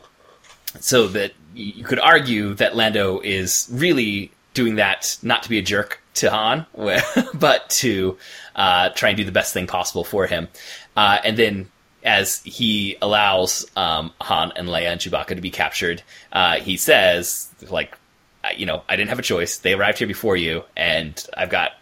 so 0.80 1.06
that 1.08 1.32
you 1.54 1.84
could 1.84 2.00
argue 2.00 2.54
that 2.54 2.76
Lando 2.76 3.20
is 3.20 3.68
really 3.70 4.30
doing 4.54 4.76
that 4.76 5.18
not 5.22 5.42
to 5.42 5.50
be 5.50 5.58
a 5.58 5.62
jerk 5.62 6.00
to 6.14 6.30
Han, 6.30 6.66
but 7.34 7.68
to 7.70 8.18
uh, 8.56 8.90
try 8.90 9.10
and 9.10 9.16
do 9.16 9.24
the 9.24 9.32
best 9.32 9.52
thing 9.52 9.66
possible 9.66 10.04
for 10.04 10.26
him. 10.26 10.48
Uh, 10.96 11.18
and 11.24 11.36
then 11.36 11.70
as 12.04 12.42
he 12.42 12.96
allows 13.00 13.66
um, 13.76 14.12
Han 14.20 14.52
and 14.56 14.68
Leia 14.68 14.92
and 14.92 15.00
Chewbacca 15.00 15.34
to 15.34 15.40
be 15.40 15.50
captured, 15.50 16.02
uh, 16.32 16.56
he 16.56 16.76
says, 16.76 17.48
like, 17.70 17.96
you 18.56 18.66
know, 18.66 18.82
I 18.88 18.96
didn't 18.96 19.08
have 19.08 19.18
a 19.18 19.22
choice. 19.22 19.58
They 19.58 19.72
arrived 19.72 19.98
here 19.98 20.06
before 20.06 20.36
you, 20.36 20.64
and 20.76 21.26
I've 21.36 21.48
got 21.50 21.72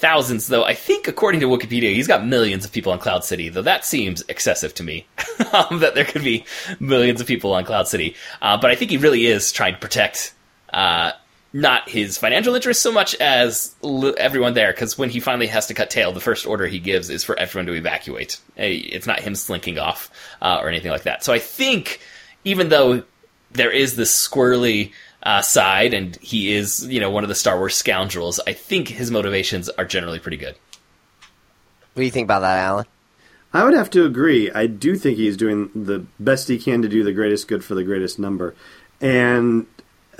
thousands, 0.00 0.46
though 0.46 0.64
I 0.64 0.74
think, 0.74 1.06
according 1.08 1.40
to 1.40 1.46
Wikipedia, 1.46 1.94
he's 1.94 2.08
got 2.08 2.26
millions 2.26 2.64
of 2.64 2.72
people 2.72 2.90
on 2.90 2.98
Cloud 2.98 3.22
City, 3.22 3.50
though 3.50 3.62
that 3.62 3.84
seems 3.84 4.24
excessive 4.28 4.74
to 4.74 4.82
me, 4.82 5.06
um, 5.52 5.80
that 5.80 5.94
there 5.94 6.06
could 6.06 6.24
be 6.24 6.44
millions 6.80 7.20
of 7.20 7.26
people 7.26 7.52
on 7.52 7.64
Cloud 7.64 7.86
City. 7.86 8.16
Uh, 8.40 8.58
but 8.58 8.70
I 8.70 8.76
think 8.76 8.90
he 8.90 8.96
really 8.96 9.26
is 9.26 9.52
trying 9.52 9.74
to 9.74 9.78
protect 9.78 10.32
uh, 10.72 11.12
not 11.52 11.88
his 11.88 12.16
financial 12.16 12.54
interests 12.54 12.82
so 12.82 12.92
much 12.92 13.14
as 13.16 13.74
l- 13.82 14.14
everyone 14.16 14.54
there. 14.54 14.72
Because 14.72 14.96
when 14.96 15.10
he 15.10 15.20
finally 15.20 15.48
has 15.48 15.66
to 15.66 15.74
cut 15.74 15.90
tail, 15.90 16.12
the 16.12 16.20
first 16.20 16.46
order 16.46 16.66
he 16.66 16.78
gives 16.78 17.10
is 17.10 17.24
for 17.24 17.38
everyone 17.38 17.66
to 17.66 17.74
evacuate. 17.74 18.40
It's 18.56 19.06
not 19.06 19.20
him 19.20 19.34
slinking 19.34 19.78
off 19.78 20.10
uh, 20.40 20.58
or 20.60 20.68
anything 20.68 20.90
like 20.90 21.02
that. 21.02 21.24
So 21.24 21.32
I 21.32 21.38
think 21.38 22.00
even 22.44 22.68
though 22.68 23.02
there 23.52 23.70
is 23.70 23.96
this 23.96 24.12
squirrely 24.12 24.92
uh, 25.22 25.42
side 25.42 25.92
and 25.92 26.16
he 26.16 26.52
is, 26.52 26.86
you 26.86 27.00
know, 27.00 27.10
one 27.10 27.24
of 27.24 27.28
the 27.28 27.34
Star 27.34 27.58
Wars 27.58 27.76
scoundrels, 27.76 28.40
I 28.46 28.52
think 28.52 28.88
his 28.88 29.10
motivations 29.10 29.68
are 29.70 29.84
generally 29.84 30.18
pretty 30.18 30.36
good. 30.36 30.54
What 31.94 32.02
do 32.02 32.04
you 32.04 32.10
think 32.12 32.26
about 32.26 32.40
that, 32.40 32.58
Allen? 32.58 32.86
I 33.52 33.64
would 33.64 33.74
have 33.74 33.90
to 33.90 34.06
agree. 34.06 34.48
I 34.52 34.68
do 34.68 34.94
think 34.94 35.18
he's 35.18 35.36
doing 35.36 35.70
the 35.74 36.06
best 36.20 36.46
he 36.46 36.56
can 36.56 36.82
to 36.82 36.88
do 36.88 37.02
the 37.02 37.12
greatest 37.12 37.48
good 37.48 37.64
for 37.64 37.74
the 37.74 37.82
greatest 37.82 38.18
number. 38.20 38.54
And 39.00 39.66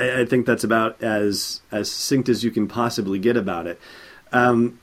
I, 0.01 0.21
I 0.21 0.25
think 0.25 0.47
that's 0.47 0.65
about 0.65 1.01
as 1.03 1.61
as 1.71 1.91
succinct 1.91 2.29
as 2.29 2.43
you 2.43 2.51
can 2.51 2.67
possibly 2.67 3.19
get 3.19 3.37
about 3.37 3.67
it. 3.67 3.81
Um, 4.33 4.81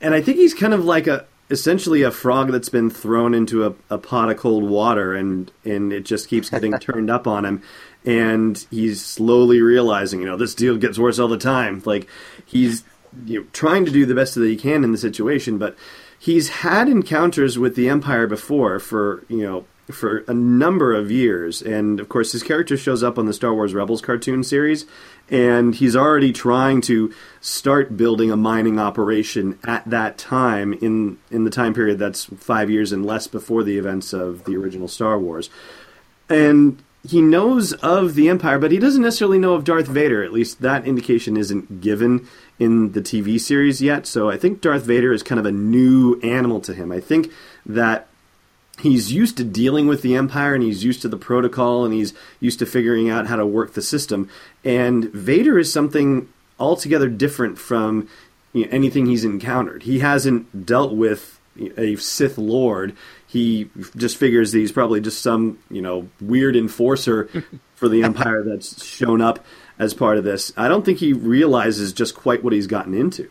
and 0.00 0.14
I 0.14 0.20
think 0.20 0.38
he's 0.38 0.54
kind 0.54 0.74
of 0.74 0.84
like 0.84 1.06
a 1.06 1.26
essentially 1.50 2.02
a 2.02 2.12
frog 2.12 2.52
that's 2.52 2.68
been 2.68 2.90
thrown 2.90 3.34
into 3.34 3.66
a, 3.66 3.74
a 3.90 3.98
pot 3.98 4.30
of 4.30 4.36
cold 4.36 4.64
water, 4.64 5.14
and 5.14 5.50
and 5.64 5.92
it 5.92 6.04
just 6.04 6.28
keeps 6.28 6.50
getting 6.50 6.72
turned 6.78 7.10
up 7.10 7.26
on 7.26 7.44
him. 7.44 7.62
And 8.04 8.64
he's 8.70 9.04
slowly 9.04 9.60
realizing, 9.60 10.20
you 10.20 10.26
know, 10.26 10.38
this 10.38 10.54
deal 10.54 10.78
gets 10.78 10.98
worse 10.98 11.18
all 11.18 11.28
the 11.28 11.36
time. 11.36 11.82
Like 11.84 12.08
he's 12.46 12.82
you 13.26 13.40
know, 13.40 13.46
trying 13.52 13.84
to 13.84 13.90
do 13.90 14.06
the 14.06 14.14
best 14.14 14.34
that 14.36 14.46
he 14.46 14.56
can 14.56 14.84
in 14.84 14.92
the 14.92 14.98
situation, 14.98 15.58
but 15.58 15.76
he's 16.18 16.48
had 16.48 16.88
encounters 16.88 17.58
with 17.58 17.74
the 17.74 17.88
Empire 17.88 18.26
before 18.26 18.78
for 18.78 19.24
you 19.28 19.42
know 19.42 19.64
for 19.90 20.18
a 20.28 20.34
number 20.34 20.94
of 20.94 21.10
years. 21.10 21.62
And 21.62 22.00
of 22.00 22.08
course, 22.08 22.32
his 22.32 22.42
character 22.42 22.76
shows 22.76 23.02
up 23.02 23.18
on 23.18 23.26
the 23.26 23.32
Star 23.32 23.54
Wars 23.54 23.74
Rebels 23.74 24.00
cartoon 24.00 24.42
series, 24.42 24.86
and 25.28 25.74
he's 25.74 25.96
already 25.96 26.32
trying 26.32 26.80
to 26.82 27.12
start 27.40 27.96
building 27.96 28.30
a 28.30 28.36
mining 28.36 28.78
operation 28.78 29.58
at 29.64 29.88
that 29.88 30.18
time 30.18 30.72
in 30.74 31.18
in 31.30 31.44
the 31.44 31.50
time 31.50 31.74
period 31.74 31.98
that's 31.98 32.24
five 32.24 32.70
years 32.70 32.92
and 32.92 33.04
less 33.04 33.26
before 33.26 33.62
the 33.62 33.78
events 33.78 34.12
of 34.12 34.44
the 34.44 34.56
original 34.56 34.88
Star 34.88 35.18
Wars. 35.18 35.50
And 36.28 36.82
he 37.06 37.22
knows 37.22 37.72
of 37.74 38.14
the 38.14 38.28
Empire, 38.28 38.58
but 38.58 38.72
he 38.72 38.78
doesn't 38.78 39.02
necessarily 39.02 39.38
know 39.38 39.54
of 39.54 39.64
Darth 39.64 39.86
Vader. 39.86 40.22
At 40.22 40.32
least 40.32 40.60
that 40.60 40.86
indication 40.86 41.36
isn't 41.36 41.80
given 41.80 42.28
in 42.58 42.92
the 42.92 43.00
TV 43.00 43.40
series 43.40 43.80
yet. 43.80 44.06
So 44.06 44.30
I 44.30 44.36
think 44.36 44.60
Darth 44.60 44.84
Vader 44.84 45.12
is 45.12 45.22
kind 45.22 45.38
of 45.38 45.46
a 45.46 45.52
new 45.52 46.20
animal 46.20 46.60
to 46.60 46.74
him. 46.74 46.92
I 46.92 47.00
think 47.00 47.32
that 47.64 48.09
he's 48.80 49.12
used 49.12 49.36
to 49.36 49.44
dealing 49.44 49.86
with 49.86 50.02
the 50.02 50.14
empire 50.14 50.54
and 50.54 50.62
he's 50.62 50.84
used 50.84 51.02
to 51.02 51.08
the 51.08 51.16
protocol 51.16 51.84
and 51.84 51.94
he's 51.94 52.14
used 52.40 52.58
to 52.58 52.66
figuring 52.66 53.08
out 53.08 53.26
how 53.26 53.36
to 53.36 53.46
work 53.46 53.74
the 53.74 53.82
system. 53.82 54.28
And 54.64 55.04
vader 55.12 55.58
is 55.58 55.72
something 55.72 56.28
altogether 56.58 57.08
different 57.08 57.58
from 57.58 58.08
you 58.52 58.64
know, 58.64 58.72
anything 58.72 59.06
he's 59.06 59.24
encountered. 59.24 59.84
He 59.84 60.00
hasn't 60.00 60.66
dealt 60.66 60.92
with 60.92 61.38
a 61.76 61.96
sith 61.96 62.38
lord. 62.38 62.96
He 63.26 63.70
just 63.96 64.16
figures 64.16 64.52
that 64.52 64.58
he's 64.58 64.72
probably 64.72 65.00
just 65.00 65.22
some 65.22 65.58
you 65.70 65.82
know 65.82 66.08
weird 66.20 66.56
enforcer 66.56 67.28
for 67.74 67.88
the 67.88 68.02
empire 68.02 68.42
that's 68.44 68.84
shown 68.84 69.20
up 69.20 69.44
as 69.78 69.94
part 69.94 70.18
of 70.18 70.24
this. 70.24 70.52
I 70.56 70.68
don't 70.68 70.84
think 70.84 70.98
he 70.98 71.12
realizes 71.12 71.92
just 71.92 72.14
quite 72.14 72.42
what 72.42 72.52
he's 72.52 72.66
gotten 72.66 72.94
into 72.94 73.30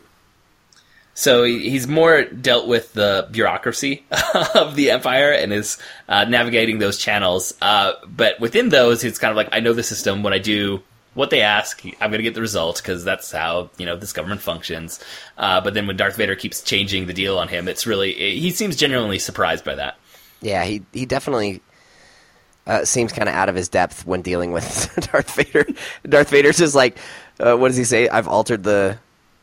so 1.20 1.44
he's 1.44 1.86
more 1.86 2.24
dealt 2.24 2.66
with 2.66 2.94
the 2.94 3.28
bureaucracy 3.30 4.06
of 4.54 4.74
the 4.74 4.90
empire 4.90 5.30
and 5.30 5.52
is 5.52 5.76
uh, 6.08 6.24
navigating 6.24 6.78
those 6.78 6.96
channels. 6.96 7.52
Uh, 7.60 7.92
but 8.06 8.40
within 8.40 8.70
those, 8.70 9.04
it's 9.04 9.18
kind 9.18 9.30
of 9.30 9.36
like 9.36 9.50
I 9.52 9.60
know 9.60 9.74
the 9.74 9.82
system. 9.82 10.22
When 10.22 10.32
I 10.32 10.38
do 10.38 10.82
what 11.12 11.28
they 11.28 11.42
ask, 11.42 11.84
I'm 11.84 12.10
going 12.10 12.20
to 12.20 12.22
get 12.22 12.34
the 12.34 12.40
result 12.40 12.78
because 12.78 13.04
that's 13.04 13.30
how 13.30 13.68
you 13.76 13.84
know 13.84 13.96
this 13.96 14.14
government 14.14 14.40
functions. 14.40 14.98
Uh, 15.36 15.60
but 15.60 15.74
then 15.74 15.86
when 15.86 15.98
Darth 15.98 16.16
Vader 16.16 16.36
keeps 16.36 16.62
changing 16.62 17.06
the 17.06 17.12
deal 17.12 17.36
on 17.36 17.48
him, 17.48 17.68
it's 17.68 17.86
really 17.86 18.14
he 18.14 18.50
seems 18.50 18.74
genuinely 18.74 19.18
surprised 19.18 19.62
by 19.62 19.74
that. 19.74 19.98
Yeah, 20.40 20.64
he 20.64 20.80
he 20.94 21.04
definitely 21.04 21.60
uh, 22.66 22.86
seems 22.86 23.12
kind 23.12 23.28
of 23.28 23.34
out 23.34 23.50
of 23.50 23.56
his 23.56 23.68
depth 23.68 24.06
when 24.06 24.22
dealing 24.22 24.52
with 24.52 24.90
Darth 25.12 25.34
Vader. 25.34 25.66
Darth 26.08 26.30
Vader's 26.30 26.56
just 26.56 26.74
like, 26.74 26.96
uh, 27.40 27.56
what 27.56 27.68
does 27.68 27.76
he 27.76 27.84
say? 27.84 28.08
I've 28.08 28.26
altered 28.26 28.62
the 28.62 28.98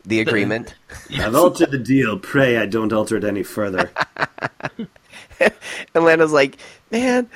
the 0.08 0.22
agreement. 0.22 0.74
I've 1.20 1.36
altered 1.36 1.72
the 1.72 1.78
deal. 1.78 2.18
Pray 2.18 2.58
I 2.58 2.66
don't 2.66 2.94
alter 2.94 3.18
it 3.18 3.24
any 3.26 3.44
further. 3.44 3.92
and 5.40 6.04
Lando's 6.04 6.32
like, 6.32 6.58
man, 6.90 7.30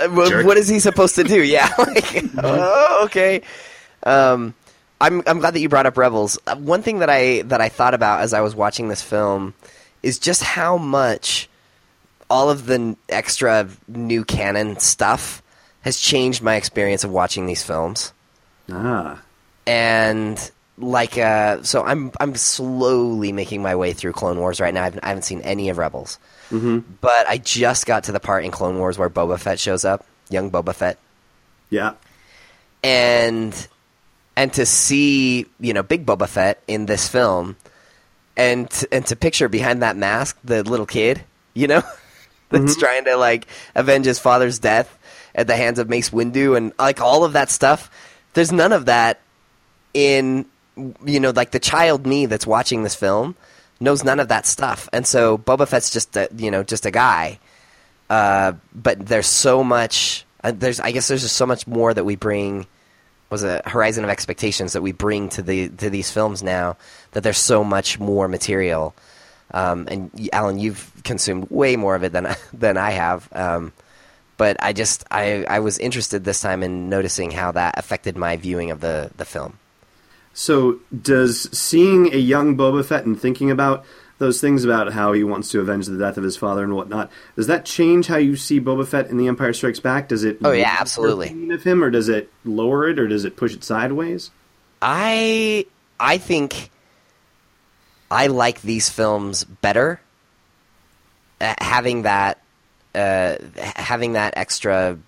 uh, 0.00 0.08
what 0.08 0.56
is 0.56 0.66
he 0.66 0.80
supposed 0.80 1.14
to 1.16 1.24
do? 1.24 1.42
Yeah, 1.50 1.68
like, 1.78 2.24
oh, 2.38 3.02
okay. 3.04 3.42
Um, 4.02 4.54
I'm 5.00 5.22
I'm 5.26 5.40
glad 5.40 5.54
that 5.54 5.60
you 5.60 5.68
brought 5.68 5.86
up 5.86 5.96
Rebels. 5.96 6.38
Uh, 6.46 6.56
one 6.56 6.82
thing 6.82 7.00
that 7.00 7.10
I 7.10 7.42
that 7.42 7.60
I 7.60 7.68
thought 7.68 7.94
about 7.94 8.20
as 8.20 8.32
I 8.32 8.40
was 8.40 8.54
watching 8.54 8.88
this 8.88 9.02
film 9.02 9.54
is 10.02 10.18
just 10.18 10.42
how 10.42 10.78
much 10.78 11.48
all 12.30 12.48
of 12.48 12.66
the 12.66 12.96
extra 13.08 13.68
new 13.88 14.24
canon 14.24 14.78
stuff 14.78 15.42
has 15.82 15.98
changed 15.98 16.42
my 16.42 16.56
experience 16.56 17.04
of 17.04 17.10
watching 17.10 17.46
these 17.46 17.62
films. 17.62 18.12
Ah. 18.70 19.20
And 19.66 20.50
like 20.80 21.18
uh, 21.18 21.62
so 21.62 21.84
I'm 21.84 22.12
I'm 22.18 22.34
slowly 22.34 23.32
making 23.32 23.62
my 23.62 23.76
way 23.76 23.92
through 23.92 24.12
Clone 24.12 24.38
Wars 24.38 24.60
right 24.60 24.72
now. 24.72 24.84
I've, 24.84 24.98
I 25.02 25.08
haven't 25.08 25.22
seen 25.22 25.40
any 25.42 25.68
of 25.68 25.78
Rebels, 25.78 26.18
mm-hmm. 26.50 26.80
but 27.00 27.26
I 27.28 27.38
just 27.38 27.86
got 27.86 28.04
to 28.04 28.12
the 28.12 28.20
part 28.20 28.44
in 28.44 28.50
Clone 28.50 28.78
Wars 28.78 28.98
where 28.98 29.10
Boba 29.10 29.38
Fett 29.38 29.60
shows 29.60 29.84
up, 29.84 30.04
young 30.28 30.50
Boba 30.50 30.74
Fett. 30.74 30.98
Yeah, 31.68 31.94
and 32.82 33.68
and 34.36 34.52
to 34.54 34.66
see 34.66 35.46
you 35.60 35.72
know 35.72 35.82
big 35.82 36.06
Boba 36.06 36.28
Fett 36.28 36.62
in 36.66 36.86
this 36.86 37.08
film, 37.08 37.56
and 38.36 38.68
and 38.90 39.06
to 39.06 39.16
picture 39.16 39.48
behind 39.48 39.82
that 39.82 39.96
mask 39.96 40.38
the 40.42 40.62
little 40.62 40.86
kid, 40.86 41.22
you 41.54 41.66
know, 41.66 41.82
that's 42.48 42.72
mm-hmm. 42.72 42.80
trying 42.80 43.04
to 43.04 43.16
like 43.16 43.46
avenge 43.74 44.06
his 44.06 44.18
father's 44.18 44.58
death 44.58 44.96
at 45.34 45.46
the 45.46 45.56
hands 45.56 45.78
of 45.78 45.88
Mace 45.88 46.10
Windu, 46.10 46.56
and 46.56 46.72
like 46.78 47.00
all 47.00 47.24
of 47.24 47.34
that 47.34 47.50
stuff. 47.50 47.90
There's 48.32 48.52
none 48.52 48.72
of 48.72 48.86
that 48.86 49.20
in 49.92 50.46
you 51.04 51.20
know, 51.20 51.30
like 51.30 51.50
the 51.50 51.60
child 51.60 52.06
me 52.06 52.26
that's 52.26 52.46
watching 52.46 52.82
this 52.82 52.94
film 52.94 53.36
knows 53.80 54.04
none 54.04 54.20
of 54.20 54.28
that 54.28 54.46
stuff, 54.46 54.88
and 54.92 55.06
so 55.06 55.38
Boba 55.38 55.66
Fett's 55.66 55.90
just 55.90 56.16
a, 56.16 56.28
you 56.36 56.50
know 56.50 56.62
just 56.62 56.86
a 56.86 56.90
guy. 56.90 57.38
Uh, 58.08 58.52
but 58.74 59.06
there's 59.06 59.26
so 59.26 59.62
much. 59.62 60.24
Uh, 60.42 60.52
there's 60.52 60.80
I 60.80 60.90
guess 60.90 61.08
there's 61.08 61.22
just 61.22 61.36
so 61.36 61.46
much 61.46 61.66
more 61.66 61.92
that 61.94 62.04
we 62.04 62.16
bring. 62.16 62.66
Was 63.30 63.44
a 63.44 63.62
horizon 63.64 64.02
of 64.02 64.10
expectations 64.10 64.72
that 64.72 64.82
we 64.82 64.90
bring 64.90 65.28
to 65.30 65.42
the 65.42 65.68
to 65.68 65.88
these 65.88 66.10
films 66.10 66.42
now 66.42 66.76
that 67.12 67.22
there's 67.22 67.38
so 67.38 67.62
much 67.62 68.00
more 68.00 68.26
material. 68.26 68.94
Um, 69.52 69.86
and 69.88 70.28
Allen, 70.32 70.58
you've 70.58 70.92
consumed 71.04 71.48
way 71.50 71.76
more 71.76 71.94
of 71.94 72.02
it 72.02 72.12
than 72.12 72.34
than 72.52 72.76
I 72.76 72.90
have. 72.90 73.28
Um, 73.32 73.72
but 74.36 74.56
I 74.60 74.72
just 74.72 75.04
I, 75.10 75.44
I 75.44 75.60
was 75.60 75.78
interested 75.78 76.24
this 76.24 76.40
time 76.40 76.62
in 76.62 76.88
noticing 76.88 77.30
how 77.30 77.52
that 77.52 77.78
affected 77.78 78.16
my 78.16 78.36
viewing 78.36 78.70
of 78.70 78.80
the 78.80 79.10
the 79.16 79.24
film. 79.24 79.58
So, 80.32 80.80
does 81.02 81.48
seeing 81.56 82.14
a 82.14 82.16
young 82.16 82.56
Boba 82.56 82.84
Fett 82.84 83.04
and 83.04 83.20
thinking 83.20 83.50
about 83.50 83.84
those 84.18 84.40
things 84.40 84.64
about 84.64 84.92
how 84.92 85.12
he 85.12 85.24
wants 85.24 85.50
to 85.50 85.60
avenge 85.60 85.86
the 85.86 85.98
death 85.98 86.18
of 86.18 86.24
his 86.24 86.36
father 86.36 86.62
and 86.62 86.74
whatnot, 86.74 87.10
does 87.36 87.46
that 87.48 87.64
change 87.64 88.06
how 88.06 88.16
you 88.16 88.36
see 88.36 88.60
Boba 88.60 88.86
Fett 88.86 89.08
in 89.08 89.16
The 89.16 89.26
Empire 89.26 89.52
Strikes 89.52 89.80
Back? 89.80 90.08
Does 90.08 90.24
it? 90.24 90.38
Oh 90.44 90.52
yeah, 90.52 90.76
absolutely. 90.78 91.50
Of 91.50 91.62
him, 91.62 91.82
or 91.82 91.90
does 91.90 92.08
it 92.08 92.30
lower 92.44 92.88
it, 92.88 92.98
or 92.98 93.08
does 93.08 93.24
it 93.24 93.36
push 93.36 93.54
it 93.54 93.64
sideways? 93.64 94.30
I 94.80 95.66
I 95.98 96.18
think 96.18 96.70
I 98.10 98.28
like 98.28 98.62
these 98.62 98.88
films 98.88 99.44
better, 99.44 100.00
having 101.40 102.02
that 102.02 102.40
uh, 102.94 103.36
having 103.56 104.14
that 104.14 104.34
extra 104.36 104.98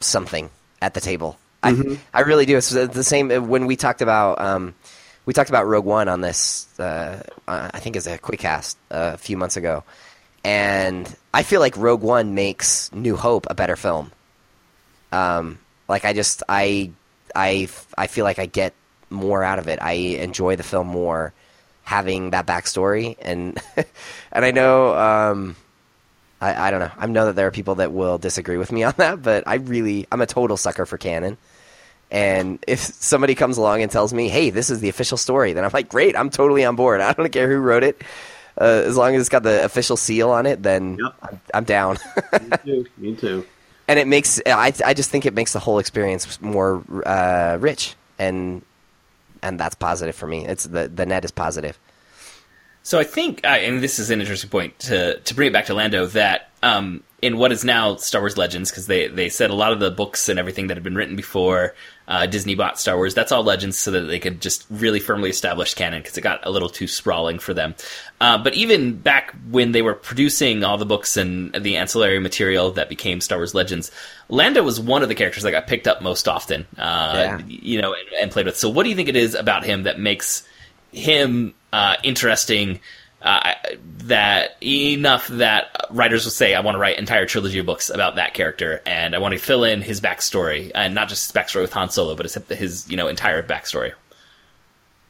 something 0.00 0.50
at 0.80 0.94
the 0.94 1.00
table. 1.00 1.38
I 1.64 1.98
I 2.12 2.20
really 2.22 2.46
do. 2.46 2.56
It's 2.56 2.70
the 2.70 3.04
same 3.04 3.30
when 3.48 3.66
we 3.66 3.76
talked 3.76 4.02
about 4.02 4.40
um, 4.40 4.74
we 5.26 5.32
talked 5.32 5.50
about 5.50 5.66
Rogue 5.66 5.84
One 5.84 6.08
on 6.08 6.20
this. 6.20 6.68
Uh, 6.78 7.22
I 7.48 7.78
think 7.80 7.96
it's 7.96 8.06
a 8.06 8.18
quick 8.18 8.40
cast 8.40 8.76
uh, 8.90 9.12
a 9.14 9.18
few 9.18 9.36
months 9.36 9.56
ago, 9.56 9.84
and 10.44 11.12
I 11.32 11.42
feel 11.42 11.60
like 11.60 11.76
Rogue 11.76 12.02
One 12.02 12.34
makes 12.34 12.92
New 12.92 13.16
Hope 13.16 13.46
a 13.50 13.54
better 13.54 13.76
film. 13.76 14.12
Um, 15.12 15.58
like 15.88 16.04
I 16.04 16.12
just 16.12 16.42
I 16.48 16.90
I 17.34 17.68
I 17.96 18.06
feel 18.06 18.24
like 18.24 18.38
I 18.38 18.46
get 18.46 18.74
more 19.10 19.42
out 19.42 19.58
of 19.58 19.68
it. 19.68 19.80
I 19.80 19.92
enjoy 19.92 20.56
the 20.56 20.62
film 20.62 20.88
more 20.88 21.32
having 21.84 22.30
that 22.30 22.46
backstory 22.46 23.16
and 23.20 23.60
and 24.32 24.44
I 24.44 24.50
know 24.50 24.94
um, 24.94 25.56
I, 26.40 26.68
I 26.68 26.70
don't 26.70 26.80
know. 26.80 26.90
I 26.98 27.06
know 27.06 27.26
that 27.26 27.36
there 27.36 27.46
are 27.46 27.52
people 27.52 27.76
that 27.76 27.92
will 27.92 28.18
disagree 28.18 28.56
with 28.56 28.72
me 28.72 28.82
on 28.82 28.94
that, 28.96 29.22
but 29.22 29.44
I 29.46 29.56
really 29.56 30.06
I'm 30.10 30.20
a 30.20 30.26
total 30.26 30.56
sucker 30.56 30.86
for 30.86 30.98
canon. 30.98 31.38
And 32.10 32.62
if 32.68 32.78
somebody 32.80 33.34
comes 33.34 33.58
along 33.58 33.82
and 33.82 33.90
tells 33.90 34.12
me, 34.12 34.28
"Hey, 34.28 34.50
this 34.50 34.70
is 34.70 34.80
the 34.80 34.88
official 34.88 35.16
story," 35.16 35.52
then 35.52 35.64
I'm 35.64 35.70
like, 35.72 35.88
"Great! 35.88 36.16
I'm 36.16 36.30
totally 36.30 36.64
on 36.64 36.76
board. 36.76 37.00
I 37.02 37.12
don't 37.12 37.30
care 37.32 37.48
who 37.48 37.58
wrote 37.58 37.82
it, 37.82 38.02
uh, 38.60 38.64
as 38.86 38.96
long 38.96 39.14
as 39.14 39.20
it's 39.20 39.28
got 39.28 39.42
the 39.42 39.64
official 39.64 39.96
seal 39.96 40.30
on 40.30 40.46
it. 40.46 40.62
Then 40.62 40.98
Yep. 41.02 41.14
I'm, 41.22 41.40
I'm 41.54 41.64
down." 41.64 41.96
Me 42.42 42.56
too. 42.64 42.86
Me 42.98 43.14
too. 43.16 43.46
and 43.88 43.98
it 43.98 44.06
makes 44.06 44.40
I, 44.46 44.72
I 44.84 44.94
just 44.94 45.10
think 45.10 45.26
it 45.26 45.34
makes 45.34 45.52
the 45.52 45.58
whole 45.58 45.78
experience 45.78 46.40
more 46.40 46.82
uh, 47.04 47.58
rich 47.60 47.94
and 48.18 48.62
and 49.42 49.58
that's 49.60 49.74
positive 49.74 50.14
for 50.14 50.26
me 50.26 50.46
it's 50.46 50.64
the 50.64 50.88
the 50.88 51.04
net 51.04 51.22
is 51.24 51.30
positive 51.32 51.78
So 52.82 52.98
I 52.98 53.04
think, 53.04 53.40
uh, 53.44 53.48
and 53.48 53.82
this 53.82 53.98
is 53.98 54.10
an 54.10 54.20
interesting 54.20 54.50
point 54.50 54.78
to 54.88 55.18
to 55.18 55.34
bring 55.34 55.48
it 55.48 55.52
back 55.52 55.66
to 55.66 55.74
Lando 55.74 56.06
that 56.06 56.50
um, 56.62 57.02
in 57.22 57.36
what 57.38 57.50
is 57.52 57.64
now 57.64 57.96
Star 57.96 58.20
Wars 58.22 58.36
Legends, 58.38 58.70
because 58.70 58.86
they 58.86 59.08
they 59.08 59.28
said 59.28 59.50
a 59.50 59.54
lot 59.54 59.72
of 59.72 59.80
the 59.80 59.90
books 59.90 60.28
and 60.30 60.38
everything 60.38 60.68
that 60.68 60.76
had 60.76 60.84
been 60.84 60.94
written 60.96 61.16
before 61.16 61.74
uh, 62.06 62.26
Disney 62.26 62.54
bought 62.54 62.78
Star 62.78 62.96
Wars, 62.96 63.14
that's 63.14 63.32
all 63.32 63.42
Legends, 63.42 63.78
so 63.78 63.90
that 63.92 64.02
they 64.02 64.18
could 64.18 64.40
just 64.40 64.66
really 64.70 65.00
firmly 65.00 65.30
establish 65.30 65.74
canon, 65.74 66.02
because 66.02 66.18
it 66.18 66.20
got 66.20 66.44
a 66.46 66.50
little 66.50 66.68
too 66.68 66.86
sprawling 66.86 67.38
for 67.38 67.54
them. 67.54 67.74
Uh, 68.20 68.36
but 68.36 68.54
even 68.54 68.96
back 68.96 69.34
when 69.50 69.72
they 69.72 69.82
were 69.82 69.94
producing 69.94 70.64
all 70.64 70.76
the 70.78 70.84
books 70.86 71.16
and 71.16 71.54
the 71.54 71.76
ancillary 71.76 72.18
material 72.18 72.70
that 72.72 72.88
became 72.88 73.20
Star 73.20 73.38
Wars 73.38 73.54
Legends, 73.54 73.90
Lando 74.28 74.62
was 74.62 74.78
one 74.78 75.02
of 75.02 75.08
the 75.08 75.14
characters 75.14 75.42
that 75.44 75.50
got 75.50 75.66
picked 75.66 75.86
up 75.88 76.02
most 76.02 76.28
often, 76.28 76.66
uh, 76.76 77.12
Yeah. 77.14 77.40
you 77.46 77.80
know, 77.80 77.94
and, 77.94 78.22
and 78.22 78.30
played 78.30 78.46
with. 78.46 78.56
So 78.56 78.68
what 78.68 78.82
do 78.84 78.90
you 78.90 78.96
think 78.96 79.08
it 79.08 79.16
is 79.16 79.34
about 79.34 79.64
him 79.64 79.84
that 79.84 79.98
makes 79.98 80.46
him 80.92 81.54
uh, 81.72 81.96
interesting 82.02 82.80
uh, 83.24 83.54
that 84.04 84.62
enough 84.62 85.28
that 85.28 85.86
writers 85.90 86.24
will 86.24 86.30
say, 86.30 86.54
I 86.54 86.60
want 86.60 86.74
to 86.74 86.78
write 86.78 86.98
entire 86.98 87.24
trilogy 87.24 87.58
of 87.58 87.64
books 87.64 87.88
about 87.88 88.16
that 88.16 88.34
character, 88.34 88.82
and 88.84 89.14
I 89.14 89.18
want 89.18 89.32
to 89.32 89.38
fill 89.38 89.64
in 89.64 89.80
his 89.80 90.02
backstory, 90.02 90.70
and 90.74 90.94
not 90.94 91.08
just 91.08 91.26
his 91.26 91.32
backstory 91.32 91.62
with 91.62 91.72
Han 91.72 91.88
Solo, 91.88 92.14
but 92.14 92.26
his, 92.26 92.34
his 92.50 92.90
you 92.90 92.98
know 92.98 93.08
entire 93.08 93.42
backstory. 93.42 93.94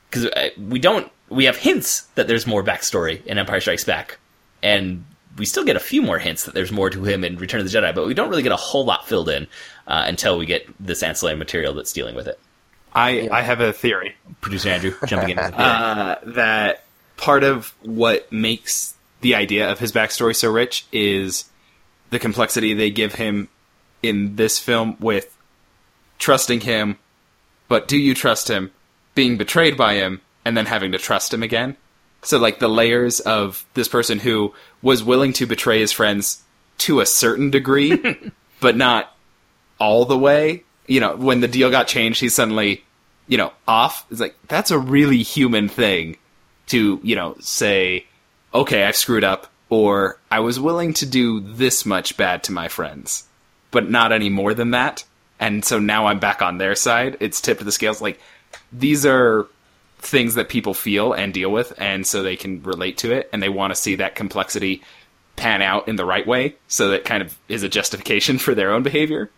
Because 0.08 0.30
we 0.56 0.78
don't, 0.78 1.10
we 1.28 1.46
have 1.46 1.56
hints 1.56 2.02
that 2.14 2.28
there's 2.28 2.46
more 2.46 2.62
backstory 2.62 3.24
in 3.26 3.36
Empire 3.36 3.60
Strikes 3.60 3.82
Back, 3.82 4.18
and 4.62 5.04
we 5.36 5.44
still 5.44 5.64
get 5.64 5.74
a 5.74 5.80
few 5.80 6.00
more 6.00 6.20
hints 6.20 6.44
that 6.44 6.54
there's 6.54 6.70
more 6.70 6.90
to 6.90 7.02
him 7.02 7.24
in 7.24 7.36
Return 7.36 7.60
of 7.60 7.68
the 7.68 7.76
Jedi, 7.76 7.92
but 7.92 8.06
we 8.06 8.14
don't 8.14 8.30
really 8.30 8.44
get 8.44 8.52
a 8.52 8.56
whole 8.56 8.84
lot 8.84 9.08
filled 9.08 9.28
in 9.28 9.48
uh, 9.88 10.04
until 10.06 10.38
we 10.38 10.46
get 10.46 10.68
this 10.78 11.02
ancillary 11.02 11.36
material 11.36 11.74
that's 11.74 11.92
dealing 11.92 12.14
with 12.14 12.28
it. 12.28 12.38
I, 12.92 13.28
I 13.32 13.42
have 13.42 13.60
a 13.60 13.72
theory. 13.72 14.14
Producer 14.40 14.68
Andrew 14.68 14.94
jumping 15.04 15.30
in. 15.30 15.38
uh, 15.40 16.20
that 16.26 16.83
part 17.16 17.44
of 17.44 17.74
what 17.82 18.30
makes 18.32 18.94
the 19.20 19.34
idea 19.34 19.70
of 19.70 19.78
his 19.78 19.92
backstory 19.92 20.36
so 20.36 20.50
rich 20.50 20.86
is 20.92 21.46
the 22.10 22.18
complexity 22.18 22.74
they 22.74 22.90
give 22.90 23.14
him 23.14 23.48
in 24.02 24.36
this 24.36 24.58
film 24.58 24.96
with 25.00 25.36
trusting 26.18 26.60
him, 26.60 26.98
but 27.68 27.88
do 27.88 27.96
you 27.96 28.14
trust 28.14 28.48
him, 28.48 28.70
being 29.14 29.36
betrayed 29.36 29.76
by 29.76 29.94
him, 29.94 30.20
and 30.44 30.56
then 30.56 30.66
having 30.66 30.92
to 30.92 30.98
trust 30.98 31.32
him 31.32 31.42
again? 31.42 31.76
So, 32.22 32.38
like, 32.38 32.58
the 32.58 32.68
layers 32.68 33.20
of 33.20 33.64
this 33.74 33.88
person 33.88 34.18
who 34.18 34.54
was 34.82 35.02
willing 35.02 35.32
to 35.34 35.46
betray 35.46 35.80
his 35.80 35.92
friends 35.92 36.42
to 36.78 37.00
a 37.00 37.06
certain 37.06 37.50
degree, 37.50 37.98
but 38.60 38.76
not 38.76 39.14
all 39.78 40.04
the 40.04 40.18
way. 40.18 40.64
You 40.86 41.00
know, 41.00 41.16
when 41.16 41.40
the 41.40 41.48
deal 41.48 41.70
got 41.70 41.88
changed, 41.88 42.20
he's 42.20 42.34
suddenly, 42.34 42.84
you 43.26 43.38
know, 43.38 43.52
off. 43.66 44.06
It's 44.10 44.20
like, 44.20 44.36
that's 44.48 44.70
a 44.70 44.78
really 44.78 45.22
human 45.22 45.68
thing 45.68 46.16
to, 46.68 47.00
you 47.02 47.16
know, 47.16 47.36
say, 47.40 48.06
okay, 48.52 48.84
I've 48.84 48.96
screwed 48.96 49.24
up, 49.24 49.48
or 49.68 50.18
I 50.30 50.40
was 50.40 50.60
willing 50.60 50.94
to 50.94 51.06
do 51.06 51.40
this 51.40 51.84
much 51.84 52.16
bad 52.16 52.44
to 52.44 52.52
my 52.52 52.68
friends, 52.68 53.24
but 53.70 53.90
not 53.90 54.12
any 54.12 54.30
more 54.30 54.54
than 54.54 54.70
that. 54.70 55.04
And 55.40 55.64
so 55.64 55.78
now 55.78 56.06
I'm 56.06 56.20
back 56.20 56.42
on 56.42 56.58
their 56.58 56.74
side. 56.74 57.16
It's 57.20 57.40
tipped 57.40 57.64
the 57.64 57.72
scales. 57.72 58.00
Like, 58.00 58.20
these 58.72 59.04
are 59.04 59.46
things 59.98 60.34
that 60.34 60.48
people 60.48 60.74
feel 60.74 61.12
and 61.12 61.32
deal 61.32 61.50
with, 61.50 61.72
and 61.78 62.06
so 62.06 62.22
they 62.22 62.36
can 62.36 62.62
relate 62.62 62.98
to 62.98 63.12
it, 63.12 63.28
and 63.32 63.42
they 63.42 63.48
want 63.48 63.72
to 63.72 63.80
see 63.80 63.96
that 63.96 64.14
complexity 64.14 64.82
pan 65.36 65.62
out 65.62 65.88
in 65.88 65.96
the 65.96 66.04
right 66.04 66.26
way, 66.26 66.54
so 66.68 66.90
that 66.90 67.04
kind 67.04 67.22
of 67.22 67.36
is 67.48 67.62
a 67.62 67.68
justification 67.68 68.38
for 68.44 68.54
their 68.54 68.72
own 68.72 68.82
behavior. 68.82 69.30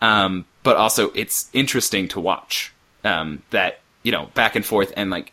Um, 0.00 0.44
but 0.64 0.76
also, 0.76 1.10
it's 1.10 1.48
interesting 1.52 2.08
to 2.08 2.20
watch 2.20 2.72
um, 3.04 3.42
that 3.50 3.80
you 4.02 4.10
know 4.10 4.26
back 4.34 4.56
and 4.56 4.64
forth, 4.64 4.92
and 4.96 5.10
like, 5.10 5.32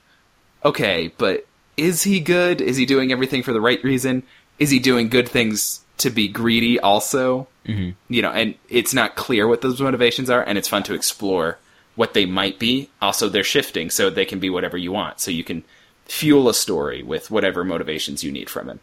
okay, 0.64 1.12
but 1.18 1.45
is 1.78 2.03
he 2.03 2.20
good? 2.20 2.62
Is 2.62 2.78
he 2.78 2.86
doing 2.86 3.12
everything 3.12 3.43
for 3.43 3.53
the 3.53 3.62
right 3.62 3.84
reason? 3.84 4.24
Is 4.57 4.70
he 4.70 4.80
doing 4.80 5.10
good 5.10 5.28
things 5.30 5.82
to 5.99 6.10
be 6.10 6.28
greedy 6.28 6.80
also? 6.80 7.47
Mm-hmm. 7.66 7.91
You 8.14 8.22
know, 8.22 8.32
and 8.32 8.55
it's 8.68 8.93
not 8.93 9.16
clear 9.16 9.47
what 9.47 9.62
those 9.62 9.82
motivations 9.82 10.30
are, 10.30 10.41
and 10.41 10.57
it's 10.57 10.68
fun 10.68 10.84
to 10.84 10.93
explore 10.93 11.57
what 11.95 12.14
they 12.14 12.26
might 12.26 12.60
be. 12.60 12.89
Also, 13.01 13.30
they're 13.30 13.43
shifting, 13.43 13.89
so 13.89 14.10
they 14.10 14.26
can 14.26 14.39
be 14.39 14.49
whatever 14.49 14.78
you 14.78 14.91
want. 14.91 15.20
So 15.20 15.32
you 15.32 15.43
can 15.43 15.64
fuel 16.10 16.49
a 16.49 16.53
story 16.53 17.03
with 17.03 17.30
whatever 17.30 17.64
motivations 17.64 18.24
you 18.24 18.32
need 18.32 18.49
from 18.49 18.68
him. 18.68 18.80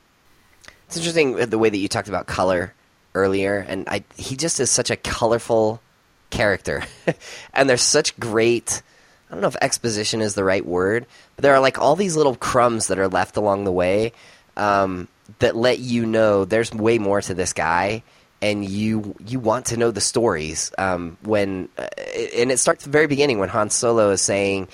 it's 0.86 0.96
interesting 0.96 1.34
the 1.36 1.58
way 1.58 1.68
that 1.68 1.78
you 1.78 1.88
talked 1.88 2.08
about 2.08 2.26
color 2.26 2.72
earlier 3.14 3.58
and 3.68 3.88
I 3.88 4.04
he 4.16 4.36
just 4.36 4.60
is 4.60 4.70
such 4.70 4.90
a 4.90 4.96
colorful 4.96 5.82
character 6.30 6.84
and 7.52 7.68
there's 7.68 7.82
such 7.82 8.18
great 8.20 8.80
I 9.28 9.34
don't 9.34 9.42
know 9.42 9.48
if 9.48 9.56
exposition 9.60 10.20
is 10.20 10.34
the 10.34 10.44
right 10.44 10.64
word, 10.64 11.06
but 11.34 11.42
there 11.42 11.54
are 11.54 11.60
like 11.60 11.78
all 11.78 11.96
these 11.96 12.16
little 12.16 12.36
crumbs 12.36 12.86
that 12.88 12.98
are 12.98 13.08
left 13.08 13.36
along 13.36 13.64
the 13.64 13.72
way 13.72 14.12
um, 14.56 15.08
that 15.40 15.56
let 15.56 15.78
you 15.78 16.06
know 16.06 16.44
there's 16.44 16.72
way 16.72 16.98
more 16.98 17.20
to 17.20 17.34
this 17.34 17.52
guy, 17.52 18.02
and 18.40 18.64
you 18.64 19.16
you 19.26 19.40
want 19.40 19.66
to 19.66 19.76
know 19.76 19.90
the 19.90 20.00
stories. 20.00 20.70
Um, 20.78 21.16
when 21.22 21.68
uh, 21.76 21.88
and 22.36 22.52
it 22.52 22.58
starts 22.58 22.84
at 22.84 22.84
the 22.84 22.90
very 22.90 23.08
beginning 23.08 23.38
when 23.38 23.48
Han 23.48 23.70
Solo 23.70 24.10
is 24.10 24.20
saying, 24.20 24.68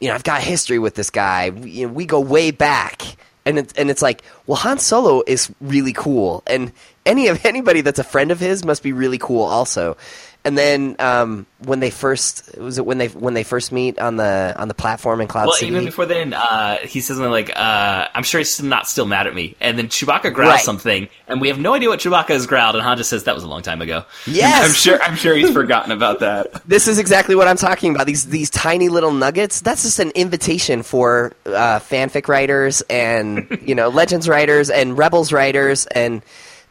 you 0.00 0.08
know, 0.08 0.14
I've 0.14 0.24
got 0.24 0.42
history 0.42 0.78
with 0.78 0.94
this 0.94 1.10
guy. 1.10 1.50
We, 1.50 1.70
you 1.70 1.86
know, 1.86 1.92
we 1.92 2.06
go 2.06 2.20
way 2.20 2.52
back, 2.52 3.02
and 3.44 3.58
it's 3.58 3.74
and 3.74 3.90
it's 3.90 4.02
like, 4.02 4.22
well, 4.46 4.56
Han 4.56 4.78
Solo 4.78 5.22
is 5.26 5.52
really 5.60 5.92
cool, 5.92 6.42
and 6.46 6.72
any 7.04 7.28
of 7.28 7.44
anybody 7.44 7.82
that's 7.82 7.98
a 7.98 8.04
friend 8.04 8.30
of 8.30 8.40
his 8.40 8.64
must 8.64 8.82
be 8.82 8.92
really 8.92 9.18
cool 9.18 9.42
also. 9.42 9.96
And 10.46 10.58
then 10.58 10.96
um, 10.98 11.46
when 11.64 11.80
they 11.80 11.88
first 11.88 12.58
was 12.58 12.76
it 12.76 12.84
when 12.84 12.98
they 12.98 13.08
when 13.08 13.32
they 13.32 13.44
first 13.44 13.72
meet 13.72 13.98
on 13.98 14.16
the 14.16 14.52
on 14.58 14.68
the 14.68 14.74
platform 14.74 15.22
in 15.22 15.26
Cloud 15.26 15.44
City. 15.44 15.48
Well, 15.48 15.56
City? 15.56 15.72
even 15.72 15.84
before 15.86 16.04
then, 16.04 16.34
uh, 16.34 16.76
he 16.78 17.00
says 17.00 17.16
something 17.16 17.30
like, 17.30 17.50
uh, 17.56 18.08
"I'm 18.14 18.24
sure 18.24 18.40
he's 18.40 18.62
not 18.62 18.86
still 18.86 19.06
mad 19.06 19.26
at 19.26 19.34
me." 19.34 19.56
And 19.60 19.78
then 19.78 19.88
Chewbacca 19.88 20.34
growls 20.34 20.50
Right. 20.50 20.60
something, 20.60 21.08
and 21.28 21.40
we 21.40 21.48
have 21.48 21.58
no 21.58 21.72
idea 21.72 21.88
what 21.88 22.00
Chewbacca 22.00 22.28
has 22.28 22.46
growled. 22.46 22.74
And 22.76 22.84
Han 22.84 22.98
just 22.98 23.08
says, 23.08 23.24
"That 23.24 23.34
was 23.34 23.42
a 23.42 23.48
long 23.48 23.62
time 23.62 23.80
ago." 23.80 24.04
yes, 24.26 24.64
I'm 24.68 24.74
sure. 24.74 25.02
I'm 25.02 25.16
sure 25.16 25.34
he's 25.34 25.50
forgotten 25.50 25.92
about 25.92 26.20
that. 26.20 26.62
this 26.68 26.88
is 26.88 26.98
exactly 26.98 27.34
what 27.34 27.48
I'm 27.48 27.56
talking 27.56 27.94
about. 27.94 28.06
These 28.06 28.26
these 28.26 28.50
tiny 28.50 28.90
little 28.90 29.12
nuggets. 29.12 29.62
That's 29.62 29.82
just 29.82 29.98
an 29.98 30.10
invitation 30.10 30.82
for 30.82 31.32
uh, 31.46 31.78
fanfic 31.80 32.28
writers 32.28 32.82
and 32.90 33.58
you 33.64 33.74
know 33.74 33.88
legends 34.00 34.28
writers 34.28 34.68
and 34.68 34.98
rebels 34.98 35.32
writers 35.32 35.86
and 35.86 36.20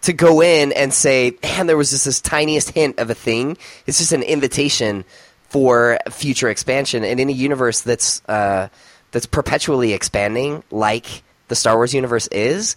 to 0.03 0.13
go 0.13 0.41
in 0.41 0.71
and 0.73 0.93
say, 0.93 1.37
man, 1.41 1.67
there 1.67 1.77
was 1.77 1.91
just 1.91 2.05
this 2.05 2.21
tiniest 2.21 2.69
hint 2.71 2.99
of 2.99 3.09
a 3.09 3.15
thing. 3.15 3.57
It's 3.87 3.97
just 3.97 4.11
an 4.11 4.23
invitation 4.23 5.05
for 5.49 5.97
future 6.09 6.49
expansion 6.49 7.03
and 7.03 7.19
in 7.19 7.29
a 7.29 7.33
universe 7.33 7.81
that's 7.81 8.21
uh, 8.27 8.69
that's 9.11 9.25
perpetually 9.25 9.93
expanding, 9.93 10.63
like 10.71 11.23
the 11.47 11.55
Star 11.55 11.75
Wars 11.75 11.93
universe 11.93 12.27
is. 12.27 12.75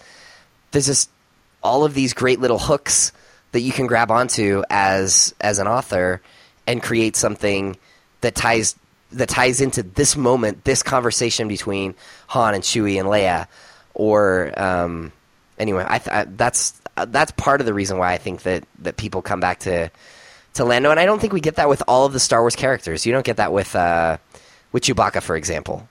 There's 0.71 0.87
just 0.87 1.11
all 1.63 1.85
of 1.85 1.95
these 1.95 2.13
great 2.13 2.41
little 2.41 2.59
hooks 2.59 3.13
that 3.53 3.61
you 3.61 3.73
can 3.73 3.87
grab 3.87 4.11
onto 4.11 4.63
as 4.71 5.35
as 5.41 5.59
an 5.59 5.67
author 5.67 6.21
and 6.67 6.83
create 6.83 7.17
something 7.17 7.77
that 8.21 8.35
ties 8.35 8.77
that 9.13 9.29
ties 9.29 9.61
into 9.61 9.83
this 9.83 10.17
moment, 10.17 10.65
this 10.65 10.83
conversation 10.83 11.49
between 11.49 11.95
Han 12.29 12.55
and 12.55 12.63
Chewie 12.63 13.01
and 13.01 13.09
Leia, 13.09 13.47
or 13.95 14.53
um, 14.61 15.13
anyway, 15.59 15.85
I, 15.89 15.99
th- 15.99 16.15
I 16.15 16.25
that's 16.25 16.81
that's 17.05 17.33
part 17.33 17.61
of 17.61 17.67
the 17.67 17.75
reason 17.75 17.99
why 17.99 18.13
I 18.13 18.19
think 18.19 18.43
that 18.43 18.65
that 18.81 18.97
people 18.97 19.23
come 19.23 19.41
back 19.41 19.61
to 19.61 19.91
to 20.55 20.65
Lando, 20.65 20.91
and 20.91 20.99
I 20.99 21.05
don't 21.05 21.21
think 21.21 21.33
we 21.33 21.41
get 21.41 21.57
that 21.57 21.69
with 21.69 21.83
all 21.87 22.07
of 22.07 22.13
the 22.13 22.21
Star 22.21 22.41
Wars 22.43 22.57
characters. 22.57 23.05
You 23.05 23.13
don't 23.13 23.25
get 23.27 23.37
that 23.37 23.53
with 23.53 23.77
uh, 23.77 24.17
with 24.73 24.85
Chewbacca, 24.85 25.23
for 25.23 25.37
example. 25.37 25.89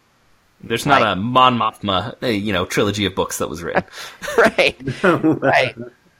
There's 0.63 0.85
not 0.85 1.01
Right. 1.01 1.11
a 1.11 1.15
Mon 1.15 1.57
Mothma, 1.59 2.15
uh, 2.23 2.27
you 2.27 2.51
know, 2.53 2.65
trilogy 2.65 3.05
of 3.05 3.13
books 3.13 3.37
that 3.37 3.49
was 3.49 3.61
written. 3.61 3.83
right, 4.37 4.75
right. 5.03 5.75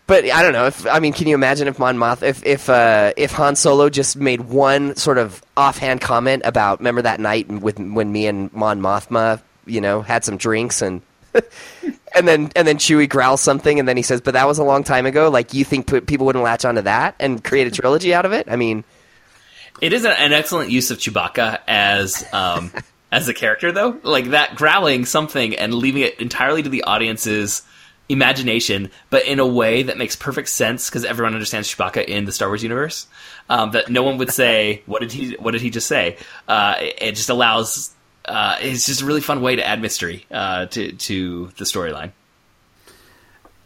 But 0.08 0.26
I 0.26 0.44
don't 0.44 0.54
know. 0.54 0.68
If 0.68 0.86
I 0.86 1.00
mean, 1.00 1.14
can 1.14 1.28
you 1.28 1.34
imagine 1.34 1.68
if 1.68 1.80
Mon 1.80 1.98
Moth, 1.98 2.22
if 2.22 2.46
if 2.46 2.70
uh, 2.70 3.14
if 3.18 3.32
Han 3.32 3.56
Solo 3.56 3.90
just 3.90 4.16
made 4.18 4.42
one 4.42 4.96
sort 4.96 5.18
of 5.18 5.44
offhand 5.58 6.02
comment 6.02 6.44
about 6.46 6.78
remember 6.80 7.02
that 7.02 7.20
night 7.20 7.48
with 7.48 7.80
when 7.80 8.12
me 8.12 8.28
and 8.28 8.54
Mon 8.54 8.80
Mothma, 8.82 9.42
you 9.66 9.82
know, 9.82 10.02
had 10.04 10.24
some 10.24 10.38
drinks 10.38 10.84
and 10.84 11.02
and 12.16 12.28
then 12.28 12.52
and 12.56 12.68
then 12.68 12.78
Chewie 12.78 13.10
growls 13.10 13.42
something 13.42 13.80
and 13.80 13.88
then 13.88 13.98
he 13.98 14.04
says, 14.04 14.22
"But 14.22 14.34
that 14.34 14.48
was 14.48 14.58
a 14.58 14.64
long 14.64 14.84
time 14.84 15.06
ago." 15.06 15.30
Like 15.30 15.54
you 15.54 15.66
think 15.66 15.88
p- 15.88 16.02
people 16.02 16.26
wouldn't 16.26 16.44
latch 16.44 16.66
onto 16.66 16.82
that 16.82 17.16
and 17.20 17.44
create 17.44 17.68
a 17.68 17.72
trilogy 17.72 18.14
out 18.14 18.26
of 18.26 18.32
it? 18.34 18.48
I 18.50 18.56
mean, 18.56 18.84
It 19.82 19.94
is 19.94 20.06
an 20.06 20.34
excellent 20.34 20.72
use 20.72 20.92
of 20.92 20.98
Chewbacca 21.00 21.60
as 21.68 22.26
um, 22.34 22.72
as 23.12 23.28
a 23.28 23.34
character, 23.34 23.72
though. 23.72 24.00
Like 24.04 24.32
that 24.32 24.56
growling 24.56 25.06
something 25.06 25.56
and 25.56 25.74
leaving 25.74 26.04
it 26.04 26.20
entirely 26.20 26.64
to 26.64 26.70
the 26.70 26.84
audience's 26.84 27.62
imagination, 28.08 28.92
but 29.10 29.26
in 29.26 29.40
a 29.40 29.48
way 29.48 29.84
that 29.84 29.98
makes 29.98 30.16
perfect 30.16 30.48
sense 30.50 30.90
because 30.90 31.04
everyone 31.06 31.34
understands 31.34 31.68
Chewbacca 31.74 32.06
in 32.06 32.26
the 32.26 32.32
Star 32.32 32.48
Wars 32.48 32.62
universe. 32.62 33.08
Um, 33.50 33.72
that 33.72 33.90
no 33.90 34.04
one 34.04 34.18
would 34.20 34.32
say, 34.32 34.82
"What 34.86 35.02
did 35.02 35.12
he? 35.12 35.34
What 35.34 35.52
did 35.52 35.62
he 35.62 35.70
just 35.70 35.88
say?" 35.88 36.18
Uh, 36.48 36.76
it, 36.80 36.98
it 37.02 37.16
just 37.16 37.30
allows. 37.30 37.92
Uh, 38.28 38.58
it's 38.62 38.86
just 38.86 39.02
a 39.02 39.06
really 39.06 39.22
fun 39.22 39.42
way 39.42 39.56
to 39.56 39.66
add 39.66 39.82
mystery 39.82 40.26
uh, 40.32 40.66
to 40.68 40.92
to 40.94 41.52
the 41.58 41.66
storyline. 41.66 42.12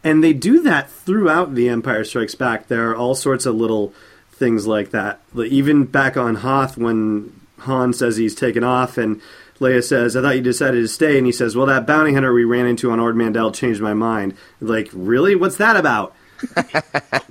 And 0.02 0.24
they 0.24 0.32
do 0.32 0.62
that 0.62 0.90
throughout 0.90 1.54
The 1.54 1.68
Empire 1.68 2.04
Strikes 2.04 2.34
Back. 2.34 2.68
There 2.68 2.90
are 2.90 2.96
all 2.96 3.14
sorts 3.14 3.44
of 3.46 3.54
little 3.54 3.92
things 4.32 4.66
like 4.66 4.90
that. 4.90 5.20
Even 5.36 5.84
back 5.84 6.16
on 6.16 6.36
Hoth, 6.36 6.78
when 6.78 7.38
Han 7.60 7.92
says 7.92 8.16
he's 8.16 8.34
taken 8.34 8.64
off, 8.64 8.96
and 8.96 9.20
Leia 9.60 9.84
says, 9.84 10.16
"I 10.16 10.22
thought 10.22 10.36
you 10.36 10.42
decided 10.42 10.80
to 10.80 10.88
stay," 10.88 11.18
and 11.18 11.26
he 11.26 11.32
says, 11.32 11.54
"Well, 11.54 11.66
that 11.66 11.86
bounty 11.86 12.14
hunter 12.14 12.32
we 12.32 12.44
ran 12.44 12.66
into 12.66 12.90
on 12.90 12.98
Ord 13.00 13.16
Mantell 13.16 13.52
changed 13.52 13.82
my 13.82 13.92
mind." 13.94 14.34
Like, 14.60 14.88
really? 14.94 15.34
What's 15.36 15.56
that 15.56 15.76
about? 15.76 16.14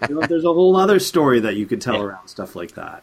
you 0.07 0.13
know, 0.15 0.21
there's 0.27 0.43
a 0.45 0.53
whole 0.53 0.75
other 0.75 0.99
story 0.99 1.39
that 1.39 1.55
you 1.55 1.65
could 1.65 1.81
tell 1.81 1.95
Yeah. 1.95 2.03
around 2.03 2.27
stuff 2.27 2.55
like 2.55 2.73
that. 2.75 3.01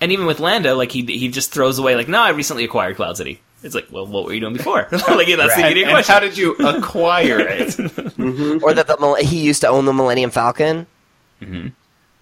And 0.00 0.12
even 0.12 0.26
with 0.26 0.40
Lando, 0.40 0.76
like 0.76 0.92
he 0.92 1.02
he 1.06 1.28
just 1.28 1.52
throws 1.52 1.78
away 1.78 1.96
like, 1.96 2.08
"No, 2.08 2.20
I 2.20 2.30
recently 2.30 2.64
acquired 2.64 2.96
Cloud 2.96 3.16
City." 3.16 3.40
It's 3.62 3.74
like, 3.74 3.86
well, 3.90 4.06
what 4.06 4.24
were 4.26 4.34
you 4.34 4.40
doing 4.40 4.52
before? 4.52 4.86
like, 4.92 5.26
yeah, 5.28 5.36
that's 5.36 5.54
the 5.56 5.62
And, 5.62 5.72
immediate 5.72 5.88
question. 5.90 6.12
how 6.12 6.20
did 6.20 6.36
you 6.36 6.52
acquire 6.56 7.38
it? 7.40 7.78
or 8.62 8.74
that 8.74 8.86
the 8.86 9.16
he 9.24 9.40
used 9.42 9.62
to 9.62 9.68
own 9.68 9.86
the 9.86 9.92
Millennium 9.94 10.30
Falcon. 10.30 10.86
Yeah, 11.40 11.70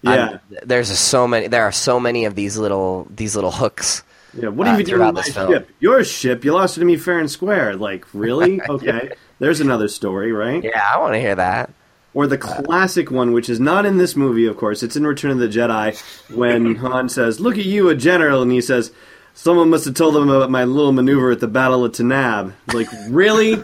I'm- 0.03 0.39
there's 0.63 0.97
so 0.97 1.27
many. 1.27 1.47
There 1.47 1.63
are 1.63 1.71
so 1.71 1.99
many 1.99 2.25
of 2.25 2.35
these 2.35 2.57
little 2.57 3.07
these 3.13 3.35
little 3.35 3.51
hooks. 3.51 4.03
yeah. 4.33 4.49
What 4.49 4.67
uh, 4.67 4.71
have 4.71 4.79
you 4.79 4.85
done 4.85 4.95
throughout 4.95 5.15
with 5.15 5.25
this 5.25 5.33
film. 5.33 5.51
ship? 5.51 5.69
Your 5.79 6.03
ship. 6.03 6.45
You 6.45 6.53
lost 6.53 6.77
it 6.77 6.81
to 6.81 6.85
me 6.85 6.95
fair 6.97 7.19
and 7.19 7.29
square. 7.29 7.75
Like, 7.75 8.05
really? 8.13 8.61
Okay. 8.61 9.11
There's 9.39 9.59
another 9.59 9.87
story, 9.89 10.31
right? 10.31 10.63
Yeah, 10.63 10.81
I 10.93 10.97
want 10.99 11.13
to 11.13 11.19
hear 11.19 11.35
that. 11.35 11.69
Or 12.15 12.27
the 12.27 12.37
classic 12.37 13.11
one, 13.11 13.33
which 13.33 13.49
is 13.49 13.59
not 13.59 13.85
in 13.85 13.97
this 13.97 14.15
movie, 14.15 14.45
of 14.47 14.55
course. 14.55 14.83
It's 14.83 14.95
in 14.95 15.05
Return 15.05 15.31
of 15.31 15.39
the 15.39 15.49
Jedi 15.49 15.99
when 16.33 16.75
Han 16.77 17.09
says, 17.09 17.41
"Look 17.41 17.57
at 17.57 17.65
you, 17.65 17.89
a 17.89 17.95
general," 17.95 18.41
and 18.41 18.49
he 18.51 18.61
says, 18.61 18.91
"Someone 19.33 19.69
must 19.69 19.83
have 19.83 19.95
told 19.95 20.15
them 20.15 20.29
about 20.29 20.49
my 20.49 20.63
little 20.63 20.93
maneuver 20.93 21.31
at 21.31 21.41
the 21.41 21.47
Battle 21.47 21.83
of 21.83 21.91
Tanaab." 21.91 22.53
Like, 22.73 22.87
really? 23.09 23.49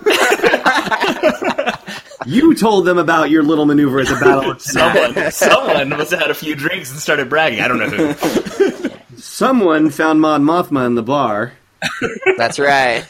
you 2.25 2.53
told 2.55 2.85
them 2.85 2.97
about 2.97 3.29
your 3.29 3.43
little 3.43 3.65
maneuver 3.65 3.99
at 4.01 4.07
the 4.07 4.19
Battle 4.21 4.51
of 4.51 4.57
Tanaab. 4.57 5.13
someone, 5.13 5.31
someone 5.31 5.89
must 5.89 6.11
have 6.11 6.19
had 6.19 6.31
a 6.31 6.35
few 6.35 6.55
drinks 6.55 6.91
and 6.91 6.99
started 6.99 7.29
bragging. 7.29 7.61
I 7.61 7.67
don't 7.67 7.79
know 7.79 7.89
who. 7.89 8.89
Someone 9.17 9.89
found 9.91 10.19
Mon 10.19 10.43
Mothma 10.43 10.85
in 10.87 10.95
the 10.95 11.03
bar. 11.03 11.53
That's 12.37 12.57
right. 12.59 13.05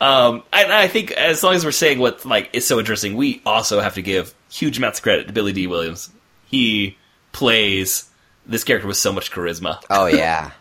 Um, 0.00 0.44
and 0.52 0.72
I 0.72 0.86
think 0.86 1.10
as 1.12 1.42
long 1.42 1.54
as 1.54 1.64
we're 1.64 1.72
saying 1.72 1.98
what 1.98 2.24
like 2.24 2.50
is 2.52 2.66
so 2.66 2.78
interesting, 2.78 3.16
we 3.16 3.42
also 3.44 3.80
have 3.80 3.94
to 3.94 4.02
give 4.02 4.34
huge 4.50 4.78
amounts 4.78 5.00
of 5.00 5.02
credit 5.02 5.26
to 5.26 5.32
Billy 5.32 5.52
Dee 5.52 5.66
Williams. 5.66 6.10
He 6.46 6.96
plays 7.32 8.08
this 8.46 8.64
character 8.64 8.86
with 8.86 8.96
so 8.96 9.12
much 9.12 9.30
charisma. 9.30 9.82
Oh 9.90 10.06
yeah. 10.06 10.52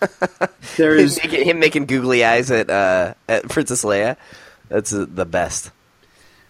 there 0.76 0.94
is 0.94 1.18
him, 1.18 1.30
making, 1.30 1.46
him 1.46 1.58
making 1.58 1.86
googly 1.86 2.24
eyes 2.24 2.50
at 2.50 2.68
uh, 2.68 3.14
at 3.28 3.48
Princess 3.48 3.84
Leia. 3.84 4.16
That's 4.68 4.92
uh, 4.92 5.06
the 5.08 5.24
best. 5.24 5.70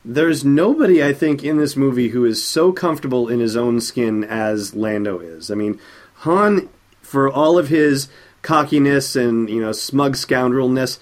there's 0.05 0.45
nobody 0.45 1.05
I 1.05 1.13
think 1.13 1.45
in 1.45 1.59
this 1.59 1.77
movie 1.77 2.09
who 2.09 2.25
is 2.25 2.45
so 2.45 2.73
comfortable 2.73 3.29
in 3.29 3.41
his 3.41 3.57
own 3.57 3.81
skin 3.81 4.25
as 4.25 4.75
Lando 4.75 5.21
is. 5.21 5.51
I 5.51 5.55
mean, 5.55 5.79
Han, 6.19 6.69
for 7.03 7.31
all 7.31 7.59
of 7.59 7.69
his 7.69 8.09
cockiness 8.43 9.17
and 9.17 9.49
you 9.51 9.61
know 9.61 9.73
smug 9.73 10.15
scoundrelness, 10.15 10.99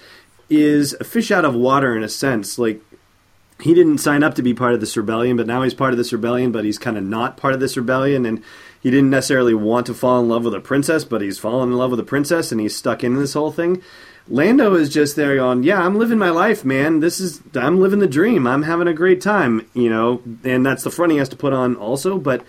is 0.49 0.95
a 0.99 1.03
fish 1.03 1.31
out 1.31 1.45
of 1.45 1.55
water 1.55 1.95
in 1.95 2.03
a 2.03 2.09
sense. 2.09 2.59
Like 2.59 2.81
he 3.59 3.73
didn't 3.73 3.99
sign 3.99 4.23
up 4.23 4.35
to 4.35 4.43
be 4.43 4.53
part 4.53 4.73
of 4.73 4.79
this 4.79 4.97
rebellion, 4.97 5.37
but 5.37 5.47
now 5.47 5.61
he's 5.61 5.73
part 5.73 5.93
of 5.93 5.97
this 5.97 6.11
rebellion, 6.11 6.51
but 6.51 6.65
he's 6.65 6.77
kind 6.77 6.97
of 6.97 7.03
not 7.03 7.37
part 7.37 7.53
of 7.53 7.59
this 7.59 7.77
rebellion, 7.77 8.25
and 8.25 8.43
he 8.81 8.91
didn't 8.91 9.09
necessarily 9.09 9.53
want 9.53 9.85
to 9.85 9.93
fall 9.93 10.19
in 10.19 10.27
love 10.27 10.43
with 10.43 10.53
a 10.53 10.59
princess, 10.59 11.05
but 11.05 11.21
he's 11.21 11.39
fallen 11.39 11.69
in 11.69 11.77
love 11.77 11.91
with 11.91 11.99
a 11.99 12.03
princess, 12.03 12.51
and 12.51 12.59
he's 12.59 12.75
stuck 12.75 13.03
in 13.03 13.15
this 13.15 13.33
whole 13.33 13.51
thing. 13.51 13.81
Lando 14.27 14.73
is 14.73 14.89
just 14.89 15.15
there 15.15 15.35
going, 15.35 15.63
"Yeah, 15.63 15.85
I'm 15.85 15.97
living 15.97 16.17
my 16.17 16.31
life, 16.31 16.65
man. 16.65 16.99
This 16.99 17.19
is 17.19 17.41
I'm 17.53 17.79
living 17.79 17.99
the 17.99 18.07
dream. 18.07 18.47
I'm 18.47 18.63
having 18.63 18.87
a 18.87 18.93
great 18.93 19.21
time, 19.21 19.65
you 19.73 19.89
know." 19.89 20.21
And 20.43 20.65
that's 20.65 20.83
the 20.83 20.89
front 20.89 21.11
he 21.11 21.19
has 21.19 21.29
to 21.29 21.35
put 21.35 21.53
on 21.53 21.75
also, 21.75 22.17
but 22.17 22.43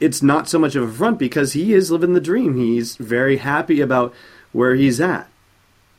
it's 0.00 0.22
not 0.22 0.48
so 0.48 0.58
much 0.58 0.74
of 0.74 0.82
a 0.82 0.92
front 0.92 1.18
because 1.18 1.52
he 1.52 1.72
is 1.74 1.92
living 1.92 2.12
the 2.12 2.20
dream. 2.20 2.56
He's 2.56 2.96
very 2.96 3.36
happy 3.36 3.80
about 3.80 4.12
where 4.50 4.74
he's 4.74 5.00
at. 5.00 5.28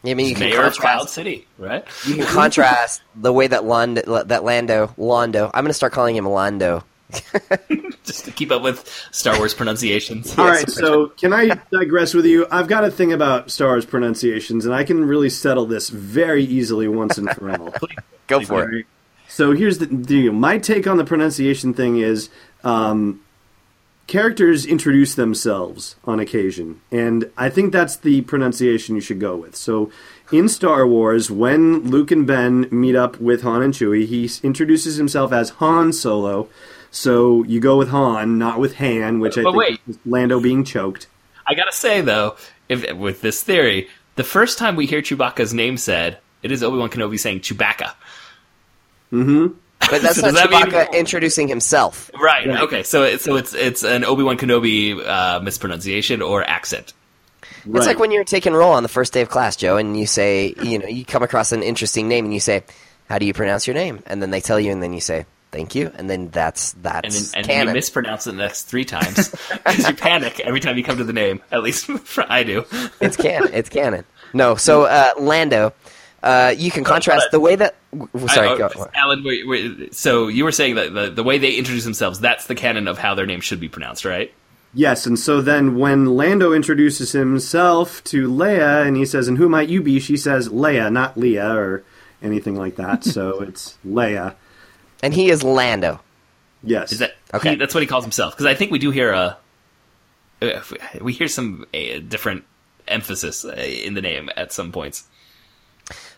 I 0.05 0.13
mean, 0.13 0.27
you 0.27 0.35
can 0.35 0.49
Mayor 0.49 0.65
of 0.65 0.73
Cloud 0.73 0.97
contrast. 0.97 1.13
City, 1.13 1.47
right? 1.57 1.85
You 2.05 2.15
can 2.15 2.25
contrast 2.25 3.01
the 3.15 3.31
way 3.31 3.47
that 3.47 3.63
Lando, 3.63 4.23
that 4.23 4.43
Lando, 4.43 4.93
Lando. 4.97 5.45
I'm 5.53 5.63
going 5.63 5.69
to 5.69 5.73
start 5.73 5.93
calling 5.93 6.15
him 6.15 6.27
Lando. 6.27 6.83
Just 8.03 8.25
to 8.25 8.31
keep 8.31 8.51
up 8.51 8.61
with 8.61 8.85
Star 9.11 9.37
Wars 9.37 9.53
pronunciations. 9.53 10.37
All 10.37 10.45
right, 10.45 10.69
so 10.69 11.07
can 11.07 11.31
I 11.31 11.57
digress 11.71 12.13
with 12.13 12.25
you? 12.25 12.47
I've 12.51 12.67
got 12.67 12.83
a 12.83 12.91
thing 12.91 13.13
about 13.13 13.49
Star 13.49 13.69
Wars 13.69 13.85
pronunciations, 13.85 14.65
and 14.65 14.75
I 14.75 14.83
can 14.83 15.05
really 15.05 15.29
settle 15.29 15.65
this 15.65 15.89
very 15.89 16.43
easily 16.43 16.87
once 16.89 17.17
and 17.17 17.29
for 17.29 17.51
all. 17.51 17.73
Go 18.27 18.41
for 18.41 18.69
it. 18.73 18.85
So 19.29 19.53
here's 19.53 19.77
the, 19.77 19.85
the 19.85 20.29
my 20.29 20.57
take 20.57 20.85
on 20.85 20.97
the 20.97 21.05
pronunciation 21.05 21.73
thing 21.73 21.97
is 21.97 22.29
um, 22.63 23.22
characters 24.07 24.65
introduce 24.65 25.15
themselves 25.15 25.95
on 26.05 26.19
occasion, 26.19 26.81
and 26.91 27.29
I 27.37 27.49
think 27.49 27.71
that's 27.71 27.95
the 27.95 28.21
pronunciation 28.21 28.95
you 28.95 29.01
should 29.01 29.19
go 29.19 29.35
with. 29.35 29.55
So 29.55 29.91
in 30.31 30.49
Star 30.49 30.85
Wars, 30.87 31.31
when 31.31 31.89
Luke 31.89 32.11
and 32.11 32.25
Ben 32.27 32.67
meet 32.71 32.95
up 32.95 33.19
with 33.19 33.41
Han 33.43 33.61
and 33.61 33.73
Chewie, 33.73 34.05
he 34.05 34.29
introduces 34.45 34.97
himself 34.97 35.31
as 35.31 35.51
Han 35.51 35.93
Solo. 35.93 36.49
So 36.91 37.43
you 37.43 37.59
go 37.59 37.77
with 37.77 37.89
Han, 37.89 38.37
not 38.37 38.59
with 38.59 38.75
Han, 38.75 39.19
which 39.19 39.37
I 39.37 39.43
But 39.43 39.51
think 39.51 39.57
wait. 39.57 39.79
is 39.87 39.97
Lando 40.05 40.39
being 40.39 40.63
choked. 40.63 41.07
I 41.47 41.55
gotta 41.55 41.71
say 41.71 42.01
though, 42.01 42.35
if 42.69 42.93
with 42.95 43.21
this 43.21 43.41
theory, 43.43 43.89
the 44.15 44.23
first 44.23 44.57
time 44.57 44.75
we 44.75 44.85
hear 44.85 45.01
Chewbacca's 45.01 45.53
name 45.53 45.77
said, 45.77 46.19
it 46.43 46.51
is 46.51 46.61
Obi 46.61 46.77
Wan 46.77 46.89
Kenobi 46.89 47.19
saying 47.19 47.39
Chewbacca. 47.39 47.93
Mm-hmm. 49.11 49.53
But 49.89 50.01
that's 50.01 50.15
So 50.19 50.29
not 50.29 50.49
does 50.49 50.71
that 50.71 50.91
mean- 50.91 50.99
introducing 50.99 51.47
himself. 51.47 52.09
Right. 52.19 52.47
Okay. 52.47 52.83
So 52.83 53.03
it's 53.03 53.23
so 53.23 53.35
it's 53.35 53.53
it's 53.53 53.83
an 53.83 54.03
Obi 54.05 54.23
Wan 54.23 54.37
Kenobi 54.37 54.97
uh, 55.05 55.39
mispronunciation 55.41 56.21
or 56.21 56.43
accent. 56.43 56.93
It's 57.65 57.85
like 57.85 57.99
when 57.99 58.11
you're 58.11 58.25
taking 58.25 58.53
roll 58.53 58.73
on 58.73 58.83
the 58.83 58.89
first 58.89 59.13
day 59.13 59.21
of 59.21 59.29
class, 59.29 59.55
Joe, 59.55 59.77
and 59.77 59.97
you 59.97 60.05
say, 60.05 60.53
you 60.61 60.79
know, 60.79 60.87
you 60.87 61.05
come 61.05 61.23
across 61.23 61.53
an 61.53 61.63
interesting 61.63 62.09
name, 62.09 62.25
and 62.25 62.33
you 62.33 62.41
say, 62.41 62.63
"How 63.07 63.19
do 63.19 63.25
you 63.25 63.33
pronounce 63.33 63.65
your 63.67 63.73
name?" 63.73 64.03
And 64.05 64.21
then 64.21 64.31
they 64.31 64.41
tell 64.41 64.59
you, 64.59 64.69
and 64.71 64.83
then 64.83 64.93
you 64.93 64.99
say, 64.99 65.25
"Thank 65.53 65.73
you," 65.73 65.89
and 65.95 66.09
then 66.09 66.29
that's 66.29 66.73
and 66.73 66.83
that's 66.83 67.31
then, 67.31 67.39
and 67.39 67.47
canon. 67.47 67.67
you 67.69 67.73
mispronounce 67.75 68.27
it 68.27 68.31
the 68.31 68.37
next 68.37 68.63
three 68.63 68.83
times 68.83 69.29
because 69.51 69.87
you 69.87 69.95
panic 69.95 70.41
every 70.41 70.59
time 70.59 70.77
you 70.77 70.83
come 70.83 70.97
to 70.97 71.05
the 71.05 71.13
name. 71.13 71.41
At 71.53 71.63
least 71.63 71.89
I 72.17 72.43
do. 72.43 72.65
it's 72.99 73.15
canon. 73.15 73.49
It's 73.53 73.69
canon. 73.69 74.03
No, 74.33 74.55
so 74.55 74.83
uh, 74.83 75.11
Lando, 75.17 75.71
uh, 76.23 76.55
you 76.57 76.71
can 76.71 76.83
contrast 76.83 77.27
the 77.31 77.39
way 77.39 77.55
that. 77.55 77.75
w- 77.91 78.27
Sorry, 78.29 78.47
I- 78.47 78.57
go. 78.57 78.69
oh, 78.75 78.87
Allen. 78.95 79.23
Wait, 79.23 79.47
wait, 79.47 79.93
so 79.93 80.27
you 80.29 80.43
were 80.45 80.51
saying 80.51 80.75
that 80.75 80.93
the, 80.93 81.09
the 81.09 81.23
way 81.23 81.37
they 81.37 81.51
introduce 81.53 81.83
themselves—that's 81.83 82.47
the 82.47 82.55
canon 82.55 82.87
of 82.87 82.97
how 82.97 83.13
their 83.13 83.25
name 83.25 83.41
should 83.41 83.59
be 83.59 83.69
pronounced, 83.69 84.05
right? 84.05 84.33
Yes, 84.73 85.05
and 85.05 85.19
so 85.19 85.39
then 85.41 85.77
when 85.77 86.15
Lando 86.17 86.51
introduces 86.51 87.11
himself 87.11 88.03
to 88.05 88.27
Leia 88.27 88.87
and 88.87 88.97
he 88.97 89.05
says, 89.05 89.27
And 89.27 89.37
who 89.37 89.47
might 89.47 89.69
you 89.69 89.83
be? 89.83 89.99
She 89.99 90.17
says, 90.17 90.49
Leia, 90.49 90.91
not 90.91 91.15
Leah 91.15 91.55
or 91.55 91.83
anything 92.23 92.55
like 92.55 92.77
that. 92.77 93.03
so 93.15 93.41
it's 93.41 93.77
Leia. 93.85 94.33
And 95.03 95.13
he 95.13 95.29
is 95.29 95.43
Lando. 95.43 95.99
Yes. 96.63 96.91
Is 96.91 96.99
that 96.99 97.11
Okay. 97.35 97.51
he- 97.51 97.55
that's 97.57 97.75
what 97.75 97.81
he 97.83 97.87
calls 97.87 98.03
himself? 98.03 98.33
Because 98.33 98.47
I 98.47 98.55
think 98.55 98.71
we 98.71 98.79
do 98.79 98.89
hear 98.89 99.11
a 99.11 99.37
uh, 100.41 100.61
we 101.01 101.13
hear 101.13 101.27
some 101.27 101.65
uh, 101.73 101.99
different 102.07 102.43
emphasis 102.87 103.45
uh, 103.45 103.51
in 103.51 103.93
the 103.93 104.01
name 104.01 104.29
at 104.35 104.51
some 104.51 104.71
points. 104.71 105.03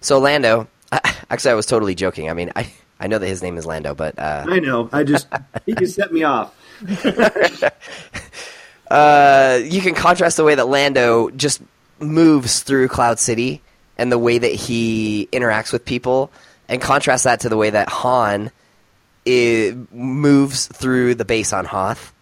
So 0.06 0.20
Lando, 0.20 0.68
actually, 1.32 1.52
I 1.52 1.56
was 1.56 1.66
totally 1.66 1.96
joking. 1.96 2.30
I 2.30 2.36
mean, 2.36 2.52
I 2.56 2.72
I 3.00 3.08
know 3.08 3.18
that 3.18 3.26
his 3.26 3.42
name 3.42 3.58
is 3.58 3.66
Lando, 3.66 3.96
but 3.96 4.20
uh, 4.20 4.46
I 4.48 4.60
know. 4.60 4.88
I 4.94 5.04
just, 5.04 5.28
he 5.66 5.74
just 5.74 5.96
set 5.96 6.14
me 6.14 6.22
off. 6.22 6.56
uh, 8.92 9.60
you 9.64 9.82
can 9.82 9.96
contrast 9.96 10.38
the 10.38 10.44
way 10.44 10.54
that 10.54 10.68
Lando 10.68 11.32
just 11.32 11.60
moves 12.00 12.62
through 12.62 12.88
Cloud 12.88 13.18
City 13.18 13.64
and 13.98 14.12
the 14.12 14.20
way 14.20 14.38
that 14.38 14.52
he 14.52 15.28
interacts 15.32 15.74
with 15.74 15.84
people, 15.86 16.32
and 16.70 16.80
contrast 16.80 17.24
that 17.24 17.40
to 17.40 17.50
the 17.50 17.58
way 17.58 17.72
that 17.72 17.90
Han 17.90 18.52
it 19.26 19.92
moves 19.92 20.68
through 20.68 21.16
the 21.16 21.26
base 21.26 21.52
on 21.52 21.66
Hoth. 21.66 22.14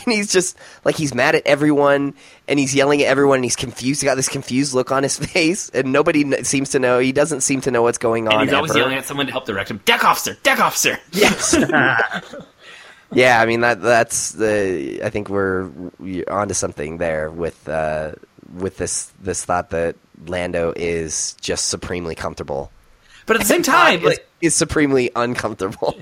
And 0.06 0.14
he's 0.14 0.30
just 0.32 0.56
like 0.84 0.94
he's 0.96 1.14
mad 1.14 1.34
at 1.34 1.46
everyone, 1.46 2.14
and 2.48 2.58
he's 2.58 2.74
yelling 2.74 3.02
at 3.02 3.08
everyone. 3.08 3.36
And 3.36 3.44
he's 3.44 3.56
confused. 3.56 4.00
He 4.00 4.04
got 4.04 4.14
this 4.16 4.28
confused 4.28 4.74
look 4.74 4.92
on 4.92 5.02
his 5.02 5.18
face, 5.32 5.68
and 5.70 5.92
nobody 5.92 6.24
kn- 6.24 6.44
seems 6.44 6.70
to 6.70 6.78
know. 6.78 6.98
He 6.98 7.12
doesn't 7.12 7.40
seem 7.40 7.60
to 7.62 7.70
know 7.70 7.82
what's 7.82 7.98
going 7.98 8.28
on. 8.28 8.34
And 8.34 8.42
he's 8.44 8.52
always 8.54 8.70
ever. 8.72 8.80
yelling 8.80 8.96
at 8.98 9.04
someone 9.06 9.26
to 9.26 9.32
help 9.32 9.46
direct 9.46 9.70
him. 9.70 9.80
Deck 9.84 10.04
officer, 10.04 10.36
deck 10.42 10.60
officer. 10.60 10.98
Yes. 11.12 11.56
yeah, 13.12 13.40
I 13.40 13.46
mean 13.46 13.60
that 13.60 13.80
that's 13.80 14.32
the. 14.32 15.00
I 15.04 15.10
think 15.10 15.28
we're 15.28 15.68
we're 15.98 16.24
onto 16.28 16.54
something 16.54 16.98
there 16.98 17.30
with 17.30 17.68
uh, 17.68 18.12
with 18.54 18.76
this 18.78 19.12
this 19.20 19.44
thought 19.44 19.70
that 19.70 19.96
Lando 20.26 20.72
is 20.76 21.34
just 21.40 21.68
supremely 21.68 22.14
comfortable. 22.14 22.70
But 23.26 23.36
at 23.36 23.42
the 23.42 23.48
same 23.48 23.62
Todd 23.62 23.74
time, 23.74 23.98
is, 24.00 24.04
like, 24.04 24.28
is 24.40 24.54
supremely 24.54 25.10
uncomfortable. 25.16 25.96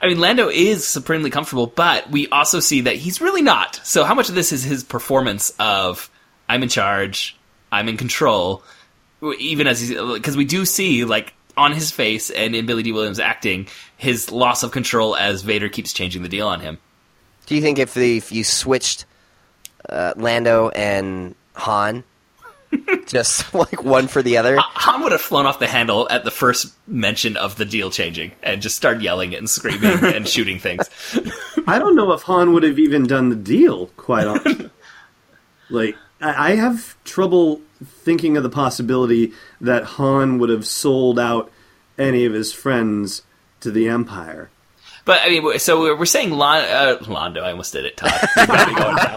I 0.00 0.06
mean, 0.06 0.20
Lando 0.20 0.48
is 0.48 0.86
supremely 0.86 1.30
comfortable, 1.30 1.66
but 1.66 2.10
we 2.10 2.28
also 2.28 2.60
see 2.60 2.82
that 2.82 2.96
he's 2.96 3.20
really 3.20 3.42
not. 3.42 3.80
So, 3.82 4.04
how 4.04 4.14
much 4.14 4.28
of 4.28 4.34
this 4.34 4.52
is 4.52 4.62
his 4.62 4.84
performance 4.84 5.52
of 5.58 6.10
"I'm 6.48 6.62
in 6.62 6.68
charge, 6.68 7.36
I'm 7.72 7.88
in 7.88 7.96
control," 7.96 8.62
even 9.38 9.66
as 9.66 9.80
he's 9.80 9.90
because 9.90 10.36
we 10.36 10.44
do 10.44 10.64
see 10.64 11.04
like 11.04 11.34
on 11.56 11.72
his 11.72 11.90
face 11.90 12.30
and 12.30 12.54
in 12.54 12.66
Billy 12.66 12.84
Dee 12.84 12.92
Williams 12.92 13.18
acting 13.18 13.66
his 13.96 14.30
loss 14.30 14.62
of 14.62 14.70
control 14.70 15.16
as 15.16 15.42
Vader 15.42 15.68
keeps 15.68 15.92
changing 15.92 16.22
the 16.22 16.28
deal 16.28 16.46
on 16.46 16.60
him. 16.60 16.78
Do 17.46 17.56
you 17.56 17.60
think 17.60 17.78
if 17.78 17.94
the, 17.94 18.18
if 18.18 18.30
you 18.30 18.44
switched 18.44 19.04
uh, 19.88 20.12
Lando 20.16 20.68
and 20.68 21.34
Han, 21.54 22.04
just 23.06 23.54
like 23.54 23.82
one 23.82 24.08
for 24.08 24.22
the 24.22 24.36
other, 24.36 24.56
Han 24.58 25.02
would 25.02 25.12
have 25.12 25.20
flown 25.20 25.46
off 25.46 25.58
the 25.58 25.66
handle 25.66 26.08
at 26.10 26.24
the 26.24 26.30
first 26.30 26.74
mention 26.86 27.36
of 27.36 27.56
the 27.56 27.64
deal 27.64 27.90
changing 27.90 28.32
and 28.42 28.60
just 28.60 28.76
started 28.76 29.02
yelling 29.02 29.34
and 29.34 29.48
screaming 29.48 29.82
and 30.04 30.28
shooting 30.28 30.58
things. 30.58 30.88
I 31.66 31.78
don't 31.78 31.96
know 31.96 32.12
if 32.12 32.22
Han 32.22 32.52
would 32.52 32.62
have 32.62 32.78
even 32.78 33.06
done 33.06 33.28
the 33.28 33.36
deal. 33.36 33.86
Quite 33.96 34.26
honestly, 34.26 34.70
like 35.70 35.96
I 36.20 36.52
I 36.52 36.54
have 36.56 37.02
trouble 37.04 37.60
thinking 37.84 38.36
of 38.36 38.42
the 38.42 38.50
possibility 38.50 39.32
that 39.60 39.84
Han 39.84 40.38
would 40.38 40.50
have 40.50 40.66
sold 40.66 41.18
out 41.18 41.50
any 41.96 42.24
of 42.24 42.32
his 42.32 42.52
friends 42.52 43.22
to 43.60 43.70
the 43.70 43.88
Empire. 43.88 44.50
But 45.08 45.20
I 45.24 45.30
mean, 45.30 45.58
so 45.58 45.80
we're 45.80 45.96
we're 45.96 46.04
saying 46.04 46.32
Lon, 46.32 46.58
uh, 46.58 46.98
Londo. 47.00 47.42
I 47.42 47.52
almost 47.52 47.72
did 47.72 47.86
it, 47.86 47.96
Todd. 47.96 48.12
You 48.36 48.46
got 48.46 48.68
me 48.68 48.74
going 48.74 48.94
now. 48.94 49.16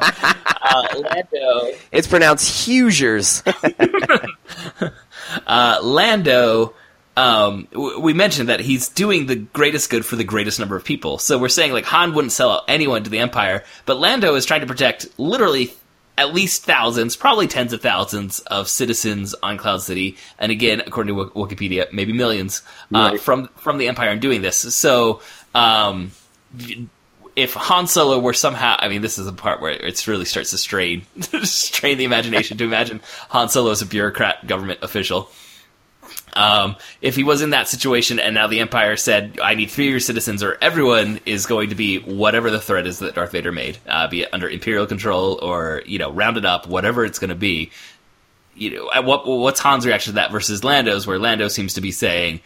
Uh, 0.61 0.99
Lando. 0.99 1.77
it's 1.91 2.07
pronounced 2.07 2.65
Hoosiers. 2.65 3.43
Uh, 5.47 5.79
Lando. 5.81 6.73
Um, 7.17 7.67
w- 7.71 7.99
we 7.99 8.13
mentioned 8.13 8.49
that 8.49 8.59
he's 8.61 8.87
doing 8.89 9.25
the 9.25 9.35
greatest 9.35 9.89
good 9.89 10.05
for 10.05 10.15
the 10.15 10.23
greatest 10.23 10.59
number 10.59 10.75
of 10.75 10.83
people. 10.85 11.17
So 11.17 11.37
we're 11.37 11.49
saying 11.49 11.73
like 11.73 11.85
Han 11.85 12.13
wouldn't 12.13 12.31
sell 12.31 12.51
out 12.51 12.63
anyone 12.69 13.03
to 13.03 13.09
the 13.09 13.19
Empire, 13.19 13.63
but 13.85 13.99
Lando 13.99 14.35
is 14.35 14.45
trying 14.45 14.61
to 14.61 14.67
protect 14.67 15.07
literally 15.19 15.73
at 16.17 16.33
least 16.33 16.63
thousands, 16.63 17.15
probably 17.15 17.47
tens 17.47 17.73
of 17.73 17.81
thousands 17.81 18.39
of 18.41 18.67
citizens 18.67 19.33
on 19.43 19.57
Cloud 19.57 19.81
City, 19.81 20.17
and 20.39 20.51
again, 20.51 20.81
according 20.85 21.15
to 21.15 21.25
Wikipedia, 21.31 21.91
maybe 21.93 22.13
millions 22.13 22.61
uh, 22.93 23.11
Right. 23.11 23.19
from 23.19 23.47
from 23.57 23.77
the 23.77 23.87
Empire 23.87 24.09
in 24.11 24.19
doing 24.19 24.41
this. 24.41 24.57
So. 24.57 25.21
Um, 25.53 26.11
if 27.35 27.53
Han 27.53 27.87
Solo 27.87 28.19
were 28.19 28.33
somehow, 28.33 28.75
I 28.77 28.89
mean, 28.89 29.01
this 29.01 29.17
is 29.17 29.25
the 29.25 29.33
part 29.33 29.61
where 29.61 29.71
it 29.71 30.07
really 30.07 30.25
starts 30.25 30.51
to 30.51 30.57
strain, 30.57 31.03
strain 31.43 31.97
the 31.97 32.03
imagination 32.03 32.57
to 32.57 32.63
imagine 32.63 33.01
Han 33.29 33.49
Solo 33.49 33.71
as 33.71 33.81
a 33.81 33.85
bureaucrat 33.85 34.47
government 34.47 34.79
official. 34.81 35.31
Um, 36.33 36.77
if 37.01 37.15
he 37.15 37.23
was 37.23 37.41
in 37.41 37.49
that 37.49 37.67
situation 37.67 38.19
and 38.19 38.33
now 38.33 38.47
the 38.47 38.59
Empire 38.59 38.95
said, 38.95 39.39
I 39.41 39.55
need 39.55 39.69
three 39.69 39.87
of 39.87 39.91
your 39.91 39.99
citizens 39.99 40.43
or 40.43 40.57
everyone 40.61 41.19
is 41.25 41.45
going 41.45 41.69
to 41.69 41.75
be 41.75 41.99
whatever 41.99 42.49
the 42.49 42.59
threat 42.59 42.87
is 42.87 42.99
that 42.99 43.15
Darth 43.15 43.31
Vader 43.31 43.51
made, 43.51 43.77
uh, 43.87 44.07
be 44.07 44.21
it 44.21 44.29
under 44.33 44.49
Imperial 44.49 44.85
control 44.85 45.39
or, 45.41 45.83
you 45.85 45.99
know, 45.99 46.11
rounded 46.11 46.45
up, 46.45 46.67
whatever 46.67 47.03
it's 47.03 47.19
going 47.19 47.29
to 47.29 47.35
be, 47.35 47.71
you 48.55 48.75
know, 48.75 49.01
what, 49.01 49.27
what's 49.27 49.59
Han's 49.59 49.85
reaction 49.85 50.11
to 50.11 50.15
that 50.15 50.31
versus 50.31 50.63
Lando's 50.63 51.05
where 51.05 51.19
Lando 51.19 51.47
seems 51.47 51.73
to 51.73 51.81
be 51.81 51.91
saying, 51.91 52.41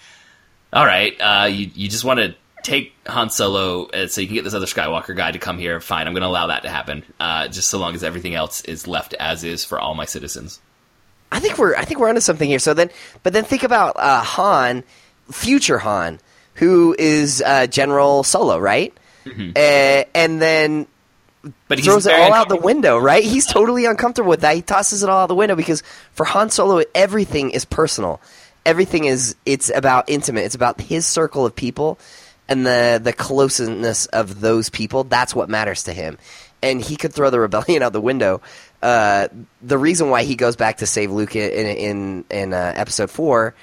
all 0.74 0.86
right, 0.86 1.16
uh, 1.20 1.46
you, 1.46 1.70
you 1.74 1.88
just 1.88 2.04
want 2.04 2.20
to 2.20 2.36
take 2.66 2.94
Han 3.08 3.30
Solo 3.30 3.86
uh, 3.86 4.08
so 4.08 4.22
you 4.22 4.28
can 4.28 4.36
get 4.36 4.44
this 4.44 4.54
other 4.54 4.66
Skywalker 4.66 5.16
guy 5.16 5.32
to 5.32 5.40
come 5.40 5.58
here. 5.58 5.80
Fine, 5.80 6.08
I'm 6.08 6.14
going 6.14 6.24
to 6.24 6.28
allow 6.28 6.48
that 6.48 6.64
to 6.64 6.70
happen, 6.70 7.04
uh, 7.20 7.48
just 7.48 7.70
so 7.70 7.78
long 7.78 7.96
as 7.96 8.04
everything 8.04 8.36
else 8.36 8.62
is 8.62 8.88
left 8.88 9.14
as 9.14 9.44
is 9.44 9.64
for 9.64 9.80
all 9.80 9.94
my 9.94 10.06
citizens. 10.06 10.60
I 11.32 11.40
think 11.40 11.58
we're 11.58 11.76
I 11.76 11.86
think 11.86 12.00
we're 12.00 12.10
onto 12.10 12.22
something 12.22 12.48
here. 12.48 12.60
So 12.60 12.74
then, 12.74 12.90
but 13.24 13.34
then 13.34 13.44
think 13.44 13.64
about 13.64 13.96
uh, 13.98 14.22
Han, 14.22 14.84
future 15.32 15.80
Han, 15.80 16.20
who 16.56 16.96
is 16.98 17.44
uh, 17.46 17.68
General 17.68 18.24
Solo, 18.24 18.58
right? 18.58 18.94
Uh, 19.28 20.04
and 20.14 20.40
then 20.40 20.86
But 21.68 21.80
throws 21.80 22.06
it 22.06 22.14
all 22.14 22.32
out 22.32 22.48
the 22.48 22.58
window, 22.58 22.98
right? 22.98 23.24
He's 23.24 23.48
totally 23.48 23.86
uncomfortable 23.86 24.30
with 24.30 24.42
that. 24.42 24.56
He 24.56 24.62
tosses 24.62 25.02
it 25.02 25.10
all 25.10 25.24
out 25.24 25.28
the 25.28 25.36
window 25.36 25.56
because 25.56 25.82
for 26.12 26.26
Han 26.26 26.52
Solo, 26.52 26.84
everything 26.94 27.50
is 27.50 27.66
personal. 27.66 28.22
Everything 28.66 29.06
is 29.06 29.36
it's 29.46 29.72
about 29.74 30.10
intimate. 30.10 30.42
It's 30.42 30.56
about 30.56 30.80
his 30.80 31.08
circle 31.08 31.46
of 31.46 31.56
people 31.56 31.98
and 32.48 32.66
the 32.66 33.00
the 33.04 33.14
closeness 33.14 34.06
of 34.08 34.42
those 34.42 34.70
people. 34.70 35.04
That's 35.04 35.36
what 35.36 35.50
matters 35.50 35.84
to 35.84 35.94
him. 35.94 36.18
And 36.62 36.82
he 36.82 36.96
could 36.96 37.14
throw 37.14 37.30
the 37.30 37.40
rebellion 37.40 37.84
out 37.84 37.94
the 37.94 38.02
window. 38.02 38.42
Uh, 38.82 39.28
the 39.62 39.78
reason 39.78 40.10
why 40.10 40.24
he 40.24 40.36
goes 40.36 40.56
back 40.56 40.78
to 40.78 40.86
save 40.86 41.12
Luke 41.12 41.36
in 41.36 41.68
in 41.68 42.26
in 42.30 42.54
uh, 42.54 42.74
episode 42.76 43.10
four 43.10 43.56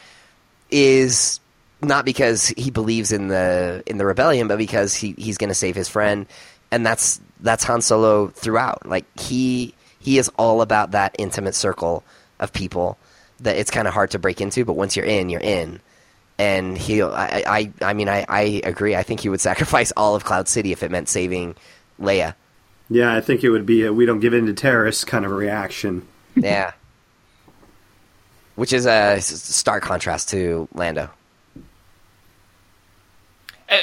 is 0.70 1.40
not 1.82 2.04
because 2.04 2.48
he 2.48 2.70
believes 2.70 3.12
in 3.12 3.28
the 3.28 3.82
in 3.86 3.98
the 3.98 4.06
rebellion, 4.06 4.48
but 4.48 4.58
because 4.58 4.94
he, 4.94 5.14
he's 5.18 5.38
going 5.38 5.48
to 5.48 5.54
save 5.54 5.74
his 5.74 5.88
friend, 5.88 6.26
and 6.70 6.86
that's 6.86 7.20
that's 7.40 7.64
Han 7.64 7.82
Solo 7.82 8.28
throughout. 8.28 8.86
Like 8.86 9.04
he 9.18 9.74
he 9.98 10.18
is 10.18 10.30
all 10.36 10.62
about 10.62 10.92
that 10.92 11.14
intimate 11.18 11.54
circle 11.54 12.04
of 12.40 12.52
people 12.52 12.98
that 13.40 13.56
it's 13.56 13.70
kind 13.70 13.88
of 13.88 13.94
hard 13.94 14.12
to 14.12 14.18
break 14.18 14.40
into, 14.40 14.64
but 14.64 14.74
once 14.74 14.96
you're 14.96 15.06
in, 15.06 15.28
you're 15.28 15.40
in. 15.40 15.80
And 16.42 16.76
he, 16.76 17.00
I, 17.00 17.44
I, 17.46 17.72
I 17.82 17.92
mean, 17.92 18.08
I, 18.08 18.26
I 18.28 18.60
agree. 18.64 18.96
I 18.96 19.04
think 19.04 19.20
he 19.20 19.28
would 19.28 19.40
sacrifice 19.40 19.92
all 19.96 20.16
of 20.16 20.24
Cloud 20.24 20.48
City 20.48 20.72
if 20.72 20.82
it 20.82 20.90
meant 20.90 21.08
saving 21.08 21.54
Leia. 22.00 22.34
Yeah, 22.90 23.14
I 23.14 23.20
think 23.20 23.44
it 23.44 23.50
would 23.50 23.64
be 23.64 23.84
a 23.84 23.92
we 23.92 24.06
don't 24.06 24.18
give 24.18 24.34
in 24.34 24.46
to 24.46 24.52
terrorists 24.52 25.04
kind 25.04 25.24
of 25.24 25.30
a 25.30 25.34
reaction. 25.36 26.04
Yeah. 26.34 26.72
Which 28.56 28.72
is 28.72 28.86
a 28.86 29.20
stark 29.20 29.84
contrast 29.84 30.30
to 30.30 30.68
Lando. 30.74 31.10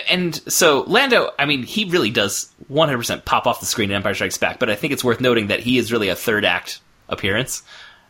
And 0.10 0.36
so 0.52 0.82
Lando, 0.82 1.32
I 1.40 1.46
mean, 1.46 1.64
he 1.64 1.86
really 1.86 2.12
does 2.12 2.52
100% 2.70 3.24
pop 3.24 3.48
off 3.48 3.62
the 3.62 3.68
screen 3.68 3.90
in 3.90 3.96
Empire 3.96 4.16
Strikes 4.16 4.38
Back, 4.38 4.60
but 4.60 4.70
I 4.70 4.76
think 4.76 4.92
it's 4.92 5.04
worth 5.04 5.22
noting 5.22 5.48
that 5.48 5.62
he 5.62 5.78
is 5.78 5.94
really 5.94 6.10
a 6.10 6.16
third 6.16 6.44
act 6.44 6.82
appearance. 7.08 7.64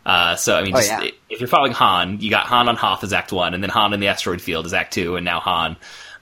Uh, 0.06 0.34
so 0.36 0.56
I 0.56 0.62
mean, 0.62 0.74
Oh, 0.74 0.80
yeah. 0.80 1.08
if 1.28 1.40
you're 1.40 1.48
following 1.48 1.72
Han, 1.72 2.20
you 2.20 2.30
got 2.30 2.46
Han 2.46 2.68
on 2.68 2.76
Hoth 2.76 3.04
as 3.04 3.12
Act 3.12 3.32
One, 3.32 3.54
and 3.54 3.62
then 3.62 3.70
Han 3.70 3.92
in 3.92 4.00
the 4.00 4.08
asteroid 4.08 4.40
field 4.40 4.66
is 4.66 4.72
Act 4.74 4.94
Two, 4.94 5.16
and 5.16 5.24
now 5.24 5.40
Han 5.40 5.76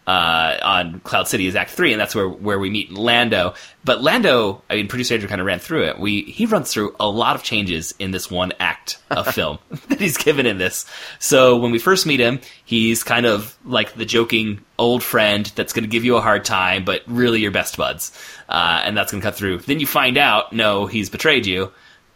uh, 0.07 0.57
on 0.63 1.01
Cloud 1.01 1.29
City 1.29 1.47
is 1.47 1.55
Act 1.55 1.71
Three, 1.71 1.93
and 1.93 2.01
that's 2.01 2.15
where 2.15 2.29
where 2.29 2.59
we 2.59 2.71
meet 2.71 2.91
Lando. 2.91 3.55
But 3.85 4.03
Lando, 4.03 4.63
I 4.69 4.77
mean, 4.77 4.89
producer 4.89 5.15
Andrew 5.15 5.29
kind 5.29 5.41
of 5.41 5.47
ran 5.47 5.59
through 5.59 5.85
it. 5.85 5.99
We 6.01 6.23
he 6.23 6.47
runs 6.47 6.73
through 6.73 6.97
a 6.99 7.09
lot 7.09 7.37
of 7.37 7.43
changes 7.43 7.95
in 7.99 8.11
this 8.11 8.31
one 8.31 8.53
act 8.59 8.99
of 9.11 9.27
film 9.35 9.59
that 9.89 10.01
he's 10.01 10.17
given 10.17 10.47
in 10.47 10.59
this. 10.59 10.85
So 11.19 11.57
when 11.59 11.71
we 11.71 11.79
first 11.79 12.05
meet 12.07 12.21
him, 12.21 12.41
he's 12.65 13.05
kind 13.05 13.27
of 13.27 13.57
like 13.65 13.95
the 13.95 14.05
joking 14.07 14.61
old 14.79 15.03
friend 15.03 15.51
that's 15.55 15.73
going 15.73 15.85
to 15.85 15.89
give 15.91 16.05
you 16.05 16.17
a 16.17 16.21
hard 16.21 16.45
time, 16.45 16.85
but 16.85 17.03
really 17.07 17.41
your 17.41 17.51
best 17.53 17.77
buds, 17.77 18.11
uh, 18.49 18.81
and 18.85 18.97
that's 18.97 19.13
going 19.13 19.21
to 19.21 19.27
cut 19.27 19.37
through. 19.37 19.59
Then 19.59 19.79
you 19.79 19.87
find 19.87 20.17
out, 20.17 20.53
no, 20.53 20.87
he's 20.87 21.11
betrayed 21.11 21.47
you 21.47 21.71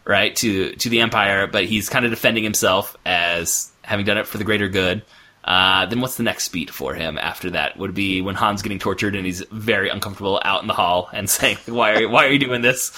right 0.05 0.35
to 0.37 0.73
to 0.75 0.89
the 0.89 0.99
empire 0.99 1.47
but 1.47 1.65
he's 1.65 1.89
kind 1.89 2.03
of 2.05 2.11
defending 2.11 2.43
himself 2.43 2.97
as 3.05 3.71
having 3.83 4.05
done 4.05 4.17
it 4.17 4.27
for 4.27 4.37
the 4.37 4.43
greater 4.43 4.69
good. 4.69 5.03
Uh, 5.43 5.85
then 5.87 5.99
what's 5.99 6.15
the 6.15 6.23
next 6.23 6.49
beat 6.49 6.69
for 6.69 6.93
him 6.93 7.17
after 7.17 7.49
that? 7.49 7.75
Would 7.77 7.93
be 7.93 8.21
when 8.21 8.35
Han's 8.35 8.61
getting 8.61 8.79
tortured 8.79 9.13
and 9.13 9.25
he's 9.25 9.41
very 9.51 9.89
uncomfortable 9.89 10.41
out 10.45 10.61
in 10.61 10.67
the 10.67 10.73
hall 10.73 11.09
and 11.11 11.29
saying 11.29 11.57
why 11.65 11.95
are 12.01 12.07
why 12.07 12.25
are 12.25 12.31
you 12.31 12.39
doing 12.39 12.61
this? 12.61 12.91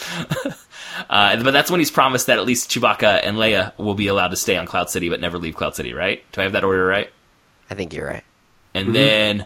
Uh, 1.09 1.43
but 1.43 1.51
that's 1.51 1.69
when 1.69 1.81
he's 1.81 1.91
promised 1.91 2.27
that 2.27 2.37
at 2.37 2.45
least 2.45 2.69
Chewbacca 2.69 3.19
and 3.21 3.35
Leia 3.35 3.77
will 3.77 3.95
be 3.95 4.07
allowed 4.07 4.29
to 4.29 4.37
stay 4.37 4.55
on 4.55 4.65
Cloud 4.65 4.89
City 4.89 5.09
but 5.09 5.19
never 5.19 5.37
leave 5.37 5.53
Cloud 5.53 5.75
City 5.75 5.93
right? 5.93 6.23
Do 6.31 6.39
I 6.39 6.45
have 6.45 6.53
that 6.53 6.63
order 6.63 6.85
right? 6.85 7.09
I 7.69 7.73
think 7.75 7.93
you're 7.93 8.07
right. 8.07 8.23
and 8.73 8.95
then 8.95 9.45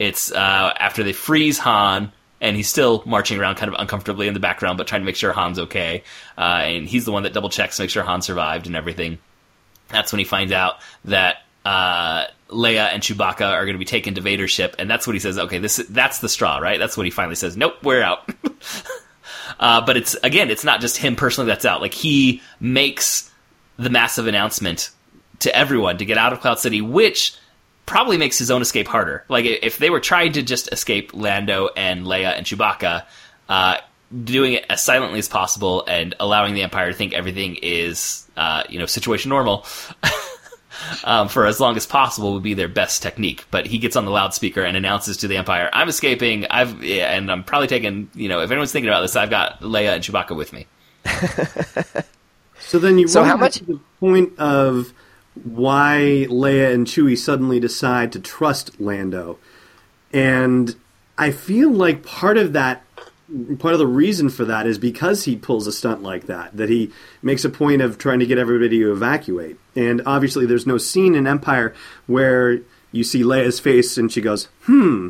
it's 0.00 0.32
uh, 0.32 0.72
after 0.78 1.04
they 1.04 1.12
freeze 1.12 1.58
Han, 1.58 2.10
and 2.40 2.56
he's 2.56 2.68
still 2.68 3.02
marching 3.06 3.38
around 3.38 3.56
kind 3.56 3.72
of 3.72 3.78
uncomfortably 3.78 4.26
in 4.26 4.34
the 4.34 4.40
background, 4.40 4.78
but 4.78 4.86
trying 4.86 5.02
to 5.02 5.04
make 5.04 5.16
sure 5.16 5.32
Han's 5.32 5.58
okay. 5.58 6.02
Uh, 6.38 6.62
and 6.64 6.88
he's 6.88 7.04
the 7.04 7.12
one 7.12 7.24
that 7.24 7.32
double 7.32 7.50
checks 7.50 7.76
to 7.76 7.82
make 7.82 7.90
sure 7.90 8.02
Han 8.02 8.22
survived 8.22 8.66
and 8.66 8.76
everything. 8.76 9.18
That's 9.88 10.12
when 10.12 10.18
he 10.18 10.24
finds 10.24 10.52
out 10.52 10.76
that 11.04 11.38
uh, 11.64 12.26
Leia 12.48 12.92
and 12.92 13.02
Chewbacca 13.02 13.46
are 13.46 13.64
going 13.64 13.74
to 13.74 13.78
be 13.78 13.84
taken 13.84 14.14
to 14.14 14.20
Vader's 14.20 14.50
ship, 14.50 14.76
and 14.78 14.90
that's 14.90 15.06
what 15.06 15.14
he 15.14 15.20
says. 15.20 15.38
Okay, 15.38 15.58
this 15.58 15.76
that's 15.88 16.20
the 16.20 16.28
straw, 16.28 16.58
right? 16.58 16.78
That's 16.78 16.96
what 16.96 17.06
he 17.06 17.10
finally 17.10 17.34
says. 17.34 17.56
Nope, 17.56 17.74
we're 17.82 18.02
out. 18.02 18.28
uh, 19.60 19.84
but 19.84 19.96
it's 19.96 20.14
again, 20.22 20.50
it's 20.50 20.64
not 20.64 20.80
just 20.80 20.96
him 20.96 21.16
personally 21.16 21.48
that's 21.48 21.64
out. 21.64 21.80
Like 21.80 21.94
he 21.94 22.40
makes 22.60 23.30
the 23.76 23.90
massive 23.90 24.26
announcement 24.26 24.90
to 25.40 25.54
everyone 25.54 25.98
to 25.98 26.04
get 26.04 26.18
out 26.18 26.32
of 26.32 26.40
Cloud 26.40 26.58
City, 26.58 26.80
which 26.80 27.34
probably 27.90 28.16
makes 28.16 28.38
his 28.38 28.50
own 28.52 28.62
escape 28.62 28.86
harder. 28.86 29.24
Like 29.28 29.44
if 29.44 29.78
they 29.78 29.90
were 29.90 29.98
trying 29.98 30.32
to 30.34 30.42
just 30.42 30.72
escape 30.72 31.12
Lando 31.12 31.68
and 31.76 32.06
Leia 32.06 32.36
and 32.36 32.46
Chewbacca, 32.46 33.04
uh, 33.48 33.76
doing 34.24 34.52
it 34.54 34.64
as 34.70 34.80
silently 34.80 35.18
as 35.18 35.28
possible 35.28 35.84
and 35.86 36.14
allowing 36.20 36.54
the 36.54 36.62
Empire 36.62 36.92
to 36.92 36.96
think 36.96 37.12
everything 37.14 37.56
is, 37.62 38.28
uh, 38.36 38.62
you 38.68 38.78
know, 38.78 38.86
situation 38.86 39.28
normal. 39.28 39.66
Um, 41.04 41.28
for 41.28 41.44
as 41.44 41.60
long 41.60 41.76
as 41.76 41.84
possible 41.84 42.32
would 42.32 42.42
be 42.42 42.54
their 42.54 42.68
best 42.68 43.02
technique, 43.02 43.44
but 43.50 43.66
he 43.66 43.76
gets 43.76 43.96
on 43.96 44.06
the 44.06 44.10
loudspeaker 44.10 44.62
and 44.62 44.78
announces 44.78 45.18
to 45.18 45.28
the 45.28 45.36
Empire, 45.36 45.68
"I'm 45.74 45.90
escaping. 45.90 46.46
I've 46.46 46.82
yeah, 46.82 47.12
and 47.14 47.30
I'm 47.30 47.44
probably 47.44 47.66
taking. 47.68 48.08
You 48.14 48.30
know, 48.30 48.40
if 48.40 48.50
anyone's 48.50 48.72
thinking 48.72 48.88
about 48.88 49.02
this, 49.02 49.14
I've 49.14 49.28
got 49.28 49.60
Leia 49.60 49.94
and 49.96 50.02
Chewbacca 50.02 50.34
with 50.34 50.54
me." 50.54 50.66
So 52.60 52.78
then 52.78 52.98
you 52.98 53.08
So 53.08 53.24
how 53.24 53.36
much- 53.36 53.56
to 53.56 53.64
the 53.64 53.80
point 53.98 54.38
of 54.38 54.92
why 55.44 56.26
Leia 56.28 56.72
and 56.72 56.86
Chewie 56.86 57.16
suddenly 57.16 57.60
decide 57.60 58.12
to 58.12 58.20
trust 58.20 58.80
Lando, 58.80 59.38
and 60.12 60.74
I 61.18 61.30
feel 61.30 61.70
like 61.70 62.04
part 62.04 62.38
of 62.38 62.52
that, 62.52 62.82
part 63.58 63.74
of 63.74 63.78
the 63.78 63.86
reason 63.86 64.28
for 64.28 64.44
that 64.44 64.66
is 64.66 64.78
because 64.78 65.24
he 65.24 65.36
pulls 65.36 65.66
a 65.66 65.72
stunt 65.72 66.02
like 66.02 66.26
that. 66.26 66.56
That 66.56 66.68
he 66.68 66.90
makes 67.22 67.44
a 67.44 67.50
point 67.50 67.82
of 67.82 67.98
trying 67.98 68.20
to 68.20 68.26
get 68.26 68.38
everybody 68.38 68.78
to 68.78 68.92
evacuate, 68.92 69.58
and 69.76 70.02
obviously 70.06 70.46
there's 70.46 70.66
no 70.66 70.78
scene 70.78 71.14
in 71.14 71.26
Empire 71.26 71.74
where 72.06 72.60
you 72.92 73.04
see 73.04 73.22
Leia's 73.22 73.60
face 73.60 73.96
and 73.96 74.10
she 74.10 74.20
goes, 74.20 74.48
"Hmm." 74.64 75.08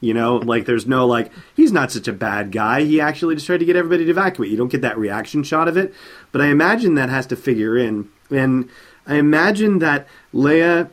You 0.00 0.12
know, 0.12 0.36
like 0.36 0.66
there's 0.66 0.86
no 0.86 1.06
like 1.06 1.32
he's 1.56 1.72
not 1.72 1.90
such 1.90 2.06
a 2.06 2.12
bad 2.12 2.52
guy. 2.52 2.82
He 2.84 3.00
actually 3.00 3.34
just 3.34 3.46
tried 3.46 3.60
to 3.60 3.64
get 3.64 3.76
everybody 3.76 4.04
to 4.04 4.10
evacuate. 4.10 4.50
You 4.50 4.56
don't 4.56 4.70
get 4.70 4.82
that 4.82 4.98
reaction 4.98 5.42
shot 5.42 5.68
of 5.68 5.76
it, 5.76 5.94
but 6.32 6.42
I 6.42 6.48
imagine 6.48 6.94
that 6.94 7.08
has 7.08 7.26
to 7.28 7.36
figure 7.36 7.78
in, 7.78 8.08
and 8.30 8.68
I 9.06 9.16
imagine 9.16 9.78
that 9.80 10.06
Leia 10.34 10.90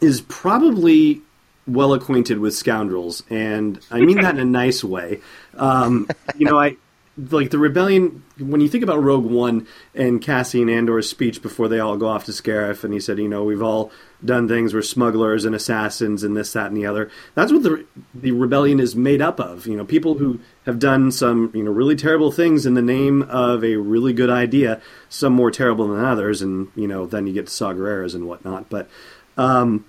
is 0.00 0.20
probably 0.22 1.22
well 1.66 1.92
acquainted 1.92 2.38
with 2.38 2.54
scoundrels, 2.54 3.22
and 3.28 3.80
I 3.90 4.00
mean 4.00 4.20
that 4.22 4.34
in 4.34 4.40
a 4.40 4.44
nice 4.44 4.82
way. 4.82 5.20
Um, 5.56 6.08
you 6.36 6.46
know, 6.46 6.58
I 6.58 6.76
like 7.18 7.50
the 7.50 7.58
rebellion. 7.58 8.22
When 8.38 8.60
you 8.60 8.68
think 8.68 8.84
about 8.84 9.02
Rogue 9.02 9.24
One 9.24 9.66
and 9.94 10.22
Cassian 10.22 10.70
Andor's 10.70 11.08
speech 11.08 11.42
before 11.42 11.68
they 11.68 11.80
all 11.80 11.96
go 11.96 12.06
off 12.06 12.24
to 12.26 12.32
Scarif, 12.32 12.84
and 12.84 12.94
he 12.94 13.00
said, 13.00 13.18
you 13.18 13.28
know, 13.28 13.44
we've 13.44 13.62
all 13.62 13.90
done 14.24 14.46
things. 14.48 14.72
We're 14.72 14.82
smugglers 14.82 15.44
and 15.44 15.54
assassins 15.54 16.22
and 16.22 16.36
this, 16.36 16.52
that, 16.52 16.68
and 16.68 16.76
the 16.76 16.86
other. 16.86 17.10
That's 17.34 17.52
what 17.52 17.62
the 17.62 17.84
the 18.14 18.32
rebellion 18.32 18.78
is 18.80 18.94
made 18.94 19.20
up 19.20 19.40
of. 19.40 19.66
You 19.66 19.76
know, 19.76 19.84
people 19.84 20.14
who 20.14 20.40
have 20.64 20.78
done 20.78 21.10
some 21.10 21.50
you 21.54 21.62
know 21.62 21.72
really 21.72 21.96
terrible 21.96 22.30
things 22.30 22.66
in 22.66 22.74
the 22.74 22.82
name 22.82 23.22
of 23.22 23.64
a 23.64 23.76
really 23.76 24.12
good 24.12 24.30
idea. 24.30 24.80
Some 25.08 25.32
more 25.32 25.50
terrible 25.50 25.88
than 25.88 26.04
others, 26.04 26.40
and 26.40 26.68
you 26.76 26.86
know, 26.86 27.06
then 27.06 27.26
you 27.26 27.32
get 27.32 27.46
to 27.46 27.52
Saw 27.52 27.72
Gerreras 27.72 28.14
and 28.14 28.28
whatnot. 28.28 28.68
But 28.68 28.88
um, 29.36 29.84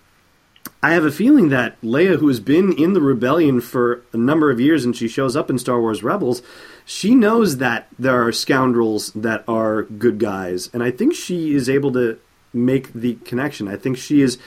I 0.81 0.91
have 0.91 1.03
a 1.03 1.11
feeling 1.11 1.49
that 1.49 1.80
Leia, 1.81 2.19
who 2.19 2.30
has 2.30 2.39
been 2.39 2.72
in 2.72 2.93
the 2.93 3.01
rebellion 3.01 3.60
for 3.60 4.01
a 4.14 4.18
number 4.18 4.49
of 4.49 4.61
years 4.61 4.85
and 4.85 4.95
she 4.95 5.10
shows 5.10 5.35
up 5.35 5.49
in 5.49 5.57
Star 5.57 5.81
Wars 5.81 6.03
Rebels, 6.03 6.41
she 6.90 7.14
knows 7.14 7.57
that 7.57 7.88
there 7.99 8.26
are 8.26 8.32
scoundrels 8.32 9.11
that 9.14 9.44
are 9.48 9.84
good 9.84 10.18
guys. 10.18 10.72
And 10.74 10.82
I 10.82 10.90
think 10.90 11.14
she 11.14 11.53
is 11.53 11.70
able 11.70 11.91
to 11.91 12.20
make 12.52 12.91
the 12.94 13.14
connection. 13.26 13.68
I 13.68 13.78
think 13.78 13.95
she 13.95 14.24
is 14.24 14.40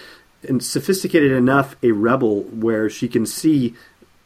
sophisticated 0.58 1.30
enough 1.30 1.76
a 1.84 1.92
rebel 1.92 2.42
where 2.42 2.90
she 2.90 3.06
can 3.06 3.26
see 3.26 3.76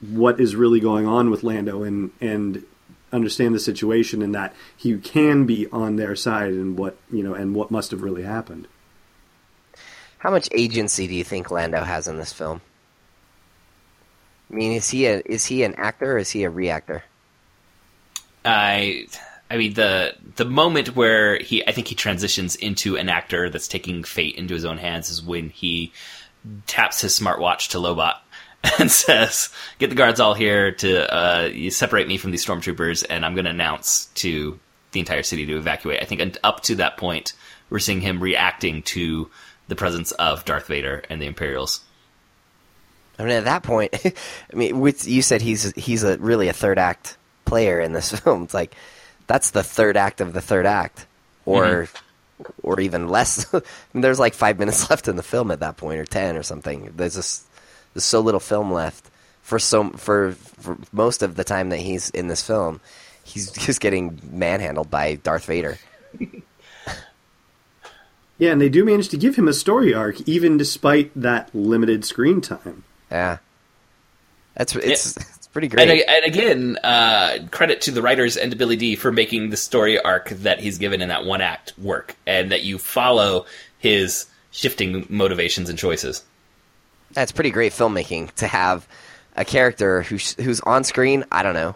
what 0.01 0.41
is 0.41 0.57
really 0.57 0.81
going 0.81 1.07
on 1.07 1.29
with 1.29 1.43
Lando 1.43 1.83
and, 1.83 2.11
and 2.19 2.65
understand 3.13 3.55
the 3.55 3.61
situation 3.61 4.23
and 4.23 4.35
that 4.35 4.55
he 4.75 4.97
can 4.97 5.45
be 5.45 5.67
on 5.71 5.97
their 5.97 6.17
side 6.17 6.55
and 6.55 6.79
what 6.79 6.97
you 7.13 7.23
know 7.23 7.35
and 7.35 7.55
what 7.55 7.71
must 7.71 7.91
have 7.91 8.01
really 8.01 8.23
happened. 8.23 8.67
How 10.17 10.31
much 10.31 10.49
agency 10.53 11.07
do 11.07 11.15
you 11.15 11.23
think 11.23 11.51
Lando 11.51 11.83
has 11.83 12.09
in 12.09 12.17
this 12.17 12.33
film? 12.33 12.63
I 14.51 14.55
mean, 14.55 14.73
is 14.73 14.89
he 14.89 15.05
a 15.05 15.21
is 15.27 15.45
he 15.45 15.65
an 15.65 15.75
actor 15.75 16.15
or 16.15 16.19
is 16.19 16.31
he 16.31 16.45
a 16.45 16.51
reactor? 16.51 17.05
I 18.47 19.07
I 19.51 19.57
mean 19.57 19.75
the 19.75 20.15
the 20.37 20.45
moment 20.45 20.97
where 20.97 21.39
he 21.39 21.67
I 21.67 21.73
think 21.73 21.89
he 21.89 21.95
transitions 21.95 22.57
into 22.57 22.97
an 22.97 23.09
actor 23.09 23.51
that's 23.51 23.69
taking 23.69 24.05
fate 24.05 24.37
into 24.37 24.55
his 24.55 24.65
own 24.65 24.79
hands 24.79 25.11
is 25.11 25.23
when 25.23 25.51
he 25.51 25.93
taps 26.67 27.01
his 27.01 27.19
smartwatch 27.19 27.71
to 27.71 27.79
Lobot 27.79 28.15
and 28.79 28.91
says, 28.91 29.51
"Get 29.79 29.91
the 29.91 29.97
guards 29.97 30.21
all 30.21 30.35
here 30.35 30.73
to 30.73 31.13
uh, 31.13 31.71
separate 31.71 32.09
me 32.09 32.17
from 32.17 32.31
these 32.31 32.45
stormtroopers, 32.45 33.05
and 33.09 33.25
I'm 33.25 33.35
going 33.35 33.45
to 33.45 33.51
announce 33.51 34.07
to 34.17 34.59
the 34.93 35.01
entire 35.01 35.23
city 35.23 35.47
to 35.47 35.57
evacuate." 35.57 36.03
I 36.03 36.05
think 36.05 36.39
up 36.43 36.63
to 36.65 36.77
that 36.77 36.97
point, 36.97 37.33
we're 37.71 37.79
seeing 37.79 38.01
him 38.01 38.21
reacting 38.21 38.83
to 38.83 39.31
the 39.69 39.77
presence 39.77 40.13
of 40.13 40.45
Darth 40.45 40.69
Vader 40.69 41.03
and 41.11 41.21
the 41.21 41.27
Imperials. 41.27 41.81
I 43.19 43.25
mean, 43.25 43.33
at 43.33 43.45
that 43.45 43.63
point, 43.63 43.95
I 44.05 44.57
mean, 44.57 44.81
with, 44.81 45.07
you 45.07 45.23
said 45.23 45.43
he's 45.43 45.73
he's 45.73 46.03
a 46.03 46.19
really 46.19 46.49
a 46.49 46.53
third 46.53 46.79
act 46.79 47.17
player 47.47 47.81
in 47.81 47.93
this 47.93 48.13
film. 48.21 48.45
It's 48.45 48.55
like 48.55 48.75
that's 49.27 49.51
the 49.51 49.63
third 49.63 49.97
act 49.97 50.21
of 50.21 50.35
the 50.35 50.43
third 50.43 50.67
act, 50.67 51.07
or 51.47 51.65
mm-hmm. 51.65 52.51
or 52.63 52.81
even 52.81 53.09
less. 53.09 53.47
I 53.55 53.63
mean, 53.95 54.03
there's 54.03 54.21
like 54.21 54.35
five 54.35 54.59
minutes 54.59 54.91
left 54.91 55.09
in 55.09 55.17
the 55.17 55.23
film 55.23 55.51
at 55.51 55.61
that 55.61 55.79
point, 55.79 55.99
or 55.99 56.05
ten, 56.05 56.37
or 56.37 56.43
something. 56.43 56.93
There's 56.95 57.15
just 57.15 57.47
there's 57.95 58.05
so 58.05 58.21
little 58.21 58.41
film 58.41 58.71
left 58.71 59.11
for 59.43 59.59
so 59.59 59.91
for, 59.91 60.33
for 60.33 60.77
most 60.93 61.23
of 61.23 61.37
the 61.37 61.45
time 61.45 61.71
that 61.71 61.79
he's 61.79 62.11
in 62.11 62.29
this 62.29 62.47
film. 62.47 62.81
He's 63.25 63.51
just 63.51 63.81
getting 63.81 64.21
manhandled 64.31 64.89
by 64.89 65.17
Darth 65.17 65.47
Vader. 65.47 65.79
Yeah, 68.39 68.53
and 68.53 68.61
they 68.61 68.69
do 68.69 68.85
manage 68.85 69.09
to 69.11 69.17
give 69.17 69.37
him 69.37 69.49
a 69.49 69.53
story 69.53 69.95
arc, 69.95 70.21
even 70.29 70.59
despite 70.59 71.11
that 71.17 71.55
limited 71.55 72.05
screen 72.05 72.41
time. 72.41 72.85
Yeah, 73.11 73.39
that's 74.55 74.77
it's 74.77 75.17
it's 75.17 75.36
pretty 75.57 75.69
great. 75.69 76.05
and 76.07 76.25
again, 76.27 76.79
uh, 76.85 77.39
credit 77.51 77.81
to 77.81 77.91
the 77.91 78.03
writers 78.03 78.37
and 78.37 78.51
to 78.51 78.59
Billy 78.59 78.77
Dee 78.77 78.95
for 78.95 79.11
making 79.11 79.49
the 79.49 79.57
story 79.57 79.99
arc 79.99 80.29
that 80.29 80.61
he's 80.61 80.77
given 80.77 81.01
in 81.01 81.09
that 81.09 81.25
one 81.25 81.41
act 81.41 81.73
work, 81.79 82.15
and 82.27 82.53
that 82.53 82.63
you 82.63 82.77
follow 82.77 83.47
his 83.79 84.27
shifting 84.51 85.07
motivations 85.09 85.71
and 85.71 85.79
choices. 85.79 86.23
That's 87.13 87.33
pretty 87.33 87.51
great 87.51 87.73
filmmaking 87.73 88.35
to 88.35 88.47
have 88.47 88.87
a 89.35 89.47
character 89.47 90.03
who's 90.03 90.35
who's 90.35 90.61
on 90.61 90.85
screen. 90.85 91.25
I 91.33 91.43
don't 91.43 91.55
know. 91.55 91.75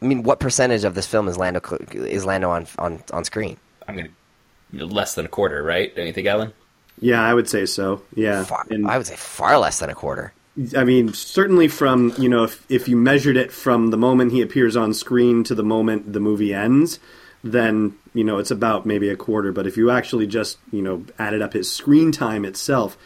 I 0.00 0.06
mean, 0.06 0.22
what 0.22 0.40
percentage 0.40 0.84
of 0.84 0.94
this 0.94 1.06
film 1.06 1.28
is 1.28 1.36
Lando 1.36 1.60
is 1.92 2.24
Lando 2.24 2.48
on 2.48 2.66
on 2.78 3.02
on 3.12 3.24
screen? 3.24 3.58
I'm 3.86 3.94
gonna 3.94 4.86
less 4.86 5.16
than 5.16 5.26
a 5.26 5.28
quarter, 5.28 5.62
right? 5.62 5.94
Don't 5.94 6.06
you 6.06 6.14
think, 6.14 6.26
Allen? 6.26 6.54
Yeah, 6.98 7.22
I 7.22 7.34
would 7.34 7.46
say 7.50 7.66
so. 7.66 8.00
Yeah, 8.14 8.44
Far, 8.44 8.64
and 8.70 8.88
I 8.88 8.96
would 8.96 9.06
say 9.06 9.16
far 9.16 9.58
less 9.58 9.80
than 9.80 9.90
a 9.90 9.94
quarter. 9.94 10.32
I 10.76 10.82
mean, 10.82 11.12
certainly 11.12 11.68
from 11.68 12.12
you 12.18 12.28
know, 12.28 12.44
if 12.44 12.64
if 12.68 12.88
you 12.88 12.96
measured 12.96 13.36
it 13.36 13.52
from 13.52 13.90
the 13.90 13.96
moment 13.96 14.32
he 14.32 14.42
appears 14.42 14.76
on 14.76 14.92
screen 14.92 15.44
to 15.44 15.54
the 15.54 15.62
moment 15.62 16.12
the 16.12 16.20
movie 16.20 16.52
ends, 16.52 16.98
then 17.44 17.96
you 18.12 18.24
know 18.24 18.38
it's 18.38 18.50
about 18.50 18.84
maybe 18.84 19.08
a 19.08 19.16
quarter. 19.16 19.52
But 19.52 19.66
if 19.66 19.76
you 19.76 19.90
actually 19.90 20.26
just 20.26 20.58
you 20.72 20.82
know 20.82 21.04
added 21.18 21.42
up 21.42 21.52
his 21.52 21.70
screen 21.70 22.10
time 22.10 22.44
itself, 22.44 22.98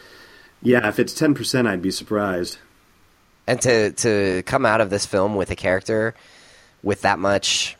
yeah, 0.63 0.87
if 0.87 0.97
it's 0.97 1.13
ten 1.13 1.35
percent, 1.35 1.67
I'd 1.67 1.81
be 1.81 1.91
surprised. 1.91 2.57
And 3.45 3.61
to 3.61 3.91
to 3.91 4.41
come 4.43 4.65
out 4.65 4.81
of 4.81 4.89
this 4.89 5.05
film 5.05 5.35
with 5.35 5.51
a 5.51 5.55
character 5.55 6.15
with 6.81 7.01
that 7.01 7.19
much 7.19 7.77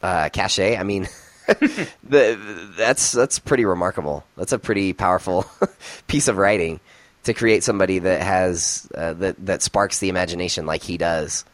uh, 0.00 0.28
cachet, 0.28 0.76
I 0.76 0.84
mean, 0.84 1.08
the, 1.48 2.72
that's 2.76 3.10
that's 3.10 3.40
pretty 3.40 3.64
remarkable. 3.64 4.24
That's 4.36 4.52
a 4.52 4.60
pretty 4.60 4.92
powerful 4.92 5.44
piece 6.06 6.28
of 6.28 6.36
writing 6.36 6.78
to 7.24 7.34
create 7.34 7.62
somebody 7.62 7.98
that 8.00 8.22
has 8.22 8.88
uh, 8.94 9.12
that 9.14 9.46
that 9.46 9.62
sparks 9.62 9.98
the 9.98 10.08
imagination 10.08 10.66
like 10.66 10.82
he 10.82 10.96
does. 10.98 11.44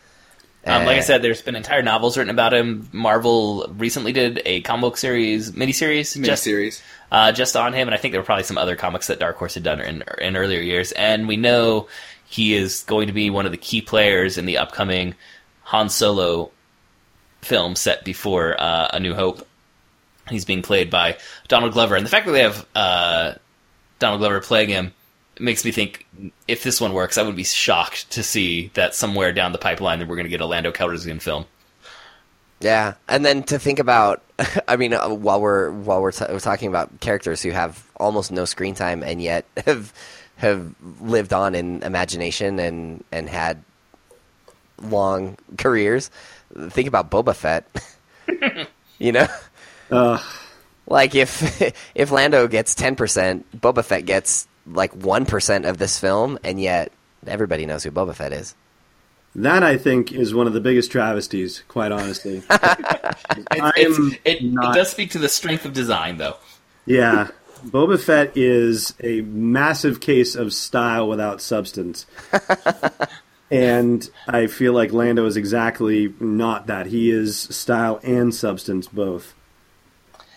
Um, 0.67 0.85
like 0.85 0.97
I 0.97 0.99
Uh, 0.99 1.03
said, 1.03 1.23
there's 1.23 1.41
been 1.41 1.55
entire 1.57 1.83
novels 1.83 2.17
written 2.19 2.31
about 2.31 2.53
him. 2.53 2.89
Marvel 2.93 3.73
recently 3.79 4.13
did 4.13 4.43
a 4.45 4.61
comic 4.63 4.83
book 4.83 4.97
series, 4.97 5.53
miniseries, 5.53 6.23
just 6.25 6.45
Miniseries. 6.47 6.83
uh, 7.13 7.33
just 7.33 7.57
on 7.57 7.73
him, 7.73 7.89
and 7.89 7.95
I 7.95 7.99
think 7.99 8.13
there 8.13 8.21
were 8.21 8.27
probably 8.27 8.45
some 8.45 8.59
other 8.59 8.77
comics 8.77 9.07
that 9.07 9.19
Dark 9.21 9.37
Horse 9.37 9.55
had 9.55 9.63
done 9.63 9.81
in, 9.81 10.03
in 10.21 10.37
earlier 10.37 10.61
years. 10.61 10.93
And 10.93 11.29
we 11.29 11.37
know 11.37 11.89
he 12.27 12.55
is 12.55 12.83
going 12.85 13.07
to 13.07 13.13
be 13.15 13.31
one 13.31 13.47
of 13.47 13.53
the 13.53 13.57
key 13.59 13.81
players 13.81 14.37
in 14.37 14.45
the 14.47 14.59
upcoming 14.59 15.15
Han 15.63 15.89
Solo 15.89 16.51
film 17.41 17.77
set 17.77 18.05
before 18.05 18.61
uh, 18.61 18.89
A 18.93 19.01
New 19.01 19.15
Hope. 19.15 19.47
He's 20.29 20.45
being 20.45 20.61
played 20.63 20.91
by 20.91 21.17
Donald 21.47 21.73
Glover, 21.73 21.97
and 21.97 22.05
the 22.05 22.11
fact 22.11 22.27
that 22.27 22.33
they 22.33 22.43
have 22.43 22.67
uh, 22.75 23.33
Donald 24.01 24.21
Glover 24.21 24.41
playing 24.41 24.69
him 24.69 24.93
makes 25.41 25.65
me 25.65 25.71
think 25.71 26.07
if 26.47 26.63
this 26.63 26.81
one 26.81 26.93
works, 26.93 27.19
I 27.19 27.23
would 27.23 27.37
be 27.37 27.45
shocked 27.45 28.11
to 28.13 28.23
see 28.23 28.71
that 28.75 28.95
somewhere 28.95 29.33
down 29.33 29.53
the 29.53 29.59
pipeline 29.59 29.99
that 29.99 30.09
we're 30.09 30.17
going 30.17 30.27
to 30.27 30.31
get 30.31 30.41
a 30.41 30.47
Lando 30.47 30.73
Calrissian 30.73 31.21
film. 31.21 31.45
Yeah, 32.61 32.95
and 33.09 33.25
then 33.25 33.45
to 33.45 33.59
think 33.59 33.79
about, 33.79 34.23
I 34.69 34.77
mean, 34.77 34.93
uh, 34.93 35.09
while 35.11 35.41
we're 35.41 35.71
while 35.71 36.03
we're, 36.03 36.13
t- 36.13 36.25
we're 36.29 36.41
talking 36.41 36.69
about 36.69 37.01
characters 37.01 37.41
who 37.43 37.51
have 37.51 37.85
almost 37.97 38.33
no 38.33 38.45
screen 38.45 38.75
time 38.75 39.03
and 39.03 39.23
yet 39.23 39.45
have 39.67 39.93
have 40.37 40.75
lived 41.01 41.33
on 41.33 41.55
in 41.55 41.83
imagination 41.83 42.59
and 42.59 43.05
and 43.13 43.29
had 43.29 43.63
long 44.83 45.37
careers, 45.57 46.11
think 46.71 46.89
about 46.89 47.11
Boba 47.11 47.35
Fett. 47.35 47.65
you 48.99 49.13
know, 49.13 49.27
Uh, 49.91 50.19
like 50.87 51.15
if 51.15 51.63
if 51.95 52.11
Lando 52.11 52.47
gets 52.49 52.75
ten 52.75 52.97
percent, 52.97 53.47
Boba 53.59 53.85
Fett 53.85 54.05
gets 54.05 54.49
like 54.71 54.93
one 54.95 55.27
percent 55.27 55.65
of 55.65 55.79
this 55.79 55.99
film, 55.99 56.39
and 56.45 56.61
yet 56.61 56.93
everybody 57.27 57.67
knows 57.67 57.83
who 57.85 57.91
Boba 57.91 58.15
Fett 58.15 58.33
is. 58.33 58.55
That 59.35 59.63
I 59.63 59.77
think 59.77 60.13
is 60.13 60.35
one 60.35 60.47
of 60.47 60.53
the 60.53 60.61
biggest 60.61 60.91
travesties, 60.91 61.63
quite 61.69 61.93
honestly. 61.93 62.43
I 62.51 63.13
It's, 63.77 64.17
it, 64.25 64.43
not- 64.43 64.75
it 64.75 64.79
does 64.79 64.91
speak 64.91 65.11
to 65.13 65.19
the 65.19 65.29
strength 65.29 65.65
of 65.65 65.73
design, 65.73 66.17
though. 66.17 66.37
Yeah. 66.87 67.29
Boba 67.67 68.01
Fett 68.01 68.37
is 68.37 68.95
a 69.03 69.21
massive 69.23 70.01
case 70.01 70.35
of 70.35 70.53
style 70.53 71.09
without 71.09 71.41
substance. 71.43 72.07
and 73.51 74.09
I 74.27 74.47
feel 74.47 74.73
like 74.73 74.93
Lando 74.93 75.27
is 75.27 75.37
exactly 75.37 76.15
not 76.21 76.67
that. 76.69 76.87
He 76.87 77.11
is 77.11 77.39
style 77.39 78.01
and 78.03 78.35
substance 78.35 78.87
both. 78.89 79.35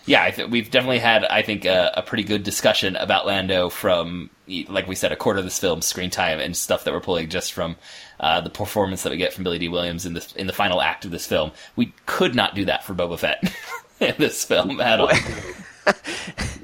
Yeah, 0.04 0.30
th- 0.30 0.48
we've 0.50 0.70
definitely 0.70 0.98
had, 0.98 1.24
I 1.24 1.42
think, 1.42 1.64
a, 1.64 1.92
a 1.96 2.02
pretty 2.02 2.24
good 2.24 2.42
discussion 2.42 2.96
about 2.96 3.26
Lando 3.26 3.68
from, 3.68 4.30
like 4.68 4.88
we 4.88 4.94
said, 4.94 5.12
a 5.12 5.16
quarter 5.16 5.38
of 5.38 5.44
this 5.44 5.58
film's 5.58 5.86
screen 5.86 6.10
time 6.10 6.40
and 6.40 6.56
stuff 6.56 6.84
that 6.84 6.92
we're 6.92 7.00
pulling 7.00 7.28
just 7.28 7.52
from 7.52 7.76
uh, 8.18 8.40
the 8.40 8.50
performance 8.50 9.02
that 9.04 9.10
we 9.10 9.16
get 9.16 9.32
from 9.32 9.44
Billy 9.44 9.58
Dee 9.58 9.68
Williams 9.68 10.04
in 10.06 10.14
the 10.14 10.32
in 10.36 10.46
the 10.46 10.52
final 10.52 10.80
act 10.82 11.04
of 11.04 11.10
this 11.10 11.26
film. 11.26 11.52
We 11.76 11.92
could 12.06 12.34
not 12.34 12.54
do 12.54 12.64
that 12.64 12.84
for 12.84 12.94
Boba 12.94 13.18
Fett 13.18 13.52
in 14.00 14.14
this 14.18 14.44
film 14.44 14.80
at 14.80 15.00
all. 15.00 15.10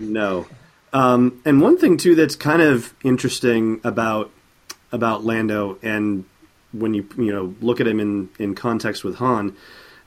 No. 0.00 0.46
Um, 0.92 1.42
and 1.44 1.60
one 1.60 1.76
thing 1.76 1.96
too 1.96 2.14
that's 2.14 2.36
kind 2.36 2.62
of 2.62 2.94
interesting 3.02 3.80
about 3.84 4.30
about 4.92 5.24
Lando, 5.24 5.78
and 5.82 6.24
when 6.72 6.94
you 6.94 7.08
you 7.16 7.32
know 7.32 7.54
look 7.60 7.80
at 7.80 7.86
him 7.86 8.00
in 8.00 8.28
in 8.38 8.54
context 8.54 9.04
with 9.04 9.16
Han, 9.16 9.56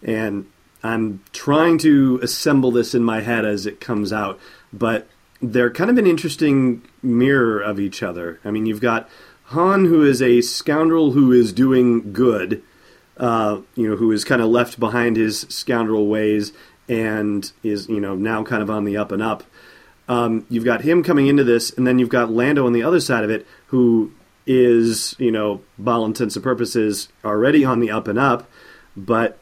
and 0.01 0.45
I'm 0.83 1.21
trying 1.31 1.77
to 1.79 2.19
assemble 2.23 2.71
this 2.71 2.95
in 2.95 3.03
my 3.03 3.21
head 3.21 3.45
as 3.45 3.65
it 3.65 3.79
comes 3.79 4.11
out, 4.11 4.39
but 4.73 5.07
they're 5.41 5.71
kind 5.71 5.89
of 5.89 5.97
an 5.97 6.07
interesting 6.07 6.83
mirror 7.01 7.59
of 7.59 7.79
each 7.79 8.03
other. 8.03 8.39
I 8.43 8.51
mean, 8.51 8.65
you've 8.65 8.81
got 8.81 9.09
Han, 9.45 9.85
who 9.85 10.03
is 10.03 10.21
a 10.21 10.41
scoundrel 10.41 11.11
who 11.11 11.31
is 11.31 11.51
doing 11.51 12.13
good, 12.13 12.63
uh, 13.17 13.59
you 13.75 13.89
know, 13.89 13.95
who 13.97 14.11
is 14.11 14.23
kind 14.23 14.41
of 14.41 14.49
left 14.49 14.79
behind 14.79 15.17
his 15.17 15.41
scoundrel 15.49 16.07
ways 16.07 16.53
and 16.87 17.51
is, 17.63 17.89
you 17.89 17.99
know, 17.99 18.15
now 18.15 18.43
kind 18.43 18.63
of 18.63 18.69
on 18.69 18.85
the 18.85 18.97
up 18.97 19.11
and 19.11 19.21
up. 19.21 19.43
Um, 20.07 20.45
you've 20.49 20.65
got 20.65 20.81
him 20.81 21.03
coming 21.03 21.27
into 21.27 21.43
this, 21.43 21.71
and 21.71 21.85
then 21.85 21.99
you've 21.99 22.09
got 22.09 22.31
Lando 22.31 22.65
on 22.65 22.73
the 22.73 22.83
other 22.83 22.99
side 22.99 23.23
of 23.23 23.29
it, 23.29 23.45
who 23.67 24.11
is, 24.47 25.15
you 25.19 25.31
know, 25.31 25.61
by 25.77 25.93
all 25.93 26.05
intents 26.05 26.35
and 26.35 26.43
purposes, 26.43 27.09
already 27.23 27.63
on 27.63 27.79
the 27.79 27.91
up 27.91 28.07
and 28.07 28.19
up, 28.19 28.49
but 28.95 29.37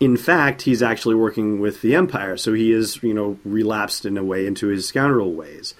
in 0.00 0.16
fact, 0.16 0.62
he's 0.62 0.82
actually 0.82 1.14
working 1.14 1.60
with 1.60 1.82
the 1.82 1.94
Empire, 1.94 2.38
so 2.38 2.54
he 2.54 2.72
is, 2.72 3.02
you 3.02 3.12
know, 3.12 3.38
relapsed 3.44 4.06
in 4.06 4.16
a 4.16 4.24
way 4.24 4.46
into 4.46 4.68
his 4.68 4.88
scoundrel 4.88 5.34
ways. 5.34 5.74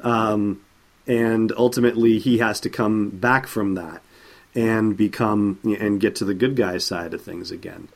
Um, 0.00 0.62
and 1.06 1.52
ultimately, 1.56 2.18
he 2.18 2.38
has 2.38 2.58
to 2.60 2.70
come 2.70 3.10
back 3.10 3.46
from 3.46 3.74
that 3.74 4.02
and 4.54 4.96
become 4.96 5.60
and 5.62 6.00
get 6.00 6.16
to 6.16 6.24
the 6.24 6.32
good 6.32 6.56
guy 6.56 6.78
side 6.78 7.12
of 7.12 7.20
things 7.20 7.50
again. 7.50 7.88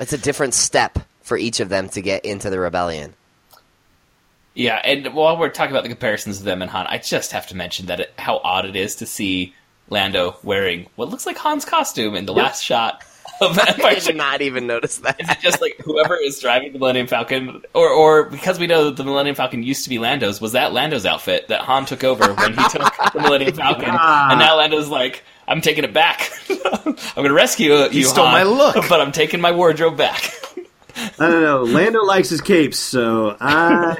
It's 0.00 0.12
a 0.12 0.18
different 0.18 0.54
step 0.54 0.98
for 1.22 1.38
each 1.38 1.60
of 1.60 1.68
them 1.68 1.88
to 1.90 2.02
get 2.02 2.24
into 2.24 2.50
the 2.50 2.58
rebellion. 2.58 3.14
Yeah, 4.54 4.80
and 4.84 5.14
while 5.14 5.38
we're 5.38 5.48
talking 5.48 5.70
about 5.70 5.84
the 5.84 5.88
comparisons 5.88 6.40
of 6.40 6.44
them 6.44 6.60
and 6.60 6.70
Han, 6.70 6.86
I 6.88 6.98
just 6.98 7.32
have 7.32 7.46
to 7.48 7.56
mention 7.56 7.86
that 7.86 8.00
it, 8.00 8.12
how 8.18 8.40
odd 8.42 8.66
it 8.66 8.76
is 8.76 8.96
to 8.96 9.06
see 9.06 9.54
Lando 9.88 10.36
wearing 10.42 10.88
what 10.96 11.08
looks 11.08 11.26
like 11.26 11.38
Han's 11.38 11.64
costume 11.64 12.16
in 12.16 12.26
the 12.26 12.34
last 12.34 12.62
shot 12.62 13.04
of 13.40 13.58
Empire 13.58 13.96
I 13.96 13.98
did 13.98 14.16
not 14.16 14.40
even 14.42 14.66
notice 14.66 14.98
that. 14.98 15.20
Is 15.20 15.28
it 15.28 15.40
just 15.40 15.60
like 15.60 15.76
whoever 15.84 16.16
is 16.16 16.40
driving 16.40 16.72
the 16.72 16.78
Millennium 16.78 17.06
Falcon, 17.06 17.62
or 17.74 17.88
or 17.88 18.24
because 18.24 18.58
we 18.58 18.66
know 18.66 18.84
that 18.86 18.96
the 18.96 19.04
Millennium 19.04 19.36
Falcon 19.36 19.62
used 19.62 19.84
to 19.84 19.90
be 19.90 19.98
Lando's, 19.98 20.40
was 20.40 20.52
that 20.52 20.72
Lando's 20.72 21.06
outfit 21.06 21.48
that 21.48 21.62
Han 21.62 21.86
took 21.86 22.04
over 22.04 22.32
when 22.34 22.52
he 22.54 22.68
took 22.68 22.82
the 23.12 23.20
Millennium 23.20 23.54
Falcon, 23.54 23.88
and 23.88 24.38
now 24.38 24.56
Lando's 24.56 24.88
like, 24.88 25.24
I'm 25.48 25.60
taking 25.60 25.84
it 25.84 25.92
back. 25.92 26.30
I'm 26.50 26.94
going 27.14 27.28
to 27.28 27.34
rescue 27.34 27.72
you. 27.72 27.88
you. 27.90 28.04
stole 28.04 28.26
Han, 28.26 28.32
my 28.32 28.42
look." 28.42 28.88
but 28.88 29.00
I'm 29.00 29.12
taking 29.12 29.40
my 29.40 29.52
wardrobe 29.52 29.96
back. 29.96 30.32
I 30.96 31.28
don't 31.30 31.42
know. 31.42 31.62
Lando 31.62 32.02
likes 32.04 32.28
his 32.28 32.40
capes, 32.40 32.78
so 32.78 33.36
I 33.40 33.96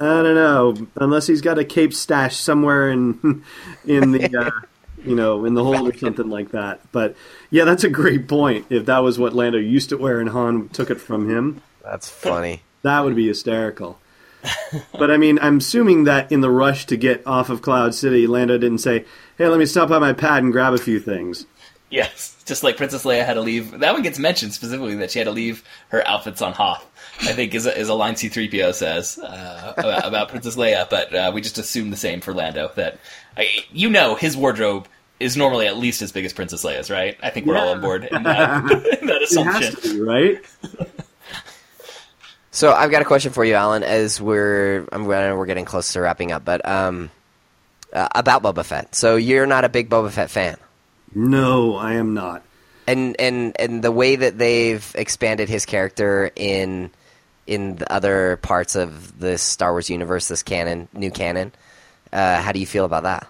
I 0.00 0.22
don't 0.22 0.34
know. 0.34 0.76
Unless 0.96 1.26
he's 1.26 1.42
got 1.42 1.58
a 1.58 1.64
cape 1.64 1.92
stash 1.92 2.36
somewhere 2.36 2.90
in 2.90 3.44
in 3.84 4.12
the 4.12 4.36
uh, 4.46 4.66
you 5.04 5.14
know 5.16 5.44
in 5.44 5.54
the 5.54 5.64
hold 5.64 5.88
or 5.88 5.96
something 5.98 6.28
like 6.30 6.50
that. 6.50 6.80
But 6.92 7.14
yeah, 7.50 7.64
that's 7.64 7.84
a 7.84 7.88
great 7.90 8.28
point. 8.28 8.66
If 8.70 8.86
that 8.86 8.98
was 8.98 9.18
what 9.18 9.34
Lando 9.34 9.58
used 9.58 9.88
to 9.90 9.96
wear 9.96 10.20
and 10.20 10.30
Han 10.30 10.68
took 10.70 10.90
it 10.90 11.00
from 11.00 11.28
him, 11.30 11.62
That's 11.82 12.08
funny. 12.08 12.62
that 12.82 13.00
would 13.04 13.16
be 13.16 13.28
hysterical. 13.28 13.98
but 14.98 15.10
I 15.10 15.16
mean, 15.18 15.38
I'm 15.42 15.58
assuming 15.58 16.04
that 16.04 16.32
in 16.32 16.40
the 16.40 16.50
rush 16.50 16.86
to 16.86 16.96
get 16.96 17.26
off 17.26 17.50
of 17.50 17.60
Cloud 17.60 17.94
City, 17.94 18.26
Lando 18.26 18.56
didn't 18.56 18.78
say, 18.78 19.04
"Hey, 19.36 19.46
let 19.48 19.58
me 19.58 19.66
stop 19.66 19.90
by 19.90 19.98
my 19.98 20.12
pad 20.14 20.42
and 20.42 20.50
grab 20.52 20.72
a 20.72 20.78
few 20.78 20.98
things." 20.98 21.44
Yes, 21.90 22.36
just 22.46 22.62
like 22.62 22.76
Princess 22.76 23.04
Leia 23.04 23.26
had 23.26 23.34
to 23.34 23.40
leave. 23.40 23.80
That 23.80 23.92
one 23.92 24.02
gets 24.02 24.18
mentioned 24.18 24.54
specifically 24.54 24.94
that 24.96 25.10
she 25.10 25.18
had 25.18 25.26
to 25.26 25.32
leave 25.32 25.64
her 25.88 26.06
outfits 26.06 26.40
on 26.40 26.52
Hoth. 26.52 26.86
I 27.22 27.32
think 27.32 27.54
is 27.54 27.66
a, 27.66 27.76
is 27.76 27.88
a 27.88 27.94
line 27.94 28.16
C-3PO 28.16 28.72
says 28.74 29.18
uh, 29.18 29.74
about, 29.76 30.06
about 30.08 30.28
Princess 30.30 30.56
Leia, 30.56 30.88
but 30.88 31.14
uh, 31.14 31.30
we 31.34 31.42
just 31.42 31.58
assume 31.58 31.90
the 31.90 31.96
same 31.96 32.20
for 32.20 32.32
Lando. 32.32 32.70
That 32.76 32.98
I, 33.36 33.48
you 33.72 33.90
know 33.90 34.14
his 34.14 34.36
wardrobe 34.36 34.88
is 35.18 35.36
normally 35.36 35.66
at 35.66 35.76
least 35.76 36.00
as 36.00 36.12
big 36.12 36.24
as 36.24 36.32
Princess 36.32 36.64
Leia's, 36.64 36.90
right? 36.90 37.18
I 37.22 37.28
think 37.30 37.44
we're 37.46 37.58
all 37.58 37.68
on 37.68 37.80
board 37.82 38.04
in 38.04 38.22
that, 38.22 38.62
in 39.00 39.06
that 39.06 39.16
It 39.22 39.22
has 39.22 39.30
assumption. 39.32 39.74
to 39.76 39.94
be 39.94 40.00
right. 40.00 40.40
So 42.52 42.72
I've 42.72 42.90
got 42.90 43.00
a 43.00 43.04
question 43.04 43.32
for 43.32 43.44
you, 43.44 43.54
Allen. 43.54 43.84
As 43.84 44.20
we're 44.20 44.84
I'm 44.90 45.08
I 45.08 45.32
we're 45.34 45.46
getting 45.46 45.64
close 45.64 45.92
to 45.92 46.00
wrapping 46.00 46.32
up, 46.32 46.44
but 46.44 46.66
um, 46.68 47.10
uh, 47.92 48.08
about 48.14 48.42
Boba 48.42 48.64
Fett. 48.64 48.94
So 48.94 49.14
you're 49.16 49.46
not 49.46 49.64
a 49.64 49.68
big 49.68 49.88
Boba 49.88 50.10
Fett 50.10 50.30
fan, 50.30 50.56
No, 51.14 51.76
I 51.76 51.94
am 51.94 52.14
not. 52.14 52.42
and 52.86 53.16
and 53.20 53.58
and 53.58 53.82
the 53.82 53.92
way 53.92 54.16
that 54.16 54.38
they've 54.38 54.94
expanded 54.96 55.48
his 55.48 55.66
character 55.66 56.30
in 56.36 56.90
in 57.46 57.76
the 57.76 57.92
other 57.92 58.36
parts 58.38 58.76
of 58.76 59.18
the 59.18 59.36
Star 59.38 59.72
Wars 59.72 59.90
universe, 59.90 60.28
this 60.28 60.42
canon, 60.42 60.88
new 60.92 61.10
canon. 61.10 61.52
Uh, 62.12 62.40
how 62.40 62.52
do 62.52 62.60
you 62.60 62.66
feel 62.66 62.84
about 62.84 63.02
that? 63.04 63.26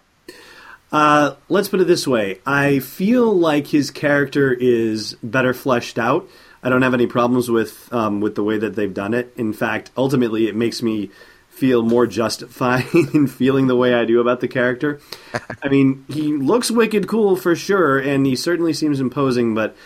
Uh, 0.93 1.35
let's 1.49 1.69
put 1.69 1.81
it 1.81 1.87
this 1.87 2.07
way. 2.07 2.41
I 2.45 2.81
feel 2.81 3.33
like 3.33 3.69
his 3.69 3.91
character 3.91 4.53
is 4.53 5.15
better 5.23 5.55
fleshed 5.55 5.99
out. 5.99 6.29
I 6.63 6.69
don't 6.69 6.83
have 6.83 6.95
any 6.95 7.07
problems 7.07 7.51
with 7.51 7.89
um, 7.93 8.21
with 8.21 8.35
the 8.35 8.43
way 8.45 8.59
that 8.59 8.75
they've 8.77 8.93
done 8.93 9.15
it. 9.15 9.33
In 9.37 9.53
fact, 9.53 9.91
ultimately, 9.97 10.49
it 10.49 10.55
makes 10.57 10.83
me 10.83 11.11
feel 11.61 11.83
more 11.83 12.07
justified 12.07 12.87
in 13.15 13.27
feeling 13.27 13.67
the 13.67 13.77
way 13.77 13.93
I 13.93 14.07
do 14.07 14.19
about 14.19 14.41
the 14.41 14.49
character. 14.49 14.99
I 15.63 15.69
mean, 15.69 16.07
he 16.09 16.33
looks 16.33 16.71
wicked 16.71 17.07
cool 17.07 17.37
for 17.37 17.55
sure, 17.55 17.99
and 17.99 18.25
he 18.27 18.35
certainly 18.35 18.73
seems 18.73 18.99
imposing. 18.99 19.55
But 19.55 19.77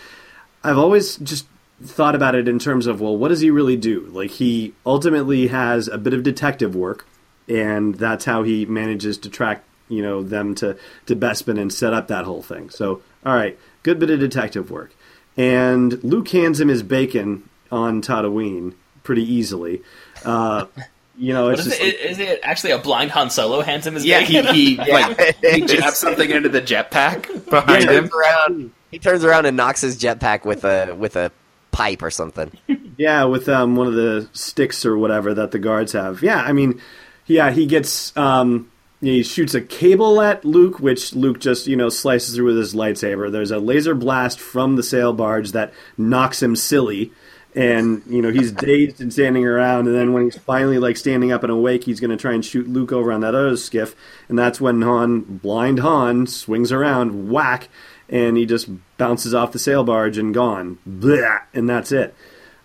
I've 0.62 0.78
always 0.78 1.16
just 1.16 1.46
thought 1.82 2.14
about 2.14 2.36
it 2.36 2.46
in 2.46 2.60
terms 2.60 2.86
of, 2.86 3.00
well, 3.00 3.16
what 3.16 3.28
does 3.28 3.40
he 3.40 3.50
really 3.50 3.76
do? 3.76 4.08
Like, 4.12 4.30
he 4.30 4.72
ultimately 4.86 5.48
has 5.48 5.88
a 5.88 5.98
bit 5.98 6.14
of 6.14 6.22
detective 6.22 6.76
work, 6.76 7.06
and 7.48 7.96
that's 7.96 8.24
how 8.24 8.44
he 8.44 8.64
manages 8.66 9.18
to 9.18 9.28
track, 9.28 9.64
you 9.88 10.00
know, 10.00 10.22
them 10.22 10.54
to 10.56 10.78
to 11.06 11.16
Bespin 11.16 11.60
and 11.60 11.72
set 11.72 11.92
up 11.92 12.06
that 12.06 12.24
whole 12.24 12.42
thing. 12.42 12.70
So, 12.70 13.02
all 13.26 13.34
right, 13.34 13.58
good 13.82 13.98
bit 13.98 14.10
of 14.10 14.20
detective 14.20 14.70
work, 14.70 14.94
and 15.36 16.02
Luke 16.04 16.28
hands 16.28 16.60
him 16.60 16.68
his 16.68 16.84
bacon 16.84 17.48
on 17.72 18.00
Tatooine 18.00 18.74
pretty 19.02 19.24
easily. 19.24 19.82
Uh, 20.24 20.66
you 21.16 21.32
know, 21.32 21.48
it's 21.48 21.60
is 21.60 21.66
just 21.66 21.80
it? 21.80 22.00
Is 22.00 22.18
it 22.18 22.40
actually 22.42 22.72
a 22.72 22.78
blind 22.78 23.10
Han 23.12 23.30
Solo 23.30 23.60
hands 23.60 23.86
him 23.86 23.94
his 23.94 24.04
Yeah, 24.04 24.20
he, 24.20 24.40
bacon? 24.40 24.54
he 24.54 24.76
like 24.92 25.36
he 25.40 25.60
jabs 25.62 25.96
something 25.98 26.28
into 26.30 26.48
the 26.48 26.60
jetpack 26.62 27.28
behind 27.50 27.82
He 27.82 27.88
him. 27.96 28.08
turns 28.08 28.12
around. 28.14 28.72
He 28.90 28.98
turns 28.98 29.24
around 29.24 29.46
and 29.46 29.56
knocks 29.56 29.80
his 29.80 29.96
jetpack 29.98 30.44
with 30.44 30.64
a 30.64 30.94
with 30.94 31.16
a 31.16 31.30
pipe 31.72 32.02
or 32.02 32.10
something. 32.10 32.50
Yeah, 32.96 33.24
with 33.24 33.48
um, 33.48 33.74
one 33.76 33.86
of 33.88 33.94
the 33.94 34.28
sticks 34.32 34.84
or 34.86 34.96
whatever 34.96 35.34
that 35.34 35.50
the 35.50 35.58
guards 35.58 35.92
have. 35.92 36.22
Yeah, 36.22 36.40
I 36.40 36.52
mean, 36.52 36.80
yeah, 37.26 37.50
he 37.50 37.66
gets 37.66 38.16
um, 38.16 38.70
he 39.00 39.22
shoots 39.24 39.54
a 39.54 39.60
cable 39.60 40.20
at 40.20 40.44
Luke, 40.44 40.78
which 40.78 41.12
Luke 41.14 41.40
just 41.40 41.66
you 41.66 41.74
know 41.76 41.88
slices 41.88 42.36
through 42.36 42.46
with 42.46 42.56
his 42.58 42.74
lightsaber. 42.74 43.30
There's 43.32 43.50
a 43.50 43.58
laser 43.58 43.94
blast 43.94 44.38
from 44.38 44.76
the 44.76 44.82
sail 44.84 45.12
barge 45.12 45.50
that 45.52 45.72
knocks 45.98 46.40
him 46.40 46.54
silly, 46.54 47.12
and 47.54 48.02
you 48.06 48.20
know 48.20 48.30
he's 48.30 48.52
dazed 48.52 49.00
and 49.00 49.12
standing 49.12 49.44
around. 49.44 49.86
And 49.86 49.94
then 49.94 50.12
when 50.12 50.24
he's 50.24 50.38
finally 50.38 50.78
like 50.78 50.96
standing 50.96 51.32
up 51.32 51.42
and 51.42 51.52
awake, 51.52 51.84
he's 51.84 52.00
going 52.00 52.10
to 52.10 52.16
try 52.16 52.32
and 52.32 52.44
shoot 52.44 52.68
Luke 52.68 52.92
over 52.92 53.12
on 53.12 53.20
that 53.20 53.34
other 53.34 53.56
skiff, 53.56 53.94
and 54.28 54.38
that's 54.38 54.60
when 54.60 54.82
Han, 54.82 55.20
blind 55.38 55.80
Han, 55.80 56.26
swings 56.26 56.72
around, 56.72 57.30
whack, 57.30 57.68
and 58.08 58.36
he 58.36 58.46
just 58.46 58.68
bounces 58.96 59.34
off 59.34 59.52
the 59.52 59.58
sail 59.58 59.84
barge 59.84 60.18
and 60.18 60.34
gone, 60.34 60.78
Blah, 60.84 61.40
and 61.52 61.68
that's 61.68 61.92
it. 61.92 62.14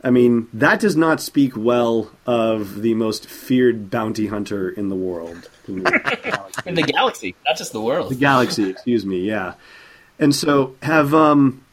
I 0.01 0.11
mean, 0.11 0.47
that 0.53 0.79
does 0.79 0.95
not 0.95 1.19
speak 1.19 1.57
well 1.57 2.11
of 2.25 2.81
the 2.81 2.93
most 2.93 3.27
feared 3.27 3.89
bounty 3.89 4.27
hunter 4.27 4.69
in 4.69 4.87
the 4.87 4.95
world. 4.95 5.49
in 5.67 5.83
the 5.83 6.89
galaxy, 6.93 7.35
not 7.45 7.57
just 7.57 7.73
the 7.73 7.81
world. 7.81 8.09
the 8.09 8.15
galaxy, 8.15 8.69
excuse 8.69 9.05
me, 9.05 9.19
yeah. 9.19 9.55
And 10.17 10.33
so, 10.33 10.75
have 10.81 11.13
um, 11.13 11.63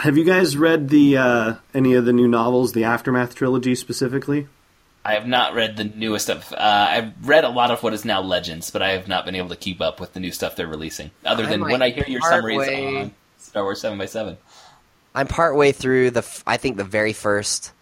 have 0.00 0.16
you 0.16 0.24
guys 0.24 0.56
read 0.56 0.88
the 0.88 1.16
uh, 1.16 1.54
any 1.72 1.94
of 1.94 2.04
the 2.04 2.12
new 2.12 2.28
novels, 2.28 2.72
the 2.72 2.84
Aftermath 2.84 3.34
trilogy 3.34 3.74
specifically? 3.74 4.48
I 5.04 5.14
have 5.14 5.26
not 5.26 5.54
read 5.54 5.76
the 5.76 5.84
newest 5.84 6.24
stuff. 6.26 6.50
Uh, 6.52 6.56
I've 6.58 7.28
read 7.28 7.44
a 7.44 7.50
lot 7.50 7.70
of 7.70 7.82
what 7.82 7.92
is 7.92 8.04
now 8.06 8.22
Legends, 8.22 8.70
but 8.70 8.80
I 8.80 8.92
have 8.92 9.06
not 9.06 9.26
been 9.26 9.34
able 9.34 9.50
to 9.50 9.56
keep 9.56 9.80
up 9.82 10.00
with 10.00 10.14
the 10.14 10.20
new 10.20 10.32
stuff 10.32 10.56
they're 10.56 10.66
releasing. 10.66 11.10
Other 11.26 11.44
I 11.44 11.50
than 11.50 11.60
might 11.60 11.72
when 11.72 11.82
I 11.82 11.90
hear 11.90 12.04
your 12.08 12.22
summaries 12.22 12.56
partway- 12.58 12.96
on 13.02 13.14
Star 13.38 13.62
Wars 13.64 13.80
Seven 13.80 13.98
by 13.98 14.06
Seven. 14.06 14.38
I'm 15.14 15.26
partway 15.28 15.72
through 15.72 16.10
the. 16.10 16.20
f- 16.20 16.42
I 16.46 16.56
think 16.56 16.76
the 16.76 16.84
very 16.84 17.12
first. 17.12 17.72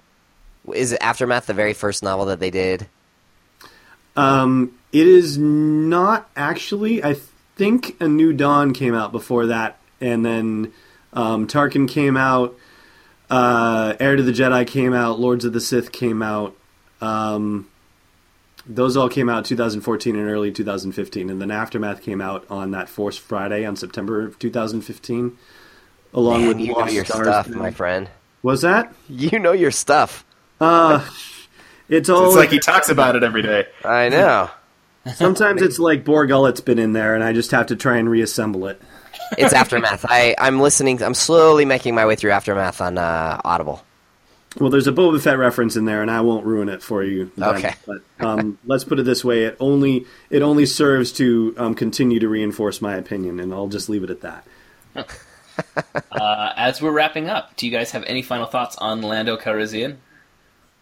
Is 0.75 0.93
it 0.93 0.99
Aftermath? 1.01 1.47
The 1.47 1.55
very 1.55 1.73
first 1.75 2.03
novel 2.03 2.27
that 2.27 2.41
they 2.41 2.51
did. 2.51 2.87
Um, 4.17 4.75
it 4.93 5.07
is 5.07 5.39
not 5.39 6.29
actually. 6.37 7.03
I 7.03 7.17
think 7.57 7.97
A 8.01 8.09
New 8.09 8.33
Dawn 8.33 8.75
came 8.75 8.95
out 8.95 9.13
before 9.13 9.47
that, 9.47 9.79
and 10.01 10.25
then 10.27 10.73
um, 11.13 11.47
Tarkin 11.47 11.89
came 11.89 12.17
out. 12.17 12.57
Uh, 13.31 13.95
Heir 13.99 14.17
to 14.17 14.23
the 14.23 14.33
Jedi 14.33 14.67
came 14.67 14.93
out. 14.93 15.19
Lords 15.19 15.45
of 15.45 15.53
the 15.53 15.61
Sith 15.61 15.93
came 15.93 16.23
out. 16.23 16.55
Um, 17.01 17.69
those 18.67 18.97
all 18.97 19.09
came 19.09 19.29
out 19.29 19.45
2014 19.45 20.15
and 20.17 20.29
early 20.29 20.53
2015, 20.53 21.31
and 21.31 21.41
then 21.41 21.51
Aftermath 21.51 22.03
came 22.03 22.21
out 22.21 22.47
on 22.49 22.71
that 22.73 22.89
Force 22.89 23.17
Friday 23.17 23.65
on 23.65 23.75
September 23.77 24.25
of 24.25 24.39
2015, 24.39 25.37
along 26.15 26.41
Man, 26.41 26.49
with 26.49 26.61
you 26.61 26.73
know 26.73 26.87
your 26.87 27.05
Stars. 27.05 27.27
stuff, 27.27 27.49
my 27.49 27.71
friend. 27.71 28.09
Was 28.43 28.63
that? 28.63 28.93
You 29.09 29.39
know 29.39 29.53
your 29.53 29.71
stuff. 29.71 30.25
Uh, 30.61 31.05
it's 31.89 32.09
all. 32.09 32.27
It's 32.27 32.37
like 32.37 32.51
he 32.51 32.61
talks 32.61 32.89
about 32.89 33.17
it 33.17 33.25
every 33.25 33.43
day. 33.43 33.67
I 33.85 34.09
know. 34.09 34.51
Sometimes 35.15 35.63
it's 35.63 35.79
like 35.79 36.05
Bor 36.05 36.27
Gullet's 36.27 36.61
been 36.61 36.79
in 36.79 36.93
there, 36.93 37.15
and 37.15 37.25
I 37.25 37.33
just 37.33 37.51
have 37.51 37.67
to 37.67 37.77
try 37.77 37.97
and 37.97 38.09
reassemble 38.09 38.67
it. 38.69 38.81
It's 39.39 39.53
Aftermath. 39.53 40.05
I 40.09 40.35
I'm 40.39 40.61
listening. 40.61 41.03
I'm 41.03 41.15
slowly 41.15 41.65
making 41.65 41.95
my 41.95 42.07
way 42.07 42.17
through 42.17 42.33
Aftermath 42.33 42.81
on 42.81 42.99
uh, 42.99 43.41
Audible. 43.45 43.83
Well, 44.59 44.71
there's 44.71 44.87
a 44.87 44.93
Boba 44.93 45.21
Fett 45.21 45.39
reference 45.39 45.77
in 45.77 45.87
there, 45.87 46.03
and 46.03 46.11
I 46.11 46.21
won't 46.21 46.45
ruin 46.45 46.69
it 46.69 46.83
for 46.83 47.03
you. 47.03 47.31
then. 47.37 47.55
Okay. 47.57 47.75
But 47.87 48.03
um, 48.21 48.59
let's 48.67 48.85
put 48.85 48.99
it 48.99 49.05
this 49.05 49.25
way: 49.25 49.45
it 49.45 49.57
only 49.61 50.07
it 50.31 50.43
only 50.43 50.67
serves 50.67 51.13
to 51.13 51.55
um, 51.57 51.75
continue 51.75 52.21
to 52.21 52.29
reinforce 52.29 52.83
my 52.83 52.97
opinion, 52.97 53.41
and 53.41 53.53
I'll 53.55 53.69
just 53.69 53.89
leave 53.89 54.05
it 54.05 54.11
at 54.11 54.21
that. 54.21 54.47
Uh, 56.11 56.53
as 56.57 56.81
we're 56.81 56.91
wrapping 56.91 57.29
up, 57.29 57.55
do 57.57 57.67
you 57.67 57.73
guys 57.73 57.91
have 57.91 58.03
any 58.05 58.23
final 58.23 58.47
thoughts 58.47 58.75
on 58.77 59.03
Lando 59.03 59.37
Calrissian? 59.37 59.97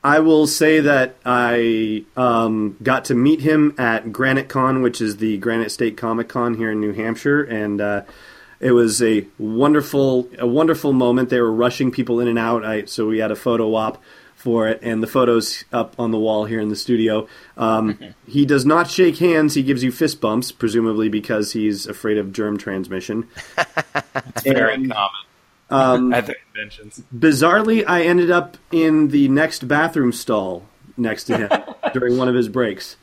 I 0.02 0.20
will 0.20 0.46
say 0.46 0.80
that 0.80 1.16
I 1.26 2.04
um, 2.16 2.76
got 2.82 3.06
to 3.06 3.14
meet 3.14 3.40
him 3.40 3.74
at 3.78 4.12
Granite 4.12 4.48
Con, 4.48 4.80
which 4.80 5.00
is 5.00 5.18
the 5.18 5.36
Granite 5.38 5.70
State 5.70 5.96
Comic 5.96 6.28
Con 6.28 6.54
here 6.54 6.70
in 6.70 6.80
New 6.80 6.92
Hampshire, 6.92 7.42
and 7.42 7.80
uh, 7.80 8.02
it 8.60 8.72
was 8.72 9.02
a 9.02 9.26
wonderful, 9.38 10.28
a 10.38 10.46
wonderful 10.46 10.92
moment. 10.92 11.30
They 11.30 11.40
were 11.40 11.50
rushing 11.52 11.90
people 11.90 12.20
in 12.20 12.28
and 12.28 12.38
out, 12.38 12.64
I, 12.64 12.84
so 12.84 13.06
we 13.08 13.18
had 13.18 13.30
a 13.30 13.36
photo 13.36 13.74
op 13.74 14.02
for 14.36 14.68
it, 14.68 14.78
and 14.82 15.02
the 15.02 15.06
photos 15.06 15.64
up 15.72 15.94
on 15.98 16.12
the 16.12 16.18
wall 16.18 16.44
here 16.46 16.60
in 16.60 16.68
the 16.70 16.76
studio. 16.76 17.26
Um, 17.58 17.98
he 18.26 18.46
does 18.46 18.64
not 18.64 18.90
shake 18.90 19.18
hands; 19.18 19.54
he 19.54 19.62
gives 19.62 19.82
you 19.82 19.92
fist 19.92 20.20
bumps, 20.20 20.50
presumably 20.52 21.08
because 21.08 21.52
he's 21.52 21.86
afraid 21.86 22.16
of 22.18 22.32
germ 22.32 22.56
transmission. 22.58 23.28
Very 24.44 24.74
And- 24.74 24.90
common 24.92 25.10
Um, 25.70 26.12
at 26.14 26.26
the 26.26 26.34
conventions. 26.52 27.02
Bizarrely, 27.16 27.84
I 27.86 28.02
ended 28.02 28.30
up 28.30 28.56
in 28.72 29.08
the 29.08 29.28
next 29.28 29.68
bathroom 29.68 30.12
stall 30.12 30.66
next 30.96 31.24
to 31.24 31.36
him 31.36 31.50
during 31.92 32.16
one 32.18 32.28
of 32.28 32.34
his 32.34 32.48
breaks. 32.48 32.96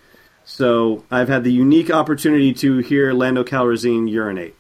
So 0.44 1.04
I've 1.12 1.30
had 1.30 1.44
the 1.44 1.52
unique 1.52 1.90
opportunity 1.92 2.54
to 2.56 2.78
hear 2.80 3.12
Lando 3.14 3.44
Calrissian 3.44 4.10
urinate. 4.10 4.56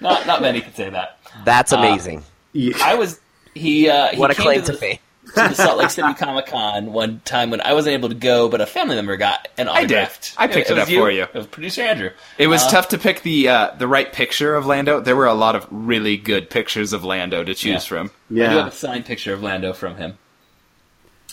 Not 0.00 0.26
not 0.28 0.42
many 0.42 0.60
can 0.60 0.72
say 0.74 0.90
that. 0.90 1.18
That's 1.44 1.72
amazing. 1.72 2.22
Yeah. 2.52 2.76
I 2.82 2.94
was 2.94 3.18
he. 3.54 3.88
Uh, 3.88 4.08
he 4.08 4.16
what 4.18 4.30
a 4.30 4.34
came 4.34 4.44
claim 4.44 4.60
to 4.60 4.66
to 4.66 4.72
the, 4.72 4.78
fame. 4.78 4.98
to 5.26 5.32
the 5.34 5.54
Salt 5.54 5.76
Lake 5.76 5.90
City 5.90 6.14
Comic 6.14 6.46
Con 6.46 6.92
one 6.92 7.20
time 7.24 7.50
when 7.50 7.60
I 7.60 7.72
wasn't 7.72 7.94
able 7.94 8.08
to 8.08 8.14
go, 8.14 8.48
but 8.48 8.60
a 8.60 8.66
family 8.66 8.94
member 8.94 9.16
got 9.16 9.48
an 9.58 9.66
did. 9.66 9.74
autographed. 9.74 10.34
I 10.38 10.46
picked 10.46 10.70
it 10.70 10.74
was 10.74 10.82
up 10.84 10.88
for 10.88 11.10
you. 11.10 11.22
It 11.24 11.34
was 11.34 11.46
producer 11.48 11.82
Andrew. 11.82 12.10
It 12.38 12.46
was 12.46 12.62
Uh, 12.62 12.70
tough 12.70 12.88
to 12.90 12.98
pick 12.98 13.22
the 13.22 13.48
uh, 13.48 13.70
the 13.76 13.88
right 13.88 14.12
picture 14.12 14.54
of 14.54 14.66
Lando. 14.66 15.00
There 15.00 15.16
were 15.16 15.26
a 15.26 15.34
lot 15.34 15.56
of 15.56 15.66
really 15.70 16.16
good 16.16 16.48
pictures 16.48 16.92
of 16.92 17.02
Lando 17.02 17.42
to 17.42 17.52
choose 17.54 17.72
Yeah. 17.84 17.88
from. 17.88 18.06
I 18.06 18.34
do 18.34 18.40
have 18.42 18.52
yeah. 18.52 18.66
a 18.68 18.70
signed 18.70 19.04
picture 19.04 19.32
of 19.32 19.42
Lando 19.42 19.72
from 19.72 19.96
him. 19.96 20.16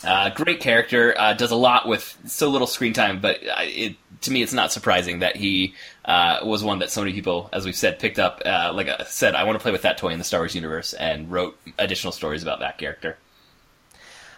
Uh, 0.05 0.29
great 0.29 0.59
character, 0.59 1.15
uh, 1.17 1.33
does 1.33 1.51
a 1.51 1.55
lot 1.55 1.87
with 1.87 2.17
so 2.25 2.49
little 2.49 2.67
screen 2.67 2.93
time, 2.93 3.19
but 3.21 3.37
uh, 3.37 3.55
it, 3.61 3.95
to 4.21 4.31
me, 4.31 4.41
it's 4.41 4.53
not 4.53 4.71
surprising 4.71 5.19
that 5.19 5.35
he 5.35 5.73
uh, 6.05 6.39
was 6.43 6.63
one 6.63 6.79
that 6.79 6.91
so 6.91 7.01
many 7.01 7.13
people, 7.13 7.49
as 7.51 7.65
we've 7.65 7.75
said, 7.75 7.99
picked 7.99 8.19
up. 8.19 8.41
Uh, 8.45 8.71
like 8.73 8.87
I 8.87 9.03
said, 9.05 9.35
I 9.35 9.43
want 9.43 9.57
to 9.57 9.61
play 9.61 9.71
with 9.71 9.81
that 9.81 9.97
toy 9.97 10.09
in 10.09 10.17
the 10.17 10.23
Star 10.23 10.41
Wars 10.41 10.55
universe, 10.55 10.93
and 10.93 11.31
wrote 11.31 11.57
additional 11.79 12.13
stories 12.13 12.43
about 12.43 12.59
that 12.59 12.77
character. 12.77 13.17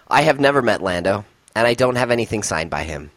I 0.07 0.21
have 0.21 0.39
never 0.39 0.61
met 0.61 0.81
Lando, 0.81 1.25
and 1.55 1.67
I 1.67 1.73
don't 1.73 1.95
have 1.95 2.11
anything 2.11 2.43
signed 2.43 2.69
by 2.69 2.83
him. 2.83 3.11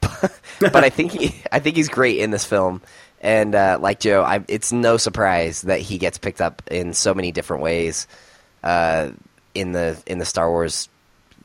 But, 0.00 0.38
but 0.60 0.84
I 0.84 0.90
think 0.90 1.12
he, 1.12 1.42
I 1.50 1.60
think 1.60 1.76
he's 1.76 1.88
great 1.88 2.18
in 2.18 2.30
this 2.30 2.44
film, 2.44 2.82
and 3.20 3.54
uh, 3.54 3.78
like 3.80 4.00
Joe, 4.00 4.22
I, 4.22 4.44
it's 4.48 4.72
no 4.72 4.96
surprise 4.96 5.62
that 5.62 5.80
he 5.80 5.98
gets 5.98 6.18
picked 6.18 6.40
up 6.40 6.62
in 6.70 6.92
so 6.92 7.14
many 7.14 7.32
different 7.32 7.62
ways 7.62 8.06
uh, 8.62 9.10
in 9.54 9.72
the 9.72 10.00
in 10.06 10.18
the 10.18 10.24
Star 10.24 10.50
Wars 10.50 10.88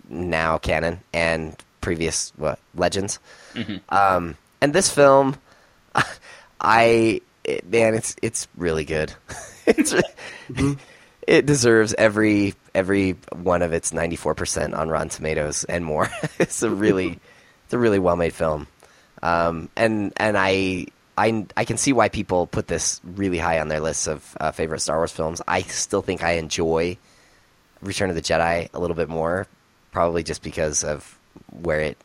now 0.10 0.58
canon 0.58 1.02
and 1.14 1.56
previous 1.82 2.34
what 2.36 2.60
legends. 2.76 3.20
Um, 3.90 4.36
and 4.62 4.74
this 4.74 4.90
film, 4.90 5.38
I 6.62 7.22
it, 7.44 7.70
man, 7.70 7.94
it's 7.94 8.16
it's 8.22 8.48
really 8.58 8.86
good. 8.86 9.14
it's 9.66 9.94
re- 9.94 10.78
it 11.28 11.46
deserves 11.46 11.94
every 11.98 12.56
every 12.74 13.12
one 13.34 13.62
of 13.62 13.74
its 13.74 13.94
ninety 13.94 14.16
four 14.16 14.36
percent 14.36 14.74
on 14.74 14.90
Rotten 14.90 15.10
Tomatoes 15.10 15.64
and 15.66 15.86
more. 15.86 16.10
it's 16.40 16.62
a 16.64 16.70
really 16.70 17.20
it's 17.66 17.74
a 17.74 17.78
really 17.78 18.00
well 18.00 18.16
made 18.16 18.34
film, 18.34 18.68
um, 19.22 19.70
and 19.76 20.14
and 20.18 20.38
I. 20.38 20.88
I, 21.18 21.46
I 21.56 21.64
can 21.64 21.78
see 21.78 21.94
why 21.94 22.10
people 22.10 22.46
put 22.46 22.68
this 22.68 23.00
really 23.06 23.38
high 23.38 23.62
on 23.62 23.70
their 23.70 23.80
lists 23.80 24.08
of 24.08 24.36
uh, 24.38 24.52
favorite 24.52 24.82
Star 24.82 24.98
Wars 24.98 25.14
films. 25.14 25.42
I 25.48 25.62
still 25.62 26.02
think 26.02 26.26
I 26.26 26.32
enjoy 26.32 26.98
Return 27.82 28.10
of 28.10 28.18
the 28.18 28.22
Jedi 28.22 28.68
a 28.74 28.80
little 28.82 28.98
bit 28.98 29.08
more, 29.08 29.48
probably 29.96 30.24
just 30.24 30.44
because 30.44 30.84
of 30.84 31.18
where 31.62 31.80
it 31.80 31.98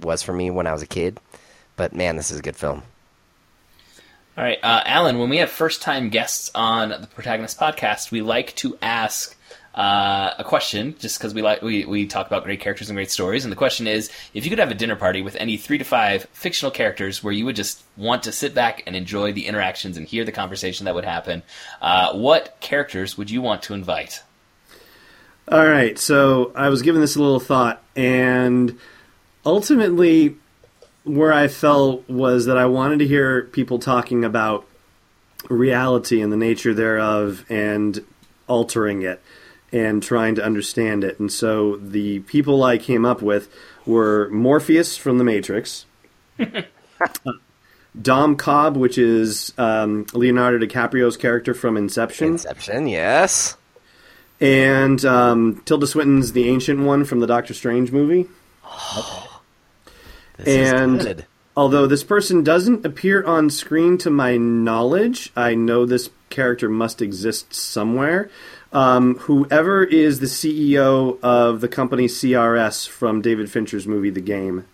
was 0.00 0.22
for 0.22 0.32
me 0.32 0.48
when 0.48 0.68
I 0.68 0.72
was 0.72 0.80
a 0.80 0.86
kid. 0.86 1.18
But 1.74 1.92
man, 1.92 2.14
this 2.14 2.30
is 2.30 2.38
a 2.38 2.42
good 2.42 2.54
film. 2.54 2.84
All 4.36 4.44
right, 4.44 4.60
uh, 4.62 4.82
Allen. 4.86 5.18
When 5.18 5.28
we 5.28 5.38
have 5.38 5.50
first-time 5.50 6.08
guests 6.08 6.52
on 6.54 6.90
the 6.90 7.08
Protagonist 7.08 7.58
podcast, 7.58 8.12
we 8.12 8.22
like 8.22 8.54
to 8.56 8.78
ask 8.80 9.36
uh, 9.74 10.34
a 10.38 10.44
question, 10.44 10.94
just 11.00 11.18
because 11.18 11.34
we 11.34 11.42
like 11.42 11.62
we, 11.62 11.84
we 11.84 12.06
talk 12.06 12.28
about 12.28 12.44
great 12.44 12.60
characters 12.60 12.88
and 12.88 12.96
great 12.96 13.10
stories. 13.10 13.44
And 13.44 13.50
the 13.50 13.56
question 13.56 13.88
is, 13.88 14.08
if 14.32 14.44
you 14.44 14.50
could 14.50 14.60
have 14.60 14.70
a 14.70 14.74
dinner 14.74 14.94
party 14.94 15.20
with 15.20 15.34
any 15.34 15.56
three 15.56 15.78
to 15.78 15.84
five 15.84 16.28
fictional 16.32 16.70
characters, 16.70 17.24
where 17.24 17.32
you 17.32 17.44
would 17.44 17.56
just 17.56 17.82
want 17.96 18.22
to 18.22 18.30
sit 18.30 18.54
back 18.54 18.84
and 18.86 18.94
enjoy 18.94 19.32
the 19.32 19.46
interactions 19.46 19.96
and 19.96 20.06
hear 20.06 20.24
the 20.24 20.30
conversation 20.30 20.84
that 20.84 20.94
would 20.94 21.04
happen, 21.04 21.42
uh, 21.82 22.12
what 22.12 22.56
characters 22.60 23.18
would 23.18 23.32
you 23.32 23.42
want 23.42 23.62
to 23.64 23.74
invite? 23.74 24.22
All 25.50 25.66
right, 25.66 25.98
so 25.98 26.52
I 26.54 26.68
was 26.68 26.82
giving 26.82 27.00
this 27.00 27.16
a 27.16 27.22
little 27.22 27.40
thought, 27.40 27.82
and 27.96 28.78
ultimately, 29.46 30.36
where 31.04 31.32
I 31.32 31.48
fell 31.48 32.02
was 32.06 32.44
that 32.46 32.58
I 32.58 32.66
wanted 32.66 32.98
to 32.98 33.06
hear 33.06 33.44
people 33.44 33.78
talking 33.78 34.24
about 34.24 34.66
reality 35.48 36.20
and 36.20 36.32
the 36.32 36.36
nature 36.36 36.74
thereof 36.74 37.46
and 37.48 38.04
altering 38.46 39.02
it 39.02 39.22
and 39.72 40.02
trying 40.02 40.34
to 40.34 40.44
understand 40.44 41.04
it. 41.04 41.18
And 41.18 41.32
so 41.32 41.76
the 41.76 42.20
people 42.20 42.62
I 42.62 42.78
came 42.78 43.04
up 43.04 43.22
with 43.22 43.48
were 43.86 44.28
Morpheus 44.30 44.96
from 44.96 45.18
The 45.18 45.24
Matrix, 45.24 45.86
Dom 48.02 48.36
Cobb, 48.36 48.76
which 48.76 48.98
is 48.98 49.52
um, 49.58 50.06
Leonardo 50.12 50.58
DiCaprio's 50.58 51.16
character 51.16 51.54
from 51.54 51.76
Inception. 51.76 52.28
Inception, 52.28 52.86
yes. 52.88 53.56
And 54.40 55.04
um, 55.04 55.62
Tilda 55.64 55.86
Swinton's 55.86 56.32
the 56.32 56.48
ancient 56.48 56.80
one 56.80 57.04
from 57.04 57.20
the 57.20 57.26
Doctor 57.26 57.54
Strange 57.54 57.90
movie. 57.92 58.26
This 60.36 60.46
And- 60.72 61.00
is 61.00 61.04
good. 61.06 61.26
Although 61.56 61.88
this 61.88 62.04
person 62.04 62.44
doesn't 62.44 62.86
appear 62.86 63.24
on 63.24 63.50
screen 63.50 63.98
to 63.98 64.10
my 64.10 64.36
knowledge, 64.36 65.32
I 65.34 65.56
know 65.56 65.84
this 65.86 66.08
character 66.30 66.68
must 66.68 67.02
exist 67.02 67.52
somewhere. 67.52 68.30
Um, 68.72 69.16
whoever 69.16 69.82
is 69.82 70.20
the 70.20 70.26
CEO 70.26 71.18
of 71.20 71.60
the 71.60 71.66
company 71.66 72.06
CRS 72.06 72.86
from 72.88 73.22
David 73.22 73.50
Fincher's 73.50 73.88
movie 73.88 74.10
The 74.10 74.20
Game. 74.20 74.66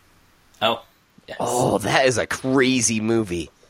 Oh, 0.61 0.83
yes. 1.27 1.39
Oh, 1.41 1.79
that 1.79 2.05
is 2.05 2.19
a 2.19 2.27
crazy 2.27 3.01
movie. 3.01 3.49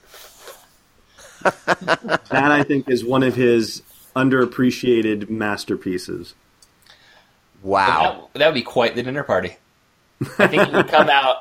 That 1.45 2.31
I 2.51 2.65
think 2.65 2.89
is 2.89 3.05
one 3.05 3.23
of 3.23 3.37
his 3.37 3.83
underappreciated 4.15 5.29
masterpieces. 5.31 6.35
Wow. 7.63 8.29
That, 8.33 8.39
that 8.39 8.47
would 8.47 8.55
be 8.55 8.63
quite 8.63 8.95
the 8.95 9.03
dinner 9.03 9.25
party. 9.25 9.57
I 10.39 10.47
think 10.47 10.67
you 10.69 10.73
would 10.73 10.89
come 10.89 11.09
out 11.11 11.37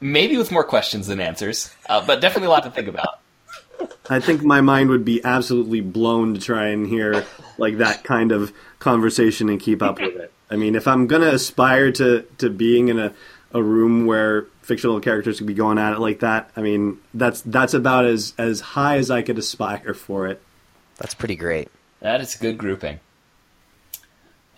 maybe 0.00 0.36
with 0.36 0.52
more 0.52 0.64
questions 0.64 1.06
than 1.06 1.20
answers, 1.20 1.74
uh, 1.88 2.04
but 2.04 2.20
definitely 2.20 2.48
a 2.48 2.50
lot 2.50 2.64
to 2.64 2.70
think 2.70 2.88
about. 2.88 3.20
I 4.10 4.20
think 4.20 4.42
my 4.42 4.60
mind 4.60 4.90
would 4.90 5.04
be 5.04 5.24
absolutely 5.24 5.80
blown 5.80 6.34
to 6.34 6.40
try 6.40 6.68
and 6.68 6.86
hear 6.86 7.24
like 7.58 7.78
that 7.78 8.04
kind 8.04 8.32
of 8.32 8.52
conversation 8.78 9.48
and 9.48 9.60
keep 9.60 9.82
up 9.82 10.00
with 10.00 10.16
it. 10.16 10.32
I 10.50 10.56
mean, 10.56 10.74
if 10.74 10.86
I'm 10.86 11.06
gonna 11.06 11.28
aspire 11.28 11.90
to 11.92 12.22
to 12.38 12.50
being 12.50 12.88
in 12.88 12.98
a, 12.98 13.14
a 13.52 13.62
room 13.62 14.06
where 14.06 14.46
fictional 14.62 15.00
characters 15.00 15.38
could 15.38 15.46
be 15.46 15.54
going 15.54 15.78
at 15.78 15.94
it 15.94 15.98
like 15.98 16.20
that, 16.20 16.50
I 16.56 16.62
mean, 16.62 16.98
that's 17.14 17.40
that's 17.42 17.74
about 17.74 18.04
as 18.04 18.34
as 18.38 18.60
high 18.60 18.98
as 18.98 19.10
I 19.10 19.22
could 19.22 19.38
aspire 19.38 19.94
for 19.94 20.28
it. 20.28 20.42
That's 20.98 21.14
pretty 21.14 21.36
great. 21.36 21.68
That 22.02 22.20
is 22.20 22.34
a 22.34 22.38
good 22.38 22.58
grouping. 22.58 22.98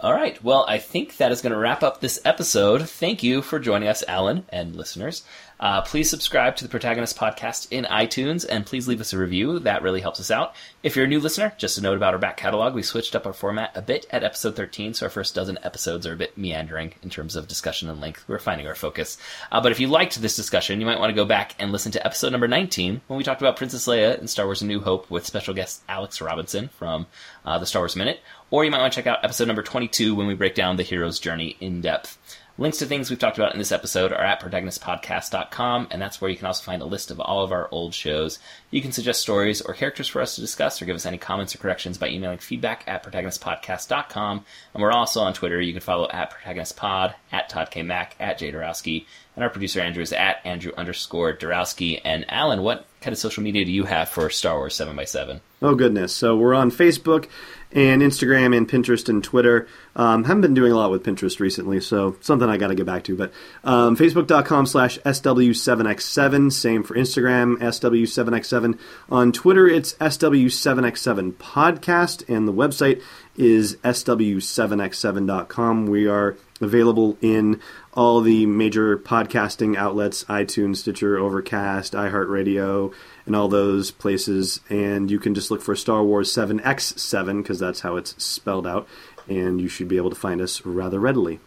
All 0.00 0.12
right. 0.12 0.42
Well, 0.42 0.64
I 0.66 0.78
think 0.78 1.18
that 1.18 1.30
is 1.30 1.40
going 1.40 1.52
to 1.52 1.58
wrap 1.58 1.82
up 1.82 2.00
this 2.00 2.20
episode. 2.24 2.88
Thank 2.88 3.22
you 3.22 3.42
for 3.42 3.58
joining 3.58 3.88
us, 3.88 4.02
Allen 4.08 4.44
and 4.48 4.74
listeners. 4.74 5.24
Uh, 5.60 5.80
please 5.82 6.10
subscribe 6.10 6.56
to 6.56 6.64
the 6.64 6.68
Protagonist 6.68 7.16
Podcast 7.16 7.68
in 7.70 7.84
iTunes 7.84 8.44
and 8.46 8.66
please 8.66 8.88
leave 8.88 9.00
us 9.00 9.12
a 9.12 9.18
review. 9.18 9.60
That 9.60 9.82
really 9.82 10.00
helps 10.00 10.18
us 10.18 10.30
out. 10.30 10.54
If 10.82 10.96
you're 10.96 11.04
a 11.04 11.08
new 11.08 11.20
listener, 11.20 11.54
just 11.56 11.78
a 11.78 11.80
note 11.80 11.96
about 11.96 12.12
our 12.12 12.18
back 12.18 12.36
catalog. 12.36 12.74
We 12.74 12.82
switched 12.82 13.14
up 13.14 13.24
our 13.24 13.32
format 13.32 13.70
a 13.74 13.80
bit 13.80 14.04
at 14.10 14.24
episode 14.24 14.56
13, 14.56 14.94
so 14.94 15.06
our 15.06 15.10
first 15.10 15.34
dozen 15.34 15.58
episodes 15.62 16.06
are 16.06 16.12
a 16.12 16.16
bit 16.16 16.36
meandering 16.36 16.94
in 17.02 17.08
terms 17.08 17.36
of 17.36 17.48
discussion 17.48 17.88
and 17.88 18.00
length. 18.00 18.24
We're 18.26 18.40
finding 18.40 18.66
our 18.66 18.74
focus. 18.74 19.16
Uh, 19.52 19.60
but 19.60 19.72
if 19.72 19.78
you 19.78 19.86
liked 19.86 20.20
this 20.20 20.36
discussion, 20.36 20.80
you 20.80 20.86
might 20.86 20.98
want 20.98 21.10
to 21.10 21.16
go 21.16 21.24
back 21.24 21.54
and 21.58 21.70
listen 21.70 21.92
to 21.92 22.04
episode 22.04 22.32
number 22.32 22.48
19 22.48 23.00
when 23.06 23.16
we 23.16 23.24
talked 23.24 23.40
about 23.40 23.56
Princess 23.56 23.86
Leia 23.86 24.18
in 24.18 24.26
Star 24.26 24.46
Wars 24.46 24.60
A 24.60 24.66
New 24.66 24.80
Hope 24.80 25.08
with 25.10 25.24
special 25.24 25.54
guest 25.54 25.82
Alex 25.88 26.20
Robinson 26.20 26.68
from 26.68 27.06
uh, 27.44 27.58
the 27.58 27.66
Star 27.66 27.82
Wars 27.82 27.96
Minute. 27.96 28.20
Or 28.50 28.64
you 28.64 28.70
might 28.70 28.80
want 28.80 28.92
to 28.92 28.96
check 28.96 29.06
out 29.06 29.24
episode 29.24 29.46
number 29.46 29.62
22 29.62 30.14
when 30.14 30.26
we 30.26 30.34
break 30.34 30.54
down 30.54 30.76
the 30.76 30.82
hero's 30.82 31.18
journey 31.18 31.56
in 31.60 31.80
depth. 31.80 32.18
Links 32.56 32.78
to 32.78 32.86
things 32.86 33.10
we've 33.10 33.18
talked 33.18 33.36
about 33.36 33.52
in 33.52 33.58
this 33.58 33.72
episode 33.72 34.12
are 34.12 34.22
at 34.22 34.40
protagonistpodcast.com, 34.40 35.88
and 35.90 36.00
that's 36.00 36.20
where 36.20 36.30
you 36.30 36.36
can 36.36 36.46
also 36.46 36.62
find 36.62 36.82
a 36.82 36.86
list 36.86 37.10
of 37.10 37.18
all 37.18 37.42
of 37.42 37.50
our 37.50 37.68
old 37.72 37.92
shows. 37.92 38.38
You 38.70 38.80
can 38.80 38.92
suggest 38.92 39.22
stories 39.22 39.60
or 39.60 39.74
characters 39.74 40.06
for 40.06 40.22
us 40.22 40.36
to 40.36 40.40
discuss 40.40 40.80
or 40.80 40.84
give 40.84 40.94
us 40.94 41.04
any 41.04 41.18
comments 41.18 41.56
or 41.56 41.58
corrections 41.58 41.98
by 41.98 42.10
emailing 42.10 42.38
feedback 42.38 42.84
at 42.86 43.02
protagonistpodcast.com. 43.02 44.44
And 44.72 44.80
we're 44.80 44.92
also 44.92 45.22
on 45.22 45.34
Twitter. 45.34 45.60
You 45.60 45.72
can 45.72 45.80
follow 45.80 46.08
at 46.08 46.32
protagonistpod, 46.32 47.14
at 47.32 47.48
Todd 47.48 47.72
K. 47.72 47.82
Mack, 47.82 48.14
at 48.20 48.38
Jay 48.38 48.52
Dorowski, 48.52 49.06
and 49.34 49.42
our 49.42 49.50
producer 49.50 49.80
Andrew 49.80 50.04
is 50.04 50.12
at 50.12 50.36
Andrew 50.44 50.70
underscore 50.76 51.36
Dorowski. 51.36 52.00
And 52.04 52.24
Allen, 52.28 52.62
what 52.62 52.86
kind 53.00 53.12
of 53.12 53.18
social 53.18 53.42
media 53.42 53.64
do 53.64 53.72
you 53.72 53.82
have 53.86 54.08
for 54.08 54.30
Star 54.30 54.58
Wars 54.58 54.76
7x7? 54.76 55.40
Oh, 55.60 55.74
goodness. 55.74 56.14
So 56.14 56.36
we're 56.36 56.54
on 56.54 56.70
Facebook 56.70 57.26
and 57.74 58.02
Instagram 58.02 58.56
and 58.56 58.68
Pinterest 58.68 59.08
and 59.08 59.22
Twitter. 59.22 59.68
Um, 59.96 60.24
haven't 60.24 60.40
been 60.40 60.54
doing 60.54 60.72
a 60.72 60.76
lot 60.76 60.90
with 60.90 61.02
Pinterest 61.02 61.38
recently, 61.40 61.80
so 61.80 62.16
something 62.20 62.48
I 62.48 62.56
got 62.56 62.68
to 62.68 62.74
get 62.74 62.86
back 62.86 63.04
to. 63.04 63.16
But 63.16 63.32
um, 63.64 63.96
Facebook.com 63.96 64.66
slash 64.66 64.98
SW7X7. 65.00 66.52
Same 66.52 66.82
for 66.82 66.94
Instagram, 66.94 67.58
SW7X7. 67.58 68.78
On 69.10 69.32
Twitter, 69.32 69.66
it's 69.66 69.94
SW7X7 69.94 71.32
Podcast, 71.34 72.28
and 72.34 72.48
the 72.48 72.52
website 72.52 73.02
is 73.36 73.76
SW7X7.com. 73.76 75.86
We 75.86 76.06
are 76.06 76.36
available 76.60 77.18
in 77.20 77.60
all 77.92 78.20
the 78.20 78.46
major 78.46 78.96
podcasting 78.98 79.76
outlets 79.76 80.24
iTunes, 80.24 80.78
Stitcher, 80.78 81.18
Overcast, 81.18 81.92
iHeartRadio, 81.94 82.92
and 83.26 83.34
all 83.34 83.48
those 83.48 83.90
places. 83.90 84.60
And 84.68 85.10
you 85.10 85.18
can 85.18 85.34
just 85.34 85.50
look 85.50 85.62
for 85.62 85.74
Star 85.76 86.02
Wars 86.02 86.32
7X7 86.32 87.42
because 87.42 87.58
that's 87.58 87.80
how 87.80 87.96
it's 87.96 88.22
spelled 88.22 88.66
out. 88.66 88.88
And 89.28 89.60
you 89.60 89.68
should 89.68 89.88
be 89.88 89.96
able 89.96 90.10
to 90.10 90.16
find 90.16 90.40
us 90.40 90.64
rather 90.66 91.00
readily. 91.00 91.40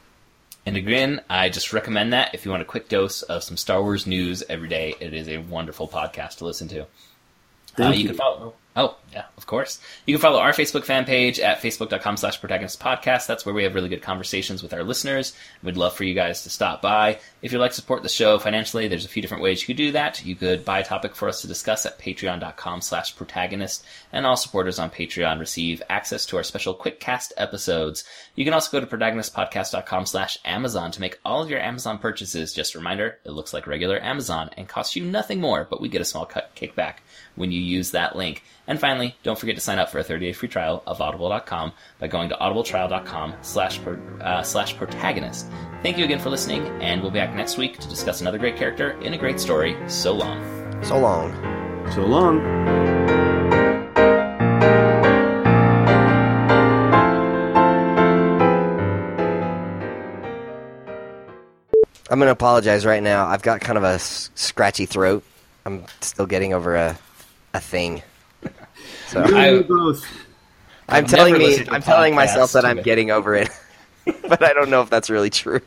And 0.65 0.75
again, 0.75 1.21
I 1.29 1.47
just 1.49 1.71
recommend 1.71 2.11
that 2.11 2.33
if 2.33 2.43
you 2.43 2.51
want 2.51 2.61
a 2.61 2.65
quick 2.65 2.89
dose 2.89 3.21
of 3.21 3.43
some 3.43 3.55
Star 3.55 3.81
Wars 3.81 4.05
news 4.05 4.43
every 4.49 4.67
day. 4.67 4.95
It 4.99 5.13
is 5.13 5.29
a 5.29 5.37
wonderful 5.37 5.87
podcast 5.87 6.39
to 6.39 6.45
listen 6.45 6.67
to. 6.69 6.81
Uh, 7.79 7.91
you, 7.91 8.01
you. 8.01 8.07
can 8.07 8.17
follow. 8.17 8.53
Oh, 8.79 8.95
yeah, 9.11 9.25
of 9.37 9.47
course. 9.47 9.79
You 10.05 10.13
can 10.13 10.21
follow 10.21 10.37
our 10.37 10.51
Facebook 10.51 10.83
fan 10.83 11.03
page 11.03 11.39
at 11.39 11.63
facebook.com 11.63 12.15
slash 12.15 12.39
protagonist 12.39 12.79
podcast. 12.79 13.25
That's 13.25 13.43
where 13.43 13.55
we 13.55 13.63
have 13.63 13.73
really 13.73 13.89
good 13.89 14.03
conversations 14.03 14.61
with 14.61 14.71
our 14.71 14.83
listeners. 14.83 15.33
We'd 15.63 15.77
love 15.77 15.95
for 15.95 16.03
you 16.03 16.13
guys 16.13 16.43
to 16.43 16.51
stop 16.51 16.79
by. 16.79 17.17
If 17.41 17.51
you'd 17.51 17.57
like 17.57 17.71
to 17.71 17.81
support 17.81 18.03
the 18.03 18.09
show 18.09 18.37
financially, 18.37 18.87
there's 18.87 19.03
a 19.05 19.09
few 19.09 19.23
different 19.23 19.41
ways 19.41 19.61
you 19.61 19.65
could 19.65 19.77
do 19.77 19.93
that. 19.93 20.23
You 20.23 20.35
could 20.35 20.63
buy 20.63 20.81
a 20.81 20.85
topic 20.85 21.15
for 21.15 21.27
us 21.27 21.41
to 21.41 21.47
discuss 21.47 21.87
at 21.87 21.97
patreon.com 21.97 22.81
slash 22.81 23.15
protagonist, 23.15 23.83
and 24.13 24.27
all 24.27 24.35
supporters 24.35 24.77
on 24.77 24.91
Patreon 24.91 25.39
receive 25.39 25.81
access 25.89 26.27
to 26.27 26.37
our 26.37 26.43
special 26.43 26.75
quick 26.75 26.99
cast 26.99 27.33
episodes. 27.35 28.03
You 28.35 28.45
can 28.45 28.53
also 28.53 28.79
go 28.79 28.85
to 28.85 28.95
protagonistpodcast.com 28.95 30.05
slash 30.05 30.37
Amazon 30.45 30.91
to 30.91 31.01
make 31.01 31.19
all 31.25 31.41
of 31.41 31.49
your 31.49 31.59
Amazon 31.59 31.97
purchases. 31.97 32.53
Just 32.53 32.75
a 32.75 32.77
reminder, 32.77 33.17
it 33.25 33.31
looks 33.31 33.55
like 33.55 33.65
regular 33.65 33.99
Amazon 34.03 34.51
and 34.55 34.67
costs 34.67 34.95
you 34.95 35.03
nothing 35.03 35.41
more, 35.41 35.65
but 35.67 35.81
we 35.81 35.89
get 35.89 36.01
a 36.01 36.05
small 36.05 36.27
cut 36.27 36.55
kickback 36.55 36.97
when 37.37 37.51
you 37.51 37.61
use 37.61 37.91
that 37.91 38.15
link. 38.15 38.43
And 38.67 38.77
finally, 38.79 39.15
don't 39.23 39.39
forget 39.39 39.55
to 39.55 39.61
sign 39.61 39.79
up 39.79 39.89
for 39.89 39.99
a 39.99 40.03
30-day 40.03 40.33
free 40.33 40.49
trial 40.49 40.83
of 40.85 40.99
audible.com 40.99 41.71
by 41.99 42.07
going 42.07 42.27
to 42.29 42.35
audibletrial.com 42.35 43.35
slash, 43.41 43.79
uh, 43.79 44.43
slash 44.43 44.75
protagonist. 44.75 45.47
Thank 45.81 45.97
you 45.97 46.03
again 46.03 46.19
for 46.19 46.29
listening, 46.29 46.67
and 46.81 47.01
we'll 47.01 47.11
be 47.11 47.19
back 47.19 47.33
next 47.33 47.57
week 47.57 47.77
to 47.79 47.87
discuss 47.87 48.19
another 48.19 48.37
great 48.37 48.57
character 48.57 48.99
in 49.01 49.13
a 49.13 49.17
great 49.17 49.39
story. 49.39 49.77
So 49.87 50.13
long. 50.13 50.83
So 50.83 50.99
long. 50.99 51.31
So 51.93 52.05
long. 52.05 52.41
I'm 62.09 62.19
going 62.19 62.27
to 62.27 62.31
apologize 62.31 62.85
right 62.85 63.03
now. 63.03 63.27
I've 63.27 63.41
got 63.41 63.59
kind 63.59 63.77
of 63.77 63.83
a 63.83 63.99
scratchy 63.99 64.85
throat. 64.85 65.23
I'm 65.65 65.83
still 65.99 66.25
getting 66.25 66.53
over 66.53 66.75
a 66.75 66.97
a 67.57 67.61
thing. 67.61 68.01
So 69.07 69.23
I, 69.23 69.61
both. 69.63 70.05
I'm 70.89 71.03
I've 71.05 71.09
telling 71.09 71.37
me, 71.37 71.65
I'm 71.69 71.81
telling 71.81 72.13
myself 72.13 72.51
that 72.53 72.63
I'm 72.65 72.77
to- 72.77 72.83
getting 72.83 73.09
over 73.09 73.35
it, 73.35 73.49
but 74.27 74.43
I 74.43 74.53
don't 74.53 74.69
know 74.69 74.81
if 74.81 74.89
that's 74.89 75.09
really 75.09 75.29
true. 75.29 75.61